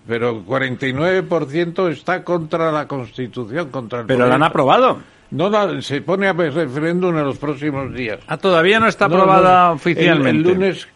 Pero 0.09 0.45
49% 0.45 1.89
está 1.91 2.25
contra 2.25 2.73
la 2.73 2.89
Constitución, 2.89 3.71
contra 3.71 4.01
el 4.01 4.07
pero 4.07 4.27
la 4.27 4.35
han 4.35 4.43
aprobado 4.43 4.99
No, 5.31 5.49
la- 5.49 5.81
se 5.83 6.01
pone 6.03 6.27
a 6.27 6.33
referéndum 6.33 7.17
en 7.17 7.25
los 7.25 7.39
próximos 7.39 7.95
días. 7.95 8.19
ah 8.27 8.37
todavía 8.37 8.81
no 8.81 8.89
está 8.89 9.05
aprobada 9.05 9.69
no, 9.69 9.75
oficialmente 9.75 10.31
El, 10.31 10.37
el 10.37 10.43
lunes 10.55 10.89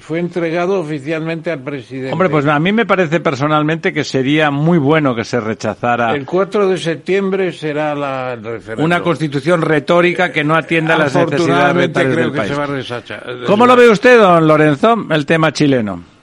fue 0.00 0.18
entregado 0.20 0.80
oficialmente 0.80 1.50
al 1.50 1.60
presidente. 1.60 2.12
Hombre, 2.12 2.28
pues 2.28 2.46
a 2.46 2.58
mí 2.58 2.72
me 2.72 2.86
parece 2.86 3.20
personalmente 3.20 3.92
que 3.92 4.04
sería 4.04 4.50
muy 4.50 4.78
bueno 4.78 5.14
que 5.14 5.24
se 5.24 5.40
rechazara 5.40 6.14
El 6.14 6.24
4 6.24 6.68
de 6.68 6.78
septiembre 6.78 7.52
será 7.52 7.94
la, 7.94 8.36
referéndum. 8.36 8.84
una 8.84 9.00
constitución 9.00 9.62
retórica 9.62 10.30
que 10.32 10.44
no 10.44 10.54
atienda 10.54 10.94
a 10.94 10.98
las 10.98 11.14
necesidades 11.14 11.90
creo 11.92 12.06
del 12.16 12.32
que 12.32 12.38
país. 12.38 12.50
se 12.50 12.56
va 12.56 12.64
a 12.64 12.66
resachar. 12.66 13.26
¿Cómo 13.46 13.66
lo 13.66 13.76
ve 13.76 13.88
usted, 13.88 14.18
don 14.18 14.46
Lorenzo, 14.46 14.96
el 15.10 15.26
tema 15.26 15.52
chileno? 15.52 16.13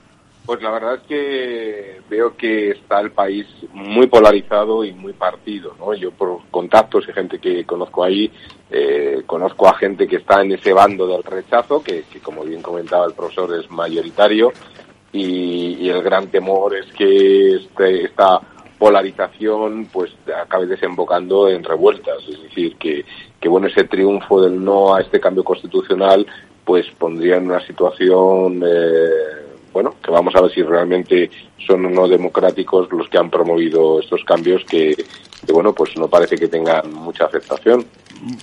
Pues 0.45 0.61
la 0.61 0.71
verdad 0.71 0.95
es 0.95 1.01
que 1.01 2.01
veo 2.09 2.35
que 2.35 2.71
está 2.71 2.99
el 2.99 3.11
país 3.11 3.45
muy 3.73 4.07
polarizado 4.07 4.83
y 4.83 4.91
muy 4.91 5.13
partido, 5.13 5.75
¿no? 5.79 5.93
Yo 5.93 6.11
por 6.11 6.39
contactos 6.49 7.05
y 7.07 7.13
gente 7.13 7.39
que 7.39 7.63
conozco 7.63 8.03
ahí, 8.03 8.31
eh, 8.71 9.21
conozco 9.27 9.67
a 9.67 9.75
gente 9.75 10.07
que 10.07 10.17
está 10.17 10.41
en 10.41 10.53
ese 10.53 10.73
bando 10.73 11.05
del 11.07 11.23
rechazo, 11.23 11.83
que, 11.83 12.05
como 12.23 12.43
bien 12.43 12.61
comentaba 12.61 13.05
el 13.05 13.13
profesor 13.13 13.55
es 13.55 13.69
mayoritario, 13.69 14.51
y, 15.13 15.77
y 15.79 15.89
el 15.89 16.01
gran 16.01 16.27
temor 16.27 16.75
es 16.75 16.91
que 16.93 17.55
este, 17.57 18.05
esta 18.05 18.41
polarización 18.79 19.89
pues 19.93 20.11
acabe 20.35 20.65
desembocando 20.65 21.47
en 21.49 21.63
revueltas, 21.63 22.17
es 22.27 22.41
decir, 22.41 22.77
que, 22.77 23.05
que 23.39 23.47
bueno, 23.47 23.67
ese 23.67 23.83
triunfo 23.83 24.41
del 24.41 24.63
no 24.63 24.95
a 24.95 25.01
este 25.01 25.19
cambio 25.19 25.43
constitucional 25.43 26.25
pues 26.65 26.87
pondría 26.97 27.37
en 27.37 27.45
una 27.45 27.65
situación 27.67 28.63
eh, 28.65 29.50
bueno, 29.73 29.95
que 30.03 30.11
vamos 30.11 30.35
a 30.35 30.41
ver 30.41 30.51
si 30.51 30.61
realmente 30.63 31.29
son 31.65 31.91
no 31.93 32.07
democráticos 32.07 32.87
los 32.91 33.07
que 33.09 33.17
han 33.17 33.29
promovido 33.29 33.99
estos 33.99 34.23
cambios 34.23 34.63
que, 34.65 34.95
que, 35.45 35.53
bueno, 35.53 35.73
pues 35.73 35.97
no 35.97 36.07
parece 36.07 36.35
que 36.35 36.47
tengan 36.47 36.93
mucha 36.93 37.25
aceptación. 37.25 37.85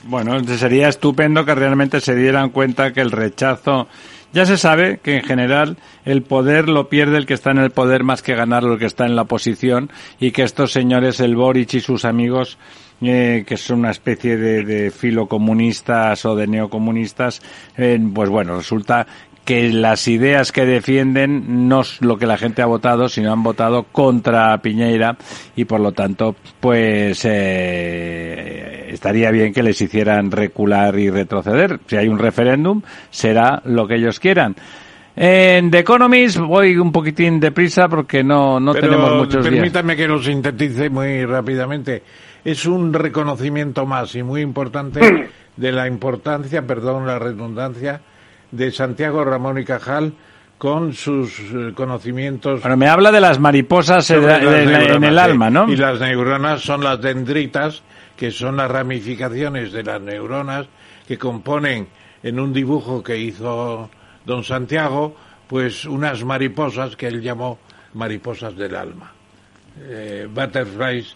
Bueno, 0.04 0.42
sería 0.44 0.88
estupendo 0.88 1.44
que 1.44 1.54
realmente 1.54 2.00
se 2.00 2.14
dieran 2.14 2.50
cuenta 2.50 2.92
que 2.92 3.00
el 3.00 3.12
rechazo 3.12 3.86
ya 4.32 4.44
se 4.44 4.58
sabe 4.58 4.98
que 5.02 5.16
en 5.16 5.22
general 5.22 5.78
el 6.04 6.22
poder 6.22 6.68
lo 6.68 6.88
pierde 6.88 7.16
el 7.16 7.26
que 7.26 7.34
está 7.34 7.50
en 7.50 7.58
el 7.58 7.70
poder 7.70 8.04
más 8.04 8.22
que 8.22 8.34
ganar 8.34 8.64
el 8.64 8.78
que 8.78 8.86
está 8.86 9.06
en 9.06 9.16
la 9.16 9.22
oposición 9.22 9.90
y 10.20 10.32
que 10.32 10.42
estos 10.42 10.72
señores, 10.72 11.20
el 11.20 11.34
Boric 11.34 11.74
y 11.74 11.80
sus 11.80 12.04
amigos, 12.04 12.58
eh, 13.00 13.44
que 13.46 13.56
son 13.56 13.80
una 13.80 13.90
especie 13.90 14.36
de, 14.36 14.64
de 14.64 14.90
filocomunistas 14.90 16.26
o 16.26 16.34
de 16.34 16.46
neocomunistas, 16.46 17.40
eh, 17.76 17.98
pues 18.12 18.28
bueno, 18.28 18.56
resulta 18.56 19.06
que 19.48 19.72
las 19.72 20.06
ideas 20.08 20.52
que 20.52 20.66
defienden 20.66 21.70
no 21.70 21.80
es 21.80 22.02
lo 22.02 22.18
que 22.18 22.26
la 22.26 22.36
gente 22.36 22.60
ha 22.60 22.66
votado, 22.66 23.08
sino 23.08 23.32
han 23.32 23.42
votado 23.42 23.84
contra 23.84 24.60
Piñeira 24.60 25.16
y 25.56 25.64
por 25.64 25.80
lo 25.80 25.92
tanto, 25.92 26.36
pues 26.60 27.24
eh, 27.24 28.88
estaría 28.90 29.30
bien 29.30 29.54
que 29.54 29.62
les 29.62 29.80
hicieran 29.80 30.30
recular 30.30 30.98
y 30.98 31.08
retroceder. 31.08 31.80
Si 31.86 31.96
hay 31.96 32.08
un 32.08 32.18
referéndum, 32.18 32.82
será 33.08 33.62
lo 33.64 33.88
que 33.88 33.94
ellos 33.94 34.20
quieran. 34.20 34.54
En 35.16 35.70
The 35.70 35.78
Economist 35.78 36.36
voy 36.36 36.76
un 36.76 36.92
poquitín 36.92 37.40
deprisa 37.40 37.88
porque 37.88 38.22
no, 38.22 38.60
no 38.60 38.74
tenemos 38.74 39.14
muchos 39.14 39.42
días. 39.42 39.54
Permítame 39.54 39.96
que 39.96 40.06
lo 40.06 40.22
sintetice 40.22 40.90
muy 40.90 41.24
rápidamente. 41.24 42.02
Es 42.44 42.66
un 42.66 42.92
reconocimiento 42.92 43.86
más 43.86 44.14
y 44.14 44.22
muy 44.22 44.42
importante 44.42 45.00
de 45.56 45.72
la 45.72 45.88
importancia, 45.88 46.66
perdón 46.66 47.06
la 47.06 47.18
redundancia, 47.18 48.02
de 48.50 48.70
Santiago 48.72 49.24
Ramón 49.24 49.58
y 49.58 49.64
Cajal 49.64 50.12
con 50.56 50.92
sus 50.92 51.38
eh, 51.40 51.72
conocimientos. 51.74 52.60
Bueno, 52.62 52.76
me 52.76 52.88
habla 52.88 53.12
de 53.12 53.20
las 53.20 53.38
mariposas 53.38 54.08
en, 54.10 54.16
sobre 54.20 54.32
las 54.32 54.42
en- 54.42 54.48
en 54.68 54.72
neuronas, 54.72 55.10
el 55.10 55.18
alma, 55.18 55.50
¿no? 55.50 55.68
Y 55.70 55.76
las 55.76 56.00
neuronas 56.00 56.60
son 56.62 56.82
las 56.82 57.00
dendritas, 57.00 57.82
que 58.16 58.30
son 58.32 58.56
las 58.56 58.70
ramificaciones 58.70 59.70
de 59.72 59.84
las 59.84 60.00
neuronas 60.00 60.66
que 61.06 61.16
componen 61.16 61.86
en 62.22 62.40
un 62.40 62.52
dibujo 62.52 63.02
que 63.02 63.16
hizo 63.16 63.88
don 64.26 64.42
Santiago, 64.42 65.14
pues 65.46 65.84
unas 65.84 66.24
mariposas 66.24 66.96
que 66.96 67.06
él 67.06 67.22
llamó 67.22 67.58
mariposas 67.94 68.56
del 68.56 68.74
alma. 68.74 69.12
Eh, 69.80 70.26
butterflies 70.28 71.14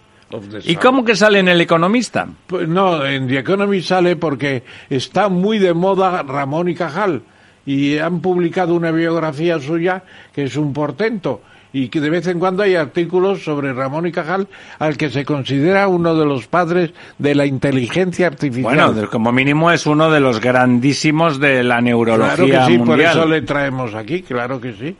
¿Y 0.64 0.76
cómo 0.76 1.04
que 1.04 1.16
sale 1.16 1.38
en 1.38 1.48
el 1.48 1.60
Economista? 1.60 2.26
Pues 2.46 2.68
no, 2.68 3.04
en 3.04 3.26
The 3.28 3.38
Economist 3.38 3.88
sale 3.88 4.16
porque 4.16 4.62
está 4.88 5.28
muy 5.28 5.58
de 5.58 5.74
moda 5.74 6.22
Ramón 6.22 6.68
y 6.68 6.74
Cajal 6.74 7.22
y 7.66 7.98
han 7.98 8.20
publicado 8.20 8.74
una 8.74 8.90
biografía 8.90 9.60
suya 9.60 10.02
que 10.32 10.44
es 10.44 10.56
un 10.56 10.72
portento 10.72 11.42
y 11.72 11.88
que 11.88 12.00
de 12.00 12.10
vez 12.10 12.26
en 12.26 12.38
cuando 12.38 12.62
hay 12.62 12.74
artículos 12.74 13.44
sobre 13.44 13.72
Ramón 13.72 14.06
y 14.06 14.12
Cajal 14.12 14.48
al 14.78 14.96
que 14.96 15.10
se 15.10 15.24
considera 15.24 15.88
uno 15.88 16.14
de 16.14 16.26
los 16.26 16.46
padres 16.46 16.90
de 17.18 17.34
la 17.34 17.46
inteligencia 17.46 18.26
artificial. 18.26 18.92
Bueno, 18.92 19.10
como 19.10 19.32
mínimo 19.32 19.70
es 19.70 19.86
uno 19.86 20.10
de 20.10 20.20
los 20.20 20.40
grandísimos 20.40 21.40
de 21.40 21.62
la 21.62 21.80
neurología 21.80 22.34
claro 22.34 22.66
que 22.66 22.72
sí, 22.72 22.78
por 22.78 22.88
mundial. 22.88 23.16
eso 23.16 23.26
le 23.26 23.42
traemos 23.42 23.94
aquí, 23.94 24.22
claro 24.22 24.60
que 24.60 24.72
sí. 24.74 24.96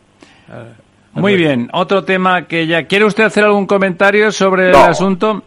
Muy 1.15 1.37
bien, 1.37 1.69
otro 1.73 2.05
tema 2.05 2.47
que 2.47 2.67
ya... 2.67 2.85
¿Quiere 2.85 3.05
usted 3.05 3.25
hacer 3.25 3.45
algún 3.45 3.67
comentario 3.67 4.33
sobre 4.33 4.71
el 4.71 4.77
asunto? 4.77 5.43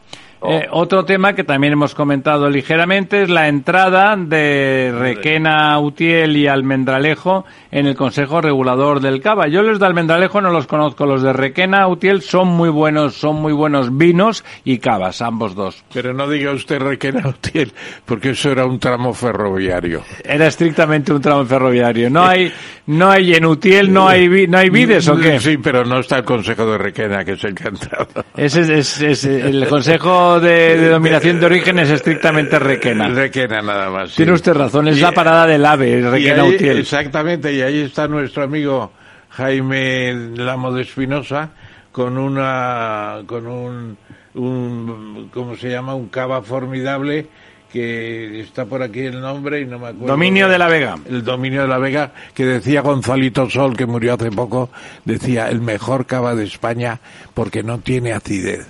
Eh, 0.47 0.67
otro 0.71 1.05
tema 1.05 1.33
que 1.33 1.43
también 1.43 1.73
hemos 1.73 1.95
comentado 1.95 2.49
ligeramente 2.49 3.23
es 3.23 3.29
la 3.29 3.47
entrada 3.47 4.15
de 4.15 4.93
Requena, 4.95 5.79
Utiel 5.79 6.37
y 6.37 6.47
Almendralejo 6.47 7.45
en 7.71 7.87
el 7.87 7.95
Consejo 7.95 8.41
Regulador 8.41 8.99
del 8.99 9.21
Cava. 9.21 9.47
Yo 9.47 9.63
los 9.63 9.79
de 9.79 9.85
Almendralejo 9.87 10.41
no 10.41 10.51
los 10.51 10.67
conozco, 10.67 11.05
los 11.05 11.23
de 11.23 11.33
Requena, 11.33 11.87
Utiel 11.87 12.21
son 12.21 12.47
muy 12.49 12.69
buenos, 12.69 13.15
son 13.15 13.37
muy 13.41 13.53
buenos 13.53 13.97
vinos 13.97 14.43
y 14.63 14.77
cavas, 14.77 15.21
ambos 15.21 15.55
dos. 15.55 15.83
Pero 15.93 16.13
no 16.13 16.29
diga 16.29 16.51
usted 16.51 16.79
Requena 16.79 17.27
Utiel, 17.29 17.71
porque 18.05 18.31
eso 18.31 18.51
era 18.51 18.65
un 18.65 18.77
tramo 18.79 19.13
ferroviario. 19.13 20.03
Era 20.23 20.47
estrictamente 20.47 21.11
un 21.13 21.21
tramo 21.21 21.45
ferroviario. 21.45 22.09
No 22.09 22.23
hay, 22.23 22.51
no 22.87 23.09
hay 23.09 23.33
en 23.33 23.45
Utiel, 23.45 23.91
no 23.91 24.07
hay, 24.07 24.47
no 24.47 24.57
hay 24.59 24.69
vides 24.69 25.07
o 25.07 25.17
qué? 25.17 25.39
Sí, 25.39 25.57
pero 25.57 25.83
no 25.85 25.99
está 25.99 26.17
el 26.17 26.23
Consejo 26.23 26.65
de 26.67 26.77
Requena, 26.77 27.23
que 27.25 27.31
es 27.33 27.43
el 27.43 27.55
que 27.55 27.63
ha 27.63 27.69
entrado. 27.69 28.07
Ese 28.37 28.61
es, 28.61 28.69
es- 28.69 29.01
es- 29.01 29.25
el 29.25 29.67
Consejo 29.69 30.24
de, 30.39 30.77
de 30.77 30.89
Dominación 30.89 31.39
de 31.39 31.45
Origen 31.45 31.79
es 31.79 31.89
estrictamente 31.89 32.59
Requena. 32.59 33.07
Requena 33.09 33.61
nada 33.61 33.89
más. 33.89 34.09
sí. 34.11 34.17
Tiene 34.17 34.33
usted 34.33 34.53
razón, 34.53 34.87
es 34.87 34.97
Y- 34.97 35.01
la 35.01 35.11
parada 35.11 35.45
del 35.47 35.65
AVE, 35.65 36.01
Requena 36.09 36.43
ahí- 36.43 36.55
Utiel. 36.55 36.77
Exactamente, 36.79 37.53
y 37.53 37.61
ahí 37.61 37.81
está 37.81 38.07
nuestro 38.07 38.43
amigo 38.43 38.91
Jaime 39.29 40.13
Lamo 40.35 40.71
de 40.73 40.81
Espinosa 40.83 41.49
con 41.91 42.17
una, 42.17 43.19
con 43.25 43.47
un, 43.47 43.97
un, 44.33 45.29
¿cómo 45.33 45.55
se 45.55 45.69
llama? 45.69 45.95
Un 45.95 46.09
cava 46.09 46.41
formidable 46.41 47.27
que 47.71 48.39
está 48.39 48.65
por 48.65 48.81
aquí 48.81 49.01
el 49.01 49.19
nombre 49.19 49.59
y 49.61 49.65
no 49.65 49.77
me 49.79 49.87
acuerdo. 49.87 50.07
Dominio 50.07 50.47
de 50.47 50.57
la 50.57 50.67
Vega. 50.69 50.95
El 51.09 51.23
dominio 51.25 51.63
de 51.63 51.67
la 51.67 51.77
Vega, 51.77 52.11
que 52.33 52.45
decía 52.45 52.79
Gonzalito 52.81 53.49
Sol, 53.49 53.75
que 53.75 53.85
murió 53.85 54.13
hace 54.13 54.31
poco, 54.31 54.69
decía 55.03 55.49
el 55.49 55.59
mejor 55.59 56.05
cava 56.05 56.35
de 56.35 56.45
España 56.45 56.99
porque 57.33 57.63
no 57.63 57.79
tiene 57.79 58.13
acidez. 58.13 58.65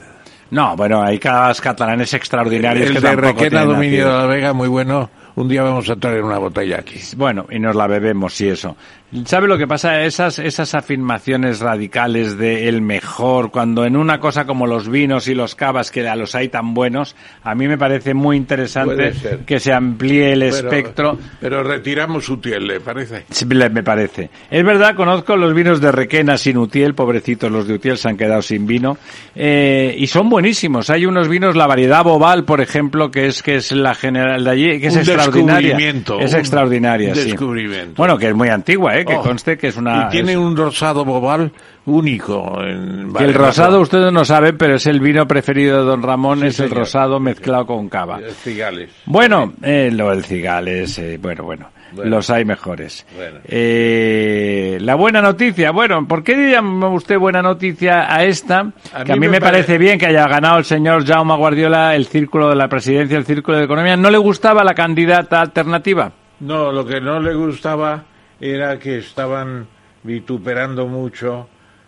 No, 0.51 0.75
bueno, 0.75 1.01
hay 1.01 1.17
cavas 1.19 1.59
catalanes 1.59 2.13
extraordinarios 2.13 2.89
el 2.89 2.95
que 2.95 3.01
de 3.01 3.15
Requena 3.15 3.65
Dominio 3.65 4.07
de 4.07 4.17
la 4.17 4.25
Vega, 4.25 4.53
muy 4.53 4.67
bueno. 4.67 5.09
Un 5.35 5.49
día 5.49 5.63
vamos 5.63 5.89
a 5.89 5.95
traer 5.97 6.23
una 6.23 6.37
botella 6.37 6.79
aquí. 6.79 6.99
Bueno, 7.17 7.45
y 7.49 7.59
nos 7.59 7.75
la 7.75 7.87
bebemos 7.87 8.39
y 8.39 8.49
eso. 8.49 8.77
¿Sabe 9.25 9.47
lo 9.47 9.57
que 9.57 9.67
pasa? 9.67 10.01
Esas, 10.01 10.39
esas 10.39 10.73
afirmaciones 10.73 11.59
radicales 11.59 12.37
de 12.37 12.67
el 12.67 12.81
mejor, 12.81 13.51
cuando 13.51 13.85
en 13.85 13.95
una 13.95 14.19
cosa 14.19 14.45
como 14.45 14.67
los 14.67 14.89
vinos 14.89 15.27
y 15.27 15.35
los 15.35 15.55
cavas, 15.55 15.91
que 15.91 16.07
a 16.07 16.15
los 16.15 16.35
hay 16.35 16.49
tan 16.49 16.73
buenos, 16.73 17.15
a 17.43 17.55
mí 17.55 17.67
me 17.67 17.77
parece 17.77 18.13
muy 18.13 18.35
interesante 18.35 19.13
que 19.45 19.59
se 19.59 19.71
amplíe 19.71 20.33
el 20.33 20.39
Pero- 20.39 20.55
espectro. 20.55 21.19
Pero 21.39 21.63
retiramos 21.63 22.27
Utiel, 22.27 22.67
¿le 22.67 22.79
parece? 22.81 23.25
Sí, 23.29 23.45
me 23.45 23.83
parece. 23.83 24.29
Es 24.49 24.65
verdad, 24.65 24.95
conozco 24.95 25.37
los 25.37 25.53
vinos 25.53 25.79
de 25.79 25.91
Requena 25.91 26.37
sin 26.37 26.57
Utiel, 26.57 26.93
pobrecitos 26.95 27.51
los 27.51 27.67
de 27.67 27.75
Utiel 27.75 27.97
se 27.97 28.09
han 28.09 28.17
quedado 28.17 28.41
sin 28.41 28.65
vino, 28.65 28.97
eh, 29.35 29.95
y 29.97 30.07
son 30.07 30.29
buenísimos. 30.29 30.89
Hay 30.89 31.05
unos 31.05 31.29
vinos, 31.29 31.55
la 31.55 31.67
variedad 31.67 32.03
Boval, 32.03 32.43
por 32.43 32.59
ejemplo, 32.59 33.11
que 33.11 33.27
es 33.27 33.43
que 33.43 33.55
es 33.57 33.71
la 33.71 33.93
general 33.95 34.43
de 34.43 34.49
allí, 34.49 34.79
que 34.81 34.87
es 34.87 34.93
Un 34.93 34.99
extraordinaria. 34.99 35.77
Es 36.19 36.33
un 36.33 36.39
extraordinaria, 36.39 37.15
sí. 37.15 37.23
descubrimiento. 37.25 37.93
Bueno, 37.95 38.17
que 38.17 38.27
es 38.29 38.35
muy 38.35 38.49
antigua, 38.49 38.94
eh, 38.99 39.05
que 39.05 39.15
Oh, 39.15 39.21
conste 39.21 39.57
que 39.57 39.67
es 39.67 39.77
una. 39.77 40.07
y 40.07 40.09
tiene 40.11 40.31
es- 40.33 40.37
un 40.37 40.55
rosado 40.57 41.03
bobal 41.05 41.51
único. 41.85 42.61
En 42.61 43.11
el 43.19 43.33
rosado 43.33 43.79
ustedes 43.81 44.11
no 44.11 44.25
saben, 44.25 44.57
pero 44.57 44.75
es 44.75 44.85
el 44.87 44.99
vino 44.99 45.27
preferido 45.27 45.79
de 45.79 45.85
Don 45.85 46.01
Ramón, 46.03 46.39
Sí, 46.41 46.47
es 46.47 46.59
el 46.59 46.71
rosado 46.71 47.19
mezclado 47.19 47.65
con 47.65 47.89
cava. 47.89 48.19
Cigales. 48.43 48.89
Bueno, 49.05 49.53
eh, 49.61 49.89
lo 49.93 50.09
del 50.09 50.23
cigales, 50.23 50.97
eh, 50.97 51.17
bueno, 51.21 51.43
bueno, 51.43 51.69
Bueno. 51.93 52.09
los 52.09 52.29
hay 52.29 52.43
mejores. 52.45 53.05
Bueno. 53.15 53.39
Eh, 53.45 54.77
la 54.81 54.95
buena 54.95 55.21
noticia, 55.21 55.71
bueno, 55.71 56.07
¿por 56.07 56.23
qué 56.23 56.35
diría 56.35 56.61
usted 56.61 57.17
buena 57.19 57.41
noticia 57.41 58.13
a 58.13 58.23
esta? 58.23 58.71
que 59.05 59.11
a 59.11 59.15
mí 59.15 59.27
me, 59.27 59.39
pare- 59.39 59.51
parece 59.59 59.77
bien 59.77 59.99
que 59.99 60.07
haya 60.07 60.27
ganado 60.27 60.57
el 60.57 60.65
señor 60.65 61.05
Jaume 61.05 61.35
Guardiola 61.35 61.95
el 61.95 62.05
círculo 62.07 62.49
de 62.49 62.55
la 62.55 62.67
presidencia, 62.67 63.17
el 63.17 63.25
círculo 63.25 63.57
de 63.57 63.65
economía. 63.65 63.95
¿No 63.95 64.09
le 64.09 64.17
gustaba 64.17 64.63
la 64.63 64.73
candidata 64.73 65.41
alternativa? 65.41 66.11
No, 66.39 66.71
lo 66.71 66.85
que 66.85 66.99
no 66.99 67.19
le 67.19 67.33
gustaba 67.33 68.03
era 68.39 68.77
que 68.79 68.97
estaban 68.99 69.67
vituperando 70.03 70.87
mucho 70.87 71.47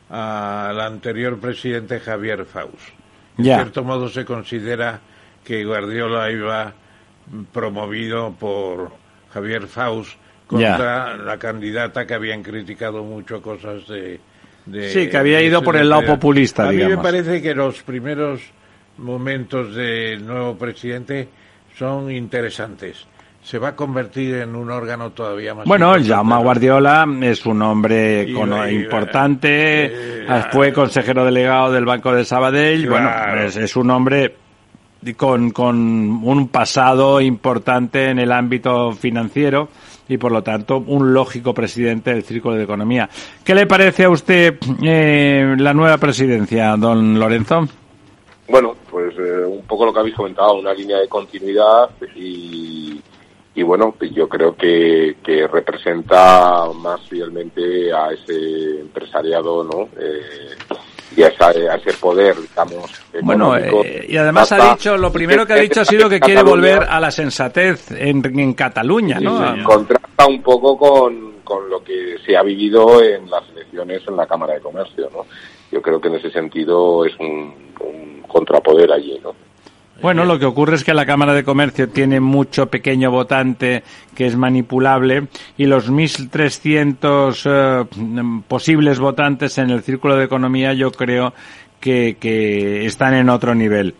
al 0.10 0.80
anterior 0.80 1.38
presidente 1.40 2.00
Javier 2.00 2.46
Faust. 2.46 2.90
En 3.38 3.46
cierto 3.58 3.84
modo 3.84 4.10
se 4.10 4.26
considera 4.26 5.00
que 5.44 5.64
Guardiola 5.66 6.32
iba 6.32 6.74
promovido 7.54 8.32
por 8.34 8.92
Javier 9.34 9.68
Faust 9.68 10.14
contra 10.48 11.18
la 11.18 11.38
candidata 11.38 12.08
que 12.08 12.14
habían 12.14 12.42
criticado 12.42 13.04
mucho 13.04 13.42
cosas 13.42 13.86
de... 13.88 14.20
de- 14.66 14.90
Sí, 14.90 15.10
que 15.10 15.18
había 15.18 15.42
ido 15.42 15.62
por 15.62 15.76
el 15.76 15.90
lado 15.90 16.02
populista, 16.06 16.64
A 16.70 16.72
mí 16.72 16.78
me 16.78 16.98
parece 17.04 17.42
que 17.42 17.54
los 17.54 17.84
primeros 17.84 18.42
momentos 18.98 19.76
del 19.76 20.26
nuevo 20.26 20.58
presidente 20.58 21.28
son 21.78 22.10
interesantes. 22.12 23.06
Se 23.48 23.60
va 23.60 23.70
a 23.70 23.76
convertir 23.78 24.36
en 24.36 24.56
un 24.58 24.70
órgano 24.70 25.12
todavía 25.12 25.56
más 25.56 25.66
Bueno. 25.66 25.94
Jaume 26.06 26.36
Guardiola 26.36 27.08
es 27.22 27.46
un 27.46 27.62
hombre 27.62 28.26
Y- 28.28 28.34
con- 28.34 28.52
y- 28.70 28.76
importante, 28.76 29.86
eh, 29.86 30.26
fue 30.52 30.74
consejero 30.74 31.24
delegado 31.24 31.72
del 31.72 31.86
Banco 31.86 32.12
de 32.12 32.26
Sabadell, 32.26 32.86
Claro. 32.88 33.32
bueno, 33.32 33.48
es, 33.48 33.56
es 33.56 33.74
un 33.78 33.90
hombre 33.92 34.36
con, 35.16 35.52
con 35.52 35.78
un 35.78 36.50
pasado 36.50 37.22
importante 37.22 38.10
en 38.10 38.20
el 38.20 38.34
ámbito 38.34 38.92
financiero 38.92 39.70
y 40.10 40.18
por 40.18 40.34
lo 40.34 40.44
tanto 40.44 40.80
un 40.86 41.14
lógico 41.14 41.54
presidente 41.54 42.12
del 42.14 42.24
Círculo 42.24 42.56
de 42.56 42.64
Economía. 42.66 43.10
¿Qué 43.46 43.56
le 43.56 43.66
parece 43.66 44.04
a 44.04 44.10
usted 44.10 44.58
eh, 44.84 45.56
la 45.58 45.74
nueva 45.74 45.98
presidencia, 45.98 46.76
don 46.76 47.18
Lorenzo? 47.18 47.66
Bueno, 48.50 48.76
pues 48.92 49.14
eh, 49.18 49.46
un 49.46 49.62
poco 49.64 49.86
lo 49.86 49.94
que 49.94 50.00
habéis 50.02 50.16
comentado, 50.16 50.56
una 50.56 50.74
línea 50.74 50.98
de 50.98 51.08
continuidad 51.08 51.90
y, 52.14 53.00
y 53.60 53.64
bueno, 53.64 53.94
pues 53.98 54.12
yo 54.12 54.30
creo 54.30 54.56
que, 54.56 55.18
que 55.24 55.48
representa 55.48 56.66
más 56.76 57.02
fielmente 57.10 57.92
a 57.92 58.12
ese 58.12 58.82
empresariado, 58.82 59.64
¿no? 59.64 59.90
Eh, 60.00 60.56
y 61.16 61.24
a, 61.24 61.30
esa- 61.30 61.48
a 61.50 61.76
ese 61.76 61.94
poder, 62.00 62.36
digamos. 62.40 62.92
Bueno, 63.24 63.58
eh, 63.58 64.06
y 64.08 64.18
además 64.18 64.52
ha 64.52 64.74
dicho, 64.76 64.96
lo 64.98 65.12
primero 65.12 65.46
que 65.48 65.54
ha 65.54 65.58
dicho 65.58 65.82
ha 65.82 65.86
sido 65.86 66.08
que 66.08 66.20
quiere 66.20 66.44
volver 66.44 66.84
a 66.88 67.00
la 67.00 67.10
sensatez 67.10 67.90
en, 67.92 68.22
en 68.40 68.54
Cataluña, 68.54 69.20
¿no? 69.20 69.56
Sí, 69.56 69.64
contrasta 69.64 70.28
un 70.28 70.42
poco 70.44 70.78
con, 70.78 71.32
con 71.44 71.68
lo 71.70 71.84
que 71.84 72.18
se 72.26 72.38
ha 72.38 72.44
vivido 72.44 73.02
en 73.02 73.28
las 73.30 73.44
elecciones 73.50 74.02
en 74.08 74.16
la 74.18 74.28
Cámara 74.28 74.54
de 74.54 74.60
Comercio, 74.62 75.10
¿no? 75.12 75.26
Yo 75.72 75.82
creo 75.82 76.00
que 76.00 76.10
en 76.10 76.16
ese 76.16 76.30
sentido 76.30 77.04
es 77.06 77.14
un, 77.20 77.54
un 77.82 78.24
contrapoder 78.28 78.92
allí, 78.92 79.20
¿no? 79.24 79.34
Bueno, 80.02 80.26
lo 80.26 80.38
que 80.38 80.46
ocurre 80.46 80.76
es 80.76 80.84
que 80.84 80.94
la 80.94 81.06
Cámara 81.06 81.34
de 81.34 81.44
Comercio 81.44 81.90
tiene 81.90 82.20
mucho 82.20 82.68
pequeño 82.68 83.10
votante 83.10 83.84
que 84.16 84.28
es 84.28 84.36
manipulable 84.36 85.28
y 85.58 85.66
los 85.66 85.92
1.300 85.92 87.42
eh, 87.46 88.44
posibles 88.48 89.00
votantes 89.00 89.58
en 89.58 89.72
el 89.72 89.82
Círculo 89.82 90.16
de 90.16 90.26
Economía 90.26 90.74
yo 90.74 90.92
creo 90.92 91.34
que, 91.80 92.18
que 92.20 92.86
están 92.86 93.14
en 93.14 93.30
otro 93.30 93.56
nivel. 93.56 93.96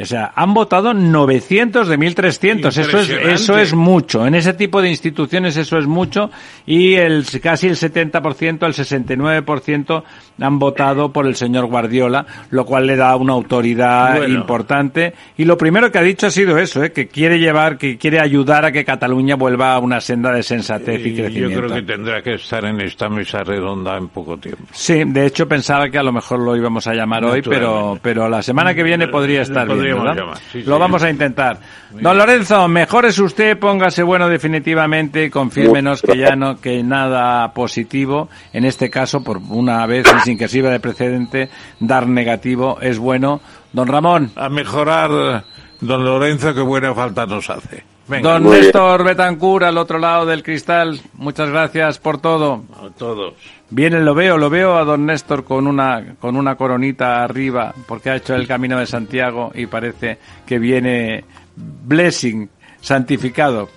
O 0.00 0.04
sea, 0.04 0.32
han 0.36 0.54
votado 0.54 0.94
900 0.94 1.88
de 1.88 1.98
1.300. 1.98 2.66
Eso 2.68 2.98
es, 3.00 3.10
eso 3.10 3.58
es 3.58 3.74
mucho. 3.74 4.26
En 4.26 4.34
ese 4.36 4.54
tipo 4.54 4.80
de 4.80 4.88
instituciones 4.88 5.56
eso 5.56 5.76
es 5.76 5.86
mucho. 5.86 6.30
Y 6.66 6.94
el, 6.94 7.24
casi 7.42 7.66
el 7.66 7.74
70%, 7.76 8.64
el 8.64 8.74
69% 8.74 10.02
han 10.40 10.58
votado 10.60 11.12
por 11.12 11.26
el 11.26 11.34
señor 11.34 11.66
Guardiola, 11.66 12.26
lo 12.50 12.64
cual 12.64 12.86
le 12.86 12.94
da 12.96 13.16
una 13.16 13.32
autoridad 13.32 14.18
Bueno. 14.18 14.34
importante. 14.34 15.14
Y 15.36 15.44
lo 15.44 15.58
primero 15.58 15.90
que 15.90 15.98
ha 15.98 16.02
dicho 16.02 16.28
ha 16.28 16.30
sido 16.30 16.58
eso, 16.58 16.82
¿eh? 16.84 16.92
que 16.92 17.08
quiere 17.08 17.38
llevar, 17.40 17.76
que 17.76 17.98
quiere 17.98 18.20
ayudar 18.20 18.64
a 18.64 18.72
que 18.72 18.84
Cataluña 18.84 19.34
vuelva 19.34 19.74
a 19.74 19.78
una 19.80 20.00
senda 20.00 20.32
de 20.32 20.42
sensatez 20.44 21.04
y, 21.04 21.08
Y 21.08 21.14
yo 21.16 21.24
crecimiento. 21.24 21.58
creo 21.60 21.74
que 21.74 21.82
tendrá 21.82 22.22
que 22.22 22.34
estar 22.34 22.64
en 22.64 22.80
esta 22.80 23.08
mesa 23.08 23.42
redonda 23.42 23.96
en 23.96 24.08
poco 24.08 24.36
tiempo. 24.38 24.62
Sí, 24.72 25.02
de 25.04 25.26
hecho 25.26 25.48
pensaba 25.48 25.90
que 25.90 25.98
a 25.98 26.02
lo 26.04 26.12
mejor 26.12 26.38
lo 26.38 26.54
íbamos 26.56 26.86
a 26.86 26.94
llamar 26.94 27.24
hoy, 27.24 27.42
pero, 27.42 27.98
pero 28.00 28.28
la 28.28 28.42
semana 28.42 28.74
que 28.74 28.82
viene 28.84 29.08
podría 29.08 29.42
estar 29.42 29.66
bien, 29.66 29.87
Podríamos 29.96 30.04
¿verdad? 30.04 30.22
llamar, 30.22 30.38
sí, 30.52 30.62
Lo 30.62 30.74
sí. 30.74 30.80
vamos 30.80 31.02
a 31.02 31.10
intentar. 31.10 31.60
Don 31.90 32.18
Lorenzo, 32.18 32.68
mejores 32.68 33.18
usted, 33.18 33.58
póngase 33.58 34.02
bueno 34.02 34.28
definitivamente, 34.28 35.30
confírmenos 35.30 36.02
que 36.02 36.16
ya 36.16 36.36
no, 36.36 36.60
que 36.60 36.82
nada 36.82 37.52
positivo, 37.52 38.28
en 38.52 38.64
este 38.64 38.90
caso, 38.90 39.22
por 39.22 39.38
una 39.38 39.86
vez 39.86 40.06
y 40.16 40.20
sin 40.20 40.38
que 40.38 40.48
sirva 40.48 40.70
de 40.70 40.80
precedente, 40.80 41.48
dar 41.80 42.06
negativo 42.06 42.78
es 42.80 42.98
bueno. 42.98 43.40
Don 43.72 43.86
Ramón. 43.86 44.30
A 44.36 44.48
mejorar, 44.48 45.44
don 45.80 46.04
Lorenzo, 46.04 46.54
que 46.54 46.60
buena 46.60 46.94
falta 46.94 47.26
nos 47.26 47.50
hace. 47.50 47.84
Venga. 48.08 48.32
Don 48.32 48.50
Néstor 48.50 49.04
Betancur, 49.04 49.64
al 49.64 49.76
otro 49.76 49.98
lado 49.98 50.24
del 50.24 50.42
cristal, 50.42 50.98
muchas 51.14 51.50
gracias 51.50 51.98
por 51.98 52.18
todo. 52.18 52.62
A 52.82 52.88
todos. 52.96 53.34
Viene, 53.70 54.00
lo 54.00 54.14
veo, 54.14 54.38
lo 54.38 54.48
veo 54.48 54.76
a 54.76 54.84
don 54.84 55.04
Néstor 55.04 55.44
con 55.44 55.66
una, 55.66 56.14
con 56.18 56.36
una 56.36 56.56
coronita 56.56 57.22
arriba, 57.22 57.74
porque 57.86 58.10
ha 58.10 58.16
hecho 58.16 58.34
el 58.34 58.46
camino 58.46 58.78
de 58.78 58.86
Santiago 58.86 59.52
y 59.54 59.66
parece 59.66 60.18
que 60.46 60.58
viene 60.58 61.24
blessing, 61.56 62.48
santificado. 62.80 63.68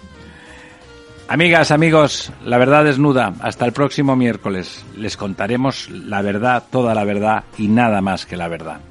Amigas, 1.27 1.71
amigos, 1.71 2.31
la 2.45 2.57
verdad 2.57 2.83
desnuda. 2.83 3.33
Hasta 3.41 3.65
el 3.65 3.71
próximo 3.73 4.15
miércoles. 4.15 4.83
Les 4.97 5.15
contaremos 5.15 5.89
la 5.89 6.21
verdad, 6.21 6.63
toda 6.69 6.93
la 6.93 7.05
verdad 7.05 7.43
y 7.57 7.67
nada 7.67 8.01
más 8.01 8.25
que 8.25 8.37
la 8.37 8.47
verdad. 8.47 8.90